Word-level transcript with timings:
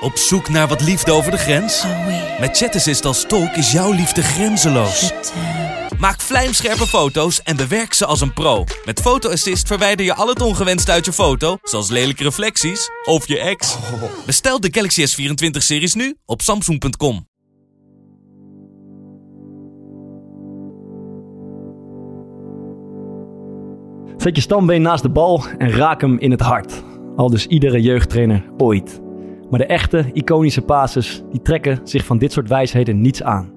Op 0.00 0.16
zoek 0.16 0.48
naar 0.48 0.68
wat 0.68 0.80
liefde 0.80 1.12
over 1.12 1.30
de 1.30 1.36
grens? 1.36 1.84
Met 2.40 2.56
ChatAssist 2.56 3.04
als 3.04 3.26
tolk 3.26 3.50
is 3.50 3.72
jouw 3.72 3.92
liefde 3.92 4.22
grenzeloos. 4.22 5.12
Maak 5.98 6.20
vlijmscherpe 6.20 6.86
foto's 6.86 7.42
en 7.42 7.56
bewerk 7.56 7.92
ze 7.92 8.06
als 8.06 8.20
een 8.20 8.32
pro. 8.32 8.64
Met 8.84 9.00
Photo 9.00 9.30
Assist 9.30 9.66
verwijder 9.66 10.04
je 10.06 10.14
al 10.14 10.28
het 10.28 10.42
ongewenst 10.42 10.90
uit 10.90 11.04
je 11.04 11.12
foto, 11.12 11.56
zoals 11.62 11.88
lelijke 11.88 12.22
reflecties 12.22 12.90
of 13.04 13.28
je 13.28 13.38
ex. 13.38 13.76
Bestel 14.26 14.60
de 14.60 14.68
Galaxy 14.72 15.06
S24-series 15.06 15.94
nu 15.94 16.16
op 16.24 16.42
samsung.com. 16.42 17.26
Zet 24.16 24.36
je 24.36 24.42
stambeen 24.42 24.82
naast 24.82 25.02
de 25.02 25.10
bal 25.10 25.44
en 25.58 25.70
raak 25.70 26.00
hem 26.00 26.18
in 26.18 26.30
het 26.30 26.40
hart. 26.40 26.82
Al 27.16 27.30
dus 27.30 27.46
iedere 27.46 27.80
jeugdtrainer 27.80 28.44
ooit. 28.56 29.00
Maar 29.50 29.58
de 29.58 29.66
echte, 29.66 30.10
iconische 30.12 30.62
passes, 30.62 31.22
die 31.30 31.42
trekken 31.42 31.80
zich 31.84 32.04
van 32.04 32.18
dit 32.18 32.32
soort 32.32 32.48
wijsheden 32.48 33.00
niets 33.00 33.22
aan. 33.22 33.52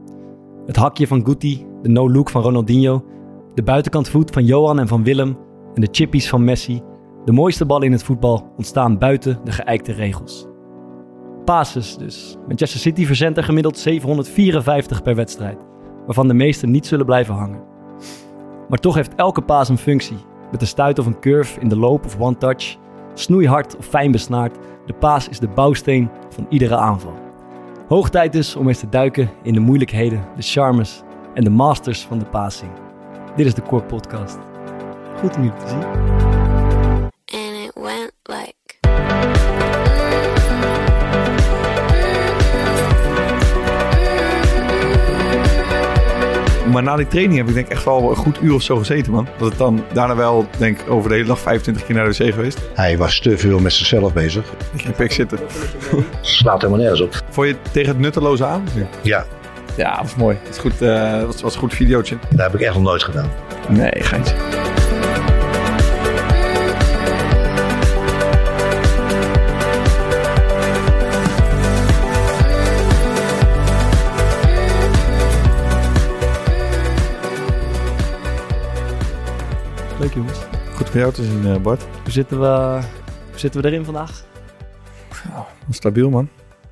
Het 0.66 0.76
hakje 0.76 1.08
van 1.08 1.26
Guti, 1.26 1.66
de 1.82 1.90
no-look 1.90 2.30
van 2.30 2.42
Ronaldinho, 2.42 3.06
de 3.54 3.64
buitenkantvoet 3.64 4.32
van 4.32 4.46
Johan 4.46 4.80
en 4.80 4.88
van 4.88 5.04
Willem 5.04 5.38
en 5.74 5.82
de 5.82 5.88
chippies 5.92 6.30
van 6.30 6.44
Messi. 6.44 6.82
De 7.26 7.32
mooiste 7.32 7.66
ballen 7.66 7.86
in 7.86 7.92
het 7.92 8.04
voetbal 8.04 8.54
ontstaan 8.58 8.98
buiten 8.98 9.40
de 9.44 9.52
geëikte 9.52 9.92
regels. 9.92 10.48
Passes 11.46 11.98
dus. 11.98 12.38
Manchester 12.48 12.80
City 12.80 13.06
verzendt 13.06 13.38
er 13.38 13.44
gemiddeld 13.44 13.78
754 13.78 15.02
per 15.02 15.16
wedstrijd, 15.16 15.66
waarvan 16.06 16.28
de 16.28 16.34
meeste 16.34 16.68
niet 16.68 16.86
zullen 16.86 17.06
blijven 17.06 17.34
hangen. 17.34 17.64
Maar 18.70 18.80
toch 18.80 18.96
heeft 18.96 19.16
elke 19.16 19.42
paas 19.42 19.70
een 19.70 19.78
functie. 19.78 20.18
Met 20.52 20.62
een 20.62 20.68
stuit 20.68 21.00
of 21.00 21.06
een 21.06 21.20
curve 21.20 21.60
in 21.60 21.68
de 21.68 21.78
loop 21.78 22.06
of 22.06 22.20
one 22.20 22.38
touch, 22.38 22.78
snoeihard 23.14 23.78
of 23.78 23.86
fijn 23.86 24.12
besnaard, 24.12 24.58
de 24.86 24.94
paas 24.94 25.30
is 25.30 25.40
de 25.40 25.48
bouwsteen 25.48 26.10
van 26.30 26.46
iedere 26.50 26.76
aanval. 26.76 27.14
Hoog 27.88 28.10
tijd 28.10 28.32
dus 28.32 28.56
om 28.56 28.68
eens 28.68 28.80
te 28.80 28.90
duiken 28.90 29.30
in 29.42 29.54
de 29.54 29.60
moeilijkheden, 29.60 30.24
de 30.36 30.42
charmes 30.42 31.04
en 31.34 31.44
de 31.44 31.50
masters 31.50 32.02
van 32.02 32.20
de 32.20 32.26
passing. 32.26 32.72
Dit 33.36 33.46
is 33.46 33.54
de 33.54 33.62
Core 33.62 33.84
Podcast. 33.84 34.38
Goed 35.20 35.36
om 35.36 35.44
jullie 35.44 35.58
te 35.58 35.68
zien. 35.68 36.41
Maar 46.72 46.84
na 46.84 46.96
die 46.96 47.08
training 47.08 47.38
heb 47.38 47.48
ik 47.48 47.54
denk 47.54 47.66
ik 47.66 47.72
echt 47.72 47.86
wel 47.86 48.10
een 48.10 48.16
goed 48.16 48.42
uur 48.42 48.54
of 48.54 48.62
zo 48.62 48.78
gezeten, 48.78 49.12
man. 49.12 49.28
Dat 49.38 49.50
het 49.50 49.58
dan 49.58 49.84
daarna 49.94 50.16
wel, 50.16 50.46
denk 50.58 50.80
ik, 50.80 50.90
over 50.90 51.10
de 51.10 51.16
hele 51.16 51.28
dag 51.28 51.40
25 51.40 51.86
keer 51.86 51.96
naar 51.96 52.12
de 52.12 52.24
wc 52.26 52.34
geweest. 52.34 52.60
Hij 52.74 52.98
was 52.98 53.20
te 53.20 53.38
veel 53.38 53.60
met 53.60 53.74
zichzelf 53.74 54.14
bezig. 54.14 54.46
Ik 54.74 54.82
heb 54.82 54.96
pik 54.96 55.12
zitten. 55.12 55.40
Slaat 56.22 56.62
helemaal 56.62 56.82
nergens 56.82 57.02
op. 57.02 57.22
Vond 57.30 57.48
je 57.48 57.54
het 57.64 57.74
tegen 57.74 57.90
het 57.90 58.00
nutteloze 58.00 58.46
aan? 58.46 58.64
Ja, 59.02 59.26
Ja, 59.76 59.92
dat 59.92 60.02
was 60.02 60.16
mooi. 60.16 60.38
Het 60.40 60.48
was 60.48 60.58
goed, 60.58 60.82
eh, 60.82 61.24
was, 61.26 61.42
was 61.42 61.54
een 61.54 61.60
goed 61.60 61.74
videootje. 61.74 62.18
dat 62.30 62.40
heb 62.40 62.54
ik 62.54 62.62
echt 62.62 62.74
nog 62.74 62.84
nooit 62.84 63.04
gedaan. 63.04 63.30
Nee, 63.70 63.92
geintje. 63.96 64.36
Leuk 80.02 80.14
jongens. 80.14 80.40
Goed 80.76 80.90
voor 80.90 81.00
jou 81.00 81.14
te 81.14 81.24
zien, 81.24 81.46
eh, 81.46 81.62
Bart. 81.62 81.84
Hoe 82.04 82.12
zitten 82.12 82.40
we, 82.40 82.80
hoe 83.30 83.40
zitten 83.40 83.62
we 83.62 83.68
erin 83.68 83.86
vandaag? 83.86 84.26
Stabiel, 85.70 86.10
man. 86.10 86.30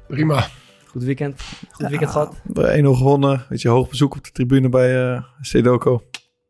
Prima. 0.07 0.47
Goed 0.85 1.03
weekend? 1.03 1.41
Goed 1.71 1.87
weekend 1.87 2.11
gehad? 2.11 2.35
1-0 2.53 2.93
gewonnen. 2.93 3.45
Weet 3.49 3.61
je, 3.61 3.69
hoog 3.69 3.89
bezoek 3.89 4.15
op 4.15 4.23
de 4.23 4.31
tribune 4.31 4.69
bij 4.69 5.13
eh 5.13 5.23
Stedoco. 5.41 6.01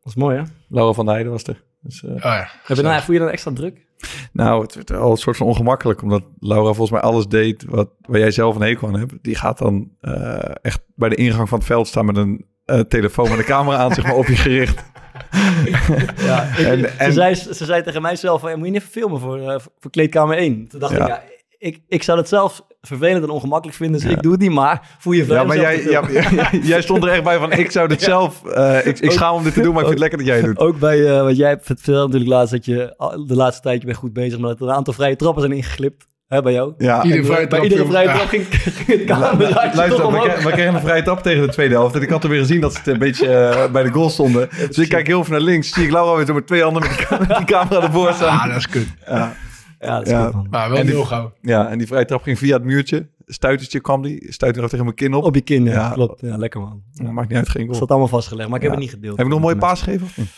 was 0.02 0.14
mooi 0.14 0.36
hè? 0.36 0.42
Laura 0.68 0.92
van 0.92 1.04
der 1.04 1.14
Heijden 1.14 1.32
was 1.32 1.44
er. 1.44 1.62
Dus, 1.80 2.04
eh, 2.04 2.10
Oh 2.10 2.20
ja. 2.20 2.48
Heb 2.62 2.76
je 2.76 2.82
nou, 2.82 3.02
voel 3.02 3.14
je 3.14 3.20
dan 3.20 3.30
extra 3.30 3.52
druk? 3.52 3.86
Nou, 4.32 4.62
het 4.62 4.74
werd 4.74 4.92
al 4.92 5.10
een 5.10 5.16
soort 5.16 5.36
van 5.36 5.46
ongemakkelijk, 5.46 6.02
omdat 6.02 6.22
Laura 6.38 6.66
volgens 6.66 6.90
mij 6.90 7.00
alles 7.00 7.26
deed 7.26 7.64
wat, 7.64 7.90
waar 8.00 8.18
jij 8.20 8.30
zelf 8.30 8.54
een 8.54 8.62
hekel 8.62 8.88
aan 8.88 8.98
hebt. 8.98 9.12
Die 9.22 9.34
gaat 9.34 9.58
dan 9.58 9.90
eh, 10.00 10.54
echt 10.62 10.82
bij 10.94 11.08
de 11.08 11.14
ingang 11.16 11.48
van 11.48 11.58
het 11.58 11.66
veld 11.66 11.86
staan 11.86 12.06
met 12.06 12.16
een 12.16 12.46
eh, 12.64 12.80
telefoon 12.80 13.28
met 13.28 13.38
een 13.38 13.44
camera 13.44 13.76
aan, 13.76 13.94
zeg 13.94 14.04
maar, 14.04 14.16
op 14.16 14.26
je 14.26 14.36
gericht. 14.36 14.84
Ja, 16.26 16.56
En- 16.56 16.78
ze, 16.80 16.86
en- 16.98 17.12
zei, 17.12 17.34
ze 17.34 17.64
zei 17.64 17.82
tegen 17.82 18.02
mij 18.02 18.16
zelf 18.16 18.42
moet 18.42 18.50
je 18.50 18.56
niet 18.56 18.74
even 18.74 18.90
filmen 18.90 19.20
voor, 19.20 19.38
eh, 19.40 19.58
voor 19.78 19.90
kleedkamer 19.90 20.36
1? 20.36 20.68
Toen 20.68 20.80
dacht 20.80 20.92
Ja. 20.96 21.00
ik, 21.02 21.06
ja, 21.08 21.22
ik, 21.58 21.80
ik 21.88 22.02
zou 22.02 22.18
het 22.18 22.28
zelf 22.28 22.62
vervelend 22.80 23.22
en 23.24 23.30
ongemakkelijk 23.30 23.76
vinden, 23.78 24.00
dus 24.00 24.10
Ja. 24.10 24.16
ik 24.16 24.22
doe 24.22 24.32
het 24.32 24.40
niet, 24.40 24.50
maar 24.50 24.96
voel 24.98 25.12
je 25.12 25.24
vrij 25.24 25.36
Ja, 25.36 25.44
maar 25.44 25.56
jij, 25.56 25.82
ja, 25.90 26.50
jij 26.62 26.82
stond 26.82 27.02
er 27.02 27.08
echt 27.08 27.22
bij 27.24 27.38
van, 27.38 27.52
ik 27.52 27.70
zou 27.70 27.88
dit 27.88 28.02
zelf, 28.02 28.44
eh, 28.44 28.86
ik, 28.86 28.98
ik 28.98 29.10
schaam 29.10 29.34
om 29.34 29.42
dit 29.42 29.54
te 29.54 29.60
doen, 29.62 29.72
maar 29.74 29.82
ik 29.82 29.88
vind 29.88 30.00
het 30.00 30.10
lekker 30.10 30.18
dat 30.18 30.26
jij 30.26 30.36
het 30.36 30.46
doet. 30.46 30.58
Ook 30.58 30.78
bij, 30.78 31.06
eh 31.16 31.22
wat 31.22 31.36
jij 31.36 31.48
hebt 31.48 31.66
verteld 31.66 32.06
natuurlijk 32.06 32.30
laatst, 32.30 32.52
dat 32.52 32.64
je 32.64 32.94
de 33.26 33.34
laatste 33.34 33.62
tijd 33.62 33.80
je 33.80 33.86
bent 33.86 33.98
goed 33.98 34.12
bezig, 34.12 34.38
maar 34.38 34.48
dat 34.50 34.60
er 34.60 34.66
een 34.66 34.74
aantal 34.74 34.92
vrije 34.94 35.16
trappen 35.16 35.42
zijn 35.42 35.54
ingeglipt, 35.54 36.06
hè, 36.30 36.42
bij 36.42 36.52
jou. 36.52 36.74
Ja. 36.78 37.02
Iedere 37.02 37.24
vrije 37.24 37.38
bij 37.38 37.46
trap, 37.48 37.62
iedere 37.62 37.80
jongen. 37.82 37.94
vrije 37.96 38.08
Ja. 38.08 38.14
trap 38.14 38.28
ging, 38.28 38.46
ging 38.86 38.98
het 38.98 39.04
cameraatje 39.04 39.76
Luister, 39.76 40.00
toch 40.00 40.12
we, 40.12 40.18
kregen- 40.20 40.44
we 40.46 40.52
kregen 40.52 40.74
een 40.74 40.80
vrije 40.80 41.02
trap 41.02 41.22
tegen 41.22 41.46
de 41.46 41.52
tweede 41.52 41.74
helft. 41.74 41.94
En 41.94 42.02
ik 42.02 42.08
had 42.10 42.24
er 42.24 42.30
weer 42.30 42.38
gezien 42.40 42.60
dat 42.60 42.74
ze 42.74 42.90
een 42.92 42.98
beetje 42.98 43.28
eh, 43.28 43.70
bij 43.72 43.82
de 43.82 43.90
goal 43.90 44.10
stonden. 44.10 44.48
Dus 44.68 44.78
ik 44.78 44.88
kijk 44.88 45.06
heel 45.06 45.24
veel 45.24 45.32
naar 45.32 45.42
links. 45.44 45.72
Zie 45.72 45.84
ik 45.84 45.90
Laura 45.92 46.16
weer 46.16 46.26
zo 46.26 46.34
met 46.34 46.46
twee 46.46 46.62
handen 46.62 46.82
met 46.82 46.98
die, 47.08 47.18
met 47.28 47.36
die 47.36 47.46
camera 47.46 47.82
ervoor 47.82 48.12
staan. 48.12 48.38
Ah, 48.38 48.46
dat 48.46 48.56
is 48.56 48.68
kut. 48.68 48.86
Ja, 49.06 49.32
Ja, 49.78 49.96
dat 49.96 50.06
is 50.06 50.12
Ja. 50.12 50.24
goed, 50.24 50.34
man. 50.34 50.46
Maar 50.50 50.68
wel 50.68 50.78
En 50.78 50.86
die- 50.86 50.94
heel 50.94 51.04
gauw. 51.04 51.32
ja, 51.40 51.68
en 51.68 51.78
die 51.78 51.86
vrije 51.86 52.04
trap 52.04 52.22
ging 52.22 52.38
via 52.38 52.54
het 52.56 52.64
muurtje. 52.64 53.08
Stuitertje 53.26 53.80
kwam 53.80 54.02
die. 54.02 54.26
Stuitte 54.32 54.60
nog 54.60 54.70
tegen 54.70 54.84
mijn 54.84 54.96
kin 54.96 55.14
op. 55.14 55.24
Op 55.24 55.34
je 55.34 55.40
kin, 55.40 55.64
ja, 55.64 55.72
Ja. 55.72 55.90
klopt. 55.90 56.20
Ja, 56.20 56.36
lekker 56.36 56.60
man. 56.60 56.82
Ja, 56.92 57.10
maakt 57.10 57.28
niet 57.28 57.38
uit, 57.38 57.48
geen 57.48 57.56
Dat 57.56 57.64
goal. 57.64 57.76
staat 57.76 57.88
allemaal 57.90 58.08
vastgelegd, 58.08 58.48
maar 58.48 58.56
ik 58.56 58.62
heb 58.62 58.72
Ja. 58.72 58.78
het 58.78 58.86
niet 58.86 58.94
gedeeld. 58.94 59.16
Heb 59.16 59.26
ik 59.26 59.32
nog 59.32 59.40
een 59.40 59.46
mooie 59.46 59.56
paas 59.58 59.82
gegeven? 59.82 60.06
of 60.06 60.16
niet? 60.16 60.28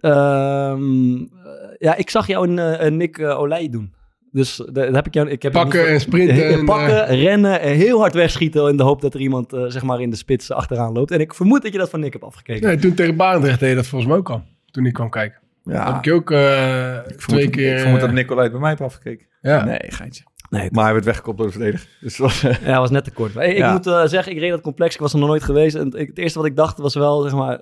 Ehm, 0.00 1.14
eh, 1.14 1.74
ja, 1.78 1.94
ik 1.94 2.10
zag 2.10 2.26
jou 2.26 2.48
een, 2.48 2.58
eh, 2.58 2.86
een 2.86 2.96
Nick 2.96 3.18
uh, 3.18 3.38
Olij 3.40 3.68
doen. 3.68 3.94
Dus 4.36 4.64
eh, 4.64 4.74
dat 4.74 4.94
heb 4.94 5.06
ik 5.06 5.14
jou... 5.14 5.28
Ik 5.30 5.42
heb 5.42 5.52
Pakken 5.52 5.80
niet- 5.80 5.88
en 5.88 6.00
sprinten 6.00 6.48
en, 6.58 6.64
pakken, 6.64 7.06
rennen 7.06 7.60
en 7.60 7.74
heel 7.74 7.98
hard 7.98 8.14
wegschieten 8.14 8.68
in 8.68 8.76
de 8.76 8.82
hoop 8.82 9.00
dat 9.00 9.14
er 9.14 9.20
iemand 9.20 9.52
eh, 9.52 9.64
zeg 9.66 9.82
maar 9.82 10.00
in 10.00 10.10
de 10.10 10.16
spits 10.16 10.50
achteraan 10.50 10.92
loopt. 10.92 11.10
En 11.10 11.20
ik 11.20 11.34
vermoed 11.34 11.62
dat 11.62 11.72
je 11.72 11.78
dat 11.78 11.90
van 11.90 12.00
Nick 12.00 12.12
hebt 12.12 12.24
afgekeken. 12.24 12.66
Nee, 12.66 12.76
toen 12.76 12.94
tegen 12.94 13.16
Barendrecht 13.16 13.60
deed 13.60 13.68
je 13.68 13.74
dat 13.74 13.86
volgens 13.86 14.10
mij 14.10 14.18
ook 14.20 14.30
al. 14.30 14.42
Toen 14.70 14.86
ik 14.86 14.92
kwam 14.92 15.10
kijken. 15.10 15.38
Ja, 15.64 15.94
Heb 15.94 16.04
ik 16.06 16.12
ook 16.12 16.30
eh, 16.30 16.94
ik 16.96 17.02
twee 17.02 17.18
vermoed, 17.18 17.50
keer... 17.50 17.72
ik 17.74 17.78
vermoed 17.80 18.00
dat 18.00 18.08
eh, 18.08 18.14
Nicolai 18.14 18.50
bij 18.50 18.60
mij 18.60 18.68
heeft 18.68 18.80
afgekeken. 18.80 19.26
Ja. 19.40 19.64
Nee, 19.64 19.78
geintje. 19.86 20.24
Nee, 20.50 20.68
Maar 20.72 20.84
hij 20.84 20.92
werd 20.92 21.04
weggekopt 21.04 21.38
door 21.38 21.46
de 21.46 21.52
verdediger. 21.52 21.88
Dus 22.00 22.16
dat 22.16 22.26
was, 22.26 22.42
eh, 22.42 22.66
Ja, 22.66 22.78
was 22.80 22.90
net 22.90 23.04
te 23.04 23.10
kort. 23.10 23.34
Maar 23.34 23.44
ik 23.44 23.56
Ja. 23.56 23.72
moet 23.72 23.86
eh, 23.86 24.04
zeggen, 24.04 24.32
ik 24.32 24.38
reed 24.38 24.50
dat 24.50 24.60
complex. 24.60 24.94
Ik 24.94 25.00
was 25.00 25.12
er 25.12 25.18
nog 25.18 25.28
nooit 25.28 25.42
geweest. 25.42 25.74
En 25.76 25.92
ik- 25.96 26.06
het 26.08 26.18
eerste 26.18 26.38
wat 26.38 26.48
ik 26.48 26.56
dacht 26.56 26.78
was 26.78 26.94
wel, 26.94 27.20
zeg 27.22 27.32
maar... 27.34 27.58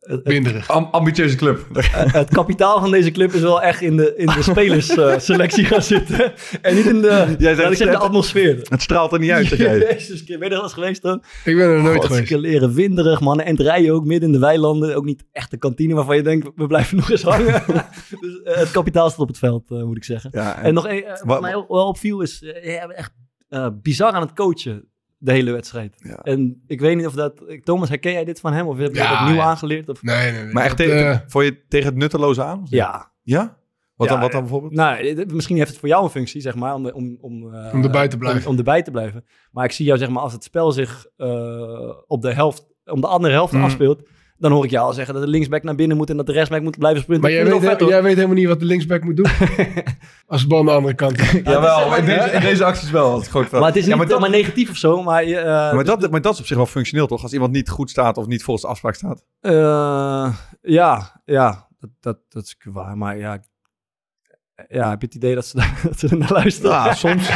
eh, 0.00 0.68
am- 0.68 0.88
ambitieuze 0.90 1.36
club. 1.36 1.66
het 1.92 2.30
kapitaal 2.30 2.80
van 2.80 2.90
deze 2.90 3.10
club 3.10 3.32
is 3.32 3.40
wel 3.40 3.62
echt 3.62 3.80
in 3.80 3.96
de, 3.96 4.14
in 4.16 4.26
de 4.26 4.42
spelersselectie 4.42 5.64
gaan 5.64 5.82
zitten. 5.82 6.32
En 6.62 6.74
niet 6.74 6.86
in 6.86 7.00
de, 7.00 7.34
Jij 7.38 7.52
ik 7.52 7.58
zegt 7.58 7.78
de 7.78 7.84
het- 7.84 7.96
atmosfeer. 7.96 8.60
Het 8.68 8.82
straalt 8.82 9.12
er 9.12 9.18
niet 9.18 9.30
uit, 9.30 9.46
zeg 9.46 9.58
jij. 9.58 9.78
Jezus, 9.92 10.24
ben 10.24 10.38
je 10.38 10.44
er 10.44 10.50
wel 10.50 10.62
eens 10.62 10.72
geweest 10.72 11.02
dan? 11.02 11.22
Ik 11.44 11.56
ben 11.56 11.68
er 11.68 11.68
nooit 11.68 11.84
geweest. 11.84 12.06
Hartstikke 12.08 12.38
leren 12.38 12.74
winderig, 12.74 13.20
mannen. 13.20 13.46
En 13.46 13.52
het 13.56 13.60
rijden 13.60 13.92
ook 13.94 14.04
midden 14.04 14.28
in 14.28 14.34
de 14.34 14.40
weilanden. 14.40 14.96
Ook 14.96 15.04
niet 15.04 15.24
echt 15.32 15.50
de 15.50 15.56
kantine 15.58 15.94
waarvan 15.94 16.16
je 16.16 16.22
denkt, 16.22 16.48
we 16.54 16.66
blijven 16.66 16.96
nog 16.96 17.10
eens 17.10 17.22
hangen. 17.22 17.62
dus 18.20 18.42
eh, 18.44 18.56
het 18.56 18.70
kapitaal 18.70 19.08
staat 19.08 19.20
op 19.20 19.28
het 19.28 19.38
veld, 19.38 19.70
eh, 19.70 19.82
moet 19.82 19.96
ik 19.96 20.04
zeggen. 20.04 20.30
Ja, 20.32 20.58
En 20.62 20.74
nog 20.74 20.86
één, 20.86 21.04
eh, 21.04 21.08
wat 21.10 21.22
Wat- 21.24 21.40
mij 21.40 21.50
wel 21.52 21.64
wel 21.68 21.86
opviel 21.86 22.20
is, 22.20 22.42
eh, 22.42 22.78
bent 22.86 22.92
echt 22.98 23.12
eh, 23.48 23.66
bizar 23.82 24.12
aan 24.12 24.20
het 24.22 24.32
coachen 24.32 24.88
de 25.18 25.32
hele 25.32 25.52
wedstrijd. 25.52 25.94
Ja. 25.98 26.16
En 26.22 26.62
ik 26.66 26.80
weet 26.80 26.96
niet 26.96 27.06
of 27.06 27.12
dat... 27.14 27.42
Thomas, 27.64 27.88
herken 27.88 28.12
jij 28.12 28.24
dit 28.24 28.40
van 28.40 28.52
hem? 28.52 28.66
Of 28.66 28.78
heb 28.78 28.92
je 28.94 28.98
Ja, 29.00 29.18
dat 29.18 29.28
nieuw 29.28 29.36
ja. 29.36 29.44
aangeleerd? 29.44 29.88
Of? 29.88 30.02
Nee, 30.02 30.32
nee, 30.32 30.42
nee. 30.44 30.52
Maar 30.52 30.64
echt 30.64 30.78
Dat, 30.78 30.86
tegen, 30.86 31.10
eh, 31.10 31.18
vond 31.26 31.44
je 31.44 31.50
het 31.50 31.70
tegen 31.70 31.86
het 31.88 31.96
nutteloze 31.96 32.42
aan? 32.42 32.62
Ja. 32.64 33.12
Ja? 33.22 33.56
Wat, 33.94 34.06
Ja, 34.08 34.12
dan, 34.12 34.22
wat 34.22 34.32
dan 34.32 34.40
ja. 34.40 34.46
bijvoorbeeld? 34.46 34.72
Nou, 34.74 35.14
dit- 35.14 35.32
misschien 35.32 35.56
heeft 35.56 35.68
het 35.70 35.78
voor 35.78 35.88
jou 35.88 36.04
een 36.04 36.10
functie, 36.10 36.40
zeg 36.40 36.54
maar, 36.54 36.74
om, 36.74 36.86
om, 36.90 37.18
om, 37.20 37.54
eh, 37.54 37.74
Om 37.74 37.82
erbij 37.84 38.08
te 38.08 38.18
blijven. 38.18 38.44
Om, 38.44 38.50
om 38.52 38.58
erbij 38.58 38.82
te 38.82 38.90
blijven. 38.90 39.24
Maar 39.52 39.64
ik 39.64 39.72
zie 39.72 39.86
jou, 39.86 39.98
zeg 39.98 40.08
maar, 40.08 40.22
als 40.22 40.32
het 40.32 40.44
spel 40.44 40.72
zich 40.72 41.06
eh, 41.16 41.90
op 42.06 42.22
de 42.22 42.32
helft, 42.34 42.66
om 42.84 43.00
de 43.00 43.06
andere 43.06 43.32
helft 43.32 43.52
Mhm. 43.52 43.62
afspeelt, 43.64 44.08
Dan 44.38 44.52
hoor 44.52 44.64
ik 44.64 44.70
jou 44.70 44.86
al 44.86 44.92
zeggen 44.92 45.14
dat 45.14 45.22
de 45.22 45.28
linksback 45.28 45.62
naar 45.62 45.74
binnen 45.74 45.96
moet 45.96 46.10
en 46.10 46.16
dat 46.16 46.26
de 46.26 46.32
rechtsback 46.32 46.62
moet 46.62 46.78
blijven 46.78 47.02
sprinten. 47.02 47.30
Maar 47.30 47.38
jij 47.38 47.60
weet, 47.60 47.88
jij 47.88 48.02
weet 48.02 48.14
helemaal 48.14 48.36
niet 48.36 48.46
wat 48.46 48.60
de 48.60 48.64
linksback 48.64 49.04
moet 49.04 49.16
doen. 49.16 49.26
Als 50.26 50.42
de 50.42 50.48
bal 50.48 50.58
aan 50.58 50.66
de 50.66 50.72
andere 50.72 50.94
kant 50.94 51.18
is. 51.18 51.32
Jawel, 51.32 51.96
in 51.96 52.04
deze, 52.04 52.30
in 52.30 52.40
deze 52.40 52.64
acties 52.64 52.90
wel. 52.90 53.20
Het. 53.20 53.50
Maar 53.50 53.62
het 53.62 53.76
is 53.76 53.82
ja, 53.82 53.88
niet 53.88 53.96
maar 53.96 54.06
dat, 54.06 54.20
maar 54.20 54.30
negatief 54.30 54.70
of 54.70 54.76
zo, 54.76 55.02
maar... 55.02 55.22
eh, 55.22 55.74
maar, 55.74 55.84
dat, 55.84 56.10
maar 56.10 56.20
dat 56.20 56.32
is 56.32 56.40
op 56.40 56.46
zich 56.46 56.56
wel 56.56 56.66
functioneel, 56.66 57.06
toch? 57.06 57.22
Als 57.22 57.32
iemand 57.32 57.52
niet 57.52 57.68
goed 57.68 57.90
staat 57.90 58.16
of 58.16 58.26
niet 58.26 58.42
volgens 58.42 58.64
de 58.66 58.70
afspraak 58.72 58.94
staat. 58.94 59.24
Eh, 59.40 60.34
ja, 60.62 61.20
ja, 61.24 61.68
dat, 61.78 61.90
dat, 62.00 62.18
dat 62.28 62.42
is 62.44 62.56
waar. 62.72 62.96
Maar 62.96 63.18
ja, 63.18 63.42
ja, 64.68 64.90
heb 64.90 65.00
je 65.00 65.06
het 65.06 65.14
idee 65.16 65.34
dat 65.34 65.46
ze, 65.46 65.56
dat 65.88 65.98
ze 65.98 66.08
er 66.08 66.16
naar 66.16 66.32
luisteren? 66.32 66.70
Ja, 66.70 66.94
soms. 66.94 67.28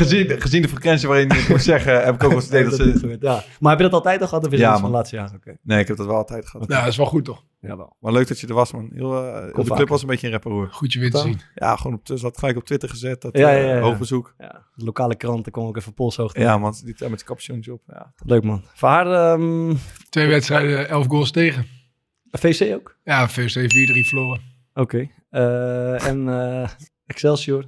gezien, 0.00 0.40
gezien 0.40 0.62
de 0.62 0.68
frequentie 0.68 1.08
waarin 1.08 1.28
je 1.28 1.34
het 1.34 1.48
moet 1.48 1.62
zeggen, 1.62 2.04
heb 2.04 2.14
ik 2.14 2.22
ook 2.24 2.30
wel 2.30 2.38
het 2.38 2.48
idee 2.48 2.64
dat 2.68 2.74
ze... 2.74 3.16
Ja. 3.20 3.44
Maar 3.60 3.70
heb 3.70 3.78
je 3.80 3.84
dat 3.88 3.92
altijd 3.94 4.20
al 4.20 4.26
gehad 4.26 4.46
of 4.46 4.52
is 4.52 4.58
Ja, 4.58 4.70
het 4.70 4.80
van 4.80 4.90
man. 4.90 5.02
de 5.04 5.16
laatste? 5.16 5.36
Oké, 5.36 5.56
Nee, 5.62 5.80
ik 5.80 5.88
heb 5.88 5.96
dat 5.96 6.06
wel 6.06 6.16
altijd 6.16 6.46
gehad. 6.48 6.68
Nou, 6.68 6.80
dat 6.80 6.90
is 6.90 6.96
wel 6.96 7.06
goed 7.06 7.24
toch? 7.24 7.44
jawel. 7.60 7.96
Maar 8.00 8.12
leuk 8.12 8.28
dat 8.28 8.40
je 8.40 8.46
er 8.46 8.54
was, 8.54 8.72
man. 8.72 8.90
Heel, 8.94 9.26
eh, 9.26 9.42
heel 9.54 9.64
de 9.64 9.74
club 9.74 9.88
was 9.88 10.02
een 10.02 10.08
beetje 10.08 10.26
een 10.26 10.32
rapperoer. 10.32 10.68
Goed 10.70 10.92
je 10.92 11.00
weer 11.00 11.10
te 11.10 11.18
zien. 11.18 11.40
Ja, 11.54 11.76
gewoon 11.76 11.94
op, 11.94 12.18
ze 12.18 12.24
had 12.24 12.38
gelijk 12.38 12.56
op 12.56 12.64
Twitter 12.64 12.88
gezet. 12.88 13.22
Dat, 13.22 13.36
Ja, 13.36 13.50
eh, 13.50 13.62
ja, 13.62 13.68
ja, 13.68 13.74
ja. 13.74 13.80
Hoog 13.80 13.98
bezoek. 13.98 14.34
Ja, 14.38 14.66
de 14.74 14.84
lokale 14.84 15.14
kranten 15.16 15.52
komen 15.52 15.68
ook 15.68 15.76
even 15.76 15.94
polshoogte. 15.94 16.40
Ja, 16.40 16.58
man. 16.58 16.72
Die 16.84 16.94
met 16.98 16.98
zijn 16.98 17.24
capuchoontje 17.24 17.72
op. 17.72 17.82
Ja. 17.86 18.12
Leuk 18.24 18.42
man. 18.42 18.62
Voor 18.74 18.88
haar, 18.88 19.06
ehm, 19.32 19.74
Twee 20.08 20.26
wedstrijden, 20.26 20.88
elf 20.88 21.06
goals 21.06 21.30
tegen. 21.30 21.66
VC 22.30 22.74
ook? 22.74 22.96
Ja, 23.04 23.28
VC 23.28 23.72
4-3 23.72 24.06
verloren. 24.08 24.40
Oké. 24.74 24.98
Eh, 24.98 25.06
en 25.30 26.28
eh, 26.28 26.68
Excelsior? 27.06 27.64
7-1. 27.64 27.66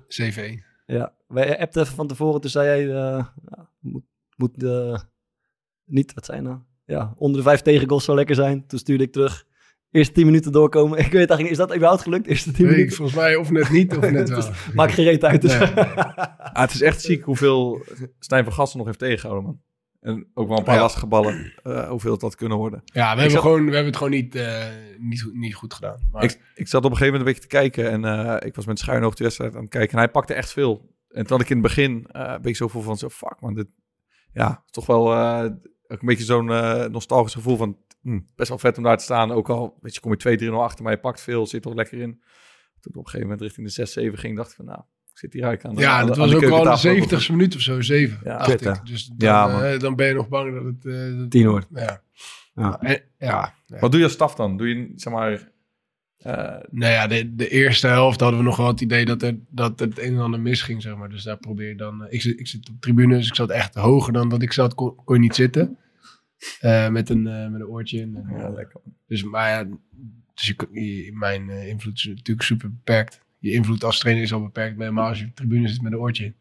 Ja. 0.87 1.15
Wij 1.27 1.59
appten 1.61 1.83
even 1.83 1.95
van 1.95 2.07
tevoren, 2.07 2.41
toen 2.41 2.51
zei 2.51 2.67
jij, 2.67 2.97
eh, 2.97 3.25
ja, 3.49 3.71
moet, 3.81 4.05
moet 4.37 4.63
eh, 4.63 4.99
niet, 5.85 6.15
wat 6.15 6.25
zijn 6.25 6.43
nou? 6.43 6.59
Ja, 6.85 7.15
onder 7.17 7.37
de 7.37 7.47
vijf 7.49 7.61
tegengoals 7.61 8.05
zou 8.05 8.17
lekker 8.17 8.35
zijn. 8.35 8.67
Toen 8.67 8.79
stuurde 8.79 9.05
ik 9.05 9.13
terug. 9.13 9.47
Eerste 9.91 10.13
tien 10.13 10.27
minuten 10.27 10.53
doorkomen. 10.53 10.99
Ik 10.99 11.05
weet 11.05 11.13
eigenlijk, 11.15 11.43
niet, 11.43 11.51
is 11.51 11.57
dat 11.57 11.75
überhaupt 11.75 12.03
gelukt? 12.03 12.27
Eerste 12.27 12.53
tien 12.53 12.67
Weet 12.67 12.71
ik, 12.71 12.77
minuten? 12.77 12.97
volgens 12.97 13.19
mij 13.19 13.37
of 13.37 13.51
net 13.51 13.71
niet 13.71 13.97
of 13.97 14.11
net 14.11 14.29
wel. 14.29 14.51
Maakt 14.75 14.93
geen 14.93 15.05
reet 15.05 15.25
uit. 15.25 15.43
Dus. 15.43 15.59
Nee. 15.59 15.69
Ah, 16.53 16.65
het 16.65 16.75
is 16.75 16.83
echt 16.83 17.01
ziek 17.01 17.25
hoeveel 17.25 17.83
Stijn 18.19 18.45
van 18.45 18.53
Gassen 18.53 18.79
nog 18.79 18.87
heeft 18.87 18.99
tegengehouden, 18.99 19.45
man. 19.45 19.63
En 20.01 20.31
ook 20.35 20.49
wel 20.49 20.59
een 20.59 20.65
paar 20.65 20.75
Ja. 20.75 20.81
lastige 20.81 21.07
ballen. 21.07 21.53
eh, 21.63 21.89
hoeveel 21.89 22.13
het 22.13 22.23
had 22.23 22.35
kunnen 22.35 22.59
worden. 22.59 22.83
Ja, 22.85 22.93
we, 22.95 23.01
Ik 23.01 23.09
hebben, 23.15 23.31
zat- 23.31 23.41
gewoon, 23.43 23.59
we 23.65 23.71
hebben 23.71 23.87
het 23.87 23.97
gewoon 23.97 24.13
niet, 24.13 24.35
eh, 24.35 24.67
niet, 24.99 25.23
goed- 25.23 25.35
niet 25.35 25.55
goed 25.55 25.75
gedaan. 25.75 26.09
Maar 26.13 26.25
Ik, 26.25 26.41
ik 26.55 26.69
zat 26.69 26.85
op 26.85 26.91
een 26.91 26.97
gegeven 26.97 27.19
moment 27.19 27.21
een 27.21 27.35
beetje 27.35 27.49
te 27.49 27.57
kijken. 27.57 27.91
En 27.91 28.05
eh, 28.39 28.47
ik 28.49 28.55
was 28.55 28.67
met 28.67 28.79
schuin 28.79 29.03
oog 29.05 29.15
de 29.15 29.23
wedstrijd 29.25 29.55
aan 29.55 29.61
het 29.63 29.71
kijken. 29.71 29.93
En 29.93 29.99
hij 29.99 30.09
pakte 30.11 30.35
echt 30.35 30.53
veel. 30.53 30.97
En 31.09 31.27
toen 31.27 31.37
had 31.37 31.41
ik 31.41 31.51
in 31.51 31.57
het 31.59 31.67
begin 31.67 32.05
een 32.09 32.41
beetje 32.43 32.57
zoveel 32.57 32.83
van 32.83 32.97
zo, 32.99 33.09
fuck 33.09 33.41
man, 33.41 33.55
dit, 33.55 33.67
ja, 34.33 34.63
toch 34.71 34.87
wel 34.87 35.13
een 35.17 35.99
beetje 36.01 36.25
zo'n 36.25 36.47
nostalgisch 36.93 37.35
gevoel 37.35 37.57
van, 37.57 37.79
hm, 38.03 38.21
best 38.37 38.49
wel 38.49 38.59
vet 38.59 38.77
om 38.77 38.83
daar 38.83 38.97
te 38.97 39.05
staan. 39.05 39.33
Ook 39.33 39.49
al, 39.49 39.79
weet 39.81 39.95
je, 39.95 40.01
kom 40.01 40.11
je 40.17 40.17
2-3-0 40.19 40.63
achter, 40.63 40.83
maar 40.85 40.93
je 40.93 40.99
pakt 41.01 41.21
veel, 41.21 41.47
zit 41.47 41.63
toch 41.63 41.75
lekker 41.75 41.99
in. 42.01 42.23
Toen 42.81 42.93
op 42.95 42.97
een 42.97 43.05
gegeven 43.11 43.21
moment 43.29 43.41
richting 43.41 43.67
de 43.67 43.73
6-7 43.73 44.19
ging, 44.19 44.37
dacht 44.37 44.51
ik 44.51 44.57
van, 44.57 44.65
nou, 44.65 44.81
ik 45.19 45.25
zit 45.25 45.33
hier 45.33 45.43
eigenlijk 45.43 45.65
aan 45.65 45.83
de 45.83 45.89
ja, 45.91 45.99
aan 46.01 46.07
dat 46.07 46.17
was 46.17 46.27
ook 46.27 46.35
al 46.35 46.41
de 46.41 46.47
keukentafel. 46.81 47.19
70ste 47.19 47.31
minuut 47.31 47.55
of 47.55 47.61
zo, 47.61 47.81
7. 47.81 48.19
Ja, 48.25 48.39
dacht 48.39 48.67
ik. 48.67 48.81
Dus 48.87 49.05
dan, 49.07 49.15
Ja, 49.29 49.63
eh, 49.73 49.81
dan 49.81 49.97
ben 49.97 50.07
je 50.07 50.15
nog 50.15 50.29
bang 50.29 50.55
dat 50.55 50.65
het... 50.65 50.87
eh, 50.95 51.19
dat- 51.19 51.31
Tien 51.31 51.47
hoor. 51.47 51.65
Ja. 51.75 52.03
Ja. 52.55 52.81
En- 52.81 53.03
ja. 53.19 53.55
ja. 53.67 53.79
Wat 53.79 53.91
doe 53.91 54.01
je 54.01 54.07
als 54.07 54.15
staf 54.15 54.35
dan? 54.35 54.57
Doe 54.57 54.69
je, 54.69 54.93
zeg 54.97 55.13
maar, 55.13 55.51
eh, 56.19 56.33
Nou 56.71 56.93
ja, 56.93 57.07
de, 57.07 57.35
de 57.35 57.49
eerste 57.49 57.87
helft 57.87 58.21
hadden 58.21 58.39
we 58.39 58.45
nog 58.45 58.57
wel 58.57 58.67
het 58.67 58.81
idee 58.81 59.05
dat 59.05 59.23
er, 59.23 59.37
dat 59.51 59.79
het 59.81 59.99
een 59.99 60.15
en 60.15 60.19
ander 60.21 60.41
misging, 60.41 60.83
zeg 60.83 60.97
maar. 60.97 61.09
Dus 61.11 61.23
daar 61.23 61.39
probeer 61.39 61.69
je 61.69 61.77
dan... 61.77 62.07
ik, 62.09 62.23
zit, 62.23 62.41
ik 62.41 62.47
zit 62.47 62.69
op 62.69 62.81
tribunes, 62.81 63.29
ik 63.29 63.35
zat 63.35 63.51
echt 63.51 63.75
hoger 63.75 64.13
dan 64.13 64.29
dat 64.29 64.43
ik 64.43 64.53
zat, 64.53 64.75
kon, 64.75 64.95
kon 65.05 65.15
je 65.15 65.21
niet 65.21 65.35
zitten. 65.35 65.79
Eh, 66.61 66.89
met, 66.89 67.11
een, 67.11 67.27
eh, 67.27 67.49
met 67.49 67.61
een 67.61 67.67
oortje 67.67 67.99
in. 68.01 68.17
En, 68.17 68.37
ja, 68.39 68.49
lekker. 68.51 68.81
Dus, 69.07 69.23
maar 69.25 69.49
ja, 69.51 69.65
dus 70.35 70.47
je, 70.71 71.11
mijn 71.15 71.51
invloed 71.51 71.97
is 71.97 72.05
natuurlijk 72.07 72.47
super 72.47 72.71
beperkt. 72.73 73.27
Je 73.41 73.53
invloed 73.53 73.85
als 73.85 73.99
trainer 73.99 74.23
is 74.25 74.33
al 74.33 74.43
beperkt, 74.43 74.77
maar 74.77 74.87
helemaal 74.87 75.09
als 75.09 75.19
je 75.19 75.33
tribune 75.35 75.69
zit 75.69 75.83
met 75.83 75.93
een 75.93 75.99
oortje 75.99 76.25
in. 76.25 76.35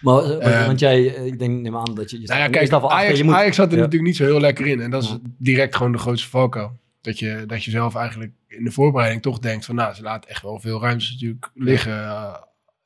Maar, 0.00 0.22
eh, 0.38 0.66
want- 0.66 0.78
jij, 0.80 1.14
eh, 1.14 1.26
ik 1.26 1.38
denk, 1.38 1.60
neem 1.60 1.76
aan 1.76 1.94
dat 1.94 2.10
je... 2.10 2.20
je 2.20 2.26
Nou 2.26 2.40
ja, 2.40 2.48
kijk, 2.48 2.72
achter, 2.72 2.90
Ajax, 2.90 3.18
je 3.18 3.24
moet- 3.24 3.34
Ajax 3.34 3.56
zat 3.56 3.66
er 3.66 3.72
Ja. 3.76 3.78
natuurlijk 3.78 4.08
niet 4.08 4.16
zo 4.16 4.24
heel 4.24 4.40
lekker 4.40 4.66
in. 4.66 4.80
En 4.80 4.90
dat 4.90 5.02
is 5.02 5.16
direct 5.38 5.76
gewoon 5.76 5.92
de 5.92 5.98
grootste 5.98 6.28
valkuil. 6.28 6.78
Dat 7.00 7.18
je, 7.18 7.44
dat 7.46 7.64
je 7.64 7.70
zelf 7.70 7.94
eigenlijk 7.94 8.32
in 8.48 8.64
de 8.64 8.70
voorbereiding 8.70 9.22
toch 9.22 9.38
denkt 9.38 9.64
van... 9.64 9.74
Nou, 9.74 9.94
ze 9.94 10.02
laten 10.02 10.30
echt 10.30 10.42
wel 10.42 10.60
veel 10.60 10.80
ruimtes 10.80 11.10
natuurlijk 11.12 11.50
liggen 11.54 12.04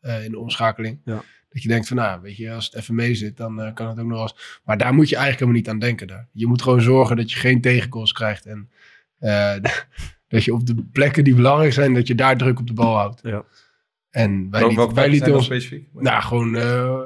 eh, 0.01 0.25
in 0.25 0.31
de 0.31 0.39
omschakeling. 0.39 1.01
Ja. 1.05 1.23
Dat 1.51 1.63
je 1.63 1.69
denkt 1.69 1.89
van, 1.89 1.97
nou, 1.97 2.21
weet 2.21 2.37
je, 2.37 2.53
als 2.53 2.65
het 2.65 2.75
even 2.75 2.95
mee 2.95 3.15
zit, 3.15 3.37
dan 3.37 3.71
kan 3.75 3.89
het 3.89 3.99
ook 3.99 4.07
nog 4.07 4.23
eens... 4.23 4.61
Maar 4.65 4.79
daar 4.79 4.95
moet 4.95 5.09
je 5.09 5.17
eigenlijk 5.17 5.45
helemaal 5.45 5.61
niet 5.61 5.69
aan 5.83 5.89
denken. 5.89 6.07
Daar. 6.07 6.29
Je 6.33 6.47
moet 6.47 6.63
gewoon 6.63 6.81
zorgen 6.81 7.17
dat 7.17 7.31
je 7.33 7.39
geen 7.39 7.61
tegengoals 7.61 8.13
krijgt. 8.13 8.47
En 8.47 8.71
dat 10.29 10.45
je 10.45 10.53
op 10.55 10.67
de 10.67 10.75
plekken 10.93 11.25
die 11.25 11.35
belangrijk 11.35 11.73
zijn, 11.73 11.95
dat 11.95 12.07
je 12.07 12.15
daar 12.15 12.37
druk 12.37 12.59
op 12.59 12.67
de 12.67 12.73
bal 12.73 12.95
houdt. 12.97 13.21
Ja. 13.23 13.45
En 14.11 14.31
wij, 14.31 14.61
Welke- 14.61 14.67
lieten, 14.67 14.77
welke 14.77 14.95
wij 14.95 15.05
lieten 15.09 15.25
zijn 15.27 15.37
ons... 15.39 15.47
specifiek? 15.47 15.89
Nou, 15.93 16.23
gewoon 16.23 16.57
eh, 16.57 16.85
eh, 16.85 16.99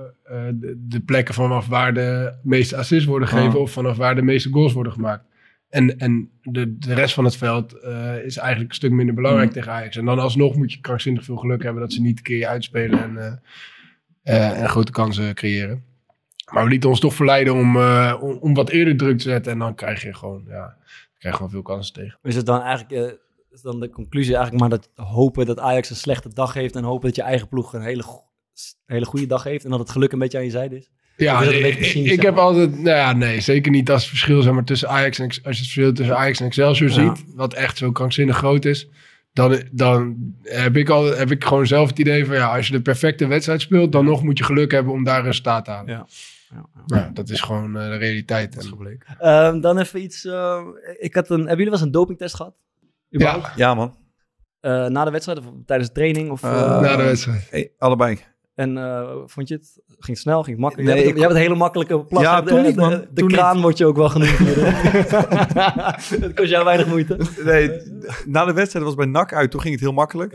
de, 0.54 0.74
de 0.88 1.00
plekken 1.00 1.34
vanaf 1.34 1.66
waar 1.66 1.94
de 1.94 2.38
meeste 2.42 2.76
assists 2.76 3.06
worden 3.06 3.28
gegeven 3.28 3.52
Ah. 3.54 3.60
of 3.60 3.70
vanaf 3.72 3.96
waar 3.96 4.14
de 4.14 4.22
meeste 4.22 4.50
goals 4.50 4.72
worden 4.72 4.92
gemaakt. 4.92 5.24
En, 5.68 5.98
en 5.98 6.30
de, 6.42 6.78
de 6.78 6.94
rest 6.94 7.14
van 7.14 7.24
het 7.24 7.36
veld 7.36 7.72
eh, 7.72 8.24
is 8.24 8.36
eigenlijk 8.36 8.70
een 8.70 8.76
stuk 8.76 8.90
minder 8.92 9.14
belangrijk 9.14 9.48
Mm. 9.48 9.54
tegen 9.54 9.72
Ajax. 9.72 9.96
En 9.96 10.04
dan 10.04 10.18
alsnog 10.18 10.56
moet 10.56 10.72
je 10.72 10.80
krankzinnig 10.80 11.24
veel 11.24 11.36
geluk 11.36 11.62
hebben 11.62 11.82
dat 11.82 11.92
ze 11.92 12.00
niet 12.00 12.18
een 12.18 12.24
keer 12.24 12.38
je 12.38 12.48
uitspelen 12.48 13.02
en, 13.02 13.16
eh, 13.18 13.32
eh, 14.52 14.60
en 14.62 14.68
grote 14.68 14.92
kansen 14.92 15.34
creëren. 15.34 15.84
Maar 16.52 16.64
we 16.64 16.70
lieten 16.70 16.88
ons 16.88 17.00
toch 17.00 17.14
verleiden 17.14 17.54
om, 17.54 17.76
eh, 17.76 18.16
om, 18.20 18.36
om 18.40 18.54
wat 18.54 18.70
eerder 18.70 18.96
druk 18.96 19.16
te 19.16 19.22
zetten. 19.28 19.52
En 19.52 19.58
dan 19.58 19.74
krijg 19.74 20.02
je 20.02 20.14
gewoon, 20.14 20.44
ja, 20.48 20.76
krijg 21.22 21.36
gewoon 21.36 21.50
veel 21.50 21.62
kansen 21.62 21.94
tegen. 21.94 22.18
Is 22.22 22.36
het 22.36 22.46
dan 22.46 22.60
eigenlijk... 22.60 22.90
eh, 22.90 23.16
is 23.50 23.62
dan 23.62 23.80
de 23.80 23.90
conclusie 23.90 24.34
eigenlijk 24.36 24.68
maar 24.68 24.78
dat 24.78 25.06
hopen 25.06 25.46
dat 25.46 25.58
Ajax 25.58 25.90
een 25.90 25.96
slechte 25.96 26.34
dag 26.34 26.54
heeft 26.54 26.76
en 26.76 26.84
hopen 26.84 27.06
dat 27.06 27.16
je 27.16 27.22
eigen 27.22 27.48
ploeg 27.48 27.72
een 27.72 27.82
hele, 27.82 28.04
hele 28.86 29.04
goede 29.04 29.26
dag 29.26 29.44
heeft 29.44 29.64
en 29.64 29.70
dat 29.70 29.78
het 29.78 29.90
geluk 29.90 30.12
een 30.12 30.18
beetje 30.18 30.38
aan 30.38 30.44
je 30.44 30.50
zijde 30.50 30.76
is? 30.76 30.90
Ja, 31.16 31.42
ik, 31.42 31.78
ik, 31.94 32.22
heb 32.22 32.36
altijd, 32.36 32.70
nou 32.70 32.96
ja, 32.96 33.12
nee, 33.12 33.40
zeker 33.40 33.72
niet 33.72 33.90
als 33.90 34.00
het 34.00 34.10
verschil 34.10 34.42
zeg 34.42 34.52
maar, 34.52 34.64
tussen 34.64 34.88
Ajax 34.88 35.18
en, 35.18 35.24
als 35.26 35.38
je 35.40 35.48
het 35.48 35.56
verschil 35.56 35.92
tussen 35.92 36.16
Ajax 36.16 36.40
en 36.40 36.46
Excelsior 36.46 36.90
Ja. 36.90 36.94
ziet, 36.94 37.24
wat 37.34 37.54
echt 37.54 37.78
zo 37.78 37.92
krankzinnig 37.92 38.36
groot 38.36 38.64
is, 38.64 38.88
dan, 39.32 39.62
dan 39.72 40.16
heb, 40.42 40.76
ik 40.76 40.88
al, 40.88 41.04
heb 41.04 41.30
ik 41.30 41.44
gewoon 41.44 41.66
zelf 41.66 41.88
het 41.88 41.98
idee 41.98 42.26
van, 42.26 42.34
ja, 42.34 42.56
als 42.56 42.66
je 42.66 42.72
de 42.72 42.82
perfecte 42.82 43.26
wedstrijd 43.26 43.60
speelt, 43.60 43.92
dan 43.92 44.04
nog 44.04 44.22
moet 44.22 44.38
je 44.38 44.44
geluk 44.44 44.70
hebben 44.70 44.92
om 44.92 45.04
daar 45.04 45.18
een 45.18 45.24
resultaat 45.24 45.64
te 45.64 45.70
halen. 45.70 45.92
Ja. 45.92 46.06
Ja, 46.52 46.66
Ja, 46.86 47.10
dat 47.14 47.28
is 47.28 47.40
gewoon 47.40 47.76
eh, 47.76 47.88
de 47.88 47.96
realiteit. 47.96 48.52
Dat 48.54 48.62
is 48.62 48.68
En- 48.70 48.76
gebleken. 48.76 49.16
Ehm, 49.18 49.60
dan 49.60 49.78
even 49.78 50.02
iets. 50.02 50.24
eh, 50.24 50.60
ik 50.98 51.14
had 51.14 51.28
een, 51.30 51.36
hebben 51.38 51.48
jullie 51.48 51.64
wel 51.64 51.72
eens 51.72 51.82
een 51.82 51.90
dopingtest 51.90 52.34
gehad? 52.34 52.54
Überhaupt? 53.14 53.46
ja, 53.46 53.52
Ja, 53.56 53.74
man. 53.74 53.96
Eh, 54.60 54.86
na 54.86 55.04
de 55.04 55.10
wedstrijd 55.10 55.38
of 55.38 55.44
tijdens 55.66 55.88
de 55.88 55.94
training? 55.94 56.30
Of, 56.30 56.42
na 56.42 56.96
de 56.96 57.02
wedstrijd. 57.02 57.46
Hey, 57.50 57.72
allebei. 57.78 58.18
En 58.54 58.76
eh, 58.78 59.10
vond 59.26 59.48
je 59.48 59.54
het? 59.54 59.80
Ging 59.86 60.06
het 60.06 60.18
snel? 60.18 60.42
Ging 60.42 60.50
het 60.56 60.58
makkelijk? 60.64 60.88
Nee, 60.88 60.96
jij, 60.98 61.06
hebt, 61.06 61.16
ik- 61.16 61.22
jij 61.22 61.26
hebt 61.32 61.34
een 61.40 61.46
hele 61.48 61.60
makkelijke 61.62 62.04
plas. 62.04 62.22
Ja, 62.22 62.40
De- 62.40 62.48
toen 62.48 62.62
de, 62.62 62.66
niet, 62.68 62.76
man. 62.76 62.90
De, 62.90 62.96
de 63.00 63.20
Toen 63.20 63.28
kraan 63.28 63.60
wordt 63.60 63.78
je 63.78 63.86
ook 63.86 63.96
wel 63.96 64.08
genoemd. 64.08 64.38
dat 66.22 66.34
kost 66.34 66.50
jou 66.50 66.64
weinig 66.64 66.86
moeite. 66.86 67.12
Oké. 67.14 67.44
Nee, 67.44 67.70
na 68.26 68.44
de 68.44 68.52
wedstrijd 68.52 68.84
was 68.84 68.94
bij 68.94 69.06
NAC 69.06 69.32
uit. 69.32 69.50
Toen 69.50 69.60
ging 69.60 69.72
het 69.74 69.82
heel 69.82 69.92
makkelijk. 69.92 70.32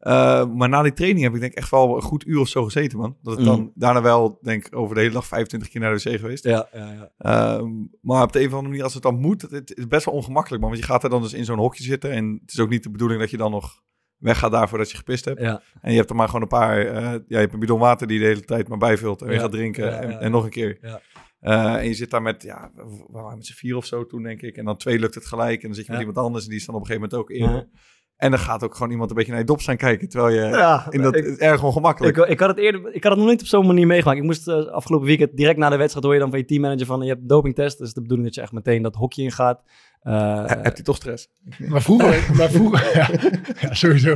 Eh, 0.00 0.46
maar 0.46 0.68
na 0.68 0.82
die 0.82 0.92
training 0.92 1.22
heb 1.24 1.34
ik 1.34 1.40
denk 1.40 1.52
echt 1.54 1.70
wel 1.70 1.96
een 1.96 2.02
goed 2.02 2.26
uur 2.26 2.38
of 2.40 2.48
zo 2.48 2.64
gezeten, 2.64 2.98
man. 2.98 3.16
Dat 3.22 3.38
ik 3.38 3.44
dan 3.44 3.60
Mm. 3.60 3.72
daarna 3.74 4.02
wel, 4.02 4.38
denk 4.42 4.66
ik, 4.66 4.76
over 4.76 4.94
de 4.94 5.00
hele 5.00 5.12
dag 5.12 5.26
25 5.26 5.68
keer 5.70 5.80
naar 5.80 5.96
de 5.96 6.10
wc 6.10 6.18
geweest. 6.20 6.44
Ja, 6.44 6.68
ja, 6.72 6.92
ja. 6.92 7.10
Ehm, 7.18 7.70
maar 8.00 8.22
op 8.22 8.32
de 8.32 8.38
een 8.40 8.46
of 8.46 8.52
andere 8.52 8.68
manier, 8.68 8.82
als 8.84 8.94
het 8.94 9.02
dan 9.02 9.18
moet, 9.20 9.42
het, 9.42 9.50
het 9.50 9.76
is 9.76 9.86
best 9.86 10.04
wel 10.04 10.14
ongemakkelijk, 10.14 10.62
man. 10.62 10.70
Want 10.70 10.82
je 10.82 10.88
gaat 10.90 11.02
er 11.04 11.10
dan 11.10 11.22
dus 11.22 11.32
in 11.32 11.44
zo'n 11.44 11.58
hokje 11.58 11.82
zitten. 11.82 12.10
En 12.10 12.38
het 12.42 12.52
is 12.52 12.60
ook 12.60 12.68
niet 12.68 12.82
de 12.82 12.90
bedoeling 12.90 13.20
dat 13.20 13.30
je 13.30 13.36
dan 13.36 13.50
nog 13.50 13.82
weggaat 14.16 14.50
daarvoor 14.50 14.78
dat 14.78 14.90
je 14.90 14.96
gepist 14.96 15.24
hebt. 15.24 15.40
ja. 15.40 15.62
En 15.80 15.90
je 15.90 15.96
hebt 15.98 16.10
er 16.10 16.16
maar 16.16 16.26
gewoon 16.26 16.42
een 16.42 16.48
paar, 16.48 16.78
eh, 16.86 17.02
ja, 17.02 17.20
je 17.28 17.36
hebt 17.36 17.52
een 17.52 17.58
bidon 17.60 17.78
water 17.78 18.06
die 18.06 18.16
je 18.18 18.22
de 18.22 18.28
hele 18.30 18.44
tijd 18.44 18.68
maar 18.68 18.78
bijvult. 18.78 19.20
En 19.22 19.28
weer 19.28 19.40
gaat 19.40 19.52
drinken 19.52 19.98
en, 20.00 20.20
en 20.20 20.30
nog 20.30 20.44
een 20.44 20.50
keer. 20.50 20.78
Ja. 20.80 21.00
Eh, 21.40 21.74
en 21.74 21.86
je 21.86 21.94
zit 21.94 22.10
daar 22.10 22.22
met, 22.22 22.42
ja, 22.42 22.70
we 22.74 23.06
waren 23.08 23.36
met 23.36 23.46
z'n 23.46 23.52
vier 23.52 23.76
of 23.76 23.84
zo 23.86 24.06
toen, 24.06 24.22
denk 24.22 24.42
ik. 24.42 24.56
En 24.56 24.64
dan 24.64 24.76
twee 24.76 24.98
lukt 24.98 25.14
het 25.14 25.26
gelijk. 25.26 25.60
En 25.60 25.66
dan 25.66 25.74
zit 25.74 25.86
je 25.86 25.90
met 25.92 26.00
iemand 26.00 26.18
anders 26.18 26.44
en 26.44 26.50
die 26.50 26.58
is 26.58 26.66
dan 26.66 26.74
op 26.74 26.80
een 26.80 26.86
gegeven 26.86 27.08
moment 27.10 27.30
ook 27.30 27.36
eerder. 27.36 27.68
En 28.20 28.30
dan 28.30 28.38
gaat 28.40 28.64
ook 28.64 28.74
gewoon 28.74 28.90
iemand 28.90 29.10
een 29.10 29.16
beetje 29.16 29.30
naar 29.32 29.40
je 29.40 29.46
dop 29.46 29.60
staan 29.60 29.76
kijken. 29.76 30.08
Terwijl 30.08 30.34
je 30.34 30.40
Ja, 30.56 30.86
in 30.90 31.02
dat 31.02 31.16
ik- 31.16 31.24
het 31.24 31.32
is 31.32 31.38
erg 31.38 31.62
ongemakkelijk. 31.64 32.16
Ik, 32.16 32.26
ik, 32.26 32.40
had 32.40 32.48
het 32.48 32.58
eerder, 32.58 32.80
ik 32.94 33.02
had 33.02 33.12
het 33.12 33.20
nog 33.20 33.30
niet 33.30 33.40
op 33.40 33.46
zo'n 33.46 33.66
manier 33.66 33.86
meegemaakt. 33.86 34.18
Ik 34.18 34.24
moest 34.24 34.48
eh, 34.48 34.66
afgelopen 34.66 35.06
weekend 35.06 35.36
direct 35.36 35.58
na 35.58 35.68
de 35.68 35.76
wedstrijd 35.76 36.04
hoor 36.04 36.14
je 36.14 36.20
dan 36.20 36.30
van 36.30 36.38
je 36.38 36.44
teammanager 36.44 36.86
van 36.86 37.00
je 37.02 37.08
hebt 37.08 37.28
dopingtest. 37.28 37.78
Dus 37.78 37.92
de 37.92 38.00
bedoeling 38.00 38.26
dat 38.26 38.36
je 38.36 38.42
echt 38.42 38.52
meteen 38.52 38.82
dat 38.82 38.94
hokje 38.94 39.22
ingaat. 39.22 39.62
Eh, 40.00 40.12
He- 40.46 40.60
Heb 40.62 40.76
je 40.76 40.82
toch 40.82 40.96
stress? 40.96 41.28
Maar 41.68 41.82
vroeger, 41.82 42.26
maar 42.36 42.50
vroeger 42.50 42.90
ja, 42.98 43.08
ja, 43.60 43.74
sowieso. 43.74 44.14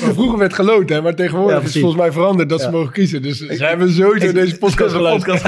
Maar 0.00 0.12
vroeger 0.12 0.38
werd 0.38 0.54
geloten, 0.54 0.96
hè, 0.96 1.02
maar 1.02 1.14
tegenwoordig 1.14 1.56
Ja, 1.58 1.62
is 1.62 1.72
het 1.72 1.82
volgens 1.82 2.00
mij 2.02 2.12
veranderd 2.12 2.48
dat 2.48 2.60
ze 2.60 2.70
mogen 2.70 2.92
kiezen. 2.92 3.22
Dus 3.22 3.38
ze 3.38 3.64
hebben 3.64 3.90
sowieso 3.92 4.32
deze 4.32 4.58
podcast 4.58 4.94
geluisterd. 4.94 5.42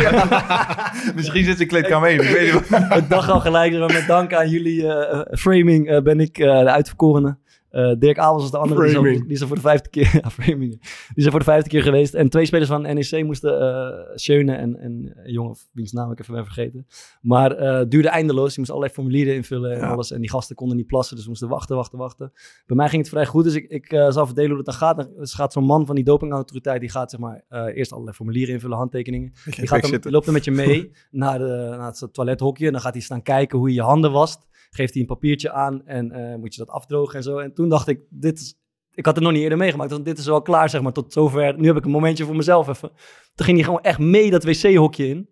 Misschien 1.16 1.44
zit 1.44 1.58
de 1.58 1.66
kleedkamer 1.66 2.08
mee. 2.16 2.28
Ik 2.28 2.36
weet 2.36 2.68
wat. 2.68 2.96
ik 2.96 3.08
dacht 3.08 3.28
al 3.30 3.40
gelijk, 3.40 3.72
eh, 3.72 3.86
met 3.86 4.04
dank 4.06 4.34
aan 4.34 4.48
jullie 4.48 4.86
eh, 4.92 5.20
framing 5.38 5.88
eh, 5.88 6.00
ben 6.02 6.20
ik 6.20 6.38
eh, 6.38 6.58
de 6.58 6.70
uitverkorene. 6.70 7.36
Eh, 7.70 7.92
Dirk 7.98 8.18
Abels 8.18 8.42
was 8.42 8.50
de 8.50 8.58
andere. 8.58 8.82
Die 8.82 8.90
Framing. 8.90 9.22
die 9.22 9.32
is 9.32 9.42
voor 9.42 9.56
de 9.56 9.62
vijfde 9.62 9.88
keer. 9.88 10.10
Ja, 10.22 10.30
framing. 10.30 10.70
Die 11.14 11.24
is 11.24 11.26
voor 11.28 11.38
de 11.38 11.44
vijfde 11.44 11.68
keer 11.68 11.82
geweest. 11.82 12.14
En 12.14 12.28
twee 12.28 12.46
spelers 12.46 12.68
van 12.68 12.82
NEC 12.82 13.24
moesten. 13.24 13.60
eh 13.60 13.86
Schöne 14.14 14.54
en, 14.54 14.78
en 14.80 15.12
een 15.24 15.32
jongen, 15.32 15.56
wiens 15.72 15.92
naam 15.92 16.10
ik 16.10 16.20
even 16.20 16.34
ben 16.34 16.44
vergeten. 16.44 16.86
Maar 17.20 17.52
eh, 17.52 17.78
het 17.78 17.90
duurde 17.90 18.08
eindeloos. 18.08 18.50
Je 18.52 18.58
moest 18.58 18.70
allerlei 18.70 18.94
formulieren 18.94 19.34
invullen 19.34 19.72
en 19.72 19.78
Ja. 19.78 19.90
alles. 19.90 20.10
En 20.10 20.20
die 20.20 20.30
gasten 20.30 20.56
konden 20.56 20.76
niet 20.76 20.86
plassen, 20.86 21.14
dus 21.14 21.24
we 21.24 21.30
moesten 21.30 21.48
wachten, 21.48 21.76
wachten, 21.76 21.98
wachten. 21.98 22.32
Bij 22.66 22.76
mij 22.76 22.88
ging 22.88 23.00
het 23.02 23.10
vrij 23.10 23.26
goed, 23.26 23.44
dus 23.44 23.54
ik, 23.54 23.70
ik 23.70 23.92
eh, 23.92 24.10
zal 24.10 24.26
verdelen 24.26 24.48
hoe 24.50 24.58
het 24.58 24.66
dan 24.66 24.74
gaat. 24.74 24.96
Dan 24.96 25.08
dus 25.18 25.34
gaat 25.34 25.52
zo'n 25.52 25.64
man 25.64 25.86
van 25.86 25.94
die 25.94 26.04
dopingautoriteit, 26.04 26.80
die 26.80 26.90
gaat 26.90 27.10
zeg 27.10 27.20
maar 27.20 27.44
eh, 27.48 27.76
eerst 27.76 27.92
allerlei 27.92 28.16
formulieren 28.16 28.54
invullen, 28.54 28.76
handtekeningen. 28.76 29.32
Die, 29.44 29.66
gaat 29.68 29.82
dan, 29.82 29.90
die 30.00 30.10
loopt 30.10 30.24
dan 30.24 30.34
met 30.34 30.44
je 30.44 30.50
mee 30.50 30.90
naar, 31.10 31.38
de, 31.38 31.66
naar 31.78 31.86
het 31.86 32.08
toilethokje. 32.12 32.66
En 32.66 32.72
dan 32.72 32.80
gaat 32.80 32.92
hij 32.92 33.02
staan 33.02 33.22
kijken 33.22 33.58
hoe 33.58 33.68
je 33.68 33.74
je 33.74 33.82
handen 33.82 34.12
wast. 34.12 34.46
Geeft 34.70 34.92
hij 34.92 35.02
een 35.02 35.08
papiertje 35.08 35.52
aan 35.52 35.86
en 35.86 36.12
eh, 36.12 36.36
moet 36.36 36.54
je 36.54 36.64
dat 36.64 36.74
afdrogen 36.74 37.14
en 37.14 37.22
zo. 37.22 37.38
En 37.38 37.54
toen 37.54 37.68
dacht 37.68 37.88
ik, 37.88 38.00
dit 38.10 38.38
is... 38.40 38.56
Ik 38.94 39.04
had 39.04 39.14
het 39.14 39.24
nog 39.24 39.32
niet 39.32 39.42
eerder 39.42 39.58
meegemaakt. 39.58 39.90
Want 39.90 40.04
dit 40.04 40.18
is 40.18 40.26
wel 40.26 40.42
klaar, 40.42 40.70
zeg 40.70 40.80
maar, 40.80 40.92
tot 40.92 41.12
zover. 41.12 41.58
Nu 41.58 41.66
heb 41.66 41.76
ik 41.76 41.84
een 41.84 41.90
momentje 41.90 42.24
voor 42.24 42.36
mezelf 42.36 42.68
even. 42.68 42.90
Toen 43.34 43.46
ging 43.46 43.56
hij 43.56 43.66
gewoon 43.66 43.82
echt 43.82 43.98
mee 43.98 44.30
dat 44.30 44.44
wc-hokje 44.44 45.08
in. 45.08 45.30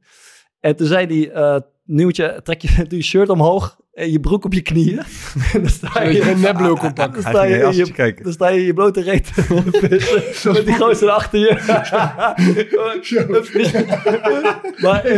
En 0.61 0.77
toen 0.77 0.87
zei 0.87 1.07
hij, 1.07 1.31
eh 1.31 1.61
nu 1.87 2.05
moet 2.05 2.17
je, 2.17 2.41
trek 2.43 2.61
je, 2.61 2.69
doe 2.89 2.99
je 2.99 3.05
shirt 3.05 3.29
omhoog 3.29 3.81
je 4.05 4.21
broek 4.21 4.45
op 4.45 4.53
je 4.53 4.61
knieën. 4.63 4.99
en 5.53 5.61
dan 5.63 5.69
sta 5.71 6.03
je 6.03 6.23
geen 6.23 6.41
neblul 6.41 6.77
kon 6.77 6.93
pakken. 6.93 7.23
Dan 7.23 7.33
sta 7.33 7.45
je, 7.45 7.57
je 7.57 7.63
in 7.65 7.77
je, 7.77 7.93
kijken. 7.93 8.25
dan 8.25 8.33
sta 8.33 8.49
je 8.49 8.61
in 8.61 8.67
je 8.67 8.73
blote 8.75 9.01
reet 9.03 9.35
te 9.35 9.81
pissen. 9.89 10.53
met 10.53 10.67
die 10.67 10.75
gozer 10.75 11.09
achter 11.11 11.39
je. 11.39 11.57
maar, 14.83 15.05
eh, 15.05 15.17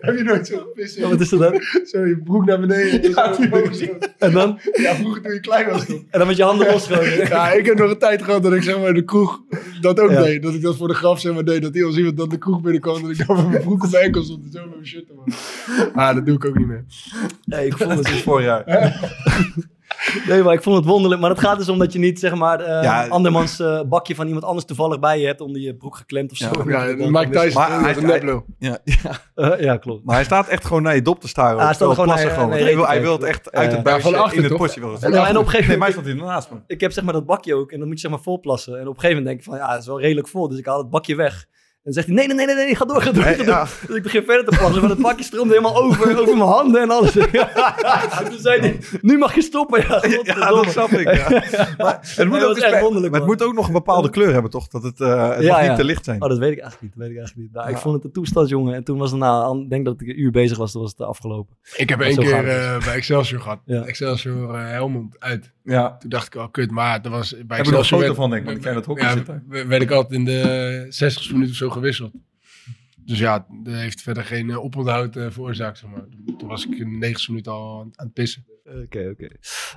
Heb 0.00 0.16
je 0.16 0.22
nooit 0.24 0.46
zo 0.46 0.58
gepist? 0.58 0.96
ja, 0.96 1.08
wat 1.08 1.20
is 1.20 1.32
er 1.32 1.38
dan? 1.38 1.60
Zo 1.84 2.06
je 2.06 2.20
broek 2.24 2.44
naar 2.44 2.60
beneden. 2.60 3.10
Ja, 3.10 3.34
En 4.18 4.32
dan, 4.32 4.58
ja, 4.72 4.94
vroeger 4.94 5.22
toen 5.22 5.32
je 5.32 5.40
klein 5.40 5.70
was 5.70 5.86
toch? 5.86 5.96
en 6.10 6.18
dan 6.18 6.26
met 6.26 6.36
je 6.36 6.42
handen 6.42 6.66
los 6.72 6.86
gewoon. 6.86 7.08
Ja, 7.28 7.52
ik 7.52 7.66
heb 7.66 7.78
nog 7.78 7.90
een 7.90 7.98
tijd 7.98 8.22
gehad 8.22 8.42
dat 8.42 8.52
ik 8.52 8.62
zeg 8.62 8.78
maar 8.78 8.88
in 8.88 8.94
de 8.94 9.04
kroeg 9.04 9.40
dat 9.80 10.00
ook 10.00 10.10
Ja. 10.10 10.22
deed. 10.22 10.42
Dat 10.42 10.54
ik 10.54 10.62
dat 10.62 10.76
voor 10.76 10.88
de 10.88 10.94
graf 10.94 11.20
zeg 11.20 11.34
maar 11.34 11.44
deed. 11.44 11.62
Dat 11.62 11.82
als 11.82 11.96
iemand 11.96 12.16
dan 12.16 12.28
de 12.28 12.38
kroeg 12.38 12.60
binnenkwam, 12.60 13.02
dat 13.02 13.10
ik 13.10 13.26
dan 13.26 13.36
met 13.36 13.48
mijn 13.48 13.62
broek 13.62 13.84
op 13.84 13.90
mijn 13.90 14.04
enkel 14.04 14.22
stond 14.22 14.44
en 14.44 14.50
zo 14.52 14.60
met 14.60 14.70
mijn 14.74 14.86
shirt 14.86 15.06
te 15.06 15.12
maken. 15.16 15.94
Ah, 15.94 16.14
dat 16.14 16.26
doe 16.26 16.34
ik 16.34 16.44
ook 16.44 16.58
niet 16.58 16.66
meer. 16.66 16.84
Nee, 17.60 17.68
ik 17.68 17.76
vond 17.76 17.92
het 17.98 18.08
is 18.08 18.22
vorig 18.22 18.44
jaar. 18.44 18.64
Nee, 20.28 20.42
maar 20.42 20.54
ik 20.54 20.62
vond 20.62 20.76
het 20.76 20.84
wonderlijk. 20.84 21.20
Maar 21.20 21.30
het 21.30 21.38
gaat 21.40 21.58
dus 21.58 21.68
om 21.68 21.78
dat 21.78 21.92
je 21.92 21.98
niet, 21.98 22.18
zeg 22.18 22.34
maar, 22.34 22.60
eh 22.60 22.82
Ja. 22.82 23.06
andermans 23.08 23.60
eh, 23.60 23.80
bakje 23.82 24.14
van 24.14 24.26
iemand 24.26 24.44
anders 24.44 24.64
toevallig 24.66 24.98
bij 24.98 25.20
je 25.20 25.26
hebt 25.26 25.40
onder 25.40 25.60
je 25.60 25.74
broek 25.76 25.96
geklemd 25.96 26.30
of 26.30 26.36
zo. 26.36 26.50
Ja, 26.66 26.86
Dan- 26.96 26.96
Mike 26.96 27.30
dan 27.30 27.44
is- 27.44 27.52
Tyson 27.54 27.60
Maar 27.70 27.80
hij- 27.80 28.22
een. 28.22 28.44
Ja, 28.58 28.78
ja. 29.02 29.20
Eh, 29.34 29.60
ja, 29.60 29.76
klopt. 29.76 30.04
Maar 30.04 30.14
hij 30.14 30.24
staat 30.24 30.48
echt 30.48 30.64
gewoon 30.64 30.82
naar 30.82 30.94
je 30.94 31.02
dop 31.02 31.20
te 31.20 31.28
staren. 31.28 31.64
hij 31.64 31.74
staat 31.74 31.90
gewoon 31.90 32.06
naar 32.08 32.18
gewoon. 32.18 32.50
hij, 32.50 32.74
wil, 32.74 32.86
hij 32.86 33.00
wil 33.00 33.12
het 33.12 33.22
echt 33.22 33.52
uit 33.52 33.68
Ja. 33.70 33.74
het 33.74 33.84
buisje 33.84 34.08
Ja, 34.08 34.14
van 34.14 34.22
achter, 34.24 34.38
in 34.38 34.44
het 34.44 34.56
potje. 34.56 34.80
Wil 34.80 34.92
het. 34.92 35.02
En, 35.02 35.12
en 35.12 35.20
op 35.20 35.26
een 35.26 35.34
gegeven 35.36 35.50
Nee, 35.50 35.60
moment... 35.60 35.78
mij 35.78 35.90
stond 35.90 36.06
hij 36.06 36.16
ernaast 36.16 36.50
me. 36.50 36.56
ik 36.66 36.80
heb 36.80 36.92
zeg 36.92 37.04
maar 37.04 37.12
dat 37.12 37.26
bakje 37.26 37.54
ook 37.54 37.72
en 37.72 37.78
dan 37.78 37.86
moet 37.88 37.96
je 37.96 38.02
zeg 38.02 38.10
maar 38.10 38.20
vol 38.24 38.40
plassen. 38.40 38.74
En 38.80 38.88
op 38.88 38.94
een 38.94 39.00
gegeven 39.00 39.16
moment 39.22 39.26
denk 39.26 39.38
ik 39.38 39.44
van, 39.44 39.56
ja, 39.56 39.72
het 39.72 39.80
is 39.80 39.86
wel 39.86 40.00
redelijk 40.00 40.28
vol. 40.28 40.48
Dus 40.48 40.58
ik 40.58 40.66
haal 40.66 40.78
het 40.78 40.90
bakje 40.90 41.14
weg. 41.16 41.46
En 41.82 41.92
dan 41.92 41.94
zegt 41.94 42.06
hij, 42.06 42.16
nee, 42.16 42.26
nee, 42.26 42.36
nee, 42.46 42.54
nee, 42.54 42.64
nee, 42.64 42.74
ga 42.76 42.84
door, 42.84 43.02
ga 43.02 43.12
door, 43.12 43.24
Nee, 43.24 43.34
ga 43.34 43.38
door. 43.44 43.54
ja. 43.54 43.66
Dus 43.86 43.96
ik 43.96 44.02
begin 44.02 44.22
verder 44.24 44.44
te 44.44 44.56
plassen, 44.58 44.80
maar 44.80 44.90
het 44.90 44.98
bakje 44.98 45.24
stroomde 45.24 45.54
helemaal 45.54 45.82
over, 45.82 46.20
over 46.20 46.36
mijn 46.36 46.48
handen 46.48 46.80
en 46.80 46.90
alles. 46.90 47.16
en 48.18 48.30
toen 48.30 48.38
zei 48.38 48.60
hij, 48.60 48.78
nu 49.00 49.18
mag 49.18 49.34
je 49.34 49.42
stoppen. 49.42 49.80
Ja, 50.24 50.50
dat 50.50 50.70
snap 50.70 50.88
ik. 50.90 51.14
Ja. 51.14 51.28
Maar 51.78 51.98
het 52.16 52.28
moet, 52.28 52.44
ook 52.44 52.56
echt 52.56 52.72
eens- 52.72 52.80
wonderlijk, 52.82 53.10
maar 53.12 53.20
het 53.20 53.28
moet 53.28 53.42
ook 53.42 53.54
nog 53.54 53.66
een 53.66 53.72
bepaalde 53.72 54.10
kleur 54.10 54.32
hebben, 54.32 54.50
toch? 54.50 54.68
Dat 54.68 54.82
het, 54.82 55.00
eh 55.00 55.28
het 55.34 55.42
Ja, 55.42 55.52
mag 55.52 55.62
ja. 55.62 55.68
niet 55.68 55.76
te 55.78 55.84
licht 55.84 56.04
zijn. 56.04 56.22
Oh, 56.22 56.28
dat 56.28 56.38
weet 56.38 56.52
ik 56.52 56.58
eigenlijk 56.58 56.82
niet. 56.82 56.90
Dat 56.92 57.00
weet 57.02 57.10
ik 57.10 57.16
eigenlijk 57.16 57.46
niet. 57.48 57.56
Nou, 57.56 57.70
Ik 57.70 57.76
vond 57.82 57.94
het 57.94 58.04
een 58.04 58.12
toestand, 58.12 58.48
jongen. 58.48 58.74
En 58.74 58.84
toen 58.84 58.98
was 58.98 59.10
het, 59.10 59.20
nou, 59.20 59.62
ik 59.62 59.70
denk 59.70 59.84
dat 59.84 60.00
ik 60.00 60.08
een 60.08 60.20
uur 60.20 60.30
bezig 60.30 60.58
was, 60.58 60.72
toen 60.72 60.82
was 60.82 60.90
het 60.96 61.00
afgelopen. 61.06 61.56
Ik 61.76 61.88
heb 61.88 62.00
één 62.00 62.16
keer 62.16 62.48
eh, 62.48 62.84
bij 62.84 62.94
Excelsior 62.94 63.40
gehad. 63.40 63.58
Ja. 63.64 63.82
Excelsior 63.84 64.54
eh, 64.54 64.68
Helmond 64.70 65.16
uit. 65.18 65.52
Ja. 65.70 65.96
Toen 65.96 66.10
dacht 66.10 66.26
ik 66.26 66.34
al, 66.36 66.48
kut, 66.48 66.70
maar 66.70 67.02
dat 67.02 67.12
was 67.12 67.30
bij 67.46 67.56
Heb 67.56 67.66
nog 67.66 67.78
een 67.78 67.84
foto 67.84 68.02
werd- 68.02 68.14
van, 68.14 68.30
denk 68.30 68.40
ik, 68.42 68.46
want 68.48 68.58
ik 68.58 68.64
ken 68.64 68.74
het 68.74 68.86
hockey 68.86 69.04
ja, 69.04 69.12
zitten. 69.12 69.44
werd 69.48 69.82
ik 69.82 69.90
altijd 69.90 70.12
in 70.18 70.24
de 70.24 70.86
60 70.88 71.30
minuten 71.32 71.50
of 71.50 71.56
zo 71.56 71.70
gewisseld. 71.70 72.12
Dus 73.04 73.18
ja, 73.18 73.46
dat 73.62 73.74
heeft 73.74 74.02
verder 74.02 74.24
geen 74.24 74.50
eh, 74.50 74.64
oponthoud 74.64 75.16
eh, 75.16 75.26
veroorzaakt, 75.30 75.78
zeg 75.78 75.90
maar. 75.90 76.04
Toen 76.38 76.48
was 76.48 76.66
ik 76.66 76.78
in 76.78 76.90
de 76.90 76.96
90 76.96 77.28
minuten 77.28 77.52
al 77.52 77.78
aan, 77.80 77.90
aan 77.94 78.04
het 78.04 78.12
pissen. 78.14 78.44
Oké, 78.84 79.08
oké. 79.12 79.28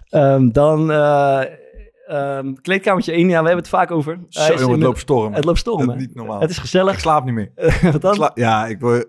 Ehm, 0.09 0.49
dan 0.49 0.91
eh 0.91 1.41
ehm, 2.07 2.53
kleedkamertje 2.53 3.11
1. 3.11 3.19
Ja, 3.21 3.27
we 3.29 3.33
hebben 3.35 3.55
het 3.57 3.67
vaak 3.67 3.91
over. 3.91 4.19
Zo, 4.29 4.53
jongen, 4.53 4.69
het 4.71 4.79
loopt 4.81 4.99
storm. 4.99 5.33
Het 5.33 5.45
loopt 5.45 5.59
storm, 5.59 5.79
Dat 5.79 5.87
hè? 5.95 5.95
is 5.95 6.05
niet 6.07 6.15
normaal. 6.15 6.41
Het 6.41 6.49
is 6.49 6.55
Ik 6.55 6.61
gezellig. 6.61 6.99
slaap 6.99 7.25
niet 7.25 7.33
meer. 7.33 7.51
Wat 7.91 8.01
dan? 8.01 8.11
Ik 8.11 8.17
sla- 8.17 8.31
ja, 8.33 8.67
ik 8.67 8.79
word... 8.79 9.07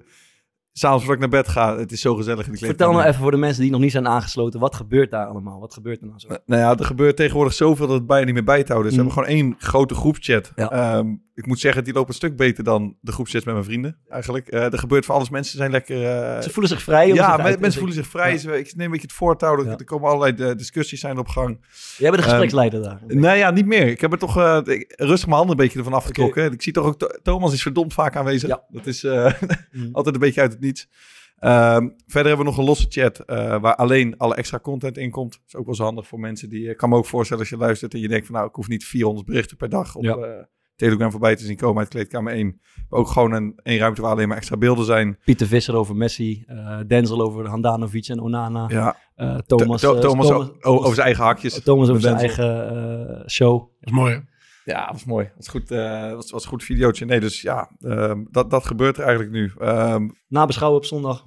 S'avonds 0.77 1.05
voordat 1.05 1.25
ik 1.25 1.31
naar 1.31 1.43
bed 1.43 1.53
ga, 1.53 1.79
het 1.79 1.93
is 1.93 2.01
zo 2.01 2.15
gezellig 2.15 2.47
in 2.47 2.53
de 2.53 2.59
Vertel 2.59 2.67
kleedkamer. 2.75 2.95
nou 2.97 3.09
even 3.09 3.21
voor 3.23 3.31
de 3.31 3.37
mensen 3.37 3.63
die 3.63 3.71
nog 3.71 3.81
niet 3.81 3.91
zijn 3.93 4.09
aangesloten. 4.09 4.61
Wat 4.61 4.75
gebeurt 4.75 5.11
daar 5.11 5.27
allemaal? 5.27 5.61
Wat 5.61 5.75
gebeurt 5.75 6.01
er 6.01 6.07
nou 6.07 6.19
zo? 6.19 6.29
Nou 6.47 6.61
ja, 6.61 6.77
er 6.79 6.85
gebeurt 6.85 7.17
tegenwoordig 7.17 7.55
zoveel 7.55 7.87
dat 7.87 7.97
het 7.97 8.07
bijna 8.07 8.25
niet 8.25 8.35
meer 8.35 8.45
bij 8.45 8.63
te 8.65 8.73
houden. 8.73 8.93
is. 8.93 8.99
Mm. 8.99 9.05
We 9.05 9.13
hebben 9.15 9.25
gewoon 9.33 9.45
één 9.47 9.55
grote 9.59 9.95
groepschat. 9.95 10.53
Ja. 10.57 10.71
Ehm, 10.71 11.09
ik 11.35 11.47
moet 11.47 11.59
zeggen, 11.61 11.85
die 11.85 11.93
loopt 11.93 12.09
een 12.09 12.15
stuk 12.15 12.37
beter 12.37 12.65
dan 12.65 12.97
de 13.01 13.13
groepchats 13.13 13.45
met 13.45 13.55
mijn 13.55 13.67
vrienden. 13.67 13.97
Eigenlijk. 14.09 14.49
Eh, 14.49 14.73
er 14.73 14.79
gebeurt 14.79 15.05
van 15.05 15.15
alles. 15.15 15.31
Mensen 15.31 15.59
zijn 15.59 15.71
lekker... 15.71 15.97
eh, 16.05 16.41
Ze 16.43 16.51
voelen 16.51 16.71
zich 16.73 16.83
vrij. 16.83 17.09
ja, 17.09 17.37
men- 17.37 17.61
mensen 17.61 17.79
voelen 17.79 17.95
zich 17.97 18.07
vrij. 18.07 18.39
Ja. 18.43 18.53
Ik 18.53 18.73
neem 18.77 18.85
een 18.87 18.91
beetje 18.91 19.07
het 19.07 19.17
voortouw. 19.17 19.59
Er, 19.59 19.65
Ja. 19.65 19.77
er 19.79 19.85
komen 19.85 20.09
allerlei 20.11 20.51
eh, 20.51 20.57
discussies 20.57 21.01
zijn 21.01 21.19
op 21.19 21.29
gang. 21.29 21.59
Jij 21.99 22.11
bent 22.11 22.23
de 22.23 22.29
gespreksleider 22.29 22.83
daar. 22.83 23.01
Nee, 23.07 23.39
ja, 23.39 23.51
niet 23.51 23.67
meer. 23.67 23.87
Ik 23.89 24.01
heb 24.01 24.13
er 24.13 24.19
toch 24.19 24.63
ik- 24.67 24.93
rustig 24.97 25.27
mijn 25.27 25.39
handen 25.39 25.57
een 25.59 25.63
beetje 25.65 25.79
ervan 25.79 25.93
afgetrokken. 25.95 26.53
Ik 26.53 26.63
zie 26.63 26.73
toch 26.73 26.87
ook, 26.87 27.19
Thomas 27.23 27.53
is 27.53 27.63
verdomd 27.63 27.93
vaak 27.93 28.17
aanwezig. 28.17 28.49
Dat 28.69 28.87
is 28.87 29.03
Mm. 29.73 29.89
altijd 29.93 30.15
een 30.15 30.21
beetje 30.21 30.41
uit 30.41 30.53
het 30.53 30.61
niets. 30.65 30.89
Ehm, 31.39 31.89
verder 32.07 32.27
hebben 32.29 32.37
we 32.39 32.45
nog 32.51 32.59
een 32.59 32.65
losse 32.65 32.87
chat 32.89 33.19
eh, 33.19 33.61
waar 33.61 33.75
alleen 33.75 34.17
alle 34.19 34.35
extra 34.35 34.59
content 34.59 34.97
in 34.99 35.11
komt. 35.11 35.33
Dat 35.33 35.41
is 35.47 35.57
ook 35.57 35.67
wel 35.67 35.75
zo 35.75 35.85
handig 35.85 36.07
voor 36.07 36.21
mensen 36.21 36.49
die... 36.49 36.69
Ik 36.71 36.77
kan 36.77 36.89
me 36.89 36.97
ook 36.97 37.07
voorstellen 37.07 37.43
als 37.43 37.51
je 37.53 37.57
luistert 37.57 37.95
en 37.95 38.01
je 38.01 38.09
denkt 38.09 38.27
van... 38.27 38.35
nou, 38.35 38.49
ik 38.49 38.55
hoef 38.55 38.69
niet 38.69 38.85
400 38.85 39.27
berichten 39.27 39.57
per 39.57 39.69
dag 39.69 39.95
op 39.97 40.03
Ja. 40.03 40.17
eh, 40.17 40.43
Telegram 40.77 41.11
voorbij 41.11 41.37
te 41.37 41.45
zien 41.45 41.57
komen 41.57 41.79
uit 41.79 41.89
kleedkamer 41.89 42.33
1. 42.33 42.61
Maar 42.89 43.01
ook 43.01 43.09
gewoon 43.09 43.33
een, 43.33 43.53
één 43.63 43.79
ruimte 43.79 44.01
waar 44.03 44.11
alleen 44.11 44.29
maar 44.29 44.37
extra 44.37 44.57
beelden 44.57 44.85
zijn. 44.85 45.19
Pieter 45.25 45.47
Visser 45.47 45.75
over 45.77 45.97
Messi. 45.97 46.45
eh, 46.47 46.79
Denzel 46.87 47.21
over 47.21 47.47
Handanovic 47.49 48.09
en 48.09 48.21
Onana. 48.21 48.65
Ja, 48.69 48.97
eh, 49.15 49.37
Thomas, 49.39 49.83
eh, 49.83 49.91
over 50.63 50.95
zijn 50.95 51.07
eigen 51.07 51.25
hakjes. 51.25 51.63
Thomas 51.63 51.89
over 51.89 52.01
zijn 52.03 52.17
eigen 52.17 52.69
eh, 53.21 53.27
show. 53.29 53.59
Dat 53.59 53.69
is 53.81 53.93
mooi, 53.93 54.13
hè? 54.15 54.21
Ja, 54.65 54.93
was 54.93 55.05
mooi. 55.05 55.31
Was 55.37 55.49
goed, 55.49 55.71
eh 55.71 56.13
was, 56.13 56.31
was 56.31 56.43
een 56.43 56.49
goed 56.49 56.65
videootje. 56.65 57.05
Nee, 57.05 57.21
dus 57.21 57.41
ja, 57.41 57.71
ehm, 57.81 58.25
dat, 58.31 58.51
dat 58.51 58.67
gebeurt 58.67 58.97
er 58.97 59.03
eigenlijk 59.03 59.33
nu. 59.33 59.53
Ehm 59.59 60.09
Nabeschouwen 60.29 60.81
op 60.81 60.87
zondag. 60.87 61.25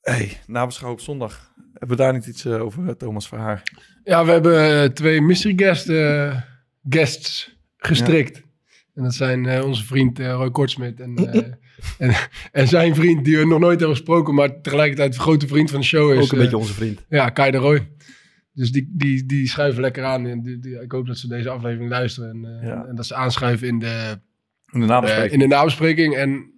hey, 0.00 0.40
nabeschouw 0.46 0.92
op 0.92 1.00
zondag. 1.00 1.50
Hebben 1.72 1.96
we 1.96 2.02
daar 2.02 2.12
niet 2.12 2.26
iets 2.26 2.44
eh, 2.44 2.62
over, 2.62 2.88
eh, 2.88 2.94
Thomas 2.94 3.28
Verhaar? 3.28 3.62
Ja, 4.04 4.24
we 4.24 4.30
hebben 4.30 4.94
twee 4.94 5.20
mystery 5.20 5.54
guest, 5.56 5.88
eh, 5.88 6.40
guests 6.88 7.56
gestrikt. 7.76 8.42
En 8.94 9.02
dat 9.02 9.14
zijn 9.14 9.46
eh, 9.46 9.64
onze 9.64 9.84
vriend 9.84 10.18
eh, 10.18 10.32
Roy 10.32 10.50
Kortsmit 10.50 11.00
en, 11.00 11.16
eh, 11.16 11.42
en, 12.08 12.14
en 12.52 12.68
zijn 12.68 12.94
vriend 12.94 13.24
die 13.24 13.36
we 13.38 13.46
nog 13.46 13.58
nooit 13.58 13.78
hebben 13.78 13.96
gesproken, 13.96 14.34
maar 14.34 14.60
tegelijkertijd 14.60 15.14
een 15.14 15.20
grote 15.20 15.46
vriend 15.46 15.70
van 15.70 15.80
de 15.80 15.86
show 15.86 16.12
is. 16.12 16.22
Ook 16.24 16.32
een 16.32 16.38
beetje 16.38 16.56
onze 16.56 16.72
vriend. 16.72 17.04
Ja, 17.08 17.28
Kai 17.28 17.50
de 17.50 17.56
Roy. 17.56 17.88
Dus 18.52 18.72
die, 18.72 18.92
die, 18.96 19.26
die 19.26 19.48
schuiven 19.48 19.80
lekker 19.82 20.04
aan. 20.04 20.26
En 20.26 20.42
die, 20.42 20.58
die- 20.58 20.80
ik 20.80 20.92
hoop 20.92 21.06
dat 21.06 21.18
ze 21.18 21.28
deze 21.28 21.48
aflevering 21.48 21.90
luisteren. 21.90 22.30
En, 22.30 22.58
eh, 22.60 22.68
Ja. 22.68 22.84
en 22.84 22.94
dat 22.96 23.06
ze 23.06 23.14
aanschuiven 23.14 23.68
in 23.68 23.78
de, 23.78 24.20
In 24.72 24.80
de 24.86 24.92
eh, 24.94 25.32
in 25.32 25.38
de 25.38 25.46
nabespreking. 25.46 26.16
En 26.16 26.52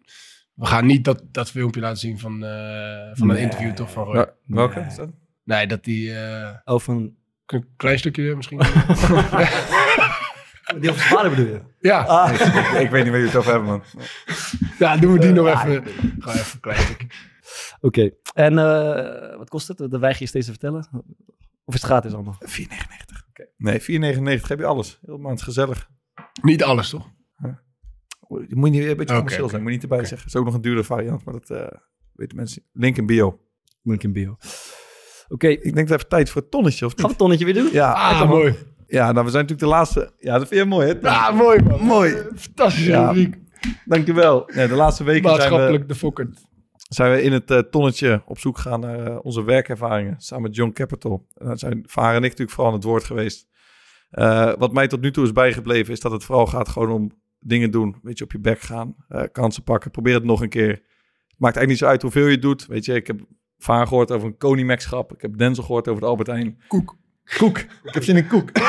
we 0.54 0.66
gaan 0.66 0.86
niet 0.86 1.04
dat, 1.04 1.22
dat 1.30 1.50
filmpje 1.50 1.80
laten 1.80 1.98
zien 1.98 2.18
van, 2.18 2.44
eh, 2.44 3.10
van 3.12 3.30
een 3.30 3.36
interview 3.38 3.72
toch 3.72 3.90
van 3.90 4.04
Roy. 4.04 4.16
Ja, 4.16 4.32
welke 4.46 4.78
Nee. 4.78 4.86
is 4.88 4.94
dat? 4.96 5.10
Nee, 5.44 5.66
dat 5.66 5.84
die... 5.84 6.14
eh, 6.14 6.50
Oh, 6.64 6.80
van... 6.80 7.14
een 7.46 7.66
klein 7.76 7.98
stukje 7.98 8.36
misschien. 8.36 8.58
Die 10.80 10.90
over 10.90 11.02
zijn 11.02 11.14
vader 11.14 11.30
bedoel 11.30 11.46
je? 11.46 11.60
ja, 11.80 12.02
Ah. 12.02 12.32
ik, 12.32 12.80
ik 12.80 12.90
weet 12.90 13.02
niet 13.02 13.12
waar 13.12 13.20
je 13.20 13.26
het 13.26 13.36
over 13.36 13.52
hebt, 13.52 13.64
man. 13.64 13.82
ja, 14.78 14.96
doen 14.96 15.12
we 15.12 15.18
die 15.18 15.32
nog 15.32 15.46
Ah, 15.48 15.68
even. 15.68 15.84
Gewoon 16.18 16.34
even 16.34 16.54
een 16.54 16.60
klein 16.60 16.80
stukje. 16.80 17.06
Oké. 17.80 18.10
En 18.34 18.58
eh, 18.58 19.36
wat 19.36 19.48
kost 19.48 19.68
het? 19.68 19.78
Dat 19.78 20.00
weiger 20.00 20.22
je 20.22 20.28
steeds 20.28 20.44
te 20.46 20.50
vertellen? 20.50 20.88
Of 21.64 21.74
is 21.74 21.80
het 21.80 21.90
gratis 21.90 22.12
allemaal? 22.14 22.38
4,99. 22.40 23.52
Nee, 23.56 23.80
4,99 23.80 24.46
heb 24.46 24.58
je 24.58 24.64
alles. 24.66 24.98
Heel 25.06 25.18
maand 25.18 25.42
gezellig. 25.42 25.88
Niet 26.42 26.62
alles, 26.64 26.90
toch? 26.90 27.10
Je 28.48 28.56
moet 28.56 28.70
niet 28.70 28.84
een 28.84 28.96
beetje 28.96 29.14
commercieel 29.14 29.40
oké. 29.42 29.50
zijn. 29.50 29.62
Moet 29.62 29.70
je 29.72 29.76
niet 29.78 29.82
erbij 29.90 29.98
zeggen. 30.04 30.18
Het 30.18 30.26
is 30.28 30.36
ook 30.36 30.44
nog 30.44 30.54
een 30.54 30.60
dure 30.60 30.84
variant, 30.84 31.24
maar 31.24 31.34
dat 31.34 31.50
eh, 31.50 31.78
weten 32.12 32.36
mensen. 32.36 32.62
Link 32.72 32.96
in 32.96 33.06
bio. 33.06 33.40
Moet 33.82 33.94
ik 33.94 34.02
in 34.02 34.12
bio. 34.12 34.36
Oké. 35.28 35.48
Ik 35.48 35.74
denk 35.74 35.88
dat 35.88 35.96
even 35.98 36.08
tijd 36.08 36.30
voor 36.30 36.40
het 36.42 36.50
tonnetje, 36.50 36.84
of 36.86 36.92
Gaan 36.92 37.00
we 37.00 37.02
niet? 37.02 37.10
het 37.10 37.20
tonnetje 37.20 37.44
weer 37.44 37.54
doen? 37.54 37.72
Ja, 37.72 37.92
Ah, 37.92 38.28
mooi. 38.28 38.54
ja 38.86 39.12
nou, 39.12 39.24
we 39.24 39.30
zijn 39.30 39.42
natuurlijk 39.46 39.60
de 39.60 39.66
laatste. 39.66 40.12
Ja, 40.18 40.38
dat 40.38 40.48
vind 40.48 40.60
je 40.60 40.66
mooi, 40.66 40.86
hè? 40.88 41.00
Ah, 41.08 41.36
mooi 41.36 41.62
man. 41.62 41.80
Mooi. 41.80 42.14
Fantastische 42.36 42.90
Ja. 42.90 43.06
rubriek. 43.06 43.36
Dankjewel. 43.84 44.50
Nee, 44.54 44.68
de 44.68 44.74
laatste 44.74 45.04
weken 45.04 45.28
zijn 45.28 45.34
we, 45.36 45.42
Maatschappelijk 45.48 45.88
de 45.88 45.94
fokkert. 45.94 46.44
Zijn 46.94 47.12
we 47.12 47.22
in 47.22 47.32
het 47.32 47.50
eh, 47.50 47.58
tonnetje 47.58 48.22
op 48.26 48.38
zoek 48.38 48.56
gegaan 48.56 48.80
naar 48.80 49.06
eh, 49.06 49.18
onze 49.22 49.44
werkervaringen. 49.44 50.20
Samen 50.20 50.44
met 50.44 50.56
John 50.56 50.72
Capital. 50.72 51.26
En 51.34 51.46
daar 51.46 51.58
zijn 51.58 51.84
Varen 51.86 52.10
en 52.10 52.16
ik 52.16 52.22
natuurlijk 52.22 52.50
vooral 52.50 52.72
aan 52.72 52.78
het 52.78 52.86
woord 52.86 53.04
geweest. 53.04 53.48
Eh, 54.10 54.52
wat 54.58 54.72
mij 54.72 54.88
tot 54.88 55.00
nu 55.00 55.10
toe 55.10 55.24
is 55.24 55.32
bijgebleven 55.32 55.92
is 55.92 56.00
dat 56.00 56.12
het 56.12 56.24
vooral 56.24 56.46
gaat 56.46 56.68
gewoon 56.68 56.90
om 56.90 57.10
dingen 57.38 57.70
doen. 57.70 57.96
Weet 58.02 58.18
je, 58.18 58.24
op 58.24 58.32
je 58.32 58.38
bek 58.38 58.60
gaan. 58.60 58.96
kansen 59.32 59.62
pakken. 59.62 59.90
Probeer 59.90 60.14
het 60.14 60.24
nog 60.24 60.42
een 60.42 60.48
keer. 60.48 60.82
Maakt 61.36 61.56
eigenlijk 61.56 61.68
niet 61.68 61.78
zo 61.78 61.86
uit 61.86 62.02
hoeveel 62.02 62.26
je 62.26 62.38
doet. 62.38 62.66
Weet 62.66 62.84
je, 62.84 62.94
ik 62.94 63.06
heb 63.06 63.20
Varen 63.58 63.88
gehoord 63.88 64.10
over 64.10 64.26
een 64.28 64.36
Konimax 64.36 64.84
grap. 64.86 65.12
Ik 65.12 65.22
heb 65.22 65.36
Denzel 65.36 65.64
gehoord 65.64 65.88
over 65.88 66.00
de 66.00 66.06
Albert 66.06 66.28
Heijn. 66.28 66.58
Koek. 67.38 67.58
Ik 67.58 67.68
heb 67.94 68.04
zin 68.04 68.16
in 68.16 68.26
koek. 68.26 68.50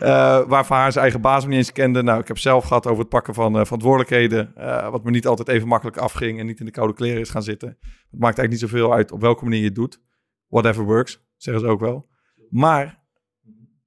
Eh, 0.00 0.40
waarvan 0.46 0.76
haar 0.76 0.90
zijn 0.92 1.02
eigen 1.04 1.20
baas 1.22 1.40
nog 1.40 1.48
niet 1.48 1.58
eens 1.58 1.72
kende. 1.72 2.02
Nou, 2.02 2.20
ik 2.20 2.28
heb 2.28 2.38
zelf 2.38 2.64
gehad 2.64 2.86
over 2.86 2.98
het 2.98 3.08
pakken 3.08 3.34
van 3.34 3.58
eh, 3.58 3.64
verantwoordelijkheden. 3.64 4.52
eh, 4.56 4.90
wat 4.90 5.04
me 5.04 5.10
niet 5.10 5.26
altijd 5.26 5.48
even 5.48 5.68
makkelijk 5.68 5.96
afging 5.96 6.38
en 6.38 6.46
niet 6.46 6.58
in 6.58 6.64
de 6.64 6.70
koude 6.70 6.94
kleren 6.94 7.20
is 7.20 7.30
gaan 7.30 7.42
zitten. 7.42 7.68
Het 7.68 8.20
maakt 8.20 8.38
eigenlijk 8.38 8.50
niet 8.50 8.60
zoveel 8.60 8.92
uit 8.94 9.12
op 9.12 9.20
welke 9.20 9.44
manier 9.44 9.58
je 9.58 9.64
het 9.64 9.74
doet. 9.74 10.00
Whatever 10.48 10.84
works, 10.84 11.20
zeggen 11.36 11.62
ze 11.64 11.68
ook 11.70 11.80
wel. 11.80 12.08
Maar, 12.50 13.02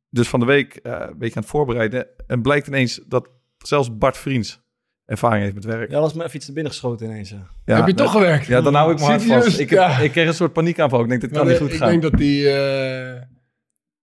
dus 0.10 0.28
van 0.28 0.40
de 0.40 0.46
week 0.46 0.76
eh, 0.76 0.92
een 1.00 1.18
beetje 1.18 1.36
aan 1.36 1.42
het 1.42 1.52
voorbereiden. 1.52 2.08
En 2.28 2.42
blijkt 2.42 2.68
ineens 2.68 3.02
dat 3.08 3.30
zelfs 3.58 3.98
Bart 3.98 4.18
Vriends 4.18 4.62
ervaring 5.06 5.42
heeft 5.44 5.56
met 5.56 5.66
werk. 5.66 5.92
Ja, 5.92 6.00
was 6.00 6.14
me 6.14 6.24
even 6.24 6.36
iets 6.36 6.46
te 6.46 6.54
binnen 6.54 6.72
geschoten 6.72 7.06
ineens. 7.08 7.30
ja. 7.30 7.48
Ja, 7.66 7.76
Heb 7.76 7.88
je 7.88 7.94
toch 7.94 8.12
gewerkt? 8.12 8.46
Ja, 8.46 8.62
dan 8.62 8.74
hou 8.74 8.92
ik 8.92 9.00
me 9.00 9.06
hard 9.06 9.24
vast. 9.24 9.60
Ik, 9.60 9.70
heb, 9.70 9.80
Ja. 9.80 9.98
ik 10.00 10.12
kreeg 10.12 10.28
een 10.28 10.34
soort 10.34 10.54
paniekaanval. 10.54 11.02
Ik 11.02 11.10
denk, 11.10 11.22
dit 11.22 11.32
kan 11.32 11.40
Maar, 11.44 11.50
niet 11.52 11.62
goed 11.62 11.72
ik 11.72 11.78
gaan. 11.78 11.90
denk 11.90 12.02
dat 12.02 12.14
die... 12.18 12.50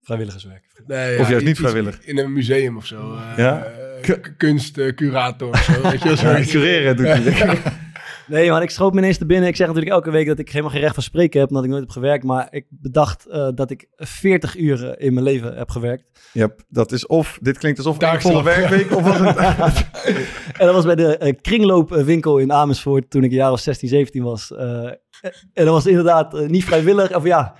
Vrijwilligerswerk. 0.05 0.63
nee, 0.87 1.19
Of 1.19 1.29
juist 1.29 1.45
niet 1.45 1.59
vrijwillig. 1.59 1.99
In 2.05 2.19
een 2.19 2.33
museum 2.33 2.77
of 2.77 2.87
zo. 2.87 3.15
eh, 3.15 3.33
Ja? 3.37 3.65
eh, 4.03 4.15
kunstcurator 4.37 5.49
of 5.49 5.63
zo. 5.63 5.83
Weet 5.83 6.03
je 6.03 6.09
Ja, 6.09 6.41
cureren 6.45 6.97
doet 6.97 7.07
hij. 7.07 7.59
Nee, 8.27 8.51
man, 8.51 8.63
ik 8.63 8.71
schoot 8.71 8.93
me 8.93 8.99
ineens 8.99 9.19
te 9.19 9.27
binnen. 9.27 9.49
Ik 9.49 9.57
zeg 9.57 9.67
natuurlijk 9.67 9.95
elke 9.95 10.11
week 10.11 10.27
dat 10.27 10.39
ik 10.39 10.49
helemaal 10.49 10.71
geen 10.71 10.81
recht 10.81 10.95
van 10.95 11.03
spreken 11.03 11.41
heb, 11.41 11.49
omdat 11.49 11.65
ik 11.65 11.71
nooit 11.71 11.83
heb 11.83 11.91
gewerkt. 11.91 12.25
Maar 12.25 12.47
ik 12.51 12.67
bedacht 12.69 13.27
eh, 13.27 13.49
dat 13.55 13.71
ik 13.71 13.87
40 13.97 14.57
uur 14.57 15.01
in 15.01 15.13
mijn 15.15 15.25
leven 15.27 15.57
heb 15.57 15.71
gewerkt. 15.71 16.05
Yep, 16.33 16.61
dat 16.69 16.93
is 16.93 17.07
of, 17.07 17.39
dit 17.43 17.59
klinkt 17.59 17.79
alsof 17.79 17.93
een 17.95 17.99
Taakstraf. 18.01 18.33
volle 18.33 18.45
werkweek, 18.57 18.97
of 18.97 19.03
was 19.03 19.19
het... 19.35 19.87
En 20.61 20.67
dat 20.67 20.75
was 20.75 20.85
bij 20.85 20.95
de 20.95 21.37
kringloopwinkel 21.41 22.39
in 22.39 22.53
Amersfoort 22.53 23.11
toen 23.11 23.25
ik 23.25 23.31
een 23.31 23.37
jaar 23.37 23.53
of 23.53 23.61
16, 23.61 23.89
17 23.89 24.23
was. 24.23 24.53
Eh, 24.53 24.85
en 24.85 25.65
dat 25.65 25.69
was 25.69 25.87
inderdaad 25.87 26.49
niet 26.49 26.65
vrijwillig. 26.65 27.15
Of 27.17 27.25
ja, 27.25 27.55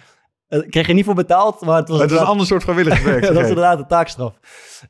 ik 0.63 0.71
kreeg 0.71 0.89
er 0.89 0.95
niet 0.95 1.05
voor 1.05 1.15
betaald, 1.15 1.61
maar 1.61 1.77
het 1.77 1.89
was, 1.89 2.01
het 2.01 2.11
is 2.11 2.19
een 2.19 2.25
ander 2.25 2.47
soort 2.47 2.63
vrijwilligerswerk. 2.63 3.23
dat 3.27 3.35
was 3.35 3.49
inderdaad 3.49 3.79
een 3.79 3.87
taakstraf. 3.87 4.39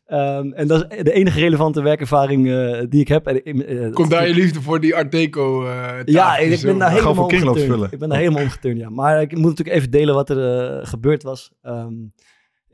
Ehm, 0.07 0.53
en 0.53 0.67
dat 0.67 0.93
is 0.93 1.03
de 1.03 1.13
enige 1.13 1.41
relevante 1.41 1.83
werkervaring 1.83 2.51
eh, 2.51 2.83
die 2.89 3.01
ik 3.01 3.09
heb. 3.09 3.27
En, 3.27 3.67
eh, 3.67 3.93
Komt 3.93 4.11
daar 4.11 4.29
je 4.29 4.35
liefde 4.35 4.63
voor 4.63 4.81
die 4.81 4.95
Art 4.95 5.13
Deco 5.13 5.67
eh, 5.67 5.89
Ja, 6.05 6.37
ik, 6.37 6.47
en 6.47 6.53
ik 6.53 6.63
ben 6.63 6.79
daar 6.79 6.91
helemaal 6.91 7.25
omgeturnd. 7.25 7.61
vullen. 7.61 7.89
Ik 7.91 7.99
ben 7.99 8.09
daar 8.09 8.19
helemaal 8.19 8.43
omgeturnd, 8.43 8.79
ja. 8.79 8.91
Maar 8.91 9.21
ik 9.21 9.33
moet 9.33 9.49
natuurlijk 9.49 9.77
even 9.77 9.91
delen 9.91 10.15
wat 10.15 10.31
er 10.31 10.79
eh, 10.79 10.87
gebeurd 10.87 11.23
was. 11.23 11.51
Ehm, 11.63 11.93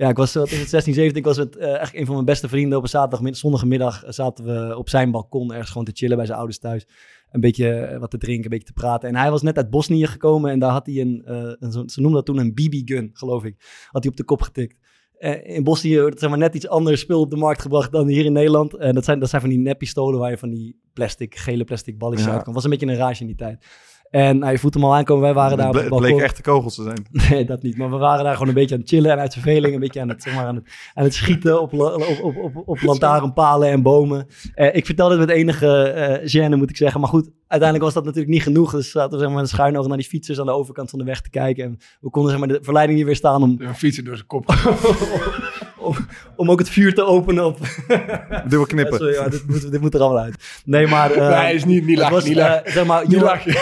ja, 0.01 0.09
ik 0.09 0.17
was, 0.17 0.35
wat 0.35 0.51
is 0.51 0.59
het, 0.59 0.69
16, 0.69 0.95
17, 0.95 1.19
ik 1.19 1.25
was 1.25 1.37
met 1.37 1.57
eh, 1.57 1.81
echt 1.81 1.95
een 1.95 2.05
van 2.05 2.15
mijn 2.15 2.27
beste 2.27 2.49
vrienden 2.49 2.79
op 2.79 2.83
een 2.83 2.89
zaterdagmiddag, 2.89 3.41
zondagmiddag 3.41 4.05
eh, 4.05 4.11
zaten 4.11 4.45
we 4.45 4.77
op 4.77 4.89
zijn 4.89 5.11
balkon 5.11 5.53
ergens 5.53 5.71
gewoon 5.71 5.85
te 5.85 5.93
chillen 5.95 6.17
bij 6.17 6.27
zijn 6.27 6.39
ouders 6.39 6.59
thuis. 6.59 6.87
Een 7.31 7.41
beetje 7.41 7.71
eh, 7.71 7.99
wat 7.99 8.11
te 8.11 8.19
drinken, 8.19 8.45
een 8.45 8.51
beetje 8.51 8.67
te 8.67 8.81
praten. 8.81 9.09
En 9.09 9.17
hij 9.17 9.31
was 9.31 9.43
net 9.43 9.57
uit 9.57 9.71
Bosnië 9.71 10.07
gekomen 10.07 10.51
en 10.51 10.59
daar 10.59 10.71
had 10.71 10.87
hij 10.87 11.01
een, 11.01 11.23
eh, 11.25 11.53
een 11.59 11.73
ze 11.73 12.01
noemden 12.01 12.25
dat 12.25 12.27
toen 12.27 12.39
een 12.39 12.55
BB-gun, 12.55 13.11
geloof 13.13 13.45
ik. 13.45 13.87
Had 13.91 14.03
hij 14.03 14.11
op 14.11 14.17
de 14.17 14.25
kop 14.25 14.43
getikt. 14.43 14.77
Eh, 15.19 15.57
in 15.57 15.65
Bosnië 15.65 16.01
wordt 16.01 16.19
zeg 16.19 16.29
maar, 16.29 16.39
net 16.39 16.55
iets 16.55 16.69
anders 16.69 17.01
spul 17.01 17.21
op 17.21 17.31
de 17.31 17.37
markt 17.37 17.63
gebracht 17.63 17.93
dan 17.93 18.09
hier 18.09 18.25
in 18.25 18.33
Nederland. 18.33 18.77
En 18.77 18.95
dat 18.95 19.05
zijn, 19.05 19.19
dat 19.19 19.29
zijn 19.29 19.41
van 19.41 19.51
die 19.51 19.59
neppistolen 19.59 20.19
waar 20.19 20.31
je 20.31 20.39
van 20.39 20.51
die 20.51 20.81
plastic, 20.93 21.35
gele 21.37 21.65
plastic 21.65 21.99
balletjes 21.99 22.27
Ja. 22.27 22.33
uit 22.35 22.43
kan. 22.43 22.53
was 22.55 22.65
een 22.65 22.71
beetje 22.71 22.87
een 22.87 22.97
rage 22.97 23.21
in 23.21 23.27
die 23.27 23.37
tijd. 23.37 23.67
En 24.11 24.39
nou, 24.39 24.53
je 24.53 24.59
voelt 24.59 24.75
hem 24.75 24.85
al 24.85 24.95
aankomen, 24.95 25.23
wij 25.23 25.35
waren 25.35 25.57
daar 25.57 25.67
op 25.69 25.73
Het 25.75 25.83
het 25.83 25.91
ble- 25.91 25.99
balkon. 25.99 26.17
bleek 26.17 26.29
echte 26.29 26.43
kogels 26.43 26.75
te 26.75 26.83
zijn. 26.83 27.07
Nee, 27.31 27.45
dat 27.45 27.63
niet. 27.63 27.77
Maar 27.77 27.91
we 27.91 27.97
waren 27.97 28.25
daar 28.25 28.33
gewoon 28.33 28.49
een 28.49 28.55
beetje 28.55 28.75
aan 28.75 28.81
het 28.81 28.89
chillen 28.91 29.11
en 29.11 29.19
uit 29.19 29.33
verveling 29.33 29.75
een 29.75 29.81
beetje 29.81 30.01
aan 30.01 30.09
het, 30.09 30.23
zeg 30.23 30.35
maar, 30.35 30.45
aan 30.45 30.55
het, 30.55 30.65
aan 30.95 31.05
het 31.05 31.15
schieten 31.15 31.61
op, 31.61 31.73
op, 31.73 32.21
op, 32.23 32.37
op, 32.37 32.63
op 32.69 32.83
lantaarnpalen 32.83 33.69
en 33.69 33.83
bomen. 33.83 34.27
Eh, 34.55 34.75
ik 34.77 34.87
vertelde 34.87 35.19
het 35.19 35.27
met 35.27 35.37
enige 35.37 35.83
eh 35.83 36.29
gêne, 36.49 36.57
moet 36.57 36.71
ik 36.71 36.77
zeggen. 36.77 37.01
Maar 37.01 37.09
goed, 37.11 37.31
uiteindelijk 37.47 37.83
was 37.85 37.95
dat 37.95 38.05
natuurlijk 38.05 38.33
niet 38.33 38.43
genoeg. 38.43 38.71
Dus 38.73 38.91
zaten 38.91 39.11
we 39.13 39.19
zeg 39.19 39.27
maar, 39.27 39.37
met 39.37 39.45
een 39.45 39.57
schuin 39.57 39.79
oog 39.79 39.87
naar 39.87 39.97
die 39.97 40.07
fietsers 40.07 40.41
aan 40.41 40.47
de 40.47 40.53
overkant 40.53 40.91
van 40.91 40.99
de 40.99 41.05
weg 41.05 41.21
te 41.21 41.31
kijken. 41.31 41.65
En 41.65 41.79
we 42.01 42.11
konden 42.11 42.31
zeg 42.31 42.41
maar, 42.41 42.49
de 42.49 42.59
verleiding 42.63 42.99
niet 42.99 43.07
weerstaan 43.07 43.43
om, 43.43 43.57
Een 43.59 43.75
fietser 43.75 44.05
door 44.05 44.15
zijn 44.15 44.27
kop. 44.27 44.47
om, 45.79 45.97
om 46.37 46.51
ook 46.51 46.59
het 46.59 46.69
vuur 46.71 46.95
te 46.95 47.05
openen 47.05 47.45
op... 47.47 47.59
Dubbel 48.49 48.67
knippen. 48.67 48.99
Sorry, 48.99 49.15
ja, 49.15 49.29
dit, 49.29 49.45
moet, 49.49 49.71
dit 49.71 49.81
moet 49.81 49.95
er 49.95 50.01
allemaal 50.01 50.23
uit. 50.23 50.63
Nee, 50.65 50.87
maar... 50.87 51.11
eh, 51.11 51.41
nee, 51.43 51.55
is 51.55 51.65
niet, 51.65 51.87
niet 51.87 51.99
lachen, 51.99 52.15
was, 52.15 52.25
niet 52.25 52.35
zeg 52.65 52.87
maar, 52.87 53.05
niet. 53.09 53.23
Eh, 53.23 53.55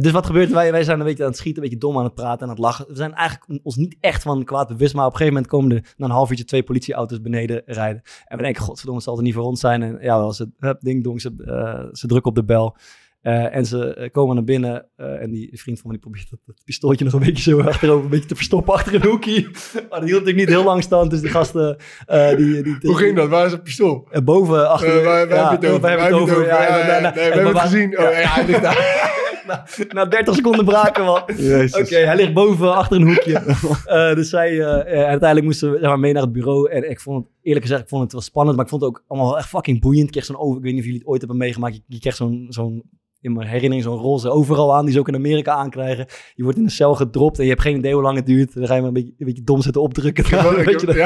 Dus 0.00 0.12
wat 0.12 0.26
gebeurt 0.26 0.48
er? 0.48 0.54
Wij, 0.54 0.72
wij 0.72 0.84
zijn 0.84 0.98
een 0.98 1.06
beetje 1.06 1.22
aan 1.22 1.28
het 1.28 1.38
schieten, 1.38 1.62
een 1.62 1.68
beetje 1.68 1.86
dom 1.86 1.98
aan 1.98 2.04
het 2.04 2.14
praten 2.14 2.38
en 2.38 2.44
aan 2.44 2.50
het 2.50 2.58
lachen. 2.58 2.86
We 2.88 2.96
zijn 2.96 3.14
eigenlijk 3.14 3.60
ons 3.62 3.76
niet 3.76 3.96
echt 4.00 4.22
van 4.22 4.44
kwaad 4.44 4.68
bewust, 4.68 4.94
maar 4.94 5.06
op 5.06 5.12
een 5.12 5.18
gegeven 5.18 5.34
moment 5.34 5.52
komen 5.52 5.76
er 5.76 5.94
na 5.96 6.06
een 6.06 6.12
half 6.12 6.30
uurtje 6.30 6.44
twee 6.44 6.62
politieauto's 6.62 7.20
beneden 7.20 7.62
rijden. 7.66 8.02
En 8.26 8.36
we 8.36 8.42
denken, 8.42 8.62
godverdomme, 8.62 9.00
het 9.00 9.08
zal 9.08 9.16
er 9.16 9.22
niet 9.22 9.34
voor 9.34 9.42
ons 9.42 9.60
zijn. 9.60 9.82
En 9.82 9.98
ja, 10.00 10.18
wel, 10.18 10.32
ze, 10.32 10.50
hup, 10.58 10.80
ding 10.80 11.04
dong, 11.04 11.20
ze, 11.20 11.32
eh, 11.44 11.88
ze 11.92 12.06
drukken 12.06 12.30
op 12.30 12.36
de 12.36 12.44
bel. 12.44 12.76
Eh, 13.24 13.56
en 13.56 13.66
ze 13.66 13.94
eh, 13.94 14.10
komen 14.10 14.34
naar 14.34 14.44
binnen 14.44 14.86
eh, 14.96 15.22
en 15.22 15.30
die 15.30 15.50
vriend 15.52 15.80
van 15.80 15.90
me 15.90 15.92
die 15.92 16.02
probeert 16.02 16.30
dat, 16.30 16.38
dat 16.46 16.64
pistooltje 16.64 17.04
nog 17.04 17.14
een 17.14 17.20
beetje 17.20 17.50
zo 17.50 17.60
achterover, 17.72 18.04
een 18.04 18.10
beetje 18.10 18.28
te 18.28 18.34
verstoppen 18.34 18.74
achter 18.74 18.94
een 18.94 19.02
hoekje. 19.02 19.42
Maar 19.90 20.00
dat 20.00 20.08
hield 20.08 20.24
natuurlijk 20.24 20.36
niet 20.36 20.48
heel 20.48 20.64
lang 20.64 20.82
stand, 20.82 21.10
dus 21.10 21.20
die 21.20 21.30
gasten... 21.30 21.76
eh, 22.06 22.36
die, 22.36 22.62
die, 22.62 22.76
Hoe 22.80 22.96
ging 22.96 23.16
dat? 23.16 23.28
Waar 23.28 23.46
is 23.46 23.52
het 23.52 23.62
pistool? 23.62 24.08
Eh, 24.10 24.22
boven, 24.22 24.70
achter... 24.70 24.98
Eh, 24.98 25.04
waar, 25.04 25.28
waar 25.28 25.36
ja, 25.36 25.50
heb 25.50 25.60
je 25.60 25.66
het 25.66 25.76
over? 25.76 25.88
waar 25.88 25.96
Waar 25.96 26.06
heb 26.06 26.14
je 26.14 26.20
het 26.20 26.30
over? 26.30 26.46
Ja, 26.46 26.58
nee, 27.00 27.12
we 27.12 27.20
en 27.20 27.32
hebben 27.32 27.46
het 27.46 27.58
gezien. 27.58 27.98
Oh, 27.98 28.04
ja, 28.04 28.10
hij 28.10 28.46
ligt 28.46 28.62
daar. 28.62 29.12
na, 29.46 29.66
na 29.88 30.04
30 30.04 30.34
seconden 30.34 30.64
braken, 30.64 31.04
man. 31.04 31.22
Oké, 31.80 31.96
hij 31.96 32.16
ligt 32.16 32.32
boven 32.32 32.74
achter 32.74 32.96
een 32.96 33.06
hoekje. 33.06 33.42
Eh, 33.84 34.14
dus 34.14 34.28
zij, 34.28 34.60
eh, 34.60 35.04
uiteindelijk 35.04 35.42
moesten 35.44 35.70
we 35.70 35.78
zeg 35.78 35.88
maar, 35.88 35.98
mee 35.98 36.12
naar 36.12 36.22
het 36.22 36.32
bureau. 36.32 36.70
En 36.70 36.90
ik 36.90 37.00
vond 37.00 37.24
het, 37.24 37.32
eerlijk 37.42 37.64
gezegd, 37.64 37.82
ik 37.82 37.88
vond 37.88 38.02
het 38.02 38.12
wel 38.12 38.20
spannend. 38.20 38.56
Maar 38.56 38.64
ik 38.64 38.70
vond 38.70 38.82
het 38.82 38.90
ook 38.90 39.04
allemaal 39.08 39.28
wel 39.28 39.38
echt 39.38 39.48
fucking 39.48 39.80
boeiend. 39.80 40.06
Ik 40.06 40.12
kreeg 40.12 40.24
zo'n 40.24 40.38
over, 40.38 40.56
ik 40.56 40.62
weet 40.62 40.72
niet 40.72 40.80
of 40.80 40.86
jullie 40.86 41.00
het 41.00 41.08
ooit 41.08 41.20
hebben 41.20 41.38
meegemaakt. 41.38 41.74
Je, 41.74 41.82
je 41.86 41.98
krijgt 41.98 42.18
zo'n, 42.18 42.46
zo'n, 42.48 42.82
in 43.24 43.32
mijn 43.32 43.48
herinnering, 43.48 43.82
zo'n 43.82 43.98
roze 43.98 44.30
overal 44.30 44.74
aan. 44.74 44.84
Die 44.84 44.94
ze 44.94 44.98
ook 45.00 45.08
in 45.08 45.14
Amerika 45.14 45.52
aankrijgen. 45.52 46.06
Je 46.34 46.42
wordt 46.42 46.58
in 46.58 46.64
een 46.64 46.70
cel 46.70 46.94
gedropt 46.94 47.38
en 47.38 47.44
je 47.44 47.50
hebt 47.50 47.62
geen 47.62 47.76
idee 47.76 47.92
hoe 47.94 48.02
lang 48.02 48.16
het 48.16 48.26
duurt. 48.26 48.54
Dan 48.54 48.66
ga 48.66 48.74
je 48.74 48.78
maar 48.80 48.88
een 48.88 48.94
beetje, 48.94 49.14
een 49.18 49.26
beetje 49.26 49.42
dom 49.44 49.62
zitten 49.62 49.82
opdrukken. 49.82 50.24
Je 50.80 50.86
dat? 50.86 50.96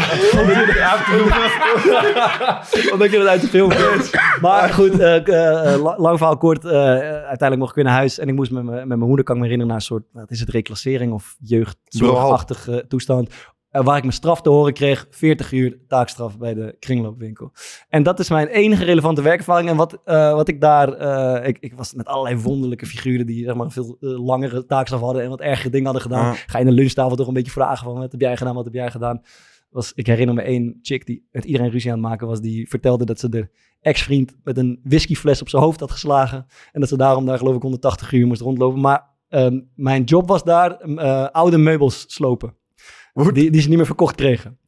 Omdat 2.92 3.10
je 3.10 3.18
het 3.18 3.26
uit 3.28 3.40
de 3.40 3.46
film 3.48 3.68
kent. 3.68 4.10
Maar 4.40 4.68
goed, 4.68 4.94
la- 4.96 5.94
lang 5.98 6.16
verhaal 6.18 6.36
kort. 6.36 6.64
uiteindelijk 6.66 7.56
mocht 7.58 7.70
ik 7.70 7.76
weer 7.76 7.84
naar 7.84 7.94
huis. 7.94 8.18
En 8.18 8.28
ik 8.28 8.34
moest 8.34 8.50
met, 8.50 8.64
mijn- 8.64 8.88
met 8.88 8.98
mijn 8.98 9.08
moeder, 9.08 9.24
kan 9.24 9.34
ik 9.36 9.40
me 9.42 9.48
herinneren, 9.48 9.66
naar 9.74 9.82
een 9.82 9.86
soort... 9.86 10.04
Wat 10.12 10.30
is 10.30 10.40
het, 10.40 10.48
reclassering 10.48 11.12
of 11.12 11.36
jeugdzorgachtige 11.40 12.84
toestand. 12.88 13.30
Eh, 13.70 13.84
waar 13.84 13.96
ik 13.96 14.02
mijn 14.02 14.14
straf 14.14 14.40
te 14.40 14.50
horen 14.50 14.72
kreeg. 14.72 15.06
40 15.10 15.52
uur 15.52 15.78
taakstraf 15.88 16.38
bij 16.38 16.54
de 16.54 16.76
kringloopwinkel. 16.78 17.52
En 17.88 18.02
dat 18.02 18.18
is 18.18 18.30
mijn 18.30 18.46
enige 18.46 18.84
relevante 18.84 19.22
werkervaring. 19.22 19.68
En 19.68 19.76
wat, 19.76 20.00
eh, 20.04 20.32
wat 20.32 20.48
ik 20.48 20.60
daar... 20.60 20.92
eh, 20.92 21.48
ik, 21.48 21.58
ik 21.60 21.74
was 21.74 21.94
met 21.94 22.06
allerlei 22.06 22.36
wonderlijke 22.36 22.86
figuren 22.86 23.26
die 23.26 23.44
zeg 23.44 23.54
maar, 23.54 23.64
een 23.64 23.72
veel 23.72 23.96
langere 24.00 24.66
taakstraf 24.66 25.00
hadden. 25.00 25.22
En 25.22 25.28
wat 25.28 25.40
ergere 25.40 25.70
dingen 25.70 25.84
hadden 25.84 26.02
gedaan. 26.02 26.34
Ga 26.34 26.58
je 26.58 26.64
in 26.64 26.70
de 26.70 26.76
lunchtafel 26.76 27.16
toch 27.16 27.26
een 27.26 27.34
beetje 27.34 27.52
vragen 27.52 27.84
van... 27.84 27.98
Wat 27.98 28.12
heb 28.12 28.20
jij 28.20 28.36
gedaan, 28.36 28.54
wat 28.54 28.64
heb 28.64 28.74
jij 28.74 28.90
gedaan? 28.90 29.20
Was, 29.70 29.92
ik 29.94 30.06
herinner 30.06 30.34
me 30.34 30.42
één 30.42 30.78
chick 30.82 31.06
die 31.06 31.28
met 31.30 31.44
iedereen 31.44 31.70
ruzie 31.70 31.90
aan 31.92 31.98
het 31.98 32.08
maken 32.08 32.26
was. 32.26 32.40
Die 32.40 32.68
vertelde 32.68 33.04
dat 33.04 33.18
ze 33.20 33.28
de 33.28 33.48
ex-vriend 33.80 34.36
met 34.42 34.58
een 34.58 34.80
whiskyfles 34.82 35.40
op 35.40 35.48
zijn 35.48 35.62
hoofd 35.62 35.80
had 35.80 35.90
geslagen. 35.90 36.46
En 36.72 36.80
dat 36.80 36.88
ze 36.88 36.96
daarom 36.96 37.26
daar 37.26 37.38
geloof 37.38 37.54
ik 37.56 37.62
180 37.62 38.12
uur 38.12 38.26
moest 38.26 38.40
rondlopen. 38.40 38.80
Maar 38.80 39.04
ehm, 39.28 39.60
mijn 39.74 40.04
job 40.04 40.28
was 40.28 40.44
daar 40.44 40.80
eh, 40.80 41.28
oude 41.28 41.58
meubels 41.58 42.04
slopen. 42.06 42.54
Die, 43.32 43.50
die 43.50 43.60
ze 43.60 43.68
niet 43.68 43.76
meer 43.76 43.86
verkocht 43.86 44.14
kregen. 44.14 44.58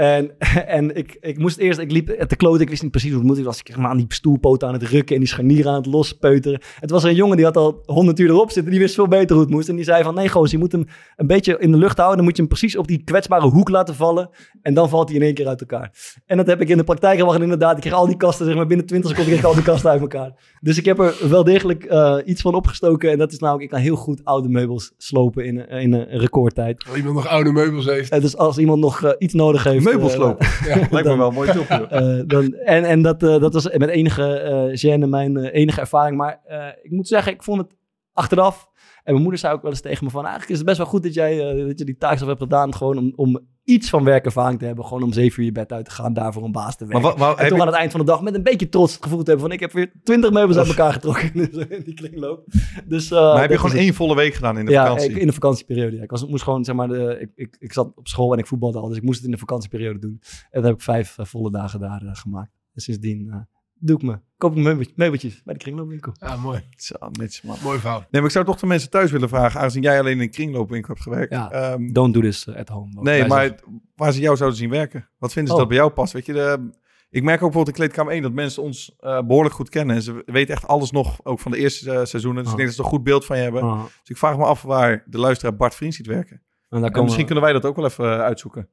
En, 0.00 0.30
en 0.78 0.96
ik, 0.96 1.16
ik 1.20 1.38
moest 1.38 1.56
eerst, 1.58 1.78
ik 1.78 1.90
liep 1.90 2.06
te 2.28 2.36
kloten, 2.36 2.60
ik 2.60 2.68
wist 2.68 2.82
niet 2.82 2.90
precies 2.90 3.10
hoe 3.10 3.18
het 3.18 3.28
moet. 3.28 3.38
Ik 3.38 3.44
was 3.44 3.58
ik 3.62 3.76
maar 3.76 3.90
aan 3.90 3.96
die 3.96 4.06
stoelpoten 4.08 4.68
aan 4.68 4.74
het 4.74 4.82
rukken 4.82 5.14
en 5.14 5.20
die 5.20 5.28
scharnieren 5.30 5.70
aan 5.70 5.76
het 5.76 5.86
lospeuteren. 5.86 6.60
Het 6.80 6.90
was 6.90 7.02
een 7.04 7.14
jongen 7.14 7.36
die 7.36 7.44
had 7.46 7.56
al 7.56 7.82
100 7.86 8.18
uur 8.18 8.28
erop 8.28 8.50
zitten, 8.50 8.70
die 8.72 8.80
wist 8.80 8.94
veel 8.94 9.08
beter 9.08 9.36
hoe 9.36 9.44
het 9.44 9.54
moest. 9.54 9.68
En 9.68 9.76
die 9.76 9.84
zei 9.84 10.02
van, 10.02 10.14
nee 10.14 10.28
goos, 10.28 10.50
je 10.50 10.58
moet 10.58 10.72
hem 10.72 10.86
een 11.16 11.26
beetje 11.26 11.58
in 11.58 11.70
de 11.72 11.78
lucht 11.78 11.96
houden. 11.96 12.16
Dan 12.16 12.26
moet 12.26 12.36
je 12.36 12.42
hem 12.42 12.50
precies 12.50 12.76
op 12.76 12.86
die 12.88 13.02
kwetsbare 13.04 13.46
hoek 13.48 13.68
laten 13.68 13.94
vallen. 13.94 14.30
En 14.62 14.74
dan 14.74 14.88
valt 14.88 15.08
hij 15.08 15.16
in 15.18 15.22
één 15.24 15.34
keer 15.34 15.46
uit 15.46 15.60
elkaar. 15.60 15.92
En 16.26 16.36
dat 16.36 16.46
heb 16.46 16.60
ik 16.60 16.68
in 16.68 16.76
de 16.76 16.84
praktijk 16.84 17.16
gebracht. 17.18 17.36
En 17.36 17.42
inderdaad, 17.42 17.74
ik 17.76 17.80
kreeg 17.80 17.92
al 17.92 18.06
die 18.06 18.16
kasten, 18.16 18.46
zeg 18.46 18.54
maar 18.54 18.66
binnen 18.66 18.86
20 18.86 19.10
seconden 19.10 19.32
kreeg 19.32 19.44
ik 19.44 19.50
al 19.50 19.62
die 19.62 19.70
kasten 19.72 19.90
uit 19.90 20.00
elkaar. 20.00 20.32
Dus 20.60 20.78
ik 20.78 20.84
heb 20.84 20.98
er 20.98 21.14
wel 21.28 21.44
degelijk 21.44 21.84
eh, 21.84 22.16
iets 22.24 22.40
van 22.42 22.54
opgestoken. 22.54 23.10
En 23.10 23.18
dat 23.18 23.32
is 23.32 23.38
namelijk, 23.38 23.64
ik 23.64 23.70
kan 23.70 23.80
heel 23.80 23.96
goed 23.96 24.20
oude 24.24 24.48
meubels 24.48 24.92
slopen 24.96 25.44
in, 25.44 25.58
een- 25.58 25.68
in 25.80 25.92
een 25.92 26.18
recordtijd. 26.18 26.84
Als 26.88 26.96
iemand 26.96 27.14
nog 27.14 27.26
oude 27.26 27.52
meubels 27.52 27.84
heeft. 27.86 28.10
Eh, 28.10 28.20
dus 28.20 28.36
als 28.36 28.58
iemand 28.58 28.80
nog 28.80 29.02
eh, 29.04 29.10
iets 29.18 29.34
nodig 29.34 29.64
heeft... 29.64 29.84
Meubels 29.90 30.12
eh, 30.12 30.18
slopen. 30.18 30.46
Lijkt 30.94 31.08
me 31.08 31.16
wel 31.16 31.28
een 31.28 31.34
mooi 31.34 31.52
joh. 31.52 31.70
eh, 31.90 32.22
dan, 32.26 32.54
en 32.54 32.84
en 32.84 33.02
dat, 33.02 33.22
eh, 33.22 33.40
dat 33.40 33.52
was 33.52 33.76
met 33.76 33.88
enige 33.88 34.72
gêne 34.74 35.08
mijn 35.08 35.36
enige 35.36 35.80
ervaring. 35.80 36.16
Maar 36.16 36.40
ik 36.82 36.90
moet 36.90 37.08
zeggen, 37.08 37.32
ik 37.32 37.42
vond 37.42 37.60
het 37.60 37.76
achteraf... 38.12 38.68
En 39.00 39.12
mijn 39.12 39.22
moeder 39.22 39.40
zei 39.40 39.54
ook 39.54 39.62
wel 39.62 39.70
eens 39.70 39.80
tegen 39.80 40.04
me 40.04 40.10
van... 40.10 40.20
Eigenlijk 40.20 40.50
is 40.50 40.56
het 40.56 40.66
best 40.66 40.78
wel 40.78 40.86
goed 40.86 41.02
dat 41.02 41.14
jij 41.14 41.64
dat 41.66 41.78
je 41.78 41.84
die 41.84 41.96
taakstraf 41.96 42.28
hebt 42.28 42.42
gedaan. 42.42 42.74
Gewoon 42.74 42.98
om, 42.98 43.12
om 43.16 43.48
iets 43.64 43.88
van 43.90 44.04
werkervaring 44.04 44.58
te 44.58 44.64
hebben. 44.64 44.84
Gewoon 44.84 45.02
om 45.02 45.12
zeven 45.12 45.38
uur 45.40 45.44
je 45.46 45.52
bed 45.52 45.72
uit 45.72 45.84
te 45.84 45.90
gaan. 45.90 46.12
Daarvoor 46.12 46.44
een 46.44 46.52
baas 46.52 46.76
te 46.76 46.86
werken. 46.86 47.02
Maar, 47.02 47.16
wa- 47.18 47.26
maar 47.26 47.36
en 47.36 47.54
je- 47.54 47.60
aan 47.60 47.66
het 47.66 47.76
eind 47.76 47.90
van 47.90 48.00
de 48.00 48.06
dag 48.06 48.22
met 48.22 48.34
een 48.34 48.42
beetje 48.42 48.68
trots 48.68 48.92
het 48.94 49.02
gevoel 49.02 49.18
te 49.22 49.30
hebben 49.30 49.46
van... 49.46 49.54
Ik 49.54 49.60
heb 49.60 49.72
weer 49.72 49.92
twintig 50.02 50.30
meubels 50.30 50.56
uit 50.58 50.68
elkaar 50.68 50.92
getrokken 50.92 51.34
in 51.34 51.82
die 51.84 51.94
kringloop. 51.94 52.44
Dus, 52.86 53.10
eh, 53.10 53.18
maar 53.20 53.40
heb 53.40 53.50
je 53.50 53.56
gewoon 53.56 53.70
het. 53.72 53.80
één 53.80 53.94
volle 53.94 54.14
week 54.14 54.34
gedaan 54.34 54.58
in 54.58 54.64
de 54.64 54.70
ja, 54.70 54.82
vakantie? 54.86 55.10
ik- 55.10 55.16
in 55.16 55.26
de 55.26 55.32
vakantieperiode. 55.32 55.96
Ja. 55.96 56.02
Ik 56.02 56.10
was, 56.10 56.26
moest 56.26 56.42
gewoon, 56.42 56.64
zeg 56.64 56.74
maar, 56.74 56.88
de, 56.88 57.16
ik, 57.20 57.30
ik, 57.34 57.56
ik 57.58 57.72
zat 57.72 57.92
op 57.94 58.08
school 58.08 58.32
en 58.32 58.38
ik 58.38 58.46
voetbalde 58.46 58.78
al, 58.78 58.88
dus 58.88 58.96
ik 58.96 59.02
moest 59.02 59.16
het 59.16 59.26
in 59.26 59.32
de 59.32 59.38
vakantieperiode 59.38 59.98
doen. 59.98 60.18
En 60.20 60.48
dat 60.50 60.64
heb 60.64 60.74
ik 60.74 60.80
vijf 60.82 61.18
eh, 61.18 61.24
volle 61.24 61.50
dagen 61.50 61.80
daar 61.80 62.02
eh, 62.02 62.14
gemaakt. 62.14 62.50
En 62.74 62.80
sindsdien 62.80 63.46
Doe 63.80 63.96
ik 63.96 64.02
me. 64.02 64.18
Koop 64.36 64.56
ik 64.56 64.62
meubeltjes, 64.62 64.96
meubeltjes 64.96 65.42
bij 65.44 65.54
de 65.54 65.60
kringloopwinkel. 65.60 66.12
Ja, 66.18 66.36
mooi. 66.36 66.64
Zo, 66.76 66.94
netjes 67.12 67.42
man. 67.42 67.56
Mooi 67.62 67.78
verhaal. 67.78 67.98
Nee, 67.98 68.06
maar 68.10 68.24
ik 68.24 68.30
zou 68.30 68.44
toch 68.44 68.58
de 68.58 68.66
mensen 68.66 68.90
thuis 68.90 69.10
willen 69.10 69.28
vragen, 69.28 69.60
aangezien 69.60 69.82
jij 69.82 69.98
alleen 70.00 70.12
in 70.12 70.20
een 70.20 70.30
kringloopwinkel 70.30 70.88
hebt 70.92 71.02
gewerkt. 71.02 71.32
Ja. 71.32 71.50
Ehm, 71.50 71.92
Don't 71.92 72.14
do 72.14 72.20
this 72.20 72.48
at 72.48 72.68
home. 72.68 73.02
Nee, 73.02 73.26
maar 73.26 73.40
zeggen. 73.46 73.82
waar 73.96 74.12
ze 74.12 74.20
jou 74.20 74.36
zouden 74.36 74.58
zien 74.58 74.70
werken. 74.70 75.08
Wat 75.18 75.32
vinden 75.32 75.46
ze 75.50 75.54
Oh. 75.54 75.60
dat 75.60 75.68
bij 75.68 75.78
jou 75.78 75.90
past? 75.92 76.12
Weet 76.12 76.26
je, 76.26 76.32
de, 76.32 76.70
ik 77.10 77.22
merk 77.22 77.42
ook 77.42 77.50
bijvoorbeeld 77.52 77.68
in 77.68 77.82
Kleedkamer 77.84 78.12
1 78.12 78.22
dat 78.22 78.32
mensen 78.32 78.62
ons 78.62 78.96
eh, 79.00 79.22
behoorlijk 79.22 79.54
goed 79.54 79.68
kennen. 79.68 79.96
En 79.96 80.02
ze 80.02 80.22
weten 80.26 80.54
echt 80.54 80.66
alles 80.66 80.90
nog, 80.90 81.24
ook 81.24 81.40
van 81.40 81.50
de 81.50 81.58
eerste 81.58 81.90
eh, 81.92 82.04
seizoenen. 82.04 82.42
Dus 82.42 82.52
Oh. 82.52 82.58
ik 82.58 82.64
denk 82.64 82.68
dat 82.68 82.76
ze 82.76 82.82
een 82.84 82.96
goed 82.96 83.04
beeld 83.04 83.24
van 83.24 83.36
je 83.36 83.42
hebben. 83.42 83.62
Ah, 83.62 83.82
Dus 83.84 84.08
ik 84.10 84.16
vraag 84.16 84.36
me 84.36 84.44
af 84.44 84.62
waar 84.62 85.02
de 85.06 85.18
luisteraar 85.18 85.56
Bart 85.56 85.74
Vriend 85.74 85.94
ziet 85.94 86.06
werken. 86.06 86.36
en 86.36 86.42
daar 86.68 86.82
En 86.82 86.88
komen 86.90 87.04
misschien 87.04 87.26
kunnen 87.26 87.44
wij 87.44 87.52
dat 87.52 87.64
ook 87.64 87.76
wel 87.76 87.84
even 87.84 88.04
eh, 88.12 88.20
uitzoeken. 88.20 88.68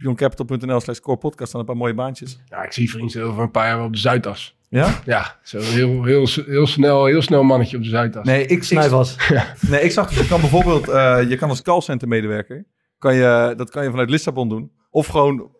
Op 0.00 0.06
youngcapital.nl 0.06 0.80
slash 0.80 0.98
core 0.98 1.18
podcast 1.18 1.48
staan 1.48 1.60
een 1.60 1.66
paar 1.66 1.76
mooie 1.76 1.94
baantjes. 1.94 2.40
Ja, 2.46 2.64
ik 2.64 2.72
zie 2.72 2.90
vrienden 2.90 3.24
over 3.24 3.42
een 3.42 3.50
paar 3.50 3.66
jaar 3.66 3.84
op 3.84 3.92
de 3.92 3.98
Zuidas. 3.98 4.56
Ja? 4.68 5.00
Ja, 5.04 5.38
zo 5.42 5.58
heel, 5.58 6.04
heel, 6.04 6.26
heel, 6.46 6.66
snel, 6.66 7.04
heel 7.04 7.22
snel 7.22 7.42
mannetje 7.42 7.76
op 7.76 7.82
de 7.82 7.88
Zuidas. 7.88 8.24
Nee, 8.24 8.42
ik, 8.42 8.50
ik, 8.50 8.62
Snijvas. 8.62 9.16
nee, 9.70 9.80
ik 9.80 9.90
zag 9.90 10.14
je 10.14 10.26
kan 10.26 10.40
bijvoorbeeld, 10.40 10.88
eh, 10.88 11.28
je 11.28 11.36
kan 11.36 11.48
als 11.48 11.62
callcenter 11.62 12.08
medewerker, 12.08 12.66
kan 12.98 13.14
je, 13.14 13.54
dat 13.56 13.70
kan 13.70 13.82
je 13.84 13.90
vanuit 13.90 14.10
Lissabon 14.10 14.48
doen. 14.48 14.72
Of 14.90 15.06
gewoon 15.06 15.56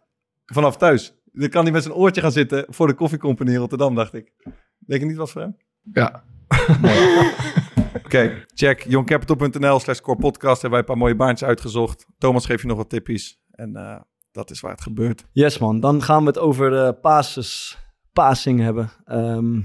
vanaf 0.47 0.77
thuis. 0.77 1.15
Dan 1.33 1.49
kan 1.49 1.63
hij 1.63 1.73
met 1.73 1.83
zijn 1.83 1.95
oortje 1.95 2.21
gaan 2.21 2.33
zitten 2.33 2.65
voor 2.69 2.87
de 2.87 2.95
koffiecompany 2.95 3.51
in 3.51 3.57
Rotterdam, 3.57 3.95
dacht 3.95 4.15
ik. 4.15 4.33
Denk 4.79 5.01
je 5.01 5.07
niet 5.07 5.17
wat 5.17 5.31
voor 5.31 5.41
hem? 5.41 5.57
Ja. 5.93 6.25
Oké, 8.05 8.45
check 8.55 8.85
youngcapital.nl 8.89 9.81
slash 9.81 10.01
core 10.01 10.19
podcast. 10.19 10.61
Hebben 10.61 10.71
wij 10.71 10.79
een 10.79 10.95
paar 10.95 10.97
mooie 10.97 11.17
baantjes 11.17 11.49
uitgezocht. 11.49 12.07
Thomas 12.19 12.47
geeft 12.47 12.63
je 12.63 12.69
nog 12.69 12.77
wat 12.77 12.89
tippies. 12.89 13.41
En 13.51 13.77
eh, 13.77 14.01
dat 14.33 14.51
is 14.51 14.61
waar 14.61 14.73
het 14.73 14.81
gebeurt. 14.81 15.25
Yes 15.33 15.59
man, 15.59 15.81
dan 15.81 16.03
gaan 16.03 16.21
we 16.21 16.27
het 16.27 16.39
over 16.39 16.71
de 16.71 16.97
passes, 17.01 17.79
passing 18.13 18.61
hebben. 18.61 18.91
Ehm, 19.05 19.61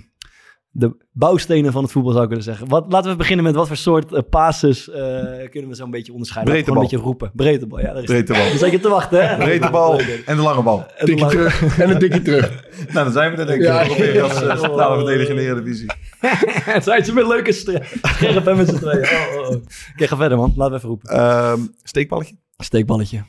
de 0.77 0.95
bouwstenen 1.11 1.71
van 1.71 1.83
het 1.83 1.91
voetbal 1.91 2.11
zou 2.11 2.23
ik 2.23 2.29
willen 2.29 2.43
zeggen. 2.43 2.67
Wat, 2.67 2.85
laten 2.91 3.11
we 3.11 3.17
beginnen 3.17 3.45
met 3.45 3.55
wat 3.55 3.67
voor 3.67 3.77
soort 3.77 4.13
eh, 4.13 4.21
passes 4.29 4.89
eh, 4.89 5.49
kunnen 5.49 5.69
we 5.69 5.75
zo'n 5.75 5.91
beetje 5.91 6.11
onderscheiden. 6.11 6.53
We 6.53 6.59
gewoon 6.59 6.75
een 6.75 6.81
beetje 6.81 6.97
roepen. 6.97 7.31
Breedtebal, 7.33 7.79
ja. 7.79 7.93
Daar 7.93 8.01
is 8.03 8.05
Breedtebal. 8.05 8.49
Dan 8.49 8.57
zat 8.57 8.71
je 8.71 8.79
te 8.79 8.89
wachten 8.89 9.29
hè. 9.29 9.37
Breedtebal 9.37 9.99
en 10.25 10.35
de 10.35 10.41
lange 10.41 10.63
bal. 10.63 10.85
En 10.97 11.19
lang- 11.19 11.31
terug 11.31 11.79
en 11.79 11.89
een 11.89 11.99
tikje 11.99 12.21
terug. 12.21 12.63
Nou, 12.93 13.05
dan 13.05 13.11
zijn 13.13 13.31
we 13.31 13.37
er 13.37 13.45
denk 13.45 13.59
ik. 13.59 13.65
Ja. 13.65 13.81
Ongeveer 13.81 14.21
als 14.21 14.41
uh, 14.41 14.59
centrale 14.59 14.95
verdediger 14.95 15.29
in 15.29 15.35
de 15.35 15.41
Eredivisie. 15.41 15.91
Het 16.75 16.83
zijn 16.83 17.05
ze 17.05 17.13
met 17.13 17.27
leuke 17.27 17.51
scherp 17.51 18.45
hè, 18.45 18.55
met 18.55 18.67
z'n 18.67 18.75
tweeën. 18.75 19.03
Oh, 19.03 19.39
oh, 19.39 19.49
oh. 19.49 19.55
Oké, 19.93 20.07
ga 20.07 20.15
verder 20.15 20.37
man. 20.37 20.53
Laten 20.55 20.71
we 20.71 20.77
even 20.77 20.89
roepen. 20.89 21.09
Ehm, 21.09 21.59
steekballetje. 21.83 22.35
Steekballetje. 22.57 23.23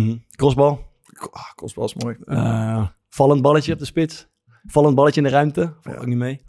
Mhm. 0.00 0.16
Crossbal. 0.36 0.90
Ah, 1.30 1.52
kostbal 1.54 1.84
is 1.84 1.94
mooi. 1.94 2.16
Eh, 2.24 2.86
vallend 3.08 3.42
balletje 3.42 3.72
op 3.72 3.78
de 3.78 3.84
spits. 3.84 4.28
Vallend 4.64 4.94
balletje 4.94 5.20
in 5.20 5.26
de 5.26 5.32
ruimte. 5.32 5.74
Valt 5.80 5.96
Ja. 5.96 6.00
ook 6.00 6.06
niet 6.06 6.16
mee. 6.16 6.40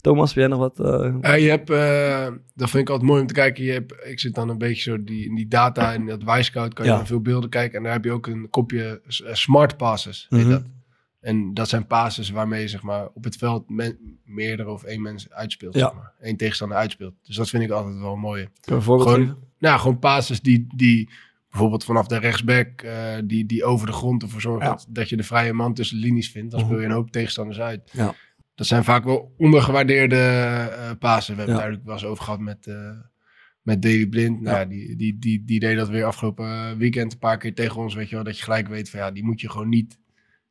Thomas, 0.00 0.28
heb 0.28 0.38
jij 0.38 0.46
nog 0.46 0.58
wat? 0.58 0.80
eh, 0.80 1.14
Ja, 1.20 1.32
je 1.34 1.48
hebt, 1.48 1.70
eh, 1.70 2.26
dat 2.54 2.70
vind 2.70 2.82
ik 2.82 2.88
altijd 2.90 3.08
mooi 3.08 3.20
om 3.20 3.26
te 3.26 3.34
kijken. 3.34 3.64
Je 3.64 3.72
hebt, 3.72 3.94
ik 4.04 4.20
zit 4.20 4.34
dan 4.34 4.48
een 4.48 4.58
beetje 4.58 4.82
zo 4.90 5.04
die, 5.04 5.24
in 5.26 5.34
die 5.34 5.48
data 5.48 5.92
en 5.94 6.06
dat 6.06 6.22
Wisecout 6.22 6.74
kan 6.74 6.84
je 6.84 6.90
Ja. 6.90 6.96
naar 6.96 7.06
veel 7.06 7.20
beelden 7.20 7.50
kijken. 7.50 7.76
En 7.78 7.82
daar 7.82 7.92
heb 7.92 8.04
je 8.04 8.12
ook 8.12 8.26
een 8.26 8.50
kopje 8.50 9.00
eh, 9.06 9.34
smart 9.34 9.76
passes, 9.76 10.26
heet 10.28 10.40
Mhm. 10.40 10.50
dat. 10.50 10.62
En 11.20 11.54
dat 11.54 11.68
zijn 11.68 11.86
passes 11.86 12.30
waarmee 12.30 12.60
je 12.60 12.68
zeg 12.68 12.82
maar, 12.82 13.08
op 13.14 13.24
het 13.24 13.36
veld 13.36 13.70
men, 13.70 14.18
meerdere 14.24 14.70
of 14.70 14.82
één 14.82 15.02
mens 15.02 15.30
uitspeelt. 15.30 15.74
Ja. 15.74 15.80
Zeg 15.80 15.94
maar. 15.94 16.12
Eén 16.20 16.36
tegenstander 16.36 16.76
uitspeelt. 16.76 17.14
Dus 17.22 17.36
dat 17.36 17.48
vind 17.48 17.62
ik 17.62 17.70
altijd 17.70 17.98
wel 17.98 18.16
mooi. 18.16 18.48
Een 18.64 18.82
voorbeeld 18.82 19.08
Gewoon- 19.08 19.26
geven? 19.26 19.44
Nou, 19.58 19.80
gewoon 19.80 19.98
passes 19.98 20.40
die, 20.40 20.66
die 20.76 21.10
bijvoorbeeld 21.56 21.84
vanaf 21.84 22.06
de 22.06 22.18
rechtsback, 22.18 22.82
eh, 22.82 23.14
die, 23.24 23.46
die 23.46 23.64
over 23.64 23.86
de 23.86 23.92
grond 23.92 24.22
ervoor 24.22 24.40
zorgen 24.40 24.64
Ja. 24.66 24.70
dat, 24.70 24.86
dat 24.88 25.08
je 25.08 25.16
de 25.16 25.22
vrije 25.22 25.52
man 25.52 25.74
tussen 25.74 26.00
de 26.00 26.06
linies 26.06 26.30
vindt. 26.30 26.50
Dan 26.50 26.60
Mhm. 26.60 26.68
speel 26.68 26.80
je 26.80 26.86
een 26.88 26.92
hoop 26.94 27.10
tegenstanders 27.10 27.60
uit. 27.60 27.90
Ja. 27.92 28.14
Dat 28.54 28.66
zijn 28.66 28.84
vaak 28.84 29.04
wel 29.04 29.34
ondergewaardeerde 29.38 30.16
eh 30.16 30.90
pasen. 30.98 31.32
We 31.34 31.38
hebben 31.38 31.44
het 31.46 31.54
duidelijk 31.64 31.84
wel 31.84 31.94
eens 31.94 32.04
over 32.04 32.24
gehad 32.24 32.40
met, 32.40 32.66
eh 32.66 32.90
met 33.62 33.80
Blind. 34.10 34.40
Nou, 34.40 34.68
die, 34.68 34.96
die, 34.96 35.18
die, 35.18 35.44
die 35.44 35.60
deed 35.60 35.76
dat 35.76 35.88
weer 35.88 36.04
afgelopen 36.04 36.78
weekend 36.78 37.12
een 37.12 37.18
paar 37.18 37.38
keer 37.38 37.54
tegen 37.54 37.80
ons. 37.80 37.94
Weet 37.94 38.08
je 38.08 38.14
wel, 38.14 38.24
dat 38.24 38.38
je 38.38 38.44
gelijk 38.44 38.68
weet 38.68 38.90
van 38.90 39.00
ja, 39.00 39.10
die 39.10 39.24
moet 39.24 39.40
je 39.40 39.50
gewoon 39.50 39.68
niet 39.68 39.98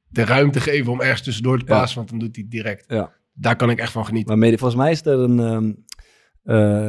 de 0.08 0.26
ruimte 0.26 0.60
geven 0.60 0.92
om 0.92 1.02
ergens 1.02 1.22
tussendoor 1.22 1.60
te 1.60 1.66
pasen, 1.66 1.96
want 1.98 2.10
dan 2.10 2.20
doet 2.20 2.36
hij 2.36 2.46
direct. 2.50 2.86
Ja. 2.88 3.12
Daar 3.34 3.56
kan 3.56 3.70
ik 3.70 3.80
echt 3.80 3.92
van 3.92 4.06
genieten. 4.06 4.30
Maar 4.30 4.38
mede, 4.46 4.58
volgens 4.58 4.80
mij 4.82 4.92
is 4.92 5.06
er 5.06 5.20
een... 5.20 5.40
ehm 5.40 5.66
eh, 5.66 5.74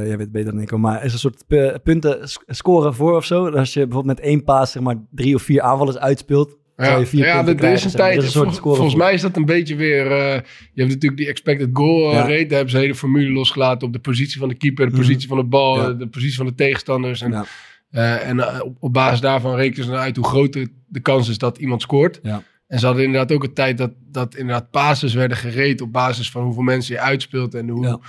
jij 0.06 0.16
weet 0.18 0.32
beter 0.32 0.52
dan 0.52 0.60
ik, 0.60 0.76
maar 0.76 1.04
is 1.04 1.12
een 1.12 1.18
soort 1.18 1.44
pu- 1.46 1.78
punten 1.78 2.28
sc- 2.28 2.42
scoren 2.46 2.94
voor 2.94 3.16
of 3.16 3.24
zo. 3.24 3.48
Als 3.50 3.72
je 3.72 3.80
bijvoorbeeld 3.86 4.16
met 4.16 4.26
één 4.26 4.44
paas 4.44 4.72
zeg 4.72 4.82
maar 4.82 4.96
drie 5.10 5.34
of 5.34 5.42
vier 5.42 5.60
aanvallers 5.60 5.98
uitspeelt, 5.98 6.56
Ja, 6.76 6.96
je 6.96 7.06
vier 7.06 7.26
ja 7.26 7.42
punten 7.42 7.66
er 7.66 7.72
is 7.72 7.84
een 7.84 7.90
tijd. 7.90 8.18
Is 8.18 8.24
een 8.24 8.30
soort 8.30 8.58
vol- 8.58 8.74
volgens 8.74 8.94
mij 8.96 9.12
is 9.12 9.20
dat 9.20 9.36
een 9.36 9.44
beetje 9.44 9.76
weer. 9.76 10.06
eh, 10.06 10.34
je 10.72 10.80
hebt 10.82 10.88
natuurlijk 10.92 11.16
die 11.16 11.28
expected 11.28 11.68
goal 11.72 12.06
eh, 12.08 12.12
Ja. 12.12 12.20
rate. 12.20 12.30
Daar 12.46 12.50
hebben 12.56 12.70
ze 12.70 12.78
hele 12.78 12.94
formule 12.94 13.30
losgelaten 13.30 13.86
op 13.86 13.92
de 13.92 13.98
positie 13.98 14.38
van 14.40 14.48
de 14.48 14.54
keeper, 14.54 14.84
de 14.86 14.90
Mhm. 14.92 15.00
positie 15.00 15.28
van 15.28 15.36
de 15.36 15.44
bal, 15.44 15.76
Ja. 15.76 15.88
eh, 15.88 15.98
de 15.98 16.08
positie 16.08 16.36
van 16.36 16.46
de 16.46 16.54
tegenstanders. 16.54 17.20
En, 17.22 17.44
eh, 17.90 18.28
en 18.28 18.40
eh, 18.40 18.60
op, 18.64 18.76
op 18.80 18.92
basis 18.92 19.20
daarvan 19.20 19.54
rekenen 19.56 19.86
ze 19.86 19.92
uit 19.96 20.16
hoe 20.16 20.26
groot 20.26 20.52
de, 20.52 20.68
de 20.86 21.00
kans 21.00 21.28
is 21.28 21.38
dat 21.38 21.58
iemand 21.58 21.82
scoort. 21.82 22.20
Ja. 22.22 22.42
En 22.66 22.78
ze 22.78 22.86
hadden 22.86 23.04
inderdaad 23.04 23.32
ook 23.32 23.44
een 23.44 23.54
tijd 23.54 23.78
dat, 23.78 23.92
dat 24.10 24.34
inderdaad 24.34 24.70
passes 24.70 25.14
werden 25.14 25.36
gereed 25.36 25.80
op 25.80 25.92
basis 25.92 26.30
van 26.30 26.42
hoeveel 26.44 26.62
mensen 26.62 26.94
je 26.94 27.00
uitspeelt 27.00 27.54
en 27.54 27.68
hoe, 27.68 28.00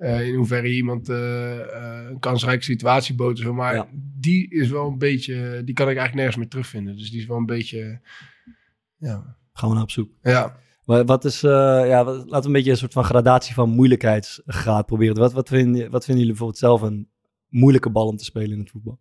Eh, 0.00 0.26
in 0.28 0.34
hoeverre 0.34 0.74
iemand 0.74 1.08
eh, 1.08 1.60
eh, 1.60 2.08
een 2.10 2.18
kansrijke 2.18 2.64
situatie 2.64 3.14
bood. 3.14 3.36
en 3.38 3.42
Zo. 3.44 3.54
Maar 3.54 3.74
Ja. 3.74 3.88
die 4.20 4.50
is 4.50 4.68
wel 4.70 4.86
een 4.86 4.98
beetje, 4.98 5.62
die 5.64 5.74
kan 5.74 5.88
ik 5.88 5.96
eigenlijk 5.96 6.14
nergens 6.14 6.36
meer 6.36 6.48
terugvinden. 6.48 6.96
Dus 6.96 7.10
die 7.10 7.20
is 7.20 7.26
wel 7.26 7.36
een 7.36 7.46
beetje, 7.46 8.00
ja. 8.96 9.36
Gaan 9.52 9.68
we 9.68 9.74
naar 9.74 9.84
op 9.84 9.90
zoek. 9.90 10.10
Ja, 10.22 10.56
Wat, 10.84 11.06
wat 11.06 11.24
is, 11.24 11.42
eh, 11.42 11.50
ja, 11.86 12.04
wat- 12.04 12.16
laten 12.16 12.40
we 12.40 12.46
een 12.46 12.52
beetje 12.52 12.70
een 12.70 12.76
soort 12.76 12.92
van 12.92 13.04
gradatie 13.04 13.54
van 13.54 13.70
moeilijkheidsgraad 13.70 14.86
proberen. 14.86 15.16
Wat, 15.16 15.32
wat, 15.32 15.48
vinden, 15.48 15.90
wat 15.90 16.04
vinden 16.04 16.24
jullie 16.24 16.26
bijvoorbeeld 16.38 16.58
zelf 16.58 16.80
een 16.82 17.08
moeilijke 17.48 17.90
bal 17.90 18.06
om 18.06 18.16
te 18.16 18.24
spelen 18.24 18.50
in 18.52 18.58
het 18.58 18.70
voetbal? 18.70 19.00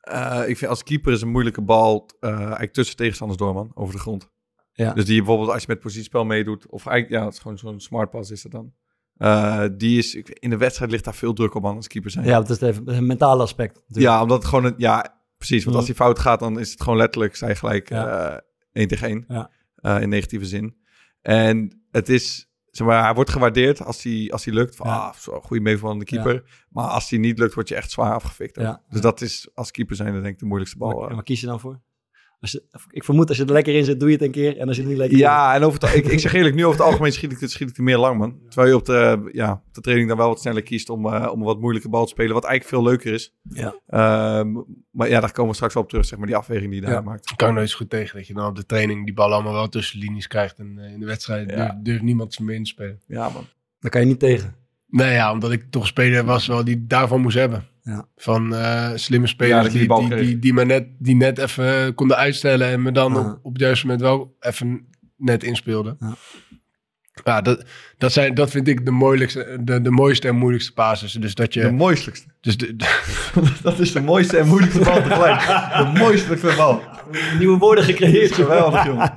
Eh, 0.00 0.42
ik 0.46 0.56
vind 0.56 0.70
als 0.70 0.82
keeper 0.82 1.12
is 1.12 1.22
een 1.22 1.30
moeilijke 1.30 1.62
bal 1.62 2.08
eh, 2.20 2.38
eigenlijk 2.38 2.72
tussen 2.72 2.96
tegenstanders 2.96 3.38
door, 3.40 3.54
man. 3.54 3.70
Over 3.74 3.94
de 3.94 4.00
grond. 4.00 4.30
Ja. 4.72 4.92
Dus 4.92 5.04
die 5.04 5.16
bijvoorbeeld 5.16 5.50
als 5.50 5.60
je 5.60 5.68
met 5.68 5.80
positiespel 5.80 6.24
meedoet. 6.24 6.66
Of 6.66 6.86
eigenlijk, 6.86 7.20
ja, 7.20 7.26
het 7.26 7.34
is 7.36 7.40
gewoon 7.40 7.58
zo'n 7.58 7.80
smart 7.80 8.10
pass 8.10 8.30
is 8.30 8.42
dat 8.42 8.52
dan. 8.52 8.72
Eh, 9.22 9.64
die 9.76 9.98
is, 9.98 10.14
in 10.14 10.50
de 10.50 10.56
wedstrijd 10.56 10.90
ligt 10.90 11.04
daar 11.04 11.14
veel 11.14 11.32
druk 11.32 11.54
op 11.54 11.62
man 11.62 11.76
als 11.76 11.86
keeper 11.86 12.10
zijn. 12.10 12.24
Ja, 12.26 12.40
dat 12.40 12.50
is 12.50 12.58
is 12.58 12.76
een 12.84 13.06
mentale 13.06 13.42
aspect. 13.42 13.74
natuurlijk. 13.74 14.14
Ja, 14.14 14.22
omdat 14.22 14.38
het 14.38 14.46
gewoon 14.48 14.64
een, 14.64 14.74
ja, 14.76 15.20
precies. 15.36 15.58
Want 15.64 15.70
Mm. 15.70 15.76
als 15.76 15.86
die 15.86 15.94
fout 15.94 16.18
gaat, 16.18 16.40
dan 16.40 16.58
is 16.58 16.70
het 16.70 16.82
gewoon 16.82 16.98
letterlijk, 16.98 17.36
zij 17.36 17.56
gelijk 17.56 17.88
Ja. 17.88 18.30
eh 18.32 18.38
één 18.72 18.88
tegen 18.88 19.08
één. 19.08 19.24
Ja. 19.28 19.50
Eh, 19.74 20.00
in 20.00 20.08
negatieve 20.08 20.44
zin. 20.46 20.76
En 21.20 21.82
het 21.90 22.08
is, 22.08 22.48
zeg 22.70 22.86
maar, 22.86 23.04
hij 23.04 23.14
wordt 23.14 23.30
gewaardeerd 23.30 23.82
als 23.84 24.02
hij, 24.02 24.28
als 24.32 24.44
hij 24.44 24.54
lukt. 24.54 24.76
Van, 24.76 24.86
Ja. 24.86 24.96
ah, 24.96 25.14
zo, 25.14 25.40
goede 25.40 26.04
keeper. 26.04 26.64
Maar 26.68 26.86
als 26.88 27.10
hij 27.10 27.18
niet 27.18 27.38
lukt, 27.38 27.54
word 27.54 27.68
je 27.68 27.74
echt 27.74 27.90
zwaar 27.90 28.14
afgefikt. 28.14 28.54
Dus 28.88 29.00
dat 29.00 29.20
is 29.20 29.48
als 29.54 29.70
keeper 29.70 29.96
zijn, 29.96 30.12
denk 30.12 30.26
ik, 30.26 30.38
de 30.38 30.44
moeilijkste 30.46 30.78
bal. 30.78 31.08
Eh. 31.08 31.14
waar 31.14 31.22
kies 31.22 31.40
je 31.40 31.46
dan 31.46 31.60
voor? 31.60 31.80
Als 32.42 32.52
je, 32.52 32.62
ik 32.90 33.04
vermoed 33.04 33.28
als 33.28 33.38
je 33.38 33.44
er 33.44 33.52
lekker 33.52 33.74
in 33.74 33.84
zit, 33.84 34.00
doe 34.00 34.08
je 34.08 34.14
het 34.14 34.24
een 34.24 34.30
keer. 34.30 34.58
En 34.58 34.68
als 34.68 34.76
je 34.76 34.82
er 34.82 34.88
niet 34.88 34.96
lekker 34.96 35.16
in 35.16 35.22
Ja, 35.22 35.54
en 35.54 35.62
over 35.62 35.80
het, 35.80 35.94
ik, 35.94 36.06
ik 36.06 36.18
zeg 36.20 36.32
eerlijk, 36.32 36.54
nu 36.54 36.64
over 36.66 36.78
het 36.78 36.86
algemeen 36.90 37.12
schiet 37.12 37.32
ik, 37.32 37.38
het- 37.40 37.50
schiet 37.50 37.68
ik 37.70 37.76
er 37.76 37.82
meer 37.82 37.98
lang, 37.98 38.18
man. 38.18 38.38
Terwijl 38.48 38.68
je 38.68 38.76
op 38.76 38.84
de, 38.86 39.28
ja, 39.32 39.52
op 39.52 39.74
de 39.74 39.80
training 39.80 40.08
dan 40.08 40.18
wel 40.18 40.28
wat 40.28 40.40
sneller 40.40 40.62
kiest 40.62 40.88
om, 40.90 41.06
eh, 41.06 41.28
om 41.32 41.38
een 41.40 41.46
wat 41.46 41.60
moeilijke 41.60 41.88
bal 41.88 42.04
te 42.04 42.10
spelen. 42.10 42.34
Wat 42.34 42.44
eigenlijk 42.44 42.74
veel 42.74 42.90
leuker 42.90 43.12
is. 43.12 43.34
Ja. 43.48 43.74
Ehm, 43.86 44.52
maar 44.90 45.08
ja, 45.08 45.20
daar 45.20 45.32
komen 45.32 45.48
we 45.50 45.54
straks 45.56 45.74
wel 45.74 45.82
op 45.82 45.88
terug, 45.88 46.04
zeg 46.04 46.18
maar, 46.18 46.26
die 46.26 46.36
afweging 46.36 46.70
die 46.70 46.80
je 46.80 46.86
daar 46.86 46.94
Ja. 46.94 47.00
maakt. 47.00 47.34
kan 47.36 47.48
ik 47.48 47.54
nooit 47.54 47.70
zo 47.70 47.76
goed 47.76 47.90
tegen 47.90 48.16
dat 48.16 48.26
je 48.26 48.34
dan 48.34 48.46
op 48.46 48.56
de 48.56 48.66
training 48.66 49.04
die 49.04 49.14
bal 49.14 49.32
allemaal 49.32 49.52
wel 49.52 49.68
tussen 49.68 49.98
linies 49.98 50.26
krijgt. 50.26 50.58
En 50.58 50.78
eh, 50.78 50.92
in 50.92 51.00
de 51.00 51.06
wedstrijd 51.06 51.50
Ja. 51.50 51.56
durft, 51.56 51.84
durft 51.84 52.02
niemand 52.02 52.34
ze 52.34 52.44
meer 52.44 52.54
in 52.56 52.64
te 52.64 52.70
spelen. 52.70 53.00
Ja, 53.06 53.28
man. 53.28 53.44
Daar 53.80 53.90
kan 53.90 54.00
je 54.00 54.06
niet 54.06 54.18
tegen. 54.20 54.54
Nee, 54.88 55.12
ja, 55.12 55.32
omdat 55.32 55.52
ik 55.52 55.64
toch 55.70 55.86
speler 55.86 56.24
was 56.24 56.46
wel 56.46 56.64
die 56.64 56.86
daarvan 56.86 57.20
moest 57.20 57.36
hebben. 57.36 57.66
Ja. 57.82 58.08
Van 58.16 58.54
eh, 58.54 58.90
slimme 58.94 59.26
spelers 59.26 59.72
die 59.72 59.88
die, 59.88 60.08
die, 60.08 60.16
die, 60.16 60.38
die, 60.38 60.52
me 60.52 60.64
net, 60.64 60.86
die 60.98 61.16
net 61.16 61.38
even 61.38 61.94
konden 61.94 62.16
uitstellen 62.16 62.68
en 62.68 62.82
me 62.82 62.92
dan 62.92 63.12
Ja. 63.12 63.18
op, 63.20 63.38
op 63.42 63.52
het 63.52 63.62
juiste 63.62 63.86
moment 63.86 64.04
wel 64.04 64.36
even 64.40 64.86
net 65.16 65.44
inspeelden. 65.44 65.96
Ja. 66.00 66.14
Ja, 67.24 67.40
dat, 67.40 67.64
dat, 67.98 68.12
zijn, 68.12 68.34
dat 68.34 68.50
vind 68.50 68.68
ik 68.68 68.84
de, 68.84 68.90
moeilijkste, 68.90 69.58
de, 69.60 69.80
de 69.80 69.90
mooiste 69.90 70.28
en 70.28 70.36
moeilijkste 70.36 70.72
basis. 70.74 71.12
Dus 71.12 71.34
dat 71.34 71.52
De 71.52 71.60
je... 71.60 71.70
mooistelijkste. 71.70 72.26
Dus 72.40 72.56
de, 72.56 72.76
Dat 73.62 73.78
is 73.78 73.92
de 73.92 74.00
mooiste 74.00 74.38
en 74.38 74.46
moeilijkste 74.46 74.84
bal 74.84 75.02
tegelijk. 75.02 75.40
De 75.76 75.98
mooistelijkste 75.98 76.54
bal. 76.56 76.82
Nieuwe 77.38 77.58
woorden 77.58 77.84
gecreëerd. 77.84 78.32
Geweldig, 78.32 78.84
jongen. 78.86 79.12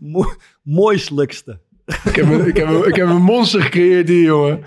Mo 0.00 0.34
mooistelijkste. 0.62 1.60
Ik, 2.04 2.16
heb 2.16 2.30
een, 2.30 2.46
ik, 2.46 2.56
heb 2.56 2.68
een, 2.68 2.84
ik 2.88 2.94
heb 2.96 3.08
een 3.08 3.22
monster 3.22 3.62
gecreëerd 3.62 4.08
hier, 4.08 4.22
jongen. 4.24 4.62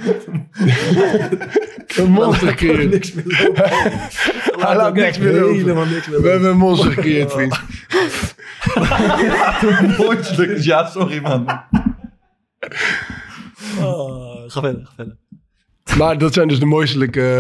een 1.96 2.12
monster 2.12 2.48
gecreëerd. 2.48 2.92
niks 2.92 3.14
meer 3.14 3.24
lopen. 3.26 3.64
Hij 4.66 4.76
laat 4.76 4.94
niks 4.94 5.18
meer 5.18 5.34
lopen. 5.34 5.56
Helemaal 5.56 5.86
niks 5.86 6.08
meer 6.08 6.22
We 6.22 6.30
hebben 6.30 6.50
een 6.50 6.58
monster 6.58 6.92
gecreëerd, 6.92 7.32
vriend. 7.32 7.60
Mooistelijkste. 9.98 10.64
Ja, 10.70 10.86
sorry, 10.90 11.20
man. 11.22 11.46
Oh, 13.80 14.44
ga 14.48 14.60
verder, 14.62 14.82
ga 14.86 14.92
verder. 14.96 15.18
Maar 15.98 16.18
dat 16.18 16.34
zijn 16.34 16.48
dus 16.48 16.60
de 16.60 16.66
mooistelijke 16.66 17.36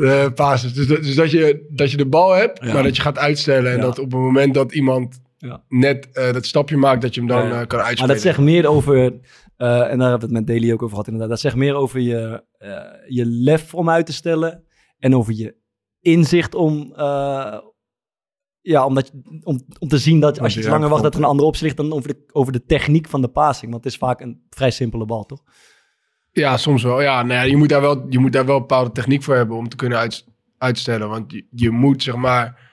eh 0.00 0.26
pases. 0.34 0.72
Dus, 0.74 0.86
dat, 0.86 1.02
dus 1.02 1.14
dat, 1.14 1.30
je, 1.30 1.66
dat 1.70 1.90
je 1.90 1.96
de 1.96 2.06
bal 2.06 2.32
hebt, 2.32 2.64
Ja. 2.64 2.72
maar 2.72 2.82
dat 2.82 2.96
je 2.96 3.02
gaat 3.02 3.18
uitstellen. 3.18 3.70
En 3.70 3.76
Ja. 3.76 3.82
dat 3.82 3.98
op 3.98 4.04
het 4.10 4.20
moment 4.20 4.54
dat 4.54 4.72
iemand 4.72 5.20
Ja. 5.42 5.62
net 5.68 6.08
eh, 6.12 6.32
dat 6.32 6.46
stapje 6.46 6.76
maakt 6.76 7.02
dat 7.02 7.14
je 7.14 7.20
hem 7.20 7.28
dan 7.28 7.42
Ja, 7.42 7.48
ja. 7.48 7.60
eh, 7.60 7.66
kan 7.66 7.78
Maar 7.78 7.86
uitspelen. 7.86 8.14
dat 8.14 8.22
zegt 8.22 8.38
meer 8.38 8.66
over, 8.66 8.96
eh, 8.96 9.90
en 9.90 9.98
daar 9.98 10.10
hebben 10.10 10.18
we 10.18 10.24
het 10.24 10.30
met 10.30 10.46
Daily 10.46 10.72
ook 10.72 10.78
over 10.82 10.90
gehad 10.90 11.06
inderdaad. 11.06 11.30
Dat 11.30 11.40
zegt 11.40 11.56
meer 11.56 11.74
over 11.74 12.00
je, 12.00 12.44
eh, 12.58 12.70
je 13.08 13.26
lef 13.26 13.74
om 13.74 13.90
uit 13.90 14.06
te 14.06 14.12
stellen 14.12 14.64
en 14.98 15.16
over 15.16 15.32
je 15.32 15.54
inzicht 16.00 16.54
om, 16.54 16.92
eh, 16.96 17.58
ja, 18.60 18.86
omdat 18.86 19.06
je, 19.06 19.40
om, 19.44 19.60
om 19.78 19.88
te 19.88 19.98
zien 19.98 20.20
dat 20.20 20.40
als 20.40 20.52
je 20.54 20.60
iets 20.60 20.68
langer 20.68 20.88
wacht 20.88 21.02
dat 21.02 21.14
er 21.14 21.20
een 21.20 21.26
andere 21.26 21.48
optie 21.48 21.64
ligt 21.64 21.76
dan 21.76 21.92
over 21.92 22.08
de, 22.08 22.24
over 22.32 22.52
de 22.52 22.64
techniek 22.64 23.08
van 23.08 23.20
de 23.20 23.28
passing. 23.28 23.70
Want 23.70 23.84
het 23.84 23.92
is 23.92 23.98
vaak 23.98 24.20
een 24.20 24.42
vrij 24.50 24.70
simpele 24.70 25.04
bal, 25.04 25.24
toch? 25.26 25.42
Ja, 26.32 26.56
soms 26.56 26.82
wel. 26.82 27.00
Ja, 27.00 27.22
nou 27.22 27.32
ja, 27.34 27.42
je, 27.42 27.56
moet 27.56 27.68
daar 27.68 27.80
wel 27.80 28.06
je 28.08 28.18
moet 28.18 28.32
daar 28.32 28.46
wel 28.46 28.54
een 28.54 28.60
bepaalde 28.60 28.92
techniek 28.92 29.22
voor 29.22 29.34
hebben 29.34 29.56
om 29.56 29.68
te 29.68 29.76
kunnen 29.76 29.98
uit, 29.98 30.24
uitstellen. 30.58 31.08
Want 31.08 31.32
je, 31.32 31.46
je 31.50 31.70
moet, 31.70 32.02
zeg 32.02 32.14
maar... 32.16 32.68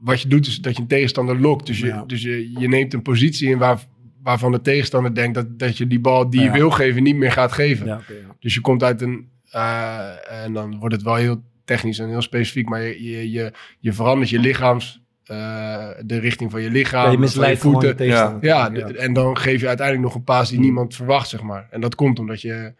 Wat 0.00 0.20
je 0.20 0.28
doet 0.28 0.46
is 0.46 0.60
dat 0.60 0.76
je 0.76 0.82
een 0.82 0.88
tegenstander 0.88 1.40
lokt. 1.40 1.66
Dus 1.66 1.78
je, 1.78 1.86
Ja. 1.86 2.04
dus 2.06 2.22
je, 2.22 2.52
je 2.58 2.68
neemt 2.68 2.94
een 2.94 3.02
positie 3.02 3.50
in 3.50 3.58
waar, 3.58 3.78
waarvan 4.22 4.52
de 4.52 4.60
tegenstander 4.60 5.14
denkt... 5.14 5.34
Dat, 5.34 5.58
dat 5.58 5.76
je 5.76 5.86
die 5.86 6.00
bal 6.00 6.30
die 6.30 6.40
je 6.40 6.50
wil 6.50 6.70
geven 6.70 7.02
niet 7.02 7.16
meer 7.16 7.32
gaat 7.32 7.52
geven. 7.52 7.86
Ja. 7.86 8.00
Dus 8.40 8.54
je 8.54 8.60
komt 8.60 8.82
uit 8.82 9.02
een... 9.02 9.28
eh, 9.50 10.44
en 10.44 10.52
dan 10.52 10.78
wordt 10.78 10.94
het 10.94 11.04
wel 11.04 11.14
heel 11.14 11.42
technisch 11.64 11.98
en 11.98 12.08
heel 12.08 12.22
specifiek. 12.22 12.68
Maar 12.68 12.82
je, 12.82 13.02
je, 13.02 13.30
je, 13.30 13.52
je 13.78 13.92
verandert 13.92 14.30
je 14.30 14.38
lichaams... 14.38 15.02
eh, 15.24 15.88
de 16.04 16.18
richting 16.18 16.50
van 16.50 16.62
je 16.62 16.70
lichaam. 16.70 17.04
Ja, 17.04 17.10
je 17.10 17.18
misleidt 17.18 17.60
voeten. 17.60 18.06
Ja, 18.40 18.70
en 18.72 19.12
dan 19.12 19.36
geef 19.36 19.60
je 19.60 19.68
uiteindelijk 19.68 20.06
nog 20.06 20.14
een 20.16 20.24
paas 20.24 20.50
die 20.50 20.60
niemand 20.60 20.94
verwacht, 20.94 21.28
zeg 21.28 21.42
maar. 21.42 21.66
En 21.70 21.80
dat 21.80 21.94
komt 21.94 22.18
omdat 22.18 22.40
je, 22.40 22.74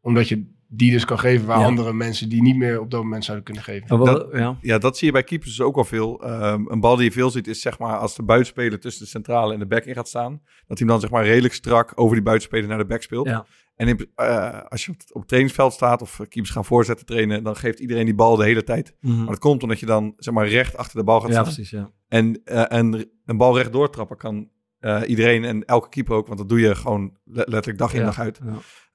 omdat 0.00 0.28
je 0.28 0.44
die 0.72 0.90
dus 0.90 1.04
kan 1.04 1.18
geven 1.18 1.46
waar 1.46 1.58
Ja. 1.58 1.64
andere 1.64 1.92
mensen 1.92 2.28
die 2.28 2.42
niet 2.42 2.56
meer 2.56 2.80
op 2.80 2.90
dat 2.90 3.02
moment 3.02 3.24
zouden 3.24 3.44
kunnen 3.46 3.62
geven. 3.64 3.88
Dat- 4.04 4.28
ja. 4.32 4.56
Ja, 4.60 4.78
dat 4.78 4.96
zie 4.96 5.06
je 5.06 5.12
bij 5.12 5.22
keepers 5.24 5.50
dus 5.56 5.66
ook 5.66 5.74
wel 5.74 5.84
veel. 5.84 6.22
Ehm, 6.22 6.64
een 6.68 6.80
bal 6.80 6.96
die 6.96 7.04
je 7.04 7.12
veel 7.12 7.30
ziet 7.30 7.46
is 7.46 7.60
zeg 7.60 7.78
maar 7.78 7.96
als 7.98 8.16
de 8.16 8.22
buitenspeler 8.22 8.80
tussen 8.80 9.02
de 9.04 9.10
centrale 9.10 9.52
en 9.52 9.58
de 9.58 9.66
back 9.66 9.84
in 9.84 9.94
gaat 9.94 10.08
staan. 10.08 10.40
Dat 10.66 10.78
hij 10.78 10.86
dan 10.88 11.00
zeg 11.00 11.10
maar 11.10 11.24
redelijk 11.24 11.54
strak 11.54 11.92
over 11.94 12.14
die 12.14 12.24
buitenspeler 12.24 12.68
naar 12.68 12.78
de 12.78 12.84
back 12.86 13.02
speelt. 13.02 13.26
Ja. 13.26 13.46
En 13.76 13.88
in, 13.88 14.08
eh, 14.14 14.60
als 14.68 14.84
je 14.84 14.92
op 14.92 14.98
het, 14.98 15.08
op 15.12 15.18
het 15.20 15.28
trainingsveld 15.28 15.72
staat 15.72 16.02
of 16.02 16.16
keepers 16.28 16.50
gaan 16.50 16.64
voorzetten 16.64 17.06
trainen, 17.06 17.42
dan 17.42 17.56
geeft 17.56 17.78
iedereen 17.80 18.04
die 18.04 18.14
bal 18.14 18.36
de 18.36 18.44
hele 18.44 18.64
tijd. 18.64 18.94
Mhm. 19.00 19.16
Maar 19.16 19.26
dat 19.26 19.38
komt 19.38 19.62
omdat 19.62 19.80
je 19.80 19.86
dan 19.86 20.14
zeg 20.16 20.34
maar 20.34 20.48
recht 20.48 20.76
achter 20.76 20.98
de 20.98 21.04
bal 21.04 21.20
gaat 21.20 21.28
ja, 21.28 21.32
staan. 21.34 21.44
precies, 21.44 21.70
ja. 21.70 21.90
En, 22.08 22.40
eh, 22.44 22.72
en 22.78 23.10
een 23.24 23.36
bal 23.36 23.56
recht 23.56 23.72
doortrappen 23.72 24.16
kan 24.16 24.48
eh, 24.78 25.00
iedereen 25.06 25.44
en 25.44 25.64
elke 25.64 25.88
keeper 25.88 26.14
ook, 26.14 26.26
want 26.26 26.38
dat 26.38 26.48
doe 26.48 26.60
je 26.60 26.74
gewoon 26.74 27.16
le- 27.24 27.42
letterlijk 27.46 27.78
dag 27.78 27.92
in 27.92 27.98
Ja, 28.00 28.04
dag 28.04 28.18
uit. 28.18 28.40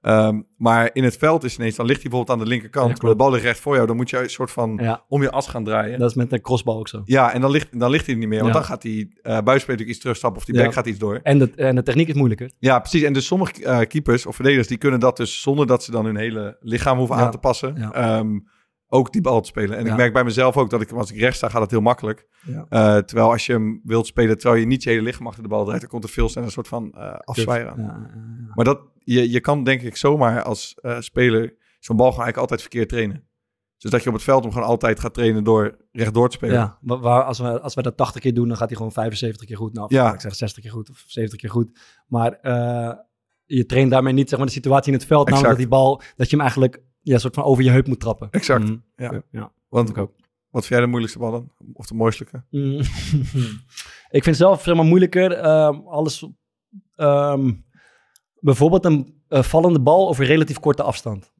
Ehm, 0.05 0.41
maar 0.57 0.89
in 0.93 1.03
het 1.03 1.17
veld 1.17 1.43
is 1.43 1.57
ineens, 1.57 1.75
dan 1.75 1.85
ligt 1.85 2.01
hij 2.01 2.09
bijvoorbeeld 2.09 2.39
aan 2.39 2.43
de 2.45 2.49
linkerkant, 2.51 2.89
Ja, 2.89 2.95
maar 3.01 3.11
de 3.11 3.17
bal 3.17 3.31
ligt 3.31 3.43
recht 3.43 3.59
voor 3.59 3.75
jou, 3.75 3.87
dan 3.87 3.95
moet 3.95 4.09
je 4.09 4.19
een 4.19 4.29
soort 4.29 4.51
van 4.51 4.77
Ja, 4.81 5.03
om 5.07 5.21
je 5.21 5.31
as 5.31 5.47
gaan 5.47 5.63
draaien. 5.63 5.99
dat 5.99 6.09
is 6.09 6.15
met 6.15 6.31
een 6.31 6.41
crossbal 6.41 6.77
ook 6.77 6.87
zo. 6.87 7.01
Ja, 7.05 7.33
en 7.33 7.41
dan 7.41 7.51
ligt, 7.51 7.79
dan 7.79 7.89
ligt 7.89 8.05
hij 8.05 8.13
er 8.13 8.19
niet 8.19 8.29
meer, 8.29 8.39
want 8.41 8.53
Ja. 8.53 8.59
dan 8.59 8.67
gaat 8.67 8.81
die 8.81 8.99
uh, 9.05 9.11
buitenspeler 9.21 9.59
natuurlijk 9.61 9.89
iets 9.89 9.99
terugstappen 9.99 10.39
of 10.39 10.45
die 10.47 10.55
back 10.63 10.73
gaat 10.73 10.85
iets 10.85 10.99
door. 10.99 11.19
En 11.23 11.39
de, 11.39 11.51
en 11.55 11.75
de 11.75 11.83
techniek 11.83 12.07
is 12.07 12.13
moeilijker. 12.13 12.51
Ja, 12.59 12.79
precies. 12.79 13.01
En 13.03 13.13
dus 13.13 13.25
sommige 13.25 13.63
eh, 13.65 13.79
keepers 13.87 14.25
of 14.25 14.35
verdedigers, 14.35 14.67
die 14.67 14.77
kunnen 14.77 14.99
dat 14.99 15.17
dus 15.17 15.41
zonder 15.41 15.67
dat 15.67 15.83
ze 15.83 15.91
dan 15.91 16.05
hun 16.05 16.17
hele 16.17 16.57
lichaam 16.59 16.97
hoeven 16.97 17.15
aan 17.15 17.31
te 17.31 17.37
passen, 17.37 17.77
ehm, 17.93 18.39
ook 18.87 19.11
die 19.11 19.21
bal 19.21 19.41
te 19.41 19.47
spelen. 19.47 19.77
En 19.77 19.85
ik 19.85 19.95
merk 19.95 20.13
bij 20.13 20.23
mezelf 20.23 20.57
ook 20.57 20.69
dat 20.69 20.81
ik, 20.81 20.91
als 20.91 21.11
ik 21.11 21.19
rechts 21.19 21.37
sta, 21.37 21.49
gaat 21.49 21.61
het 21.61 21.71
heel 21.71 21.81
makkelijk. 21.81 22.27
Eh, 22.69 22.97
terwijl 22.97 23.31
als 23.31 23.45
je 23.45 23.51
hem 23.53 23.81
wilt 23.83 24.07
spelen, 24.07 24.37
terwijl 24.37 24.59
je 24.61 24.67
niet 24.67 24.83
je 24.83 24.89
hele 24.89 25.01
lichaam 25.01 25.27
achter 25.27 25.43
de 25.43 25.49
bal 25.49 25.63
draait, 25.65 25.81
dan 25.81 25.89
komt 25.89 26.03
er 26.03 26.09
veel 26.09 26.29
sneller 26.29 26.47
een 26.47 26.53
soort 26.53 26.67
van 26.67 26.91
eh 26.93 27.13
afzwaaien 27.23 27.69
aan. 27.69 28.09
Maar 28.55 28.65
dat, 28.65 28.79
je, 29.05 29.29
je 29.31 29.39
kan 29.39 29.63
denk 29.63 29.81
ik 29.81 29.95
zomaar 29.95 30.43
als 30.43 30.73
eh, 30.81 30.99
speler 30.99 31.55
zo'n 31.79 31.95
bal 31.97 32.11
gewoon 32.11 32.23
eigenlijk 32.25 32.37
altijd 32.37 32.61
verkeerd 32.61 32.89
trainen. 32.89 33.27
Dus 33.77 33.91
dat 33.91 34.03
je 34.03 34.09
op 34.09 34.15
het 34.15 34.23
veld 34.23 34.43
hem 34.43 34.51
gewoon 34.51 34.67
altijd 34.67 34.99
gaat 34.99 35.13
trainen 35.13 35.43
door 35.43 35.77
rechtdoor 35.91 36.29
te 36.29 36.35
spelen. 36.35 36.55
Ja, 36.55 36.77
waar, 36.81 37.23
als, 37.23 37.39
we, 37.39 37.59
als 37.61 37.73
we 37.73 37.81
dat 37.81 37.97
80 37.97 38.21
keer 38.21 38.33
doen, 38.33 38.47
dan 38.47 38.57
gaat 38.57 38.67
hij 38.67 38.77
gewoon 38.77 38.91
75 38.91 39.47
keer 39.47 39.57
goed. 39.57 39.73
Nou, 39.73 39.95
Ja. 39.95 40.13
ik 40.13 40.21
zeg 40.21 40.35
60 40.35 40.63
keer 40.63 40.71
goed 40.71 40.89
of 40.89 41.03
70 41.07 41.39
keer 41.39 41.49
goed. 41.49 41.79
Maar 42.07 42.31
eh, 42.31 42.93
je 43.45 43.65
traint 43.65 43.91
daarmee 43.91 44.13
niet 44.13 44.29
zeg 44.29 44.37
maar, 44.37 44.47
de 44.47 44.53
situatie 44.53 44.91
in 44.91 44.97
het 44.97 45.07
veld. 45.07 45.29
Namelijk 45.29 45.49
dat 45.49 45.59
Exact. 45.59 45.71
die 45.71 45.79
bal, 45.79 46.01
dat 46.15 46.29
je 46.29 46.35
hem 46.35 46.45
eigenlijk 46.45 46.81
ja, 47.01 47.17
soort 47.17 47.33
van 47.35 47.43
over 47.43 47.63
je 47.63 47.69
heup 47.69 47.87
moet 47.87 47.99
trappen. 47.99 48.27
Exact. 48.31 48.63
Mhm. 48.63 48.77
Ja. 48.95 49.23
ja. 49.31 49.51
Want 49.69 49.89
ik 49.89 49.97
ook. 49.97 50.11
wat 50.49 50.61
vind 50.65 50.67
jij 50.73 50.79
de 50.79 50.87
moeilijkste 50.87 51.19
bal 51.19 51.31
dan? 51.31 51.51
Of 51.73 51.85
de 51.87 51.95
mooiste? 51.95 52.25
Mm. 52.49 52.79
ik 54.17 54.23
vind 54.23 54.35
zelf 54.35 54.63
zeg 54.63 54.75
maar, 54.75 54.85
moeilijker 54.85 55.31
ehm, 55.31 55.75
alles. 55.87 56.27
ehm, 56.95 57.51
bijvoorbeeld 58.45 58.85
een 58.85 59.13
eh, 59.27 59.43
vallende 59.43 59.79
bal 59.79 60.07
over 60.07 60.25
relatief 60.25 60.59
korte 60.59 60.83
afstand. 60.83 61.33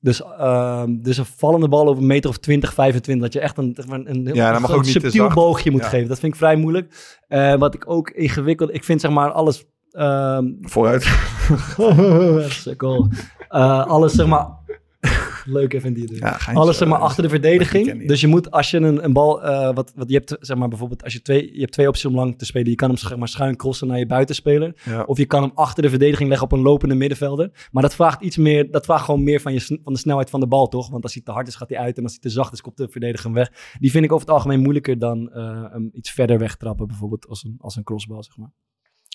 Dus, 0.00 0.22
ehm, 0.22 0.96
dus 1.02 1.16
een 1.18 1.24
vallende 1.24 1.68
bal 1.68 1.88
over 1.88 2.02
een 2.02 2.06
meter 2.08 2.30
of 2.30 2.38
20, 2.38 2.74
25. 2.74 3.24
Dat 3.24 3.32
je 3.32 3.40
echt 3.40 3.58
een, 3.58 3.76
een 4.04 4.30
Ja, 4.34 4.58
te 4.60 4.82
subtiel 4.82 5.28
boogje 5.28 5.70
moet 5.70 5.80
Ja. 5.80 5.88
geven. 5.88 6.08
Dat 6.08 6.18
vind 6.18 6.32
ik 6.32 6.38
vrij 6.38 6.56
moeilijk. 6.56 7.18
Eh, 7.28 7.54
wat 7.54 7.74
ik 7.74 7.90
ook 7.90 8.10
ingewikkeld... 8.10 8.74
Ik 8.74 8.84
vind 8.84 9.00
zeg 9.00 9.10
maar 9.10 9.30
alles... 9.30 9.64
ehm, 9.90 10.46
Vooruit. 10.60 11.04
Eh, 13.48 13.86
alles 13.86 14.12
zeg 14.12 14.26
maar... 14.26 14.46
Leuk 15.44 15.72
even 15.72 15.92
die 15.92 16.06
doen. 16.06 16.16
Ja, 16.16 16.32
geintje. 16.32 16.62
Alles 16.62 16.76
zeg 16.76 16.88
maar 16.88 16.98
achter 16.98 17.22
de 17.22 17.28
verdediging. 17.28 17.98
die. 17.98 18.08
Dus 18.08 18.20
je 18.20 18.26
moet 18.26 18.50
als 18.50 18.70
je 18.70 18.76
een, 18.76 19.04
een 19.04 19.12
bal, 19.12 19.42
eh, 19.42 19.74
wat, 19.74 19.92
wat 19.94 20.08
je 20.08 20.14
hebt 20.14 20.36
zeg 20.40 20.56
maar 20.56 20.68
bijvoorbeeld 20.68 21.04
als 21.04 21.12
je 21.12 21.22
twee, 21.22 21.52
je 21.52 21.60
hebt 21.60 21.72
twee 21.72 21.88
opties 21.88 22.04
om 22.04 22.14
lang 22.14 22.38
te 22.38 22.44
spelen. 22.44 22.70
Je 22.70 22.74
kan 22.74 22.88
hem 22.88 22.98
zeg 22.98 23.16
maar 23.16 23.28
schuin 23.28 23.56
crossen 23.56 23.86
naar 23.86 23.98
je 23.98 24.06
buitenspeler. 24.06 24.74
Ja. 24.84 25.02
Of 25.02 25.18
je 25.18 25.26
kan 25.26 25.42
hem 25.42 25.52
achter 25.54 25.82
de 25.82 25.88
verdediging 25.88 26.28
leggen 26.28 26.46
op 26.46 26.52
een 26.52 26.62
lopende 26.62 26.94
middenvelder. 26.94 27.68
Maar 27.70 27.82
dat 27.82 27.94
vraagt 27.94 28.22
iets 28.22 28.36
meer, 28.36 28.70
dat 28.70 28.84
vraagt 28.84 29.04
gewoon 29.04 29.22
meer 29.22 29.40
van, 29.40 29.52
je, 29.52 29.80
van 29.84 29.92
de 29.92 29.98
snelheid 29.98 30.30
van 30.30 30.40
de 30.40 30.46
bal 30.46 30.68
toch? 30.68 30.90
Want 30.90 31.02
als 31.02 31.14
hij 31.14 31.22
te 31.22 31.30
hard 31.30 31.48
is 31.48 31.54
gaat 31.54 31.68
hij 31.68 31.78
uit 31.78 31.96
en 31.96 32.02
als 32.02 32.12
hij 32.12 32.20
te 32.20 32.28
zacht 32.28 32.52
is 32.52 32.60
komt 32.60 32.76
de 32.76 32.88
verdediger 32.88 33.24
hem 33.24 33.34
weg. 33.34 33.52
Die 33.78 33.90
vind 33.90 34.04
ik 34.04 34.12
over 34.12 34.26
het 34.26 34.34
algemeen 34.34 34.60
moeilijker 34.60 34.98
dan 34.98 35.32
eh, 35.32 35.64
hem 35.70 35.90
iets 35.92 36.10
verder 36.10 36.38
wegtrappen 36.38 36.86
bijvoorbeeld 36.86 37.28
als 37.28 37.44
een, 37.44 37.54
als 37.58 37.76
een 37.76 37.82
crossbal 37.82 38.22
zeg 38.22 38.36
maar. 38.36 38.52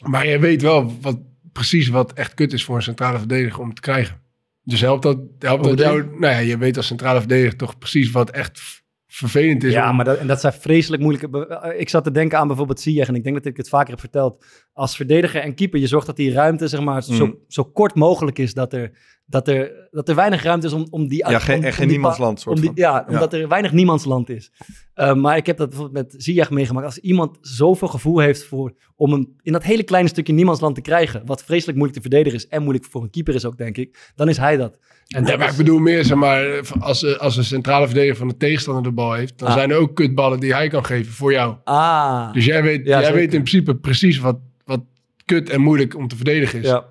Maar 0.04 0.28
je 0.28 0.40
weet 0.40 0.62
wel 0.62 0.94
wat, 1.02 1.20
precies 1.52 1.88
wat 1.88 2.14
echt 2.14 2.34
kut 2.34 2.54
is 2.54 2.64
voor 2.64 2.76
een 2.76 2.82
centrale 2.82 3.18
verdediger 3.18 3.62
om 3.62 3.74
te 3.74 3.82
krijgen. 3.82 4.22
Dus 4.70 4.82
helpt 4.82 5.04
dat, 5.04 5.18
helpt 5.40 5.64
dat 5.64 5.80
jou... 5.80 6.04
Nou 6.04 6.34
ja, 6.34 6.38
je 6.40 6.58
weet 6.58 6.78
als 6.78 6.88
centrale 6.88 7.20
verdediger 7.20 7.56
toch 7.58 7.78
precies 7.78 8.12
wat 8.12 8.30
echt 8.30 8.82
vervelend 9.08 9.64
is. 9.64 9.74
Ja, 9.74 9.90
om- 9.90 9.96
maar 9.96 10.06
dat, 10.06 10.18
en 10.18 10.28
dat 10.28 10.40
zijn 10.40 10.54
vreselijk 10.54 11.02
moeilijke... 11.02 11.48
eh, 11.48 11.80
Ik 11.80 11.90
zat 11.90 12.04
te 12.04 12.12
denken 12.12 12.38
aan 12.38 12.48
bijvoorbeeld 12.48 12.80
Ziyech 12.80 13.08
en 13.08 13.16
ik 13.16 13.24
denk 13.24 13.36
dat 13.36 13.46
ik 13.46 13.58
het 13.58 13.70
vaker 13.70 13.90
heb 13.90 14.00
verteld. 14.00 14.46
Als 14.74 14.96
verdediger 14.96 15.42
en 15.42 15.56
keeper, 15.56 15.80
je 15.80 15.88
zorgt 15.88 16.08
dat 16.08 16.16
die 16.16 16.32
ruimte 16.32 16.68
zeg 16.68 16.80
maar, 16.82 17.04
zo, 17.04 17.26
Mm. 17.26 17.38
zo 17.48 17.64
kort 17.64 17.96
mogelijk 17.96 18.40
is. 18.40 18.54
Dat 18.54 18.74
er, 18.74 18.92
dat 19.30 19.48
er, 19.48 19.88
dat 19.92 20.10
er 20.10 20.16
weinig 20.16 20.44
ruimte 20.44 20.68
is 20.68 20.74
om, 20.74 20.88
om 20.90 21.08
die... 21.08 21.18
Ja, 21.30 21.40
geen, 21.40 21.58
om- 21.58 21.62
en 21.64 21.68
om 21.70 21.74
geen 21.76 21.88
die 21.88 21.96
niemandsland 21.96 22.40
soort 22.40 22.56
om 22.56 22.62
die, 22.62 22.72
van. 22.74 22.80
ja, 22.84 23.06
omdat 23.10 23.34
er 23.34 23.48
weinig 23.48 23.72
niemandsland 23.72 24.30
is. 24.30 24.52
Uh, 24.96 25.14
maar 25.14 25.38
ik 25.38 25.46
heb 25.46 25.58
dat 25.58 25.70
bijvoorbeeld 25.70 26.12
met 26.14 26.24
Ziyech 26.24 26.50
meegemaakt. 26.50 26.86
Als 26.86 26.98
iemand 26.98 27.38
zoveel 27.42 27.88
gevoel 27.88 28.20
heeft 28.20 28.44
voor, 28.44 28.74
om 28.96 29.12
hem 29.12 29.36
in 29.42 29.54
dat 29.54 29.64
hele 29.64 29.84
kleine 29.84 30.10
stukje 30.10 30.34
niemandsland 30.34 30.76
te 30.76 30.82
krijgen, 30.82 31.22
wat 31.26 31.44
vreselijk 31.44 31.78
moeilijk 31.78 32.02
te 32.04 32.10
verdedigen 32.10 32.40
is 32.40 32.48
en 32.48 32.62
moeilijk 32.64 32.86
voor 32.86 33.02
een 33.04 33.10
keeper 33.10 33.36
is 33.36 33.46
ook, 33.46 33.58
denk 33.58 33.78
ik, 33.78 34.12
dan 34.16 34.30
is 34.30 34.38
hij 34.38 34.58
dat. 34.58 34.78
En 35.08 35.26
Ja, 35.26 35.38
maar 35.38 35.46
is- 35.46 35.52
ik 35.52 35.58
bedoel 35.58 35.80
meer, 35.80 36.06
zeg 36.06 36.18
maar, 36.18 36.62
als, 36.80 37.20
als 37.20 37.38
een 37.38 37.44
centrale 37.44 37.86
verdediger 37.86 38.18
van 38.18 38.28
de 38.28 38.38
tegenstander 38.38 38.84
de 38.84 38.92
bal 38.92 39.14
heeft, 39.14 39.38
dan 39.38 39.48
Ah. 39.48 39.54
zijn 39.54 39.70
er 39.72 39.78
ook 39.78 39.96
kutballen 39.96 40.40
die 40.40 40.54
hij 40.54 40.68
kan 40.68 40.86
geven 40.86 41.14
voor 41.14 41.32
jou. 41.32 41.56
Ah. 41.64 42.34
Dus 42.34 42.46
jij 42.46 42.64
weet, 42.64 42.86
Ja, 42.86 42.90
jij 42.92 43.00
zeker. 43.00 43.16
weet 43.16 43.34
in 43.34 43.44
principe 43.44 43.76
precies 43.76 44.18
wat, 44.20 44.38
wat 44.66 44.82
kut 45.26 45.50
en 45.50 45.62
moeilijk 45.62 45.96
om 45.96 46.08
te 46.08 46.16
verdedigen 46.16 46.60
is. 46.60 46.66
ja. 46.68 46.86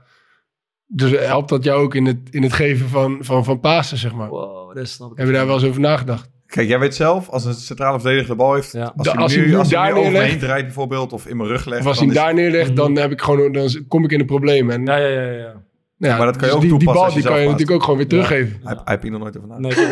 Dus 0.91 1.11
helpt 1.11 1.49
dat 1.49 1.65
jou 1.65 1.83
ook 1.83 1.95
in 1.95 2.07
het, 2.07 2.19
in 2.31 2.43
het 2.43 2.53
geven 2.53 2.89
van, 2.89 3.17
van, 3.21 3.45
van 3.45 3.61
Pasen, 3.61 3.99
zeg 3.99 4.13
maar. 4.15 4.29
Wow, 4.29 4.75
dat 4.77 4.89
snap 4.89 5.11
ik. 5.13 5.17
Heb 5.19 5.27
je 5.27 5.33
daar 5.33 5.47
wel 5.47 5.55
eens 5.55 5.65
over 5.65 5.81
nagedacht? 5.81 6.31
Kijk, 6.47 6.69
jij 6.69 6.79
weet 6.79 6.95
zelf, 6.95 7.29
als 7.29 7.45
een 7.45 7.55
centrale 7.55 8.01
verdediger 8.01 8.31
de 8.31 8.37
bal 8.37 8.55
heeft, 8.55 8.73
Ja. 8.73 8.93
als 8.97 9.07
hij 9.13 9.17
als 9.17 9.37
nu, 9.37 9.49
hij 9.49 9.59
als 9.59 9.71
hij 9.71 9.79
daar 9.83 9.93
nu 9.93 9.99
over 9.99 10.03
me 10.13 10.17
heen 10.19 10.27
neerlegt- 10.27 10.45
draait 10.47 10.65
bijvoorbeeld, 10.65 11.13
of 11.13 11.27
in 11.27 11.37
mijn 11.37 11.49
rug 11.49 11.65
legt, 11.67 11.81
Of 11.81 11.87
als 11.87 11.99
dan 11.99 12.07
hij 12.09 12.17
hem 12.17 12.25
daar 12.25 12.35
neerlegt, 12.35 12.77
dan, 12.77 12.91
Mhm. 12.93 13.01
heb 13.01 13.11
ik 13.11 13.21
gewoon, 13.21 13.53
dan 13.53 13.85
kom 13.89 14.05
ik 14.05 14.11
in 14.13 14.19
de 14.19 14.25
problemen. 14.25 14.75
En, 14.75 14.85
Ja, 14.87 14.97
ja, 14.97 15.09
ja, 15.09 15.31
ja. 15.31 15.53
ja, 15.97 16.17
Maar 16.17 16.27
dat 16.27 16.37
kan 16.37 16.49
je 16.49 16.55
dus 16.55 16.55
ook 16.55 16.61
die, 16.61 16.71
die 16.71 16.79
toepassen 16.79 16.95
bal 16.95 17.05
als 17.05 17.15
je 17.15 17.21
die 17.21 17.29
kan 17.31 17.41
je 17.41 17.45
natuurlijk 17.45 17.73
ook 17.77 17.83
gewoon 17.83 17.97
weer 17.99 18.09
teruggeven. 18.09 18.61
Hij, 18.65 18.73
hij 18.75 18.83
heeft 18.85 19.03
hier 19.03 19.11
nog 19.11 19.21
nooit 19.21 19.37
over 19.37 19.49
na. 19.49 19.59
Nee, 19.59 19.75
die 19.75 19.87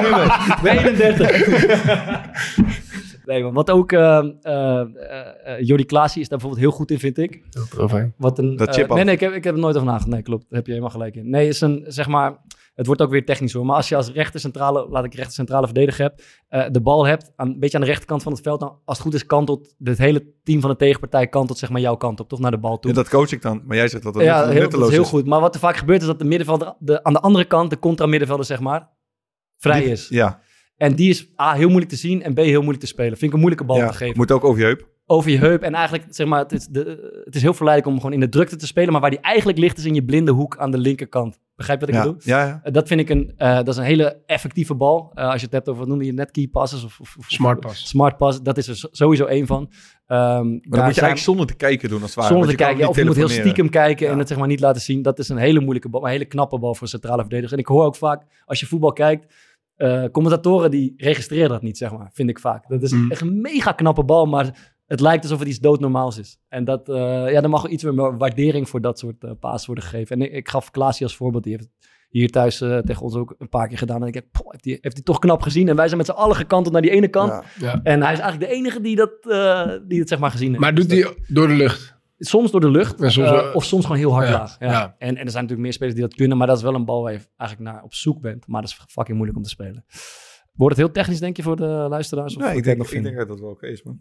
mee. 0.00 0.24
Ik 0.24 0.62
ben 0.62 0.78
31. 0.78 1.30
Nee, 3.28 3.42
maar 3.42 3.52
wat 3.52 3.70
ook... 3.70 3.92
eh 3.92 4.18
eh 4.42 4.80
eh, 4.80 5.60
Jordi 5.60 5.84
Klaasie 5.84 6.22
is 6.22 6.28
daar 6.28 6.38
bijvoorbeeld 6.38 6.66
heel 6.68 6.76
goed 6.78 6.90
in, 6.90 6.98
vind 6.98 7.18
ik. 7.18 7.42
Wat 8.16 8.38
een, 8.38 8.56
Dat 8.56 8.74
chip 8.74 8.88
af. 8.90 8.96
nee, 8.96 9.04
nee, 9.04 9.14
ik 9.14 9.20
heb, 9.20 9.32
ik 9.32 9.44
heb 9.44 9.54
er 9.54 9.60
nooit 9.60 9.74
over 9.74 9.86
nagedacht. 9.88 10.10
Nee, 10.12 10.22
klopt. 10.22 10.42
Daar 10.48 10.58
heb 10.58 10.64
je 10.66 10.72
helemaal 10.72 10.92
gelijk 10.92 11.14
in. 11.14 11.30
Nee, 11.30 11.48
is 11.48 11.60
een, 11.60 11.84
zeg 11.88 12.06
maar... 12.08 12.36
Het 12.74 12.86
wordt 12.86 13.02
ook 13.02 13.10
weer 13.10 13.24
technisch 13.24 13.52
hoor. 13.52 13.66
Maar 13.66 13.76
als 13.76 13.88
je 13.88 13.96
als 13.96 14.10
rechter 14.12 14.40
centrale, 14.40 14.86
laat 14.90 15.04
ik 15.04 15.14
rechter 15.14 15.32
centrale 15.34 15.64
verdediger 15.66 16.02
heb, 16.04 16.20
eh, 16.48 16.66
de 16.70 16.80
bal 16.80 17.06
hebt, 17.06 17.32
aan, 17.36 17.48
een 17.48 17.58
beetje 17.58 17.76
aan 17.76 17.82
de 17.82 17.88
rechterkant 17.88 18.22
van 18.22 18.32
het 18.32 18.40
veld, 18.40 18.60
dan 18.60 18.78
als 18.84 18.96
het 18.96 19.06
goed 19.06 19.14
is 19.14 19.26
kantelt 19.26 19.74
het 19.82 19.98
hele 19.98 20.32
team 20.42 20.60
van 20.60 20.70
de 20.70 20.76
tegenpartij 20.76 21.26
kantelt 21.26 21.58
zeg 21.58 21.70
maar 21.70 21.80
jouw 21.80 21.96
kant 21.96 22.20
op, 22.20 22.28
toch 22.28 22.38
naar 22.38 22.50
de 22.50 22.58
bal 22.58 22.78
toe. 22.78 22.90
Ja, 22.90 22.96
dat 22.96 23.08
coach 23.08 23.32
ik 23.32 23.42
dan, 23.42 23.62
maar 23.66 23.76
jij 23.76 23.88
zegt 23.88 24.02
dat 24.02 24.14
dat 24.14 24.22
ja, 24.22 24.36
heel, 24.36 24.46
dat 24.52 24.54
nutteloos 24.54 24.86
is 24.88 24.92
heel 24.94 25.02
is. 25.02 25.08
goed. 25.08 25.26
Maar 25.26 25.40
wat 25.40 25.54
er 25.54 25.60
vaak 25.60 25.76
gebeurt 25.76 26.00
is 26.00 26.06
dat 26.06 26.18
de 26.18 26.24
middenvelder 26.24 26.74
de, 26.78 27.04
aan 27.04 27.12
de 27.12 27.20
andere 27.20 27.44
kant, 27.44 27.70
de 27.70 27.78
contra-middenvelder 27.78 28.46
zeg 28.46 28.60
maar, 28.60 28.88
vrij 29.56 29.80
Die- 29.80 29.90
is. 29.90 30.08
Ja, 30.08 30.40
En 30.78 30.94
die 30.94 31.08
is 31.08 31.28
A, 31.40 31.52
heel 31.52 31.68
moeilijk 31.68 31.90
te 31.90 31.96
zien 31.96 32.22
en 32.22 32.34
B, 32.34 32.36
heel 32.38 32.60
moeilijk 32.60 32.80
te 32.80 32.86
spelen. 32.86 33.10
Vind 33.10 33.22
ik 33.22 33.32
een 33.32 33.38
moeilijke 33.38 33.64
bal 33.64 33.76
ja. 33.76 33.88
te 33.88 33.96
geven. 33.96 34.16
moet 34.16 34.32
ook 34.32 34.44
over 34.44 34.60
je 34.60 34.64
heup. 34.64 34.88
Over 35.06 35.30
je 35.30 35.38
heup 35.38 35.62
en 35.62 35.74
eigenlijk, 35.74 36.06
zeg 36.10 36.26
maar, 36.26 36.38
het 36.38 36.52
is, 36.52 36.66
de, 36.66 37.20
het 37.24 37.34
is 37.34 37.42
heel 37.42 37.54
verleidelijk 37.54 37.94
om 37.94 38.00
gewoon 38.02 38.14
in 38.14 38.20
de 38.20 38.28
drukte 38.28 38.56
te 38.56 38.66
spelen. 38.66 38.92
Maar 38.92 39.00
waar 39.00 39.10
die 39.10 39.20
eigenlijk 39.20 39.58
ligt 39.58 39.78
is 39.78 39.84
in 39.84 39.94
je 39.94 40.04
blinde 40.04 40.30
hoek 40.32 40.56
aan 40.56 40.70
de 40.70 40.78
linkerkant 40.78 41.38
Begrijp 41.58 41.80
je 41.80 41.86
wat 41.86 41.94
ik 41.94 42.02
Ja, 42.02 42.06
bedoel? 42.06 42.22
ja, 42.24 42.46
ja. 42.46 42.60
Eh, 42.62 42.72
dat 42.72 42.88
vind 42.88 43.00
ik 43.00 43.08
een, 43.08 43.32
eh, 43.36 43.56
dat 43.56 43.68
is 43.68 43.76
een 43.76 43.84
hele 43.84 44.22
effectieve 44.26 44.74
bal. 44.74 45.10
Eh, 45.14 45.24
als 45.24 45.34
je 45.34 45.44
het 45.44 45.52
hebt 45.52 45.68
over, 45.68 45.80
wat 45.80 45.90
noem 45.90 46.02
je 46.02 46.12
net, 46.12 46.30
key 46.30 46.46
passes 46.46 46.84
of, 46.84 47.00
of, 47.00 47.16
of 47.18 47.24
Smart 47.28 47.60
pass. 47.60 47.88
Smart 47.88 48.16
pass, 48.16 48.42
dat 48.42 48.56
is 48.56 48.68
er 48.68 48.88
sowieso 48.90 49.24
één 49.24 49.46
van. 49.46 49.70
Ehm, 50.06 50.18
Maar 50.18 50.40
dan 50.42 50.60
moet 50.60 50.70
je 50.70 50.78
eigenlijk 50.80 51.18
zonder 51.18 51.46
te 51.46 51.54
kijken 51.54 51.88
doen 51.88 52.02
als 52.02 52.10
het 52.10 52.18
ware. 52.18 52.32
zonder 52.32 52.48
te 52.50 52.56
kijken. 52.56 52.78
Ja, 52.78 52.88
of 52.88 52.96
je 52.96 53.04
moet 53.04 53.16
heel 53.16 53.28
stiekem 53.28 53.70
kijken 53.70 54.08
en 54.08 54.18
het 54.18 54.28
zeg 54.28 54.38
maar 54.38 54.46
niet 54.46 54.60
laten 54.60 54.82
zien. 54.82 55.02
Dat 55.02 55.18
is 55.18 55.28
een 55.28 55.36
hele 55.36 55.60
moeilijke 55.60 55.88
bal, 55.88 56.00
maar 56.00 56.10
een 56.10 56.16
hele 56.16 56.28
knappe 56.28 56.58
bal 56.58 56.74
voor 56.74 56.82
een 56.82 56.88
centrale 56.88 57.20
verdediger. 57.20 57.52
En 57.52 57.58
ik 57.58 57.66
hoor 57.66 57.84
ook 57.84 57.96
vaak, 57.96 58.22
als 58.44 58.60
je 58.60 58.66
voetbal 58.66 58.92
kijkt, 58.92 59.34
eh, 59.78 60.04
commentatoren 60.12 60.70
die 60.70 60.92
registreren 60.96 61.48
dat 61.48 61.62
niet, 61.62 61.78
zeg 61.78 61.92
maar, 61.92 62.10
vind 62.12 62.30
ik 62.30 62.38
vaak. 62.38 62.68
Dat 62.68 62.82
is 62.82 62.92
Mm. 62.92 63.10
echt 63.10 63.20
een 63.20 63.40
mega 63.40 63.72
knappe 63.72 64.04
bal, 64.04 64.26
maar 64.26 64.74
het 64.86 65.00
lijkt 65.00 65.22
alsof 65.22 65.38
het 65.38 65.48
iets 65.48 65.58
doodnormaals 65.58 66.18
is. 66.18 66.38
En 66.48 66.64
dat, 66.64 66.88
eh 66.88 67.30
ja, 67.32 67.40
dan 67.40 67.50
mag 67.50 67.64
er 67.64 67.70
iets 67.70 67.82
meer 67.84 68.16
waardering 68.16 68.68
voor 68.68 68.80
dat 68.80 68.98
soort 68.98 69.24
eh 69.24 69.30
paas 69.40 69.66
worden 69.66 69.84
gegeven. 69.84 70.16
En 70.16 70.22
ik, 70.22 70.32
ik 70.32 70.48
gaf 70.48 70.70
Klaasie 70.70 71.06
als 71.06 71.16
voorbeeld, 71.16 71.42
die 71.44 71.52
heeft 71.52 71.64
het 71.64 71.88
hier 72.08 72.28
thuis 72.30 72.60
eh, 72.60 72.78
tegen 72.78 73.02
ons 73.02 73.14
ook 73.14 73.34
een 73.38 73.48
paar 73.48 73.68
keer 73.68 73.78
gedaan. 73.78 74.00
En 74.00 74.06
ik 74.06 74.12
denk, 74.12 74.30
poh, 74.30 74.50
heeft 74.50 74.64
hij 74.64 74.78
heeft 74.80 74.94
hij 74.94 75.04
toch 75.04 75.18
knap 75.18 75.42
gezien. 75.42 75.68
En 75.68 75.76
wij 75.76 75.86
zijn 75.86 75.96
met 75.96 76.06
z'n 76.06 76.12
allen 76.12 76.36
gekanteld 76.36 76.72
naar 76.72 76.82
die 76.82 76.90
ene 76.90 77.08
kant. 77.08 77.30
Ja. 77.30 77.42
Ja. 77.60 77.80
En 77.82 78.02
hij 78.02 78.12
is 78.12 78.18
eigenlijk 78.18 78.50
de 78.50 78.56
enige 78.56 78.80
die 78.80 78.96
dat, 78.96 79.10
eh, 79.28 79.70
die 79.88 79.98
het 80.00 80.08
zeg 80.08 80.18
maar 80.18 80.30
gezien 80.30 80.48
heeft. 80.48 80.60
Maar 80.60 80.74
Dus 80.74 80.86
doet 80.86 81.02
dat- 81.02 81.14
hij 81.16 81.24
door 81.34 81.48
de 81.48 81.54
lucht? 81.54 81.96
Soms 82.18 82.50
door 82.50 82.60
de 82.60 82.70
lucht, 82.70 82.94
soms, 82.98 83.16
eh, 83.16 83.50
of 83.54 83.64
soms 83.64 83.82
gewoon 83.82 83.98
heel 83.98 84.12
hard 84.12 84.28
ja, 84.28 84.32
laag. 84.32 84.56
Ja. 84.58 84.70
ja. 84.70 84.94
En, 84.98 85.08
en 85.08 85.24
er 85.24 85.30
zijn 85.30 85.42
natuurlijk 85.42 85.60
meer 85.60 85.72
spelers 85.72 85.94
die 85.94 86.04
dat 86.04 86.14
kunnen, 86.14 86.36
maar 86.36 86.46
dat 86.46 86.56
is 86.56 86.62
wel 86.62 86.74
een 86.74 86.84
bal 86.84 87.02
waar 87.02 87.12
je 87.12 87.20
eigenlijk 87.36 87.70
naar 87.70 87.82
op 87.82 87.94
zoek 87.94 88.20
bent. 88.20 88.46
Maar 88.46 88.60
dat 88.60 88.70
is 88.70 88.80
fucking 88.88 89.16
moeilijk 89.16 89.38
om 89.38 89.44
te 89.44 89.50
spelen. 89.50 89.84
Wordt 90.52 90.76
het 90.76 90.84
heel 90.84 90.94
technisch, 90.94 91.20
denk 91.20 91.36
je, 91.36 91.42
voor 91.42 91.56
de 91.56 91.86
luisteraars? 91.88 92.36
Of 92.36 92.42
Nee, 92.42 92.56
ik 92.56 92.64
denk, 92.64 92.78
het 92.78 92.86
ik 92.86 92.94
nog 92.94 93.02
denk 93.02 93.16
dat 93.16 93.28
dat 93.28 93.40
wel 93.40 93.50
oké 93.50 93.66
is, 93.66 93.82
man. 93.82 94.00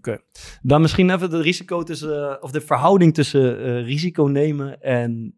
Dan 0.61 0.81
misschien 0.81 1.09
even 1.09 1.29
de 1.29 1.41
risico 1.41 1.83
tussen, 1.83 2.29
eh, 2.29 2.43
of 2.43 2.51
de 2.51 2.61
verhouding 2.61 3.13
tussen 3.13 3.63
eh, 3.63 3.83
risico 3.83 4.23
nemen 4.23 4.81
en 4.81 5.35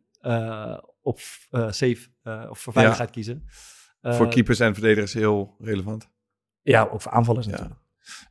op 1.01 1.19
safe 1.69 2.07
of 2.49 2.59
voor 2.59 2.73
veiligheid 2.73 3.09
kiezen. 3.09 3.43
Voor 4.01 4.27
keepers 4.27 4.59
en 4.59 4.73
verdedigers 4.73 5.13
heel 5.13 5.55
relevant. 5.59 6.09
Ja, 6.61 6.89
ook 6.91 7.01
voor 7.01 7.11
aanvallers 7.11 7.45
Ja. 7.45 7.51
natuurlijk. 7.51 7.79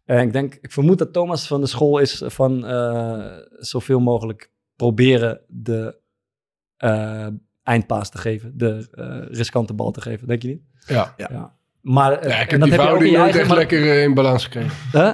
En 0.05 0.21
ik 0.21 0.33
denk, 0.33 0.55
ik 0.61 0.73
vermoed 0.73 0.99
dat 0.99 1.13
Thomas 1.13 1.47
van 1.47 1.61
de 1.61 1.67
school 1.67 1.99
is 1.99 2.23
van 2.27 2.67
eh, 2.67 3.37
zoveel 3.51 4.01
mogelijk 4.01 4.51
proberen 4.77 5.41
de 5.49 5.99
eh, 6.77 7.27
eindpaas 7.63 8.11
te 8.11 8.19
geven, 8.19 8.53
de 8.57 8.89
eh, 8.91 9.37
riskante 9.37 9.75
bal 9.75 9.91
te 9.91 10.01
geven. 10.01 10.29
Denk 10.29 10.43
je 10.43 10.49
niet? 10.49 10.63
Ja. 10.87 11.15
Ja. 11.17 11.57
Maar 11.81 12.13
eh, 12.13 12.29
Ja, 12.31 12.41
ik 12.41 12.41
en 12.41 12.51
heb 12.51 12.61
dat 12.61 12.69
die 12.69 12.79
verhouding 12.79 13.11
je 13.11 13.17
nooit 13.17 13.23
eigen 13.23 13.41
echt 13.41 13.49
maar- 13.49 13.59
lekker 13.59 13.83
eh, 13.91 14.03
in 14.03 14.15
balans 14.15 14.45
gekregen. 14.45 14.71
Huh? 14.93 15.13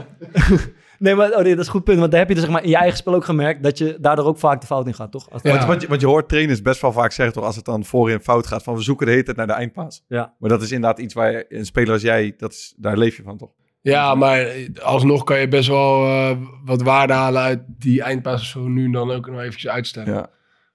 nee, 0.98 1.14
maar 1.14 1.30
oh 1.30 1.40
nee, 1.42 1.50
dat 1.50 1.58
is 1.60 1.66
een 1.66 1.72
goed 1.72 1.84
punt. 1.84 1.98
Want 1.98 2.10
daar 2.10 2.20
heb 2.20 2.28
je 2.28 2.34
dus 2.34 2.44
zeg 2.44 2.52
maar 2.52 2.62
in 2.62 2.68
je 2.68 2.76
eigen 2.76 2.96
spel 2.96 3.14
ook 3.14 3.24
gemerkt 3.24 3.62
dat 3.62 3.78
je 3.78 3.96
daardoor 4.00 4.24
ook 4.24 4.38
vaak 4.38 4.60
de 4.60 4.66
fout 4.66 4.86
in 4.86 4.94
gaat, 4.94 5.12
toch? 5.12 5.30
Als 5.30 5.42
Ja. 5.42 5.50
Want, 5.50 5.64
want, 5.64 5.82
je, 5.82 5.88
want 5.88 6.00
je 6.00 6.06
hoort 6.06 6.28
trainers 6.28 6.62
best 6.62 6.80
wel 6.80 6.92
vaak 6.92 7.12
zeggen, 7.12 7.34
toch, 7.34 7.44
als 7.44 7.56
het 7.56 7.64
dan 7.64 7.84
voorin 7.84 8.20
fout 8.20 8.46
gaat, 8.46 8.62
van 8.62 8.74
we 8.74 8.82
zoeken 8.82 9.06
de 9.06 9.12
hele 9.12 9.24
tijd 9.24 9.36
naar 9.36 9.46
de 9.46 9.52
eindpaas. 9.52 10.04
Ja. 10.08 10.34
Maar 10.38 10.50
dat 10.50 10.62
is 10.62 10.72
inderdaad 10.72 10.98
iets 10.98 11.14
waar 11.14 11.32
je, 11.32 11.44
een 11.48 11.66
speler 11.66 11.92
als 11.92 12.02
jij, 12.02 12.34
dat 12.36 12.52
is, 12.52 12.74
daar 12.76 12.96
leef 12.96 13.16
je 13.16 13.22
van, 13.22 13.36
toch? 13.38 13.50
Ja, 13.84 14.14
maar 14.14 14.54
alsnog 14.82 15.24
kan 15.24 15.38
je 15.40 15.48
best 15.48 15.68
wel 15.68 16.04
eh, 16.06 16.36
wat 16.64 16.82
waarde 16.82 17.12
halen 17.12 17.42
uit 17.42 17.60
die 17.68 18.02
eindpassen 18.02 18.48
zo 18.48 18.68
nu 18.68 18.84
en 18.84 18.92
dan 18.92 19.10
ook 19.10 19.26
nog 19.30 19.40
eventjes 19.40 19.68
uitstellen. 19.68 20.12
Ja. 20.14 20.30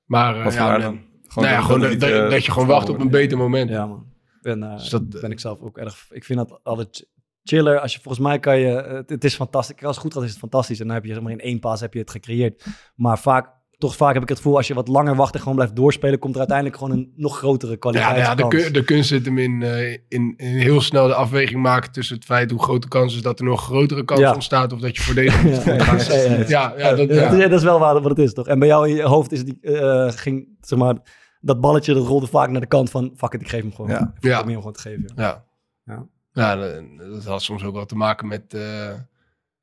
Maar 0.06 0.46
eh, 0.46 0.54
ja, 0.54 0.78
dan? 0.78 1.00
nou 1.36 1.48
ja, 1.48 1.56
dat- 1.56 1.66
gewoon 1.66 1.80
dat 1.82 1.92
eh, 1.92 2.30
dat 2.30 2.46
je 2.46 2.52
gewoon 2.52 2.68
wacht 2.68 2.90
op 2.90 3.00
een 3.00 3.10
beter 3.10 3.38
moment. 3.38 3.70
Ja, 3.70 3.86
man. 3.86 4.06
Ben, 4.42 4.64
eh, 4.64 4.78
Dus 4.78 4.90
dat- 4.90 5.10
ben 5.10 5.32
ik 5.32 5.40
zelf 5.40 5.60
ook 5.60 5.78
erg. 5.78 6.06
Ik 6.12 6.24
vind 6.24 6.40
dat 6.40 6.60
altijd 6.64 7.08
chiller. 7.44 7.80
Als 7.80 7.94
je 7.94 8.00
volgens 8.02 8.24
mij 8.24 8.40
kan 8.40 8.60
je. 8.60 8.68
Het, 8.68 9.10
het 9.10 9.24
is 9.24 9.36
fantastisch. 9.36 9.84
Als 9.84 9.96
het 9.96 10.06
goed 10.06 10.14
gaat, 10.14 10.24
is 10.24 10.30
het 10.30 10.40
fantastisch. 10.40 10.80
En 10.80 10.86
dan 10.86 10.96
heb 10.96 11.06
je 11.06 11.14
zeg 11.14 11.22
maar 11.24 11.32
in 11.32 11.40
één 11.40 11.60
pas 11.60 11.80
heb 11.80 11.94
je 11.94 12.00
het 12.00 12.12
gecreëerd. 12.12 12.66
Maar 12.96 13.20
vaak, 13.20 13.50
toch 13.80 13.96
vaak 13.96 14.14
heb 14.14 14.24
ik 14.24 14.30
het 14.30 14.38
gevoel, 14.38 14.56
als 14.58 14.68
je 14.68 14.74
wat 14.74 14.88
langer 14.88 15.16
wacht 15.16 15.34
en 15.34 15.40
gewoon 15.40 15.56
blijft 15.56 15.76
doorspelen, 15.76 16.20
komt 16.20 16.34
er 16.34 16.40
uiteindelijk 16.40 16.78
gewoon 16.78 16.94
een 16.98 17.14
nog 17.16 17.38
grotere 17.38 17.72
Ja, 17.72 17.78
kwaliteit. 17.78 18.16
ja 18.18 18.36
de, 18.36 18.48
kun- 18.48 18.74
de 18.74 18.84
kunst 18.84 19.10
zit 19.10 19.26
hem 19.26 19.38
in, 19.38 19.62
eh, 19.64 19.92
in, 19.92 20.34
in 20.38 20.56
heel 20.58 20.82
snel 20.82 21.08
de 21.08 21.14
afweging 21.14 21.62
maken 21.62 21.92
tussen 21.92 22.16
het 22.16 22.26
feit 22.26 22.52
hoe 22.52 22.62
groot 22.64 22.82
de 22.82 22.88
kans 22.88 23.16
is 23.16 23.22
dat 23.22 23.40
er 23.40 23.46
nog 23.46 23.64
grotere 23.64 24.06
kans 24.06 24.20
Ja. 24.20 24.34
ontstaat 24.34 24.74
of 24.74 24.80
dat 24.80 24.98
je 24.98 25.14
Ja, 25.24 25.42
moet 25.42 25.58
gaan. 25.58 25.78
ja, 25.78 26.14
ja, 26.14 26.36
ja. 26.38 26.48
Ja, 26.48 26.74
ja, 26.78 26.96
dat, 26.96 27.10
ja. 27.10 27.32
is, 27.32 27.42
dat 27.42 27.52
is 27.52 27.64
wel 27.64 27.80
waar, 27.80 27.94
wat 28.02 28.04
het 28.10 28.20
is, 28.20 28.34
toch? 28.34 28.48
En 28.48 28.60
bij 28.60 28.68
jou 28.68 28.90
in 28.90 28.96
je 28.96 29.04
hoofd 29.04 29.32
is 29.32 29.44
die, 29.46 29.60
eh, 29.62 30.12
ging, 30.12 30.48
zeg 30.62 30.80
maar, 30.80 30.96
dat 31.40 31.62
balletje 31.62 31.94
dat 31.94 32.06
rolde 32.08 32.28
vaak 32.28 32.50
naar 32.50 32.62
de 32.62 32.68
kant 32.68 32.90
van, 32.90 33.14
fuck 33.18 33.34
it, 33.34 33.42
ik 33.42 33.50
geef 33.50 33.62
hem 33.62 33.74
gewoon. 33.74 33.90
Ja. 33.92 34.00
Ik 34.00 34.02
Ja. 34.02 34.38
probeer 34.38 34.46
hem 34.54 34.56
gewoon 34.56 34.74
te 34.74 34.82
geven. 34.82 35.12
Ja. 35.16 35.46
Ja. 35.84 36.06
Ja, 36.32 36.56
dat, 36.56 36.82
dat 36.98 37.24
had 37.26 37.42
soms 37.42 37.64
ook 37.64 37.74
wel 37.76 37.86
te 37.86 37.96
maken 37.96 38.28
met 38.28 38.54
eh, 38.54 38.94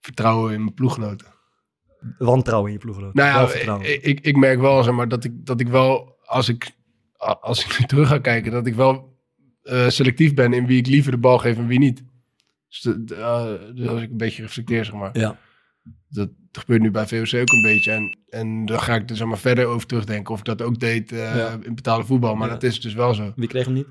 vertrouwen 0.01 0.53
in 0.53 0.61
mijn 0.63 0.75
ploeggenoten. 0.75 1.27
Wantrouwen 2.19 2.67
in 2.71 2.77
je 2.77 2.83
ploeggenoot. 2.83 3.15
Nou 3.15 3.51
ja, 3.65 3.79
ik, 3.83 4.03
ik, 4.03 4.21
ik 4.21 4.37
merk 4.37 4.61
wel 4.61 4.83
zeg 4.83 4.95
maar, 4.95 5.09
dat, 5.09 5.25
ik, 5.25 5.33
dat 5.47 5.61
ik 5.61 5.69
wel, 5.69 6.17
als 6.25 6.49
ik, 6.49 6.71
als 7.41 7.65
ik 7.65 7.79
nu 7.79 7.87
terug 7.97 8.09
ga 8.09 8.19
kijken, 8.19 8.53
dat 8.53 8.67
ik 8.67 8.75
wel 8.75 9.19
eh, 9.63 9.89
selectief 9.89 10.35
ben 10.35 10.53
in 10.53 10.67
wie 10.67 10.79
ik 10.79 10.87
liever 10.87 11.11
de 11.11 11.19
bal 11.19 11.39
geef 11.39 11.57
en 11.57 11.67
wie 11.67 11.79
niet. 11.79 12.05
Dus, 12.69 12.81
de- 12.81 13.05
de, 13.05 13.15
eh, 13.15 13.75
dus 13.75 13.89
als 13.89 14.03
ik 14.03 14.11
een 14.11 14.17
beetje 14.17 14.43
reflecteer, 14.43 14.85
zeg 14.85 14.95
maar. 14.95 15.19
Ja. 15.19 15.39
Dat 16.09 16.29
gebeurt 16.53 16.81
nu 16.83 16.91
bij 16.91 17.07
VOC 17.07 17.35
ook 17.41 17.53
een 17.53 17.63
beetje. 17.63 17.91
En, 17.93 18.19
en 18.29 18.65
dan 18.67 18.81
ga 18.81 18.95
ik 18.95 19.11
er 19.11 19.17
zeg 19.17 19.27
maar, 19.27 19.39
verder 19.39 19.67
over 19.67 19.87
terugdenken 19.87 20.33
of 20.33 20.39
ik 20.39 20.45
dat 20.45 20.63
ook 20.63 20.79
deed 20.81 21.13
eh, 21.13 21.37
Ja. 21.37 21.59
in 21.63 21.75
betaalde 21.75 22.05
voetbal. 22.05 22.35
Maar 22.35 22.47
Ja. 22.47 22.53
dat 22.53 22.63
is 22.63 22.81
dus 22.81 22.95
wel 22.95 23.15
zo. 23.15 23.33
Wie 23.37 23.49
kreeg 23.49 23.65
hem 23.65 23.75
niet? 23.75 23.87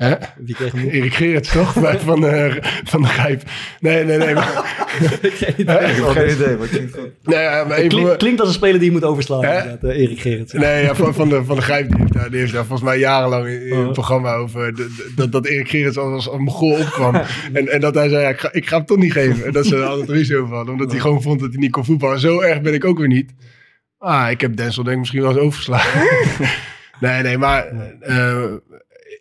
Hè? 0.00 0.14
Wie 0.38 0.54
kreeg 0.54 0.72
hem 0.72 0.82
niet? 0.82 0.92
Erik 0.92 1.14
Gerrits, 1.14 1.52
toch? 1.52 1.74
Bij- 1.80 1.98
van, 1.98 2.20
de, 2.20 2.58
van 2.84 3.02
de 3.02 3.08
Grijp. 3.08 3.42
Nee, 3.80 4.04
nee, 4.04 4.16
nee. 4.18 4.34
Maar, 4.34 4.78
Hè? 4.90 5.06
Heb 5.06 6.04
geen 6.04 6.30
idee, 6.30 6.56
maar 6.56 6.66
klinkt 6.68 6.94
goed. 6.94 7.10
nee, 7.22 7.38
ja, 7.42 7.64
maar 7.64 7.76
even, 7.76 7.88
Klink- 7.88 8.18
klinkt 8.18 8.40
als 8.40 8.48
een 8.48 8.54
speler 8.54 8.78
die 8.78 8.84
je 8.84 8.90
moet 8.92 9.04
overslaan, 9.04 9.44
inderdaad, 9.44 9.82
eh, 9.82 9.98
Erik 10.00 10.20
Gerrits. 10.20 10.52
Nee, 10.52 10.82
ja, 10.84 10.94
van, 10.94 11.14
van, 11.14 11.28
de, 11.28 11.44
van 11.44 11.56
de 11.56 11.62
Grijp, 11.62 11.88
die 11.88 11.98
heeft, 11.98 12.12
daar, 12.12 12.30
die 12.30 12.38
heeft 12.40 12.52
daar 12.52 12.64
volgens 12.64 12.88
mij 12.88 12.98
jarenlang 12.98 13.46
in, 13.46 13.66
in 13.66 13.72
Oh. 13.72 13.82
het 13.84 13.92
programma 13.92 14.34
over 14.34 14.74
de- 14.74 14.94
de- 14.96 15.12
dat, 15.16 15.32
dat 15.32 15.46
Erik 15.46 15.68
Gerrits 15.68 15.96
als, 15.98 16.12
als 16.26 16.34
een 16.34 16.42
mogol 16.42 16.72
opkwam. 16.78 17.14
en, 17.52 17.68
en 17.68 17.80
dat 17.80 17.94
hij 17.94 18.08
zei, 18.08 18.22
ja, 18.22 18.28
ik, 18.28 18.40
ga, 18.40 18.48
ik 18.52 18.66
ga 18.68 18.76
hem 18.76 18.86
toch 18.86 18.98
niet 18.98 19.12
geven. 19.12 19.44
En 19.46 19.52
dat 19.52 19.66
ze 19.66 19.76
er 19.76 19.84
altijd 19.84 20.08
ruzie 20.08 20.36
over 20.36 20.54
hadden, 20.56 20.72
omdat 20.74 20.90
hij 20.90 21.00
gewoon 21.00 21.22
vond 21.22 21.40
dat 21.40 21.50
hij 21.50 21.58
niet 21.60 21.70
kon 21.70 21.84
voetballen. 21.84 22.20
Zo 22.20 22.40
erg 22.40 22.60
ben 22.60 22.74
ik 22.74 22.84
ook 22.84 22.98
weer 22.98 23.08
niet. 23.08 23.30
Ah, 23.98 24.30
ik 24.30 24.40
heb 24.40 24.56
Denzel 24.56 24.82
denk 24.82 24.94
ik 24.94 25.00
misschien 25.00 25.22
wel 25.22 25.30
eens 25.30 25.40
overgeslagen. 25.40 26.00
nee, 27.00 27.22
nee, 27.22 27.38
maar 27.38 27.66
eh, 28.00 28.44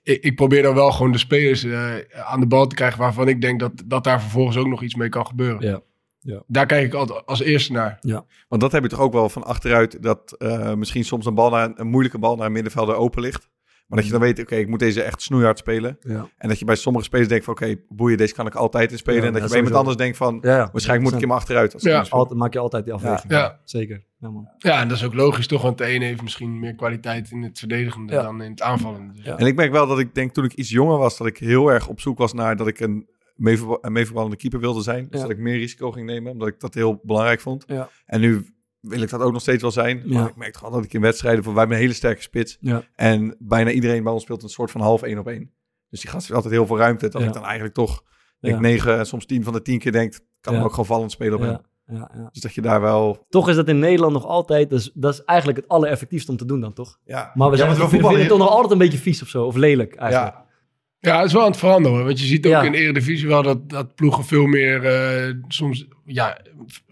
ik, 0.10 0.24
ik 0.24 0.36
probeer 0.36 0.62
dan 0.62 0.74
wel 0.76 0.92
gewoon 0.92 1.12
de 1.12 1.18
spelers 1.18 1.64
eh, 1.64 1.96
aan 2.24 2.40
de 2.40 2.48
bal 2.48 2.68
te 2.68 2.76
krijgen 2.76 3.00
waarvan 3.00 3.28
ik 3.28 3.42
denk 3.42 3.60
dat, 3.60 3.72
dat 3.86 4.04
daar 4.04 4.22
vervolgens 4.22 4.58
ook 4.58 4.68
nog 4.68 4.82
iets 4.82 4.96
mee 4.96 5.10
kan 5.10 5.28
gebeuren. 5.28 5.68
Ja. 5.68 5.82
Ja. 6.22 6.44
Daar 6.48 6.66
kijk 6.66 6.86
ik 6.86 6.94
altijd 6.94 7.26
als 7.26 7.42
eerste 7.42 7.72
naar. 7.72 8.00
Want 8.48 8.62
dat 8.62 8.72
heb 8.72 8.84
je 8.84 8.90
toch 8.90 9.00
ook 9.00 9.14
wel 9.14 9.30
van 9.30 9.44
achteruit, 9.44 10.04
dat 10.04 10.36
eh, 10.38 10.74
misschien 10.74 11.06
soms 11.06 11.26
een, 11.26 11.34
bal 11.34 11.50
naar, 11.50 11.72
een 11.76 11.88
moeilijke 11.88 12.20
bal 12.20 12.36
naar 12.36 12.46
een 12.46 12.52
middenvelder 12.52 12.96
open 12.96 13.22
ligt. 13.22 13.50
Maar 13.88 13.98
dat 13.98 14.08
je 14.08 14.14
dan 14.14 14.22
weet, 14.22 14.40
oké, 14.40 14.56
ik 14.56 14.68
moet 14.68 14.80
deze 14.80 15.02
echt 15.02 15.22
snoeihard 15.22 15.58
spelen. 15.58 15.98
Ja. 16.00 16.30
En 16.38 16.50
dat 16.50 16.60
je 16.60 16.66
bij 16.66 16.76
sommige 16.76 17.06
spelers 17.06 17.30
denkt 17.30 17.46
van, 17.46 17.54
oké, 17.54 17.76
boeien, 17.90 18.18
deze 18.18 18.34
kan 18.34 18.48
ik 18.48 18.56
altijd 18.56 18.92
in 18.92 18.98
spelen. 18.98 19.22
Ja, 19.22 19.28
en 19.28 19.34
dat 19.34 19.42
ja, 19.42 19.48
je 19.48 19.52
bij 19.54 19.62
iemand 19.62 19.80
anders 19.80 19.98
denkt 19.98 20.18
van, 20.18 20.40
Ja, 20.42 20.56
ja. 20.56 20.70
waarschijnlijk 20.72 21.10
moet 21.10 21.22
ik 21.22 21.28
hem 21.28 21.38
achteruit. 21.38 21.74
Als 21.74 21.84
Ja. 21.84 22.06
Altijd, 22.10 22.40
maak 22.40 22.54
je 22.54 22.60
altijd 22.60 22.84
die 22.84 22.94
afweging. 22.94 23.32
Ja. 23.34 23.60
Zeker. 23.64 24.04
Ja, 24.20 24.30
man. 24.30 24.50
Ja, 24.58 24.82
en 24.82 24.88
dat 24.88 24.98
is 24.98 25.04
ook 25.04 25.14
logisch 25.14 25.48
toch, 25.48 25.62
want 25.62 25.78
de 25.78 25.86
ene 25.86 26.06
heeft 26.06 26.22
misschien 26.22 26.60
meer 26.60 26.76
kwaliteit 26.76 27.32
in 27.32 27.42
het 27.44 27.60
verdedigende 27.60 28.14
Ja. 28.14 28.22
dan 28.22 28.42
in 28.42 28.52
het 28.52 28.62
aanvallende. 28.62 29.14
Dus 29.14 29.26
Ja. 29.26 29.38
En 29.38 29.46
ik 29.46 29.56
merk 29.56 29.72
wel 29.72 29.88
dat 29.88 30.00
ik 30.00 30.16
denk, 30.16 30.34
toen 30.34 30.44
ik 30.44 30.54
iets 30.54 30.70
jonger 30.70 30.98
was, 30.98 31.18
dat 31.18 31.28
ik 31.28 31.38
heel 31.38 31.72
erg 31.72 31.88
op 31.88 32.00
zoek 32.02 32.18
was 32.18 32.34
naar 32.34 32.56
dat 32.56 32.68
ik 32.68 32.80
een, 32.80 33.10
meevoetbal- 33.36 33.78
een 33.82 33.92
meevoetballende 33.92 34.36
keeper 34.38 34.60
wilde 34.60 34.82
zijn. 34.82 35.04
Dus 35.10 35.20
Ja. 35.22 35.28
dat 35.28 35.30
ik 35.38 35.38
meer 35.44 35.58
risico 35.58 35.92
ging 35.92 36.06
nemen, 36.06 36.32
omdat 36.32 36.48
ik 36.48 36.60
dat 36.60 36.74
heel 36.74 37.00
belangrijk 37.04 37.40
vond. 37.40 37.64
Ja. 37.68 37.90
En 38.06 38.20
nu 38.22 38.46
wil 38.80 39.02
ik 39.02 39.10
dat 39.10 39.22
ook 39.22 39.32
nog 39.32 39.42
steeds 39.42 39.62
wel 39.62 39.72
zijn. 39.72 40.02
Ja. 40.06 40.20
Maar 40.20 40.30
ik 40.30 40.36
merk 40.36 40.52
toch 40.54 40.62
wel 40.62 40.72
dat 40.72 40.84
ik 40.84 40.94
in 40.94 41.02
wedstrijden, 41.02 41.44
voor 41.44 41.52
wij 41.52 41.60
hebben 41.62 41.78
een 41.80 41.84
hele 41.84 41.98
sterke 41.98 42.22
spits. 42.22 42.58
Ja. 42.60 42.84
En 42.96 43.36
bijna 43.40 43.72
iedereen 43.72 44.04
bij 44.04 44.12
ons 44.14 44.24
speelt 44.24 44.44
een 44.44 44.50
soort 44.50 44.72
van 44.72 44.82
half 44.82 45.02
één 45.02 45.18
op 45.18 45.28
één. 45.28 45.54
Dus 45.90 46.02
die 46.02 46.10
gast 46.10 46.22
heeft 46.24 46.36
altijd 46.36 46.54
heel 46.54 46.66
veel 46.66 46.78
ruimte. 46.78 47.10
Dat 47.10 47.22
Ja. 47.22 47.28
ik 47.28 47.34
dan 47.34 47.44
eigenlijk 47.44 47.74
toch, 47.74 48.04
denk 48.40 48.56
Ja. 48.56 48.62
negen 48.62 48.98
en 48.98 49.06
soms 49.06 49.26
tien 49.26 49.44
van 49.44 49.54
de 49.54 49.62
tien 49.62 49.80
keer 49.80 49.92
denkt, 49.92 50.22
kan 50.42 50.52
Ja. 50.54 50.58
hem 50.60 50.68
ook 50.68 50.74
gewoon 50.74 50.86
vallend 50.86 51.12
spelen 51.12 51.34
op 51.34 51.42
hem. 51.42 51.58
Ja. 51.90 51.98
Ja, 51.98 52.10
ja. 52.14 52.30
Dus 52.32 52.42
dat 52.42 52.54
je 52.54 52.62
daar 52.62 52.82
wel... 52.82 53.26
Toch 53.30 53.50
is 53.50 53.56
dat 53.56 53.68
in 53.68 53.80
Nederland 53.80 54.14
nog 54.14 54.26
altijd, 54.26 54.70
dus, 54.70 54.92
dat 54.94 55.14
is 55.14 55.24
eigenlijk 55.24 55.58
het 55.60 55.68
allereffectiefste 55.68 56.32
om 56.32 56.38
te 56.38 56.46
doen 56.46 56.60
dan, 56.60 56.74
toch? 56.74 56.98
Ja, 57.06 57.32
Maar 57.34 57.50
we, 57.50 57.58
zijn, 57.58 57.76
we 57.76 57.88
vinden 57.90 58.20
het 58.20 58.28
toch 58.28 58.38
nog 58.38 58.50
altijd 58.50 58.72
een 58.72 58.78
beetje 58.78 58.98
vies 58.98 59.22
of 59.22 59.28
zo, 59.28 59.46
of 59.46 59.56
lelijk 59.56 59.96
eigenlijk. 59.96 60.34
Ja, 60.34 61.12
Ja, 61.12 61.18
het 61.18 61.28
is 61.28 61.34
wel 61.34 61.42
aan 61.44 61.50
het 61.50 61.60
veranderen. 61.60 62.06
Want 62.06 62.20
je 62.20 62.26
ziet 62.26 62.46
ook 62.46 62.52
Ja. 62.52 62.62
in 62.62 62.72
de 62.72 62.78
Eredivisie 62.78 63.28
wel 63.28 63.44
dat, 63.44 63.70
dat 63.70 63.96
ploegen 63.96 64.24
veel 64.26 64.46
meer... 64.46 64.86
eh, 64.86 65.34
soms, 65.48 65.88
ja, 66.06 66.38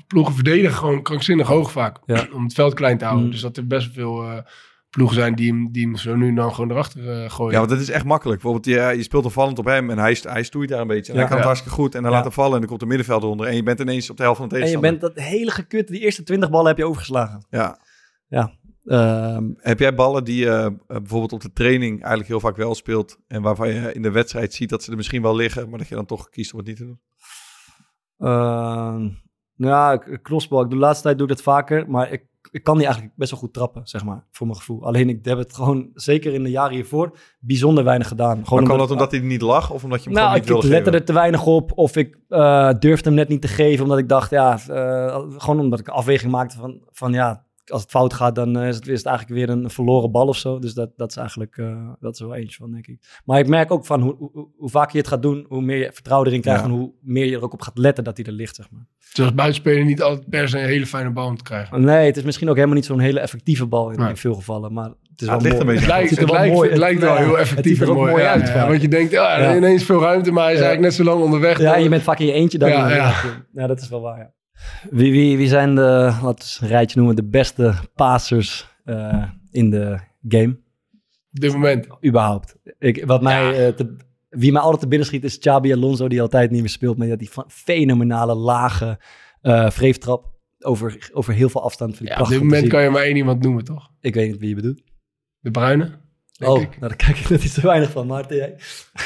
ploegen 0.07 0.33
verdedigen 0.33 0.77
gewoon 0.77 1.01
krankzinnig 1.01 1.47
hoog 1.47 1.71
vaak. 1.71 1.97
Ja. 2.05 2.27
Om 2.33 2.43
het 2.43 2.53
veld 2.53 2.73
klein 2.73 2.97
te 2.97 3.03
houden. 3.05 3.25
Mm. 3.25 3.31
Dus 3.31 3.41
dat 3.41 3.57
er 3.57 3.67
best 3.67 3.93
veel 3.93 4.23
eh, 4.23 4.37
ploegen 4.97 5.17
zijn 5.17 5.35
die 5.35 5.51
hem, 5.51 5.71
die 5.71 5.85
hem 5.85 5.95
zo 5.95 6.15
nu 6.15 6.27
en 6.27 6.35
dan 6.35 6.53
gewoon 6.53 6.71
erachter 6.71 7.09
eh, 7.23 7.29
gooien. 7.29 7.51
Ja, 7.53 7.57
want 7.57 7.69
dat 7.69 7.79
is 7.79 7.89
echt 7.89 8.05
makkelijk. 8.05 8.41
Bijvoorbeeld, 8.41 8.75
je, 8.75 8.97
je 8.97 9.03
speelt 9.03 9.25
een 9.25 9.31
vallend 9.31 9.59
op 9.59 9.65
hem 9.65 9.89
en 9.89 9.97
hij, 9.97 10.13
st- 10.13 10.23
hij 10.29 10.43
stoeit 10.43 10.69
daar 10.69 10.81
een 10.81 10.87
beetje. 10.87 11.11
En 11.11 11.13
Ja. 11.13 11.17
hij 11.19 11.27
kan 11.27 11.31
het 11.37 11.39
Ja. 11.39 11.45
hartstikke 11.51 11.77
goed 11.81 11.95
en 11.95 12.01
dan 12.01 12.09
Ja. 12.11 12.15
laat 12.17 12.25
hem 12.25 12.33
vallen 12.35 12.53
en 12.53 12.59
dan 12.59 12.67
komt 12.67 12.79
de 12.79 12.85
middenveld 12.85 13.23
onder. 13.23 13.47
En 13.47 13.55
je 13.55 13.63
bent 13.63 13.79
ineens 13.79 14.09
op 14.09 14.17
de 14.17 14.23
helft 14.23 14.39
van 14.39 14.47
de 14.49 14.55
En 14.55 14.61
je 14.61 14.67
tegenstander. 14.67 14.99
bent 15.01 15.15
dat 15.15 15.25
hele 15.25 15.51
gekut, 15.51 15.87
die 15.87 15.99
eerste 15.99 16.23
20 16.23 16.49
ballen 16.49 16.67
heb 16.67 16.77
je 16.77 16.85
overgeslagen. 16.85 17.45
Ja. 17.49 17.79
Ehm, 18.85 19.43
Heb 19.57 19.79
jij 19.79 19.95
ballen 19.95 20.23
die 20.23 20.37
je 20.45 20.49
eh, 20.87 20.97
bijvoorbeeld 20.97 21.33
op 21.33 21.41
de 21.41 21.53
training 21.53 21.97
eigenlijk 21.99 22.27
heel 22.27 22.39
vaak 22.39 22.55
wel 22.55 22.75
speelt 22.75 23.17
en 23.27 23.41
waarvan 23.41 23.67
je 23.73 23.93
in 23.93 24.01
de 24.01 24.11
wedstrijd 24.11 24.53
ziet 24.53 24.69
dat 24.69 24.83
ze 24.83 24.91
er 24.91 24.97
misschien 24.97 25.21
wel 25.21 25.35
liggen, 25.35 25.69
maar 25.69 25.79
dat 25.79 25.87
je 25.87 25.95
dan 25.95 26.05
toch 26.05 26.29
kiest 26.29 26.51
om 26.53 26.57
het 26.59 26.67
niet 26.67 26.77
te 26.77 26.85
doen? 26.85 26.99
Ehm, 28.17 28.99
nou 29.55 29.73
ja, 29.73 29.91
ik- 29.91 30.19
crossbal. 30.23 30.61
Ik 30.63 30.69
doe 30.69 30.79
de 30.79 30.85
laatste 30.85 31.03
tijd 31.03 31.17
doe 31.17 31.27
ik 31.27 31.33
dat 31.35 31.43
vaker. 31.43 31.89
Maar 31.89 32.11
ik 32.11 32.23
ik 32.51 32.63
kan 32.63 32.75
die 32.75 32.85
eigenlijk 32.85 33.15
best 33.15 33.31
wel 33.31 33.39
goed 33.39 33.53
trappen, 33.53 33.81
zeg 33.87 34.03
maar, 34.03 34.25
voor 34.31 34.47
mijn 34.47 34.59
gevoel. 34.59 34.85
Alleen 34.85 35.09
ik 35.09 35.25
heb 35.25 35.37
het 35.37 35.53
gewoon, 35.53 35.89
zeker 35.93 36.33
in 36.33 36.43
de 36.43 36.49
jaren 36.49 36.73
hiervoor, 36.75 37.17
bijzonder 37.39 37.83
weinig 37.83 38.07
gedaan. 38.07 38.43
Gewoon 38.43 38.59
Maar 38.59 38.63
kwam 38.63 38.77
dat 38.77 38.91
omdat 38.91 39.11
hij 39.11 39.19
niet 39.19 39.41
lag 39.41 39.71
of 39.71 39.83
omdat 39.83 40.03
je 40.03 40.09
hem 40.09 40.13
nou, 40.13 40.25
gewoon 40.25 40.41
ik, 40.41 40.47
niet 40.47 40.55
ik 40.55 40.61
wilde 40.61 40.75
lette 40.75 40.83
geven? 40.83 40.99
er 40.99 41.05
te 41.05 41.13
weinig 41.13 41.45
op. 41.45 41.71
Of 41.75 41.95
ik 41.95 42.17
eh, 42.27 42.71
durfde 42.79 43.09
hem 43.09 43.17
net 43.17 43.27
niet 43.27 43.41
te 43.41 43.47
geven. 43.47 43.83
Omdat 43.83 43.97
ik 43.97 44.09
dacht, 44.09 44.29
ja, 44.29 44.59
eh, 44.67 45.21
gewoon 45.37 45.59
omdat 45.59 45.79
ik 45.79 45.87
een 45.87 45.93
afweging 45.93 46.31
maakte 46.31 46.57
van, 46.57 46.81
van 46.91 47.13
ja, 47.13 47.45
als 47.71 47.81
het 47.81 47.91
fout 47.91 48.13
gaat, 48.13 48.35
dan 48.35 48.57
eh, 48.57 48.67
is 48.67 48.75
het, 48.75 48.87
is 48.87 48.97
het 48.97 49.05
eigenlijk 49.07 49.37
weer 49.37 49.49
een 49.49 49.69
verloren 49.69 50.11
bal 50.11 50.27
of 50.27 50.37
zo. 50.37 50.59
Dus 50.59 50.73
dat, 50.73 50.89
dat 50.95 51.09
is 51.09 51.15
eigenlijk, 51.17 51.57
eh, 51.57 51.89
dat 51.99 52.13
is 52.13 52.19
wel 52.19 52.35
eentje 52.35 52.57
van, 52.57 52.71
denk 52.71 52.87
ik. 52.87 53.21
Maar 53.25 53.39
ik 53.39 53.47
merk 53.47 53.71
ook 53.71 53.85
van 53.85 54.01
hoe, 54.01 54.15
hoe, 54.17 54.47
hoe 54.57 54.69
vaker 54.69 54.91
je 54.91 54.97
het 54.97 55.07
gaat 55.07 55.21
doen, 55.21 55.45
hoe 55.49 55.61
meer 55.61 55.77
je 55.77 55.89
vertrouwen 55.93 56.27
erin 56.29 56.41
krijgt. 56.41 56.59
Ja. 56.61 56.65
En 56.67 56.71
hoe 56.73 56.91
meer 57.01 57.25
je 57.25 57.35
er 57.35 57.43
ook 57.43 57.53
op 57.53 57.61
gaat 57.61 57.77
letten 57.77 58.03
dat 58.03 58.17
hij 58.17 58.25
er 58.25 58.31
ligt, 58.31 58.55
zeg 58.55 58.71
maar. 58.71 58.85
Zoals 59.13 59.33
buitenspeler 59.33 59.85
niet 59.85 60.01
altijd 60.01 60.29
per 60.29 60.49
se 60.49 60.59
een 60.59 60.65
hele 60.65 60.85
fijne 60.85 61.09
bal 61.11 61.27
om 61.27 61.37
te 61.37 61.43
krijgen. 61.43 61.81
Nee, 61.83 62.05
het 62.05 62.17
is 62.17 62.23
misschien 62.23 62.49
ook 62.49 62.55
helemaal 62.55 62.75
niet 62.75 62.85
zo'n 62.85 62.99
hele 62.99 63.19
effectieve 63.19 63.65
bal 63.65 63.89
in, 63.91 63.99
Nee. 63.99 64.09
in 64.09 64.17
veel 64.17 64.33
gevallen. 64.33 64.73
Maar 64.73 64.85
het 64.89 65.21
is 65.21 65.25
Ja, 65.25 65.25
wel 65.25 65.33
het 65.33 65.43
ligt 65.43 65.63
mooi. 65.63 65.77
een 65.77 65.83
Het 65.83 65.85
beetje 65.87 65.99
lijkt, 65.99 66.09
het 66.09 66.29
wel 66.29 66.35
lijkt, 66.39 66.55
mooi- 66.55 66.69
het 66.69 66.77
lijkt 66.77 66.99
wel 67.01 67.13
ja, 67.13 67.19
heel 67.19 67.31
het 67.31 67.39
effectief 67.39 67.81
en 67.81 67.87
mooi. 67.87 68.11
mooi 68.11 68.23
Ja, 68.23 68.31
uit 68.31 68.47
ja, 68.47 68.53
vaak. 68.53 68.67
want 68.69 68.81
je 68.81 68.87
denkt, 68.87 69.11
ja, 69.11 69.39
Ja. 69.39 69.55
ineens 69.55 69.83
veel 69.83 70.01
ruimte, 70.01 70.31
maar 70.31 70.43
hij 70.43 70.53
is 70.53 70.59
Ja. 70.59 70.65
eigenlijk 70.65 70.95
net 70.97 71.05
zo 71.07 71.13
lang 71.13 71.23
onderweg. 71.25 71.57
Ja, 71.57 71.63
dan- 71.63 71.73
en 71.73 71.83
je 71.83 71.89
bent 71.89 72.03
vaak 72.03 72.19
in 72.19 72.25
je 72.25 72.31
eentje 72.31 72.57
dan. 72.57 72.69
Ja, 72.69 72.95
ja. 72.95 73.13
ja, 73.53 73.67
dat 73.67 73.81
is 73.81 73.89
wel 73.89 74.01
waar, 74.01 74.17
ja. 74.17 74.31
Wie, 74.89 75.11
wie, 75.11 75.37
wie 75.37 75.47
zijn 75.47 75.75
de, 75.75 75.81
laten 75.81 76.21
we 76.21 76.27
eens 76.27 76.59
een 76.61 76.67
rijtje 76.67 76.97
noemen, 76.97 77.15
de 77.15 77.23
beste 77.27 77.73
passers 77.95 78.67
eh, 78.85 79.23
in 79.51 79.69
de 79.69 79.99
game? 80.27 80.59
Op 81.33 81.39
dit 81.43 81.51
moment. 81.51 81.87
Überhaupt. 82.05 82.55
Ik, 82.79 83.05
wat 83.05 83.21
mij, 83.21 83.67
eh, 83.67 83.73
te- 83.73 83.95
wie 84.29 84.51
mij 84.51 84.61
altijd 84.61 84.81
te 84.81 84.87
binnen 84.87 85.07
schiet 85.07 85.23
is 85.23 85.37
Xabi 85.39 85.73
Alonso, 85.73 86.07
die 86.07 86.21
altijd 86.21 86.51
niet 86.51 86.59
meer 86.59 86.69
speelt. 86.69 86.97
Maar 86.97 87.07
die 87.07 87.15
had 87.15 87.35
die 87.35 87.43
fenomenale, 87.47 88.35
lage 88.35 88.99
eh 89.41 89.69
vreeftrap 89.69 90.35
over, 90.59 91.09
over 91.13 91.33
heel 91.33 91.49
veel 91.49 91.63
afstand. 91.63 91.95
Vind 91.97 92.09
ik 92.09 92.15
Ja, 92.15 92.21
op 92.21 92.27
dit 92.29 92.39
moment 92.39 92.67
kan 92.67 92.83
je 92.83 92.89
maar 92.89 93.01
één 93.03 93.15
iemand 93.15 93.43
noemen, 93.43 93.63
toch? 93.63 93.89
Ik 94.01 94.13
weet 94.13 94.31
niet 94.31 94.39
wie 94.39 94.49
je 94.49 94.55
bedoelt. 94.55 94.81
De 95.39 95.51
Bruine? 95.51 95.91
Denk 96.37 96.51
oh, 96.51 96.61
ik. 96.61 96.67
nou, 96.69 96.79
daar 96.79 96.95
kijk 96.95 97.17
ik 97.17 97.29
net 97.29 97.43
iets 97.43 97.53
te 97.53 97.61
weinig 97.61 97.91
van. 97.91 98.07
Maarten, 98.07 98.35
jij? 98.37 98.55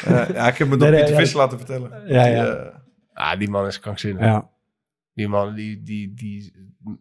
Eh, 0.05 0.29
ja, 0.33 0.47
ik 0.47 0.57
heb 0.57 0.67
me 0.67 0.77
door 0.77 0.89
Nee, 0.89 0.89
nee, 0.89 0.99
Pieter 0.99 1.13
ja. 1.13 1.19
Visser 1.19 1.37
laten 1.39 1.57
vertellen. 1.57 1.91
Ja, 2.07 2.23
Die, 2.23 2.33
ja. 2.33 2.81
Ah, 3.13 3.39
die 3.39 3.49
man 3.49 3.65
is 3.65 3.79
krankzinnig. 3.79 4.23
Ja. 4.23 4.49
Die 5.13 5.27
man, 5.27 5.53
die, 5.55 5.83
die, 5.83 6.13
die, 6.13 6.53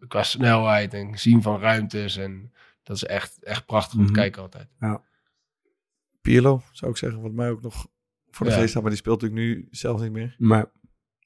qua 0.07 0.23
snelheid 0.23 0.93
en 0.93 1.19
zien 1.19 1.41
van 1.41 1.59
ruimtes. 1.59 2.17
En 2.17 2.51
dat 2.83 2.95
is 2.95 3.03
echt, 3.03 3.43
echt 3.43 3.65
prachtig 3.65 3.93
om 3.93 3.99
Mhm. 4.03 4.13
te 4.13 4.19
kijken 4.19 4.41
altijd. 4.41 4.67
Pirlo, 6.21 6.61
zou 6.71 6.91
ik 6.91 6.97
zeggen, 6.97 7.21
wat 7.21 7.31
mij 7.31 7.49
ook 7.49 7.61
nog 7.61 7.87
voor 8.29 8.45
de 8.45 8.51
Ja. 8.51 8.57
geest 8.57 8.69
staat. 8.69 8.81
Maar 8.81 8.91
die 8.91 8.99
speelt 8.99 9.21
natuurlijk 9.21 9.47
nu 9.49 9.67
zelf 9.71 10.01
niet 10.01 10.11
meer. 10.11 10.35
Maar 10.37 10.71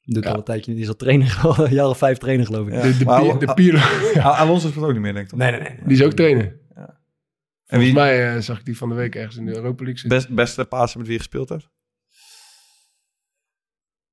doet 0.03 0.23
Ja. 0.23 0.29
al 0.31 0.37
een 0.37 0.43
tijdje. 0.43 0.73
Die 0.73 0.81
is 0.81 0.87
al 0.87 0.95
trainer, 0.95 1.39
al 1.43 1.65
een 1.65 1.73
jaar 1.73 1.87
of 1.87 1.97
vijf 1.97 2.17
trainer 2.17 2.45
geloof 2.45 2.67
ik. 2.67 2.73
Ja. 2.73 2.81
De, 2.81 2.97
de, 2.97 3.05
Maar 3.05 3.39
de 3.39 3.53
Pirlo, 3.53 3.79
Alonso 4.21 4.69
speelt 4.69 4.85
ook 4.85 4.91
niet 4.91 5.01
meer, 5.01 5.13
denk 5.13 5.25
ik. 5.25 5.29
toch? 5.31 5.39
Nee, 5.39 5.51
nee, 5.51 5.59
nee. 5.59 5.77
die 5.85 5.97
is 5.97 6.03
ook 6.03 6.13
trainer. 6.13 6.63
En 6.75 7.79
Volgens 7.81 7.89
wie 7.93 7.93
mij 7.93 8.35
eh, 8.35 8.41
zag 8.41 8.59
ik 8.59 8.65
die 8.65 8.77
van 8.77 8.89
de 8.89 8.95
week 8.95 9.15
ergens 9.15 9.35
in 9.35 9.45
de 9.45 9.55
Europa 9.55 9.83
League 9.83 9.99
zitten. 9.99 10.17
best, 10.19 10.29
beste 10.35 10.65
passer 10.65 10.97
met 10.97 11.07
wie 11.07 11.15
je 11.17 11.21
gespeeld 11.23 11.49
hebt? 11.49 11.69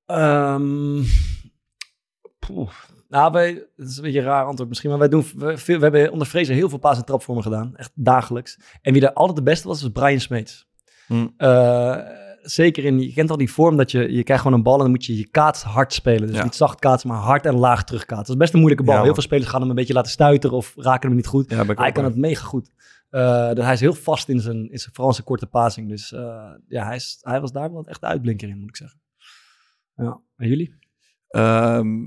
Ehm, 0.07 1.03
poeh. 2.47 2.71
Nou, 3.09 3.33
wij, 3.33 3.55
dat 3.77 3.89
is 3.89 3.97
een 3.97 4.03
beetje 4.03 4.19
een 4.19 4.25
raar 4.25 4.45
antwoord 4.45 4.69
misschien, 4.69 4.91
maar 4.91 4.99
wij 4.99 5.09
doen 5.09 5.25
we, 5.37 5.63
we 5.67 5.73
hebben 5.79 6.13
onder 6.13 6.27
Vrezen 6.27 6.55
heel 6.55 6.69
veel 6.69 6.79
paas- 6.79 6.97
en 6.99 7.05
trapvormen 7.05 7.43
gedaan, 7.43 7.77
echt 7.77 7.91
dagelijks. 7.95 8.59
En 8.83 8.93
wie 8.93 9.01
daar 9.01 9.13
altijd 9.13 9.37
de 9.39 9.43
beste 9.45 9.69
was, 9.69 9.83
was 9.83 9.91
Brian 9.93 10.21
Smeets. 10.21 10.69
Hm. 11.07 11.27
Eh, 11.37 11.97
zeker 12.43 12.85
in, 12.85 13.01
je 13.01 13.13
kent 13.13 13.31
al 13.31 13.37
die 13.37 13.53
vorm 13.53 13.77
dat 13.77 13.91
je, 13.91 14.13
je 14.13 14.23
krijgt 14.23 14.43
gewoon 14.43 14.57
een 14.59 14.65
bal 14.65 14.75
en 14.75 14.81
dan 14.81 14.91
moet 14.91 15.05
je 15.05 15.17
je 15.19 15.29
kaats 15.29 15.63
hard 15.63 15.93
spelen. 15.93 16.27
Dus 16.27 16.37
Ja. 16.37 16.43
niet 16.43 16.55
zacht 16.55 16.79
kaatsen, 16.79 17.09
maar 17.09 17.19
hard 17.19 17.47
en 17.47 17.55
laag 17.55 17.85
terugkaatsen. 17.85 18.25
Dat 18.25 18.35
is 18.35 18.41
best 18.41 18.53
een 18.53 18.59
moeilijke 18.59 18.85
bal. 18.87 18.97
Ja, 18.97 19.03
heel 19.03 19.15
veel 19.15 19.23
spelers 19.23 19.49
gaan 19.49 19.61
hem 19.61 19.71
een 19.71 19.77
beetje 19.77 19.93
laten 19.95 20.11
stuiteren 20.13 20.57
of 20.57 20.73
raken 20.77 21.09
hem 21.09 21.17
niet 21.17 21.27
goed. 21.27 21.51
Ja, 21.51 21.57
Hij 21.67 21.75
kan 21.75 21.93
bij. 21.93 22.05
het 22.05 22.17
mega 22.17 22.45
goed. 22.45 22.71
Dus 23.55 23.65
hij 23.65 23.73
is 23.73 23.81
heel 23.81 23.95
vast 23.95 24.29
in 24.29 24.41
zijn, 24.41 24.71
in 24.71 24.79
zijn, 24.79 25.13
zijn 25.13 25.25
korte 25.27 25.47
passing. 25.47 25.89
Dus 25.89 26.13
eh, 26.13 26.51
ja, 26.69 26.85
hij, 26.87 26.97
is, 26.97 27.19
hij 27.21 27.41
was 27.41 27.53
daar 27.53 27.73
wel 27.73 27.87
echt 27.87 28.01
de 28.01 28.07
uitblinker 28.07 28.49
in, 28.49 28.59
moet 28.59 28.69
ik 28.69 28.77
zeggen. 28.77 29.01
Ja, 29.95 30.21
en 30.37 30.49
jullie? 30.49 30.75
Ehm, 31.29 32.07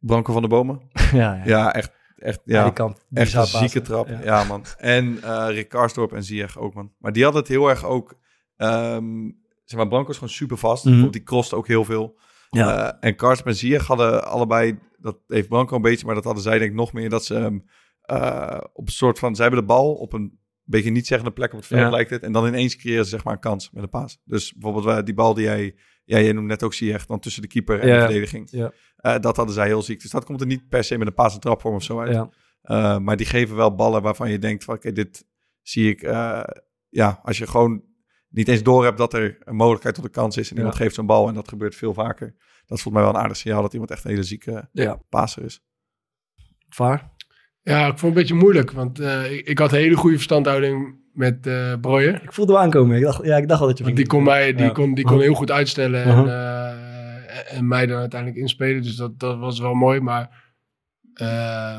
Branko 0.00 0.32
van 0.32 0.40
der 0.42 0.50
Bomen. 0.50 0.80
ja, 1.12 1.34
ja. 1.34 1.42
Ja, 1.44 1.72
echt, 1.74 1.92
echt, 2.16 2.40
Ja, 2.44 2.58
ja, 2.58 2.64
die 2.64 2.72
kan 2.72 2.96
echt 3.12 3.34
een 3.34 3.46
zieke 3.46 3.80
trap. 3.80 4.08
Ja, 4.08 4.20
Ja. 4.22 4.44
man. 4.44 4.64
En 4.78 5.22
eh 5.22 5.46
Rick 5.48 5.68
Karsdorp 5.68 6.12
en 6.12 6.24
Ziyech 6.24 6.58
ook, 6.58 6.74
man. 6.74 6.92
Maar 6.98 7.12
die 7.12 7.24
had 7.24 7.34
het 7.34 7.48
heel 7.48 7.68
erg 7.68 7.84
ook... 7.84 8.18
ehm, 8.56 9.30
zeg 9.64 9.78
maar, 9.78 9.88
Branko 9.88 10.10
is 10.10 10.14
gewoon 10.14 10.32
super 10.34 10.56
vast. 10.56 10.84
Mhm. 10.84 11.10
Die 11.10 11.22
crost 11.22 11.54
ook 11.54 11.66
heel 11.66 11.84
veel. 11.84 12.18
Ja. 12.50 12.92
Eh, 12.92 12.96
en 13.00 13.16
Karsdorp 13.16 13.48
en 13.48 13.56
Ziyech 13.56 13.86
hadden 13.86 14.24
allebei... 14.24 14.78
Dat 14.98 15.18
heeft 15.26 15.48
Branko 15.48 15.76
een 15.76 15.82
beetje, 15.82 16.06
maar 16.06 16.14
dat 16.14 16.24
hadden 16.24 16.42
zij 16.42 16.58
denk 16.58 16.70
ik 16.70 16.76
nog 16.76 16.92
meer. 16.92 17.08
Dat 17.10 17.24
ze 17.24 17.62
eh, 18.02 18.58
op 18.72 18.86
een 18.86 18.92
soort 18.92 19.18
van... 19.18 19.34
Zij 19.34 19.44
hebben 19.44 19.62
de 19.66 19.72
bal 19.72 19.94
op 19.94 20.12
een 20.12 20.38
beetje 20.70 20.90
niet 20.90 21.06
zeggende 21.06 21.32
plek 21.32 21.52
op 21.52 21.58
het 21.58 21.66
veld, 21.66 21.80
Ja. 21.80 21.90
lijkt 21.90 22.10
het. 22.10 22.22
En 22.22 22.32
dan 22.32 22.46
ineens 22.46 22.76
creëren 22.76 23.04
ze 23.04 23.10
zeg 23.10 23.24
maar 23.24 23.34
een 23.34 23.40
kans 23.40 23.70
met 23.70 23.82
een 23.82 23.88
paas. 23.88 24.20
Dus 24.24 24.52
bijvoorbeeld 24.54 24.96
eh, 24.98 25.04
die 25.04 25.14
bal 25.14 25.34
die 25.34 25.44
jij... 25.44 25.74
Ja, 26.04 26.20
jij 26.20 26.32
noemt 26.32 26.46
net 26.46 26.62
ook 26.62 26.74
Ziyech, 26.74 27.06
dan 27.06 27.20
tussen 27.20 27.42
de 27.42 27.48
keeper 27.48 27.80
en 27.80 27.88
Ja. 27.88 27.94
de 27.94 28.00
verdediging. 28.00 28.48
Ja. 28.50 28.72
Eh, 28.96 29.18
dat 29.20 29.36
hadden 29.36 29.54
zij 29.54 29.66
heel 29.66 29.82
ziek. 29.82 30.00
Dus 30.00 30.10
dat 30.10 30.24
komt 30.24 30.40
er 30.40 30.46
niet 30.46 30.68
per 30.68 30.84
se 30.84 30.98
met 30.98 31.06
een 31.06 31.14
paas 31.14 31.34
en 31.34 31.40
trapvorm 31.40 31.74
of 31.74 31.82
zo 31.82 32.00
uit. 32.00 32.12
Ja. 32.12 32.30
Uh, 32.64 32.98
maar 32.98 33.16
die 33.16 33.26
geven 33.26 33.56
wel 33.56 33.74
ballen 33.74 34.02
waarvan 34.02 34.30
je 34.30 34.38
denkt 34.38 34.64
van 34.64 34.74
oké, 34.74 34.92
dit 34.92 35.26
zie 35.62 35.90
ik. 35.90 36.02
uh, 36.02 36.42
ja, 36.88 37.20
als 37.22 37.38
je 37.38 37.46
gewoon 37.46 37.82
niet 38.28 38.48
eens 38.48 38.62
door 38.62 38.84
hebt 38.84 38.98
dat 38.98 39.14
er 39.14 39.36
een 39.40 39.56
mogelijkheid 39.56 39.94
tot 39.94 40.04
een 40.04 40.10
kans 40.10 40.36
is 40.36 40.50
en 40.50 40.56
iemand 40.56 40.74
geeft 40.74 40.94
zo'n 40.94 41.06
bal 41.06 41.28
en 41.28 41.34
dat 41.34 41.48
gebeurt 41.48 41.74
veel 41.74 41.94
vaker. 41.94 42.26
Dat 42.66 42.78
is 42.78 42.82
volgens 42.82 42.94
mij 42.94 43.02
wel 43.02 43.12
een 43.14 43.20
aardig 43.20 43.36
signaal 43.36 43.62
dat 43.62 43.72
iemand 43.72 43.90
echt 43.90 44.04
een 44.04 44.10
hele 44.10 44.22
zieke 44.22 44.68
ja. 44.72 44.96
passer 45.08 45.44
is. 45.44 45.62
Vaar? 46.68 47.10
Ja, 47.62 47.80
ik 47.86 47.98
vond 47.98 48.00
het 48.00 48.04
een 48.04 48.14
beetje 48.14 48.34
moeilijk. 48.34 48.70
Want 48.70 48.98
eh, 48.98 49.32
ik, 49.32 49.46
ik 49.48 49.58
had 49.58 49.72
een 49.72 49.78
hele 49.78 49.96
goede 49.96 50.16
verstandhouding 50.16 50.98
met 51.12 51.40
Breuer. 51.80 52.22
Ik 52.22 52.32
voelde 52.32 52.52
hem 52.52 52.62
aankomen. 52.62 52.96
Ik 52.96 53.02
dacht, 53.02 53.24
ja, 53.24 53.36
ik 53.36 53.48
dacht 53.48 53.60
al 53.60 53.66
dat 53.66 53.78
je 53.78 53.84
Want 53.84 53.96
die 53.96 54.06
kon 54.06 54.22
mij 54.22 54.54
die 54.54 54.64
Ja. 54.64 54.70
kon, 54.70 54.94
die 54.94 55.04
kon 55.04 55.20
heel 55.20 55.34
goed 55.34 55.50
uitstellen 55.50 56.02
en, 56.04 56.08
Uh-huh. 56.08 56.70
eh, 56.70 57.56
en 57.56 57.68
mij 57.68 57.86
dan 57.86 57.98
uiteindelijk 57.98 58.40
inspelen. 58.40 58.82
Dus 58.82 58.96
dat, 58.96 59.20
dat 59.20 59.38
was 59.38 59.60
wel 59.60 59.74
mooi. 59.74 60.00
Maar 60.00 60.48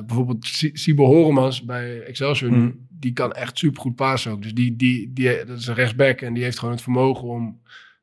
bijvoorbeeld 0.06 0.46
Si- 0.46 0.70
Sibo 0.74 1.06
Horemans 1.06 1.66
bij 1.66 2.02
Excelsior, 2.04 2.52
nu, 2.52 2.76
die 2.90 3.14
kan 3.14 3.32
echt 3.34 3.58
supergoed 3.58 3.96
pasen 3.96 4.32
ook. 4.32 4.42
Dus 4.42 4.54
die, 4.54 4.76
die, 4.76 5.12
die, 5.14 5.46
dat 5.46 5.58
is 5.58 5.68
een 5.68 5.74
rechtsback 5.76 6.22
en 6.22 6.34
die 6.34 6.44
heeft 6.44 6.60
gewoon 6.60 6.74
het 6.74 6.84
vermogen 6.84 7.28
om 7.28 7.62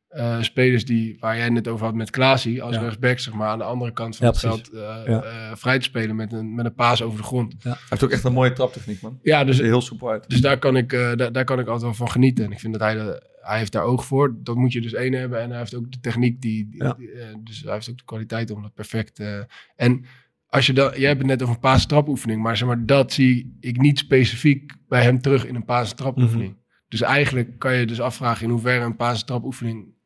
eh, 0.09 0.43
spelers 0.43 0.85
die, 0.85 1.17
waar 1.21 1.35
jij 1.35 1.45
het 1.45 1.53
net 1.53 1.69
over 1.69 1.87
had 1.87 1.95
met 1.95 2.11
Klaasie, 2.11 2.63
als 2.63 2.75
Ja. 2.75 2.81
rechtsback 2.81 3.19
zeg 3.19 3.35
maar 3.35 3.49
aan 3.49 3.59
de 3.59 3.65
andere 3.65 3.93
kant 3.93 4.17
van 4.17 4.27
Ja, 4.27 4.33
het 4.33 4.41
precies. 4.41 4.61
veld 4.71 4.83
eh, 4.83 5.13
Ja. 5.13 5.23
eh, 5.23 5.57
vrij 5.57 5.79
te 5.79 5.85
spelen 5.85 6.17
met 6.17 6.33
een, 6.33 6.55
met 6.55 6.65
een 6.65 6.75
paas 6.75 7.03
over 7.03 7.19
de 7.19 7.25
grond. 7.25 7.55
Hij 7.63 7.75
heeft 7.89 8.05
ook 8.05 8.11
echt 8.11 8.25
een 8.25 8.33
mooie 8.33 8.53
traptechniek, 8.53 9.01
man. 9.01 9.19
Ja, 9.23 9.45
dus 9.45 9.59
heel 9.61 9.81
soepel 9.81 10.11
uit. 10.11 10.29
dus 10.29 10.41
daar 10.41 10.59
kan, 10.59 10.77
ik, 10.77 10.93
eh, 10.93 11.15
daar, 11.17 11.33
daar 11.33 11.45
kan 11.45 11.59
ik 11.59 11.67
altijd 11.67 11.83
wel 11.85 11.95
van 11.95 12.11
genieten. 12.11 12.45
En 12.45 12.53
ik 12.53 12.59
vind 12.61 12.73
dat 12.73 12.83
hij, 12.83 12.95
de, 12.95 13.23
hij 13.41 13.59
heeft 13.59 13.73
daar 13.73 13.83
oog 13.85 14.05
voor. 14.05 14.37
Dat 14.43 14.57
moet 14.57 14.73
je 14.73 14.81
dus 14.81 14.93
één 14.93 15.13
hebben. 15.13 15.41
En 15.41 15.49
hij 15.51 15.59
heeft 15.59 15.75
ook 15.75 15.93
de 15.93 16.01
techniek. 16.01 16.41
Die, 16.41 16.69
die- 16.71 16.83
Ja. 16.85 16.93
die, 16.93 17.11
eh, 17.13 17.27
dus 17.45 17.63
hij 17.63 17.73
heeft 17.73 17.91
ook 17.91 17.99
de 17.99 18.05
kwaliteit 18.05 18.51
om 18.51 18.63
dat 18.63 18.75
perfect... 18.75 19.19
eh, 19.19 19.39
en 19.77 20.05
als 20.49 20.67
je 20.67 20.73
dan... 20.73 20.93
Jij 20.97 21.07
hebt 21.09 21.19
het 21.19 21.27
net 21.29 21.43
over 21.43 21.55
een 21.55 21.61
paas 21.61 21.87
trapoefening. 21.87 22.43
Maar 22.43 22.57
zeg 22.57 22.69
maar, 22.69 22.87
dat 22.87 23.13
zie 23.13 23.57
ik 23.61 23.81
niet 23.81 23.99
specifiek 23.99 24.73
bij 24.89 25.03
hem 25.03 25.21
terug 25.21 25.47
in 25.47 25.55
een 25.55 25.65
paas 25.65 25.93
trapoefening. 25.95 26.57
Dus 26.89 27.01
eigenlijk 27.01 27.59
kan 27.59 27.75
je 27.75 27.87
dus 27.87 28.01
afvragen 28.01 28.45
in 28.45 28.51
hoeverre 28.51 28.85
een 28.85 28.97
paas 28.97 29.25
trapoefening 29.25 29.97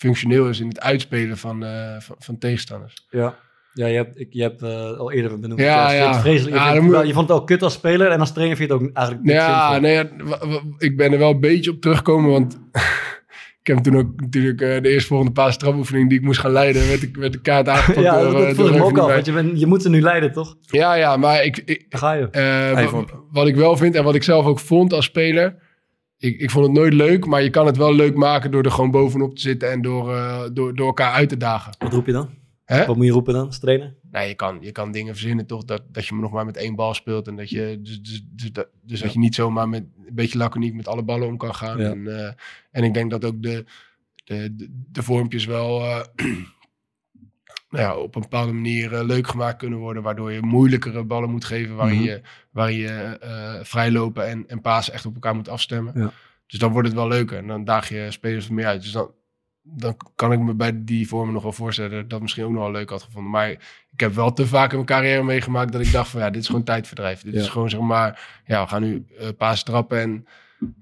functioneel 0.00 0.48
is 0.48 0.60
in 0.60 0.68
het 0.68 0.80
uitspelen 0.80 1.38
van, 1.38 1.64
eh, 1.64 1.96
van, 2.00 2.16
van 2.18 2.38
tegenstanders. 2.38 3.06
Ja. 3.10 3.34
Ja, 3.72 3.86
je 3.86 3.96
hebt, 3.96 4.20
ik, 4.20 4.26
je 4.30 4.42
hebt 4.42 4.62
eh, 4.62 4.98
al 4.98 5.12
eerder 5.12 5.40
benoemd. 5.40 5.60
Ja, 5.60 5.92
ja. 5.92 6.20
Vreselijk. 6.20 6.56
Je, 6.56 6.62
Ja, 6.62 6.72
vindt 6.72 6.86
moet- 6.86 7.06
je 7.06 7.12
vond 7.12 7.28
het 7.28 7.36
wel 7.36 7.44
kut 7.44 7.62
als 7.62 7.72
speler 7.72 8.10
en 8.10 8.20
als 8.20 8.32
trainer 8.32 8.56
vind 8.56 8.68
je 8.68 8.74
het 8.76 8.84
ook 8.84 8.90
eigenlijk 8.96 9.26
niet 9.26 9.36
Ja, 9.36 9.62
zinvol. 9.72 9.80
nee, 9.80 9.94
ja, 9.94 10.60
ik 10.78 10.96
ben 10.96 11.12
er 11.12 11.18
wel 11.18 11.30
een 11.30 11.40
beetje 11.40 11.70
op 11.70 11.80
teruggekomen, 11.80 12.30
want 12.30 12.60
ik 13.62 13.66
heb 13.66 13.78
toen 13.78 13.96
ook 13.96 14.20
natuurlijk 14.20 14.60
eh, 14.60 14.82
de 14.82 14.88
eerstvolgende 14.88 15.32
paas 15.32 15.56
trapoefening 15.58 16.08
die 16.08 16.18
ik 16.18 16.24
moest 16.24 16.40
gaan 16.40 16.50
leiden, 16.52 16.88
werd 16.88 17.02
ik 17.02 17.16
werd 17.16 17.32
de 17.32 17.40
kaart 17.40 17.68
aangepakt 17.74 18.04
Ja, 18.04 18.22
door, 18.22 18.32
dat, 18.32 18.46
dat 18.46 18.56
door 18.56 18.74
ik 18.74 18.82
ook 18.82 18.94
bij. 18.94 19.14
Want 19.14 19.26
je, 19.26 19.58
je 19.58 19.66
moet 19.66 19.82
ze 19.82 19.88
nu 19.90 20.00
leiden, 20.00 20.32
toch? 20.32 20.56
Ja, 20.60 20.94
ja, 20.94 21.16
maar 21.16 21.44
ik, 21.44 21.62
ik, 21.64 21.84
ga 21.88 22.12
je. 22.12 22.30
eh, 22.30 22.94
op. 22.94 23.24
wat 23.30 23.46
ik 23.46 23.56
wel 23.56 23.76
vind 23.76 23.94
en 23.94 24.04
wat 24.04 24.14
ik 24.14 24.22
zelf 24.22 24.46
ook 24.46 24.58
vond 24.58 24.92
als 24.92 25.04
speler, 25.04 25.54
ik, 26.20 26.40
ik 26.40 26.50
vond 26.50 26.66
het 26.66 26.74
nooit 26.74 26.92
leuk, 26.92 27.26
maar 27.26 27.42
je 27.42 27.50
kan 27.50 27.66
het 27.66 27.76
wel 27.76 27.94
leuk 27.94 28.14
maken 28.14 28.50
door 28.50 28.62
er 28.62 28.70
gewoon 28.70 28.90
bovenop 28.90 29.34
te 29.34 29.40
zitten 29.40 29.70
en 29.70 29.82
door, 29.82 30.14
eh, 30.14 30.42
door, 30.52 30.74
door 30.74 30.86
elkaar 30.86 31.12
uit 31.12 31.28
te 31.28 31.36
dagen. 31.36 31.74
Wat 31.78 31.92
roep 31.92 32.06
je 32.06 32.12
dan? 32.12 32.28
Hè? 32.64 32.86
Wat 32.86 32.96
moet 32.96 33.04
je 33.04 33.12
roepen 33.12 33.34
dan 33.34 33.46
als 33.46 33.58
trainer? 33.58 33.94
Nee, 34.10 34.28
je 34.28 34.34
kan, 34.34 34.58
je 34.60 34.72
kan 34.72 34.92
dingen 34.92 35.14
verzinnen 35.14 35.46
toch 35.46 35.64
dat, 35.64 35.82
dat 35.88 36.06
je 36.06 36.14
nog 36.14 36.32
maar 36.32 36.44
met 36.44 36.56
één 36.56 36.74
bal 36.74 36.94
speelt. 36.94 37.28
En 37.28 37.36
dat 37.36 37.50
je, 37.50 37.78
dus, 37.82 38.02
dus, 38.02 38.24
dus, 38.30 38.52
dat, 38.52 38.68
dus 38.82 39.00
dat 39.00 39.12
je 39.12 39.18
niet 39.18 39.34
zomaar 39.34 39.68
met 39.68 39.82
een 40.06 40.14
beetje 40.14 40.38
laconiek 40.38 40.74
met 40.74 40.88
alle 40.88 41.02
ballen 41.02 41.28
om 41.28 41.36
kan 41.36 41.54
gaan. 41.54 41.78
Ja. 41.78 41.90
En, 41.90 42.18
eh, 42.18 42.32
en 42.70 42.84
ik 42.84 42.94
denk 42.94 43.10
dat 43.10 43.24
ook 43.24 43.42
de, 43.42 43.64
de, 44.24 44.54
de, 44.56 44.68
de 44.92 45.02
vormpjes 45.02 45.44
wel 45.44 45.80
eh, 45.80 46.00
nou 47.70 47.84
ja, 47.84 47.96
op 47.96 48.14
een 48.14 48.20
bepaalde 48.22 48.52
manier 48.52 48.94
eh, 48.94 49.04
leuk 49.04 49.26
gemaakt 49.28 49.58
kunnen 49.58 49.78
worden. 49.78 50.02
Waardoor 50.02 50.32
je 50.32 50.42
moeilijkere 50.42 51.04
ballen 51.04 51.30
moet 51.30 51.44
geven. 51.44 51.76
Waarin 51.76 51.96
Mhm. 51.96 52.04
je, 52.06 52.20
waarin 52.50 52.76
je 52.78 52.88
eh, 53.20 53.54
vrijlopen 53.62 54.28
en, 54.28 54.44
en 54.48 54.60
pasen 54.60 54.92
echt 54.92 55.06
op 55.06 55.14
elkaar 55.14 55.34
moet 55.34 55.48
afstemmen. 55.48 55.92
Ja. 55.96 56.12
Dus 56.46 56.58
dan 56.58 56.72
wordt 56.72 56.88
het 56.88 56.96
wel 56.96 57.08
leuker. 57.08 57.38
En 57.38 57.46
dan 57.46 57.64
daag 57.64 57.88
je 57.88 58.06
spelers 58.10 58.46
er 58.48 58.54
meer 58.54 58.66
uit. 58.66 58.82
Dus 58.82 58.92
dan, 58.92 59.10
dan 59.62 59.96
kan 60.14 60.32
ik 60.32 60.38
me 60.38 60.54
bij 60.54 60.84
die 60.84 61.08
vormen 61.08 61.34
nog 61.34 61.42
wel 61.42 61.52
voorstellen 61.52 62.08
dat 62.08 62.20
misschien 62.20 62.44
ook 62.44 62.50
nog 62.50 62.62
wel 62.62 62.70
leuk 62.70 62.90
had 62.90 63.02
gevonden. 63.02 63.30
Maar 63.30 63.50
ik 63.90 64.00
heb 64.00 64.14
wel 64.14 64.32
te 64.32 64.46
vaak 64.46 64.68
in 64.70 64.74
mijn 64.74 64.86
carrière 64.86 65.22
meegemaakt 65.22 65.72
dat 65.72 65.80
ik 65.80 65.92
dacht 65.92 66.10
van 66.10 66.20
ja, 66.20 66.30
dit 66.30 66.40
is 66.42 66.46
gewoon 66.48 66.64
tijdverdrijf. 66.64 67.22
Dit 67.22 67.34
Ja. 67.34 67.40
is 67.40 67.48
gewoon 67.48 67.70
zeg 67.70 67.80
maar, 67.80 68.40
ja, 68.46 68.62
we 68.62 68.68
gaan 68.68 68.82
nu 68.82 69.04
eh 69.18 69.28
paas 69.38 69.62
trappen 69.62 70.00
en 70.00 70.24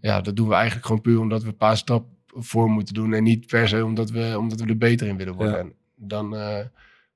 ja, 0.01 0.21
dat 0.21 0.37
doen 0.37 0.49
we 0.49 0.55
eigenlijk 0.55 0.87
gewoon 0.87 1.01
puur 1.03 1.21
omdat 1.21 1.43
we 1.43 1.53
paas 1.53 1.85
trap 1.85 2.05
voor 2.27 2.71
moeten 2.71 2.95
doen 2.95 3.13
en 3.13 3.23
niet 3.23 3.47
per 3.47 3.69
se 3.69 3.85
omdat 3.85 4.11
we, 4.11 4.35
omdat 4.39 4.61
we 4.61 4.67
er 4.67 4.77
beter 4.79 5.07
in 5.07 5.17
willen 5.17 5.35
worden. 5.35 5.53
Ja. 5.55 5.59
En 5.61 5.73
dan, 5.99 6.37
eh, 6.37 6.57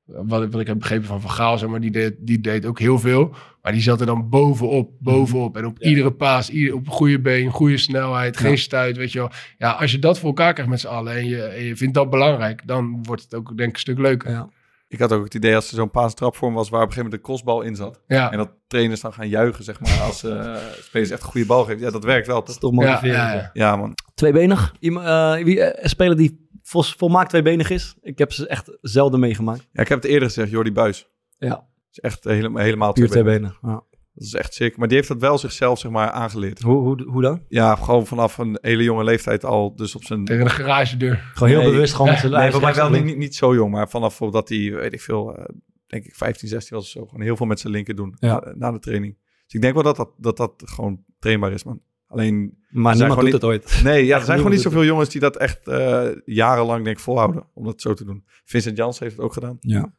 wat, 0.04 0.42
ik- 0.42 0.52
wat 0.52 0.60
ik 0.60 0.66
heb 0.66 0.78
begrepen 0.78 1.06
van 1.06 1.20
Van 1.20 1.30
Gaal, 1.30 1.58
zeg 1.58 1.68
maar, 1.68 1.80
die 1.80 1.90
deed, 1.90 2.14
die 2.18 2.40
deed 2.40 2.66
ook 2.66 2.78
heel 2.78 2.98
veel. 2.98 3.34
Maar 3.62 3.72
die 3.72 3.80
zat 3.82 4.00
er 4.00 4.06
dan 4.06 4.28
bovenop, 4.28 4.90
bovenop. 4.98 5.56
En 5.56 5.66
op 5.66 5.78
iedere 5.78 6.12
paas, 6.12 6.50
ieder, 6.50 6.74
op 6.74 6.86
een 6.86 6.92
goede 6.92 7.20
been, 7.20 7.50
goede 7.50 7.76
snelheid, 7.76 8.36
geen 8.36 8.58
stuit, 8.58 8.96
weet 8.96 9.12
je 9.12 9.18
wel. 9.18 9.30
Ja, 9.58 9.70
als 9.70 9.90
je 9.92 9.98
dat 9.98 10.18
voor 10.18 10.28
elkaar 10.28 10.52
krijgt 10.52 10.70
met 10.70 10.80
z'n 10.80 10.86
allen 10.86 11.12
en 11.14 11.26
je, 11.28 11.42
en 11.42 11.64
je 11.64 11.76
vindt 11.76 11.94
dat 11.94 12.10
belangrijk, 12.10 12.62
dan 12.66 13.02
wordt 13.02 13.22
het 13.22 13.34
ook 13.34 13.46
denk 13.56 13.68
ik 13.68 13.74
een 13.74 13.80
stuk 13.80 13.98
leuker. 13.98 14.30
Ja. 14.30 14.48
Ik 14.88 14.98
had 14.98 15.12
ook 15.12 15.24
het 15.24 15.34
idee 15.34 15.54
als 15.54 15.68
er 15.70 15.74
zo'n 15.76 15.90
paastrapvorm 15.90 16.54
was 16.54 16.68
waar 16.68 16.82
op 16.82 16.86
een 16.88 16.92
gegeven 16.92 17.10
moment 17.10 17.22
de 17.22 17.28
crossbal 17.28 17.60
in 17.62 17.76
zat. 17.76 18.00
Ja, 18.06 18.30
En 18.32 18.38
dat 18.38 18.50
trainers 18.66 19.00
dan 19.00 19.12
gaan 19.12 19.28
juichen, 19.28 19.64
zeg 19.64 19.80
maar, 19.80 20.00
als 20.00 20.22
eh 20.24 20.54
spelers 20.88 21.10
echt 21.10 21.22
een 21.22 21.28
goede 21.28 21.46
bal 21.46 21.64
geven. 21.64 21.80
Ja, 21.80 21.90
dat 21.90 22.04
werkt 22.04 22.26
wel, 22.26 22.36
Dat 22.36 22.46
toch? 22.46 22.54
is 22.54 22.60
toch 22.60 22.70
ja, 22.70 22.76
motiverend. 22.76 23.16
ja, 23.16 23.32
ja. 23.32 23.34
ja. 23.34 23.50
Ja, 23.52 23.76
man. 23.76 23.94
Tweebenig. 24.14 24.74
Iemand, 24.80 25.06
eh, 25.06 25.44
wie, 25.44 25.62
speler 25.88 26.16
die 26.16 26.41
volmaakt 26.72 27.28
tweebenig 27.28 27.70
is. 27.70 27.96
Ik 28.00 28.18
heb 28.18 28.32
ze 28.32 28.46
echt 28.46 28.78
zelden 28.80 29.20
meegemaakt. 29.20 29.68
Ja, 29.72 29.82
ik 29.82 29.88
heb 29.88 30.02
het 30.02 30.10
eerder 30.10 30.28
gezegd, 30.28 30.50
Jordi 30.50 30.72
Buis. 30.72 31.08
Ja, 31.38 31.66
is 31.90 31.98
echt 31.98 32.24
helemaal, 32.24 32.62
helemaal 32.62 32.92
puur 32.92 33.08
tweebenig. 33.10 33.58
Ja. 33.62 33.82
Dat 34.14 34.24
is 34.24 34.34
echt 34.34 34.54
sick. 34.54 34.76
Maar 34.76 34.88
die 34.88 34.96
heeft 34.96 35.08
dat 35.08 35.20
wel 35.20 35.38
zichzelf, 35.38 35.78
zeg 35.78 35.90
maar, 35.90 36.10
aangeleerd. 36.10 36.60
Hoe, 36.60 36.76
hoe, 36.76 37.02
hoe 37.02 37.22
dan? 37.22 37.44
Ja, 37.48 37.74
gewoon 37.74 38.06
vanaf 38.06 38.38
een 38.38 38.58
hele 38.60 38.82
jonge 38.82 39.04
leeftijd 39.04 39.44
al. 39.44 39.76
Dus 39.76 39.94
op 39.94 40.04
zijn... 40.04 40.24
Tegen 40.24 40.44
de 40.44 40.50
garagedeur. 40.50 41.30
Gewoon 41.34 41.48
heel 41.48 41.60
Nee, 41.62 41.70
bewust 41.70 41.94
gewoon 41.94 42.10
met 42.10 42.20
zijn 42.20 42.32
Nee, 42.32 42.60
mij 42.60 42.74
wel 42.74 42.90
niet, 42.90 43.16
niet 43.16 43.34
zo 43.34 43.54
jong, 43.54 43.70
maar 43.72 43.88
vanaf 43.88 44.18
dat 44.18 44.48
hij, 44.48 44.72
weet 44.72 44.92
ik 44.92 45.00
veel, 45.00 45.36
eh, 45.36 45.44
denk 45.86 46.04
ik 46.04 46.14
15, 46.14 46.48
16 46.48 46.76
was 46.76 46.84
of 46.84 46.90
zo. 46.90 47.06
Gewoon 47.06 47.20
heel 47.22 47.36
veel 47.36 47.46
met 47.46 47.60
zijn 47.60 47.72
linker 47.72 47.94
doen 47.94 48.16
Ja. 48.18 48.40
na, 48.44 48.52
na 48.56 48.72
de 48.72 48.78
training. 48.78 49.18
Dus 49.44 49.54
ik 49.54 49.60
denk 49.60 49.74
wel 49.74 49.82
dat 49.82 49.96
dat, 49.96 50.10
dat, 50.16 50.36
dat 50.36 50.62
gewoon 50.64 51.04
trainbaar 51.18 51.52
is, 51.52 51.64
man. 51.64 51.80
Alleen, 52.12 52.58
Maar 52.70 52.96
zijn 52.96 53.08
niemand 53.08 53.30
doet 53.30 53.40
gewoon 53.40 53.54
het 53.56 53.64
ooit. 53.70 53.80
nee, 53.84 54.06
ja, 54.06 54.18
er 54.18 54.24
zijn 54.30 54.36
gewoon 54.36 54.52
niet 54.52 54.60
zoveel 54.62 54.84
jongens 54.84 55.08
die 55.08 55.20
dat 55.20 55.36
echt 55.36 55.68
eh, 55.68 56.08
jarenlang, 56.24 56.84
denk 56.84 56.96
ik, 56.96 57.02
volhouden. 57.02 57.46
Om 57.54 57.64
dat 57.64 57.80
zo 57.80 57.94
te 57.94 58.04
doen. 58.04 58.24
Vincent 58.44 58.76
Jans 58.76 58.98
heeft 58.98 59.16
het 59.16 59.24
ook 59.24 59.32
gedaan. 59.32 59.56
Ja. 59.60 59.92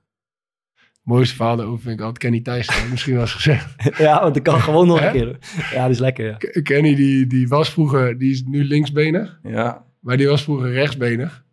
Mooiste 1.04 1.36
verhaal 1.36 1.56
daarover 1.56 1.82
vind 1.82 1.94
ik 1.94 2.00
altijd 2.00 2.18
Kenny 2.18 2.42
Thijssen. 2.42 2.90
Misschien 2.90 3.14
wel 3.14 3.22
eens 3.22 3.34
gezegd. 3.34 3.76
ja, 3.98 4.22
want 4.22 4.36
ik 4.36 4.44
kan 4.44 4.60
gewoon 4.68 4.88
nog 4.88 5.02
een 5.02 5.12
keer. 5.12 5.38
Ja, 5.72 5.82
die 5.82 5.94
is 5.94 6.00
lekker, 6.00 6.26
ja. 6.26 6.62
Kenny 6.62 6.96
die, 6.96 7.28
die 7.28 7.48
was 7.48 7.70
vroeger, 7.72 8.18
die 8.18 8.32
is 8.32 8.44
nu 8.46 8.64
linksbenig. 8.64 9.40
Ja. 9.44 9.86
Maar 10.00 10.18
die 10.18 10.28
was 10.28 10.44
vroeger 10.44 10.72
rechtsbenig. 10.72 11.44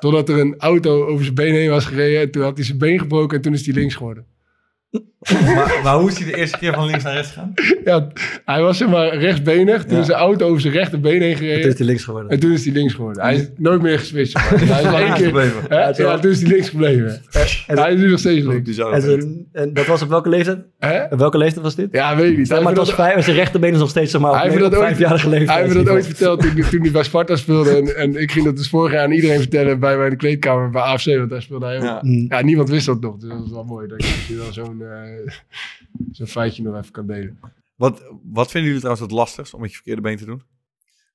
Totdat 0.00 0.28
er 0.28 0.38
een 0.38 0.58
auto 0.58 1.04
over 1.06 1.22
zijn 1.24 1.34
been 1.34 1.54
heen 1.54 1.70
was 1.70 1.84
gereden. 1.84 2.20
En 2.20 2.30
toen 2.30 2.42
had 2.42 2.56
hij 2.56 2.66
zijn 2.66 2.78
been 2.78 2.98
gebroken 2.98 3.36
en 3.36 3.42
toen 3.42 3.52
is 3.52 3.66
hij 3.66 3.74
links 3.74 3.94
geworden. 3.94 4.26
maar, 5.54 5.80
maar 5.82 5.94
hoe 5.96 6.08
is 6.10 6.18
hij 6.18 6.26
de 6.30 6.36
eerste 6.36 6.58
keer 6.58 6.72
van 6.74 6.86
links 6.86 7.04
naar 7.04 7.12
rechts 7.14 7.28
gegaan? 7.32 7.52
Ja, 7.84 8.08
hij 8.44 8.60
was 8.62 8.78
zeg 8.78 8.88
maar 8.88 9.16
rechtsbenig. 9.16 9.84
Toen 9.84 9.94
Ja. 9.94 10.00
is 10.00 10.06
de 10.06 10.12
auto 10.12 10.46
over 10.48 10.60
zijn 10.60 10.72
rechterbeen 10.72 11.22
heen 11.22 11.36
gereden. 11.36 11.68
is 11.68 11.76
die 11.76 11.86
links 11.86 12.04
geworden. 12.04 12.30
En 12.30 12.40
toen 12.40 12.52
is 12.52 12.64
hij 12.64 12.74
links 12.74 12.94
geworden. 12.94 13.22
Hij 13.22 13.34
is 13.34 13.48
nooit 13.56 13.82
meer 13.82 13.98
geswitcht. 13.98 14.38
Hij 14.48 14.82
is 14.82 14.86
één 15.00 15.14
keer, 15.14 15.24
gebleven. 15.26 15.62
hè? 15.68 15.76
Ja, 15.78 16.18
toen 16.18 16.30
is 16.30 16.40
hij 16.42 16.50
links 16.50 16.68
gebleven. 16.68 17.22
En- 17.66 17.78
hij 17.78 17.92
is 17.92 18.00
nu 18.00 18.10
nog 18.10 18.18
steeds 18.18 18.46
links. 18.46 18.78
En, 18.78 19.00
dat 19.06 19.26
en 19.52 19.74
dat 19.74 19.86
was 19.86 20.02
op 20.02 20.08
welke 20.08 20.28
leeftijd? 20.28 20.58
Hè? 20.78 21.04
Op 21.04 21.18
welke 21.18 21.38
leeftijd 21.38 21.64
was 21.64 21.74
dit? 21.74 21.88
Ja, 21.92 22.16
weet 22.16 22.30
ik 22.30 22.36
niet. 22.38 22.46
Zeg 22.46 22.56
Hij 22.56 22.64
maar 22.66 22.74
het 22.76 22.86
heeft 22.86 22.96
was 22.96 23.06
dat- 23.06 23.12
vijf, 23.14 23.24
zijn 23.24 23.36
rechterbeen 23.36 23.72
is 23.72 23.78
nog 23.78 23.88
steeds 23.90 24.10
zeg 24.10 24.20
maar, 24.20 24.30
op, 24.30 24.36
Hij 24.36 24.48
heeft 24.50 24.62
op 24.64 24.70
dat 24.70 24.80
ooit- 24.80 24.88
vijfjarige 24.88 25.28
leeftijd. 25.28 25.50
Hij 25.50 25.62
heeft 25.62 25.74
me 25.76 25.82
dat 25.84 25.92
ooit 25.94 26.06
verteld 26.06 26.40
toen, 26.40 26.54
toen 26.70 26.80
hij 26.80 26.90
bij 26.90 27.02
Sparta 27.02 27.36
speelde. 27.36 27.70
En, 27.76 27.96
en 27.96 28.16
ik 28.22 28.30
ging 28.32 28.44
dat 28.44 28.56
dus 28.56 28.68
vorig 28.68 28.92
jaar 28.92 29.04
aan 29.04 29.10
iedereen 29.12 29.38
vertellen 29.38 29.80
bij 29.80 29.96
mijn 29.96 30.16
kleedkamer 30.16 30.70
bij 30.70 30.82
AFC. 30.82 31.04
Want 31.16 31.30
daar 31.30 31.42
speelde 31.42 31.66
hij 31.66 31.76
ook. 31.76 31.82
Ja. 31.82 31.98
Mm. 32.02 32.26
Ja, 32.28 32.42
niemand 32.42 32.68
wist 32.70 32.86
dat 32.86 33.00
nog. 33.00 33.16
Dus 33.16 33.28
dat 33.30 33.44
is 33.46 33.50
wel 33.50 33.64
mooi 33.64 33.88
dat 33.88 33.98
ik 33.98 34.04
misschien 34.04 34.36
wel 34.36 34.52
zo'n 34.52 34.82
eh, 34.82 34.88
zo'n 36.12 36.26
feitje 36.26 36.62
nog 36.62 36.76
even 36.76 36.92
kan 36.92 37.06
delen. 37.06 37.38
Wat, 37.74 38.04
wat 38.22 38.50
vinden 38.50 38.70
jullie 38.70 38.78
trouwens 38.78 39.00
het 39.00 39.18
lastigst 39.18 39.54
om 39.54 39.60
met 39.60 39.70
je 39.70 39.76
verkeerde 39.76 40.00
been 40.00 40.16
te 40.16 40.24
doen? 40.24 40.42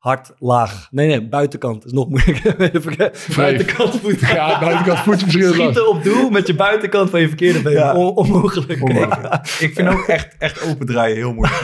Hard, 0.05 0.31
laag. 0.39 0.87
Nee, 0.91 1.07
nee, 1.07 1.27
buitenkant 1.27 1.85
is 1.85 1.91
nog 1.91 2.09
moeilijker. 2.09 2.55
buitenkant 3.35 3.99
voet. 3.99 4.19
Ja, 4.19 4.59
buitenkant 4.59 4.99
voet. 4.99 5.19
Schieten 5.27 5.89
op 5.89 6.03
doel 6.03 6.29
met 6.29 6.47
je 6.47 6.55
buitenkant 6.55 7.09
van 7.09 7.19
je 7.21 7.27
verkeerde 7.27 7.61
been. 7.61 7.73
Ja. 7.73 7.95
On- 7.95 8.15
onmogelijk. 8.15 8.71
Ik 9.59 9.73
vind 9.73 9.87
ook 9.87 10.07
echt, 10.07 10.35
echt 10.37 10.61
open 10.63 10.85
draaien 10.85 11.15
heel 11.15 11.33
moeilijk. 11.33 11.61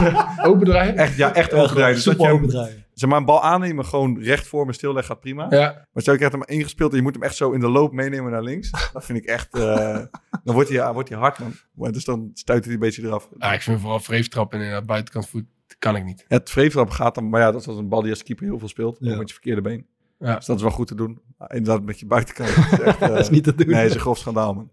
Open 0.48 0.64
draaien? 0.66 0.96
Echt, 0.96 1.16
ja, 1.16 1.34
echt 1.34 1.52
open 1.52 1.74
draaien. 1.74 1.94
Dus 1.94 2.04
dat 2.04 2.16
je 2.20 2.22
open 2.28 2.40
hem, 2.40 2.48
draaien. 2.48 2.84
zeg 2.94 3.08
maar, 3.08 3.18
een 3.18 3.24
bal 3.24 3.42
aannemen, 3.42 3.84
gewoon 3.84 4.18
recht 4.22 4.46
voor 4.46 4.66
me 4.66 4.72
stilleggen, 4.72 5.04
gaat 5.04 5.20
prima. 5.20 5.46
Ja. 5.50 5.86
Maar 5.92 6.02
stel 6.02 6.12
je 6.12 6.18
krijgt 6.18 6.36
hem 6.36 6.56
ingespeeld 6.58 6.90
en 6.90 6.96
je 6.96 7.02
moet 7.02 7.14
hem 7.14 7.22
echt 7.22 7.36
zo 7.36 7.50
in 7.50 7.60
de 7.60 7.68
loop 7.68 7.92
meenemen 7.92 8.30
naar 8.32 8.42
links. 8.42 8.70
Dat 8.92 9.04
vind 9.04 9.18
ik 9.18 9.24
echt, 9.24 9.54
eh, 9.54 9.98
dan 10.44 10.54
wordt 10.54 10.68
hij, 10.68 10.92
wordt 10.92 11.08
hij 11.08 11.18
hard, 11.18 11.38
man. 11.38 11.52
Maar 11.74 11.92
Dus 11.92 12.04
dan 12.04 12.30
stuit 12.34 12.64
hij 12.64 12.74
een 12.74 12.80
beetje 12.80 13.02
eraf. 13.02 13.28
ja, 13.38 13.52
ik 13.52 13.62
vind 13.62 13.80
vooral 13.80 14.00
vreeftrappen 14.00 14.58
en 14.58 14.64
inderdaad 14.64 14.88
buitenkant 14.88 15.28
voet 15.28 15.44
kan 15.78 15.96
ik 15.96 16.04
niet. 16.04 16.24
Het 16.28 16.50
vreeftrap 16.50 16.90
gaat 16.90 17.14
dan, 17.14 17.28
maar 17.28 17.40
ja, 17.40 17.50
dat 17.50 17.60
is 17.60 17.66
als 17.66 17.76
een 17.76 17.88
bal 17.88 18.02
die 18.02 18.10
als 18.10 18.22
keeper 18.22 18.44
heel 18.44 18.58
veel 18.58 18.68
speelt. 18.68 18.96
Ja. 19.00 19.12
Ook 19.12 19.18
met 19.18 19.28
je 19.28 19.34
verkeerde 19.34 19.60
been. 19.60 19.86
Ja. 20.18 20.36
Dus 20.36 20.46
dat 20.46 20.56
is 20.56 20.62
wel 20.62 20.70
goed 20.70 20.86
te 20.86 20.94
doen. 20.94 21.20
Inderdaad, 21.46 21.82
met 21.82 22.00
je 22.00 22.06
buitenkant. 22.06 22.48
is 22.72 22.80
echt, 22.80 23.00
eh, 23.00 23.08
Dat 23.08 23.18
is 23.18 23.30
niet 23.30 23.44
te 23.44 23.54
doen. 23.54 23.66
Nee, 23.66 23.76
dat 23.76 23.84
is 23.84 23.94
een 23.94 24.00
grof 24.00 24.18
schandaal, 24.18 24.54
man. 24.54 24.70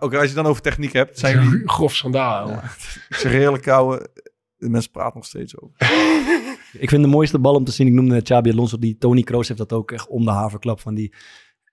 Ook 0.00 0.14
als 0.14 0.28
je 0.28 0.34
dan 0.34 0.46
over 0.46 0.62
techniek 0.62 0.92
hebt. 0.92 1.08
Het 1.10 1.18
zijn 1.18 1.38
een 1.38 1.62
grof 1.68 1.94
schandaal. 1.94 2.48
hoor. 2.48 2.62
Ik 3.08 3.16
zeg 3.16 3.32
eerlijk, 3.32 3.62
kouwe, 3.62 4.08
de 4.56 4.68
mensen 4.68 4.90
praten 4.90 5.16
nog 5.16 5.26
steeds 5.26 5.60
over. 5.60 5.74
Ik 6.78 6.88
vind 6.88 7.02
de 7.02 7.08
mooiste 7.08 7.38
bal 7.38 7.54
om 7.54 7.64
te 7.64 7.72
zien, 7.72 7.86
ik 7.86 7.92
noemde 7.92 8.22
Xabi 8.22 8.50
Alonso, 8.50 8.78
die 8.78 8.98
Tony 8.98 9.22
Kroos 9.22 9.48
heeft 9.48 9.60
dat 9.60 9.72
ook 9.72 9.90
echt 9.90 10.08
om 10.08 10.24
de 10.24 10.30
haverklap 10.30 10.80
van 10.80 10.94
die 10.94 11.14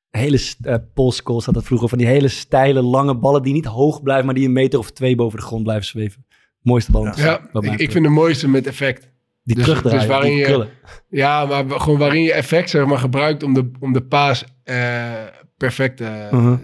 hele 0.09 0.39
uh, 0.61 0.75
polscalls 0.93 1.45
had 1.45 1.53
dat 1.53 1.63
vroeger, 1.63 1.89
van 1.89 1.97
die 1.97 2.07
hele 2.07 2.27
steile, 2.27 2.81
lange 2.81 3.17
ballen 3.17 3.43
die 3.43 3.53
niet 3.53 3.65
hoog 3.65 4.03
blijven, 4.03 4.25
maar 4.25 4.35
die 4.35 4.45
een 4.45 4.53
meter 4.53 4.79
of 4.79 4.91
twee 4.91 5.15
boven 5.15 5.39
de 5.39 5.45
grond 5.45 5.63
blijven 5.63 5.85
zweven. 5.85 6.25
Mooiste 6.63 6.91
zien, 6.91 7.25
Ja, 7.25 7.41
ik, 7.77 7.91
vind 7.91 8.03
de 8.05 8.09
mooiste 8.11 8.47
met 8.49 8.67
effect. 8.67 9.09
die 9.43 9.55
dus- 9.55 9.63
terugdraaien, 9.65 9.99
dus 9.99 10.07
waarin 10.07 10.29
die 10.29 10.39
je- 10.39 10.45
krullen. 10.45 10.69
Ja, 11.09 11.45
maar 11.45 11.79
gewoon 11.79 11.99
waarin 11.99 12.23
je 12.23 12.33
effect 12.33 12.69
zeg 12.69 12.85
maar, 12.85 12.97
gebruikt 12.97 13.43
om 13.43 13.53
de, 13.53 13.71
om 13.79 13.93
de 13.93 14.01
paas 14.03 14.43
eh, 14.63 15.11
perfect 15.57 16.01
eh, 16.01 16.31
Mhm. 16.31 16.57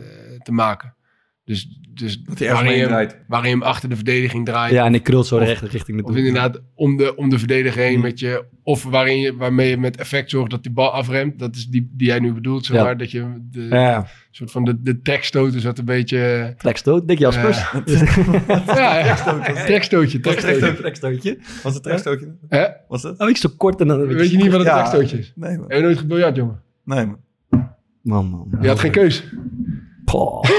te 0.43 0.51
maken. 0.51 0.95
Dus, 1.43 1.78
dus 1.99 2.21
hij 2.25 2.47
ergens 2.47 2.51
waarin, 2.51 2.71
je, 2.71 2.79
hem- 2.79 2.87
draait. 2.87 3.17
waarin 3.27 3.49
je 3.49 3.55
hem 3.55 3.65
achter 3.65 3.89
de 3.89 3.95
verdediging 3.95 4.45
draait. 4.45 4.73
Ja, 4.73 4.85
en 4.85 4.91
die 4.91 5.01
krult 5.01 5.27
zo 5.27 5.35
de 5.35 5.41
Of- 5.41 5.47
rechte 5.47 5.67
richting 5.67 6.03
Of 6.03 6.15
inderdaad 6.15 6.61
om 6.75 6.97
de, 6.97 7.15
om 7.15 7.29
de 7.29 7.39
verdediger 7.39 7.81
heen 7.81 7.95
Mm. 7.95 8.01
met 8.01 8.19
je. 8.19 8.43
Of 8.63 8.83
waarin 8.83 9.19
je, 9.19 9.35
waarmee 9.35 9.69
je 9.69 9.77
met 9.77 9.97
effect 9.97 10.29
zorgt 10.29 10.51
dat 10.51 10.63
die 10.63 10.71
bal 10.71 10.91
afremt. 10.91 11.39
Dat 11.39 11.55
is 11.55 11.67
die, 11.67 11.89
die 11.93 12.07
jij 12.07 12.19
nu 12.19 12.33
bedoelt. 12.33 12.65
Zeg 12.65 12.75
Ja. 12.77 12.83
maar, 12.83 12.97
dat 12.97 13.11
je 13.11 13.25
de, 13.51 13.61
Ja, 13.61 14.07
soort 14.31 14.51
van 14.51 14.63
de, 14.63 14.81
de 14.81 15.01
trekstoten 15.01 15.61
zat 15.61 15.77
een 15.77 15.85
beetje. 15.85 16.53
trekstoot, 16.57 17.07
Dick 17.07 17.19
Jaspers. 17.19 17.57
Ja, 17.57 18.97
ja. 19.05 19.15
trekstootje. 19.65 20.19
trekstootje. 20.19 20.73
Trekstootje. 20.75 21.37
Was 21.63 21.73
het 21.73 21.83
trekstootje? 21.83 22.35
Hè? 22.47 22.65
Was 22.87 23.03
het? 23.03 23.19
Oh, 23.19 23.29
ik 23.29 23.37
zo 23.37 23.49
kort 23.57 23.81
en 23.81 23.87
dan... 23.87 24.05
Weet 24.07 24.31
je 24.31 24.37
niet 24.37 24.51
wat 24.51 24.65
een 24.65 24.71
trekstootje 24.73 25.17
is? 25.17 25.31
Nee, 25.35 25.57
man. 25.57 25.65
Heb 25.67 25.77
je 25.77 25.83
nooit 25.83 25.97
gebiljart, 25.97 26.35
jongen? 26.35 26.61
Nee, 26.85 27.05
man. 27.05 27.17
Man, 28.01 28.25
man. 28.29 28.47
man. 28.51 28.61
Je 28.61 28.67
had 28.67 28.79
geen 28.79 28.91
keus. 28.91 29.23
Poh. 30.05 30.43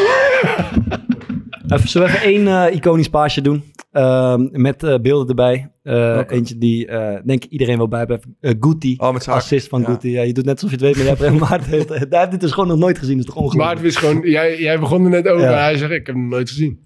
even, 1.71 1.89
zullen 1.89 2.09
we 2.09 2.15
even 2.15 2.27
één 2.29 2.47
eh, 2.49 2.75
iconisch 2.75 3.09
paasje 3.09 3.41
doen? 3.41 3.63
Ehm, 3.93 4.49
met 4.51 4.83
eh, 4.83 4.99
beelden 4.99 5.29
erbij. 5.29 5.73
Eh, 5.83 6.21
Eentje 6.27 6.59
die, 6.59 6.87
eh, 6.87 7.21
denk 7.25 7.45
ik, 7.45 7.51
iedereen 7.51 7.77
wel 7.77 7.89
bij 7.89 8.05
heeft. 8.09 8.25
Uh, 8.41 8.53
Guti. 8.61 8.95
Oh, 8.99 9.13
met. 9.13 9.29
Assist 9.29 9.69
van 9.69 9.81
Ja. 9.81 9.87
Guti. 9.87 10.11
Ja, 10.11 10.23
je 10.23 10.33
doet 10.33 10.45
net 10.45 10.63
alsof 10.63 10.71
je 10.71 10.77
het 10.77 10.85
weet, 10.85 10.97
maar 11.07 11.17
jij 11.17 11.29
hebt, 11.31 11.41
Maarten 11.41 11.71
heeft, 11.79 11.89
hij 11.89 12.07
heeft 12.11 12.31
dit 12.31 12.41
dus 12.41 12.53
gewoon 12.53 12.69
nog 12.69 12.79
nooit 12.79 12.99
gezien. 12.99 13.17
Dat 13.17 13.27
is 13.27 13.33
toch 13.35 13.43
ongelooflijk? 13.43 13.67
Maar 13.75 13.77
het 13.85 13.93
is 13.93 13.97
gewoon, 13.97 14.21
jij, 14.31 14.61
jij 14.61 14.79
begon 14.79 15.05
er 15.05 15.11
net 15.11 15.29
over. 15.29 15.45
Ja. 15.45 15.53
en 15.53 15.63
Hij 15.63 15.77
zegt, 15.77 15.91
ik 15.93 16.07
heb 16.07 16.15
hem 16.15 16.29
nooit 16.29 16.49
gezien. 16.49 16.81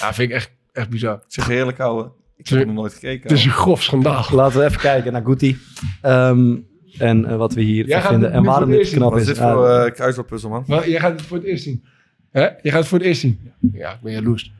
Ja, 0.00 0.14
vind 0.14 0.30
ik 0.30 0.36
echt, 0.36 0.50
echt 0.72 0.88
bizar. 0.90 1.14
Ik 1.14 1.22
zeg 1.26 1.48
eerlijk, 1.48 1.80
ouwe. 1.80 2.12
Ik 2.36 2.48
heb 2.48 2.66
nog 2.66 2.74
nooit 2.74 2.92
gekeken. 2.94 3.22
Het 3.22 3.38
is 3.38 3.44
een 3.44 3.50
grof 3.50 3.82
schandaal. 3.82 4.24
Laten 4.32 4.58
we 4.60 4.64
even 4.64 4.80
kijken 4.80 5.12
naar 5.12 5.22
Guti. 5.24 5.56
Ehm, 6.02 6.56
en 6.98 7.38
wat 7.38 7.54
we 7.54 7.60
hier 7.62 8.00
vinden. 8.00 8.32
En 8.32 8.44
waarom 8.44 8.70
dit 8.70 8.90
knap 8.90 9.10
Wat 9.10 9.20
is 9.20 9.28
is. 9.28 9.34
dit 9.34 9.44
voor 9.44 9.68
Ja, 9.68 9.90
kruiswoordpuzzel, 9.90 10.50
man? 10.50 10.64
Maar 10.66 10.88
jij 10.88 11.00
gaat 11.00 11.12
het 11.12 11.22
voor 11.22 11.36
het 11.36 11.46
eerst 11.46 11.62
zien. 11.64 11.84
Hè? 12.30 12.42
Je 12.62 12.70
gaat 12.70 12.78
het 12.78 12.86
voor 12.88 12.98
het 12.98 13.06
eerst 13.06 13.20
zien. 13.20 13.38
Ja, 13.72 13.90
ik 13.90 14.00
ben 14.02 14.12
jaloers. 14.12 14.52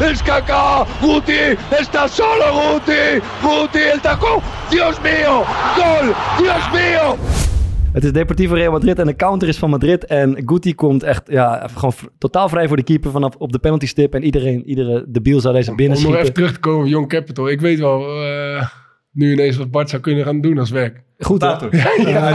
Es 0.00 0.22
Kaká, 0.22 0.84
Guti, 1.00 1.56
está 1.80 2.06
solo 2.08 2.44
Guti, 2.60 3.20
Guti 3.42 3.78
el 3.78 4.00
taco, 4.00 4.42
Dios 4.70 4.96
mío, 5.02 5.44
gol, 5.76 6.06
Dios 6.38 6.70
mío. 6.72 7.16
Het 7.92 8.04
is 8.04 8.12
Deportivo 8.12 8.54
Real 8.54 8.72
Madrid 8.72 8.98
en 8.98 9.06
de 9.06 9.16
counter 9.16 9.48
is 9.48 9.58
van 9.58 9.70
Madrid. 9.70 10.04
En 10.04 10.42
Guti 10.46 10.74
komt 10.74 11.02
echt 11.02 11.22
ja, 11.26 11.68
gewoon 11.74 11.92
totaal 12.18 12.48
vrij 12.48 12.68
voor 12.68 12.76
de 12.76 12.82
keeper 12.82 13.10
vanaf 13.10 13.34
op 13.36 13.52
de 13.52 13.58
penalty 13.58 13.86
stip. 13.86 14.14
En 14.14 14.24
iedereen, 14.24 14.68
iedere 14.68 15.04
debiel 15.08 15.40
zou 15.40 15.54
deze 15.54 15.74
binnen 15.74 15.96
Om 15.96 16.02
nog 16.02 16.12
even 16.12 16.24
schieten. 16.26 16.42
terug 16.42 16.52
te 16.52 16.68
komen 16.68 16.84
op 16.84 16.90
Young 16.90 17.08
Capital. 17.08 17.48
Ik 17.50 17.60
weet 17.60 17.78
wel, 17.78 18.22
eh, 18.24 18.66
nu 19.12 19.32
ineens 19.32 19.56
wat 19.56 19.70
Bart 19.70 19.90
zou 19.90 20.02
kunnen 20.02 20.24
gaan 20.24 20.40
doen 20.40 20.58
als 20.58 20.70
werk. 20.70 21.02
Goed, 21.18 21.40
hè? 21.42 21.48
Ja, 21.48 21.58
Ja, 22.08 22.30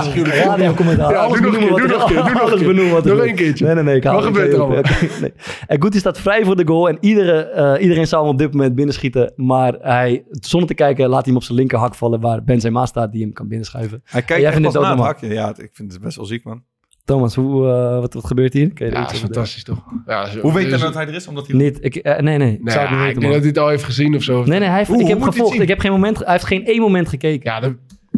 radiocommentaar. 0.46 1.12
Ja, 1.12 1.18
alles 1.20 1.40
doe 1.42 1.52
nog 1.52 1.56
een 1.56 1.60
benoemen 1.60 1.60
keer, 1.60 1.70
wat 1.70 1.80
doe 1.80 1.88
er- 1.88 1.98
nog 1.98 2.02
een 2.10 2.16
keer, 2.16 2.24
doe 2.24 2.34
nog 2.34 2.42
alles 2.42 2.52
een 2.52 2.58
keer. 2.58 2.68
benoemen 2.68 2.94
wat 2.94 3.06
er 3.06 3.16
Nog 3.16 3.26
één 3.26 3.36
keertje. 3.36 3.66
Nee, 3.66 3.74
nee, 3.76 3.84
nee. 3.84 3.96
Ik 3.96 4.04
Wat 4.04 4.14
het 4.16 4.24
gebeurt 4.24 4.54
er. 4.54 4.62
Oké, 4.64 4.82
nee. 5.22 5.34
En 5.68 5.82
Guti 5.82 6.00
staat 6.00 6.20
vrij 6.20 6.44
voor 6.46 6.56
de 6.56 6.68
goal. 6.68 6.90
En 6.90 6.98
iedere, 7.02 7.40
eh, 7.44 7.82
iedereen 7.84 8.08
zou 8.08 8.22
hem 8.24 8.32
op 8.32 8.38
dit 8.38 8.52
moment 8.54 8.76
binnenschieten. 8.76 9.34
Maar 9.36 9.74
hij, 9.82 10.24
zonder 10.30 10.70
te 10.70 10.76
kijken, 10.76 11.08
laat 11.10 11.16
hij 11.18 11.26
hem 11.28 11.36
op 11.36 11.44
zijn 11.44 11.58
linkerhak 11.58 11.96
vallen... 11.96 12.20
waar 12.20 12.44
Benzema 12.44 12.86
staat 12.86 13.12
die 13.12 13.22
hem 13.22 13.34
kan 13.34 13.48
binnenschuiven. 13.48 14.02
Hij 14.04 14.12
Jij 14.12 14.22
kijkt 14.22 14.44
echt 14.44 14.54
het 14.58 14.66
ook 14.68 14.74
het 14.74 14.82
normaal? 14.84 15.06
hakje. 15.06 15.28
Ja, 15.28 15.50
ik 15.50 15.70
vind 15.74 15.92
het 15.94 16.02
best 16.02 16.16
wel 16.18 16.26
ziek, 16.26 16.44
man. 16.44 16.64
Thomas, 17.08 17.36
hoe, 17.36 17.68
eh, 17.68 18.00
wat, 18.00 18.14
wat 18.14 18.26
gebeurt 18.26 18.54
hier? 18.54 18.72
Er 18.76 18.92
Ja, 18.94 19.02
dat 19.02 19.12
is 19.12 19.20
fantastisch 19.20 19.64
toch? 19.64 19.78
Ja, 20.06 20.26
zo- 20.26 20.40
Hoe 20.40 20.54
weet 20.54 20.64
je 20.64 20.70
dus- 20.70 20.80
dan 20.82 20.92
dat 20.92 20.98
hij 21.02 21.08
er 21.08 21.16
is? 21.16 21.28
Omdat 21.28 21.48
hij... 21.48 21.56
Niet, 21.56 21.78
ik, 21.82 21.96
eh, 21.96 22.20
nee, 22.20 22.38
nee. 22.38 22.54
Ik 22.54 22.64
Nee, 22.64 22.74
zou 22.74 22.86
het 22.88 22.90
niet 22.90 23.00
ik 23.00 23.06
weten, 23.06 23.20
denk 23.20 23.22
man. 23.22 23.32
dat 23.32 23.40
hij 23.40 23.50
het 23.50 23.58
al 23.58 23.68
heeft 23.68 23.84
gezien 23.84 24.16
of 24.16 24.24
zo. 24.24 24.44
Nee, 24.44 24.60
nee, 24.60 24.68
hij 24.70 24.78
heeft, 24.78 24.90
Hoe- 24.90 25.02
ik 25.02 25.08
heb 25.08 25.18
hij 25.20 25.28
gevolgd. 25.32 25.60
Ik 25.60 25.68
heb 25.68 25.80
geen 25.80 25.92
moment, 25.92 26.18
hij 26.18 26.32
heeft 26.32 26.46
geen 26.46 26.66
één 26.66 26.82
moment 26.82 27.10
gekeken. 27.10 27.52
Ja, 27.52 27.60
dat, 27.60 27.74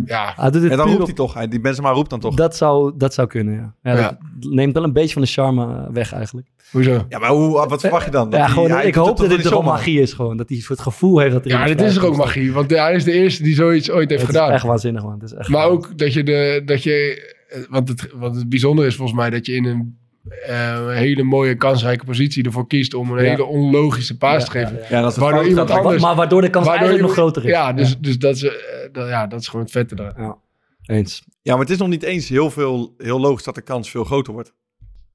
ja, 0.05 0.33
Hij 0.35 0.51
doet 0.51 0.61
het 0.61 0.71
En 0.71 0.77
dan 0.77 0.87
roept 0.87 0.99
op- 0.99 1.05
hij 1.05 1.15
toch. 1.15 1.33
Hij, 1.33 1.47
die 1.47 1.59
Benzema 1.59 1.89
roept 1.91 2.09
dan 2.09 2.19
toch. 2.19 2.35
Dat 2.35 2.55
zou, 2.55 2.93
dat 2.97 3.13
zou 3.13 3.27
kunnen, 3.27 3.53
ja. 3.53 3.73
ja, 3.91 3.97
Ja. 3.99 4.17
Dat 4.39 4.51
neemt 4.51 4.73
wel 4.73 4.83
een 4.83 4.93
beetje 4.93 5.13
van 5.13 5.21
de 5.21 5.27
charme 5.27 5.65
eh, 5.65 5.83
weg 5.93 6.13
eigenlijk. 6.13 6.47
hoezo? 6.71 7.05
Ja, 7.09 7.19
maar 7.19 7.29
hoe, 7.29 7.67
wat 7.67 7.81
verwacht 7.81 8.05
je 8.05 8.11
dan? 8.11 8.29
Dat 8.29 8.39
ja, 8.39 8.45
hij- 8.45 8.53
gewoon, 8.53 8.71
hij 8.71 8.85
ik 8.85 8.95
hoop 8.95 9.07
toch 9.07 9.17
dat 9.17 9.29
dit 9.29 9.45
er 9.45 9.51
zomaar? 9.51 9.73
magie 9.73 10.01
is. 10.01 10.13
Gewoon. 10.13 10.37
Dat 10.37 10.49
hij 10.49 10.61
het 10.67 10.79
gevoel 10.81 11.19
heeft 11.19 11.33
dat 11.33 11.45
er 11.45 11.51
Ja, 11.51 11.65
dit 11.65 11.81
is 11.81 11.95
er 11.95 12.05
ook 12.05 12.15
magie. 12.17 12.51
Want 12.53 12.69
hij 12.69 12.93
is 12.95 13.03
de 13.03 13.11
eerste 13.11 13.43
die 13.43 13.55
zoiets 13.55 13.91
ooit 13.91 14.09
heeft 14.09 14.21
Het 14.21 14.31
gedaan. 14.31 14.47
is 14.49 14.53
echt 14.55 14.63
waanzinnig, 14.65 15.03
man. 15.03 15.13
Het 15.13 15.23
is 15.23 15.33
echt 15.33 15.49
Maar 15.49 15.65
ook 15.67 15.97
dat 15.97 16.13
je 16.13 16.23
de. 16.23 16.61
Dat 16.65 16.83
je, 16.83 17.37
want, 17.69 17.87
het, 17.89 18.11
want 18.13 18.35
het 18.35 18.49
bijzondere 18.49 18.87
is 18.87 18.95
volgens 18.95 19.17
mij 19.17 19.29
dat 19.29 19.45
je 19.45 19.53
in 19.55 19.65
een 19.65 19.97
eh, 20.45 20.87
hele 20.87 21.23
mooie, 21.23 21.55
kansrijke 21.55 22.05
positie 22.05 22.43
ervoor 22.43 22.67
kiest 22.67 22.93
om 22.93 23.11
een 23.11 23.23
Ja. 23.23 23.29
hele 23.29 23.45
onlogische 23.45 24.17
paas 24.17 24.45
te 24.45 24.51
geven. 24.51 24.73
ja, 24.73 24.79
ja. 24.81 24.87
Ja, 24.89 25.01
dat 25.01 25.11
is 25.11 25.17
Waardoor 25.17 25.39
fout 25.39 25.49
iemand 25.49 25.69
anders- 25.69 26.01
Maar 26.01 26.15
waardoor 26.15 26.41
de 26.41 26.49
kans 26.49 26.65
Waardoor 26.65 26.87
eigenlijk 26.87 27.15
nog 27.15 27.25
groter 27.25 27.43
is. 27.45 27.49
Ja, 27.55 27.73
dus, 27.73 27.97
dus 27.99 28.17
dat, 28.19 28.35
is, 28.35 28.43
eh, 28.43 28.51
dat, 28.91 29.07
ja, 29.07 29.27
dat 29.27 29.39
is 29.39 29.47
gewoon 29.47 29.61
het 29.65 29.71
vette 29.73 29.95
eraan. 29.99 30.37
Eens. 30.85 31.23
Ja, 31.41 31.51
maar 31.51 31.61
het 31.61 31.69
is 31.69 31.77
nog 31.77 31.87
niet 31.87 32.03
eens 32.03 32.29
heel, 32.29 32.49
veel, 32.51 32.93
heel 32.97 33.19
logisch 33.19 33.43
dat 33.43 33.55
de 33.55 33.61
kans 33.61 33.89
veel 33.89 34.03
groter 34.03 34.33
wordt. 34.33 34.53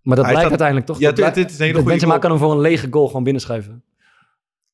Maar 0.03 0.16
dat 0.16 0.24
Hij 0.24 0.35
blijkt 0.35 0.39
staat- 0.41 0.49
uiteindelijk 0.61 0.87
toch. 0.87 0.99
Ja, 0.99 1.07
dat 1.07 1.16
dit- 1.16 1.24
blijkt- 1.24 1.37
dit 1.43 1.51
is 1.51 1.59
een 1.59 1.61
hele 1.64 1.72
dat 1.72 1.82
goede 1.82 1.99
Benzema 1.99 2.20
goal. 2.20 2.22
kan 2.22 2.30
hem 2.30 2.41
voor 2.49 2.53
een 2.53 2.70
lege 2.70 2.87
goal 2.91 3.07
gewoon 3.07 3.22
binnenschuiven. 3.24 3.82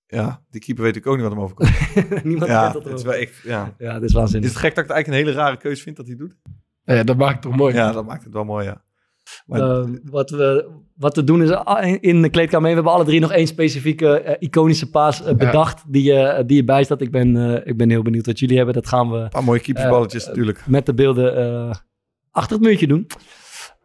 Ja, 0.06 0.42
die 0.50 0.60
keeper 0.60 0.84
weet 0.84 0.96
ik 0.96 1.06
ook 1.06 1.14
niet 1.14 1.22
wat 1.22 1.32
hem 1.32 1.40
overkomt. 1.42 1.70
Niemand 2.24 2.50
ja, 2.50 2.64
weet 2.64 2.72
dat 2.72 2.84
het 2.84 2.92
is 2.94 3.00
er 3.02 3.08
wel 3.08 3.18
echt, 3.18 3.34
ja. 3.44 3.74
Ja, 3.78 3.92
dit 3.92 4.02
is 4.02 4.08
Is 4.08 4.12
waanzinnig. 4.14 4.48
het 4.50 4.58
gek 4.58 4.74
dat 4.74 4.84
ik 4.84 4.90
het 4.90 4.96
eigenlijk 4.96 5.08
een 5.28 5.32
hele 5.34 5.44
rare 5.44 5.56
keuze 5.56 5.82
vind 5.82 5.96
dat 5.96 6.06
hij 6.06 6.16
doet? 6.16 6.36
Ja, 6.84 7.02
dat 7.02 7.16
maakt 7.16 7.32
het 7.32 7.42
toch 7.42 7.56
mooi. 7.56 7.74
Ja, 7.74 7.92
dat 7.92 8.06
maakt 8.06 8.24
het 8.24 8.32
wel 8.32 8.44
mooi, 8.44 8.64
ja. 8.64 8.82
Maar, 9.46 9.60
Ehm, 9.60 9.96
wat, 10.04 10.30
we, 10.30 10.70
wat 10.96 11.16
we 11.16 11.24
doen 11.24 11.42
is 11.42 11.50
ah, 11.50 11.96
in 12.00 12.22
de 12.22 12.28
kleedkamer, 12.30 12.68
we 12.68 12.74
hebben 12.74 12.92
alle 12.92 13.04
drie 13.04 13.20
nog 13.20 13.32
één 13.32 13.46
specifieke 13.46 14.20
eh, 14.20 14.36
iconische 14.38 14.90
paas 14.90 15.22
eh, 15.22 15.34
bedacht 15.34 15.84
die, 15.92 16.02
je 16.02 16.42
die 16.46 16.56
je 16.56 16.64
bij 16.64 16.84
staat. 16.84 17.00
Ik 17.00 17.10
ben, 17.10 17.36
eh, 17.36 17.66
ik 17.66 17.76
ben 17.76 17.90
heel 17.90 18.02
benieuwd 18.02 18.26
wat 18.26 18.38
jullie 18.38 18.56
hebben. 18.56 18.74
Dat 18.74 18.86
gaan 18.86 19.10
we 19.10 19.16
een 19.18 19.28
paar 19.28 19.44
mooie 19.44 19.60
keepersballetjes 19.60 20.22
Eh, 20.22 20.28
natuurlijk. 20.28 20.66
met 20.66 20.86
de 20.86 20.94
beelden 20.94 21.36
eh, 21.36 21.74
achter 22.30 22.56
het 22.56 22.66
muurtje 22.66 22.86
doen. 22.86 23.06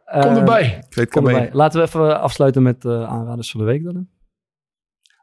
Kom 0.05 0.35
erbij. 0.35 0.83
Kom 1.09 1.27
erbij. 1.27 1.49
Laten 1.53 1.79
we 1.81 1.85
even 1.87 2.21
afsluiten 2.21 2.63
met 2.63 2.85
eh, 2.85 3.03
aanraders 3.03 3.51
van 3.51 3.59
de 3.59 3.65
week 3.65 3.83
dan. 3.83 4.07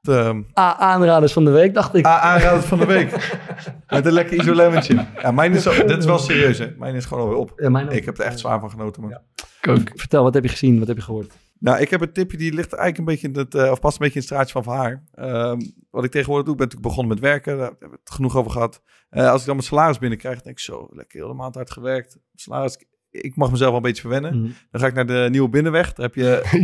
Ehm 0.08 0.42
Ah, 0.52 0.78
aanraders 0.80 1.32
van 1.32 1.44
de 1.44 1.50
week, 1.50 1.74
dacht 1.74 1.94
ik. 1.94 2.04
ah, 2.06 2.22
aanrader 2.22 2.62
van 2.62 2.78
de 2.78 2.86
week. 2.86 3.10
Met 3.88 4.06
een 4.06 4.12
lekker 4.12 4.38
isolementje. 4.40 5.06
Ja, 5.22 5.30
mijn 5.30 5.52
is, 5.52 5.62
zo- 5.62 5.86
dit 5.86 5.98
is 5.98 6.04
wel 6.04 6.18
serieus, 6.18 6.58
hè. 6.58 6.74
Mijn 6.78 6.94
is 6.94 7.04
gewoon 7.04 7.22
alweer 7.22 7.38
op. 7.38 7.52
Ja, 7.56 7.68
mijn 7.70 7.86
ook. 7.86 7.92
Ik 7.92 8.04
heb 8.04 8.18
er 8.18 8.24
echt 8.24 8.38
zwaar 8.38 8.60
van 8.60 8.70
genoten, 8.70 9.02
man. 9.02 9.10
Ja. 9.10 9.72
Ik. 9.72 9.92
Vertel, 9.94 10.22
wat 10.22 10.34
heb 10.34 10.42
je 10.42 10.48
gezien? 10.48 10.78
Wat 10.78 10.88
heb 10.88 10.96
je 10.96 11.02
gehoord? 11.02 11.32
Nou, 11.58 11.80
ik 11.80 11.90
heb 11.90 12.00
een 12.00 12.12
tipje 12.12 12.36
die 12.36 12.52
ligt 12.54 12.72
eigenlijk 12.72 12.98
een 12.98 13.04
beetje 13.14 13.28
in 13.28 13.36
het, 13.38 13.54
eh, 13.54 13.70
of 13.70 13.80
past 13.80 14.00
een 14.00 14.06
beetje 14.06 14.20
in 14.20 14.26
het 14.26 14.30
straatje 14.30 14.52
van 14.52 14.64
Van 14.64 14.76
Haar. 14.76 15.02
Ehm, 15.14 15.60
wat 15.90 16.04
ik 16.04 16.10
tegenwoordig 16.10 16.44
doe, 16.44 16.54
ik 16.54 16.58
ben 16.60 16.68
natuurlijk 16.68 16.82
begonnen 16.94 17.08
met 17.14 17.20
werken. 17.20 17.56
Daar 17.58 17.66
hebben 17.68 17.88
we 17.90 17.98
het 18.04 18.14
genoeg 18.14 18.36
over 18.36 18.50
gehad. 18.50 18.82
Eh, 19.10 19.30
als 19.30 19.40
ik 19.40 19.46
dan 19.46 19.56
mijn 19.56 19.66
salaris 19.68 19.98
binnenkrijg, 19.98 20.42
denk 20.42 20.56
ik 20.56 20.62
zo, 20.62 20.88
lekker 20.90 21.18
heel 21.18 21.28
de 21.28 21.34
maand 21.34 21.54
hard 21.54 21.70
gewerkt. 21.70 22.18
Salaris, 22.34 22.84
ik 23.10 23.36
mag 23.36 23.50
mezelf 23.50 23.68
wel 23.68 23.76
een 23.76 23.82
beetje 23.82 24.00
verwennen. 24.00 24.38
Mhm. 24.40 24.50
Dan 24.70 24.80
ga 24.80 24.86
ik 24.86 24.94
naar 24.94 25.06
de 25.06 25.28
Nieuwe 25.30 25.48
Binnenweg. 25.48 25.92
Daar 25.92 26.06
heb 26.06 26.14
je... 26.14 26.40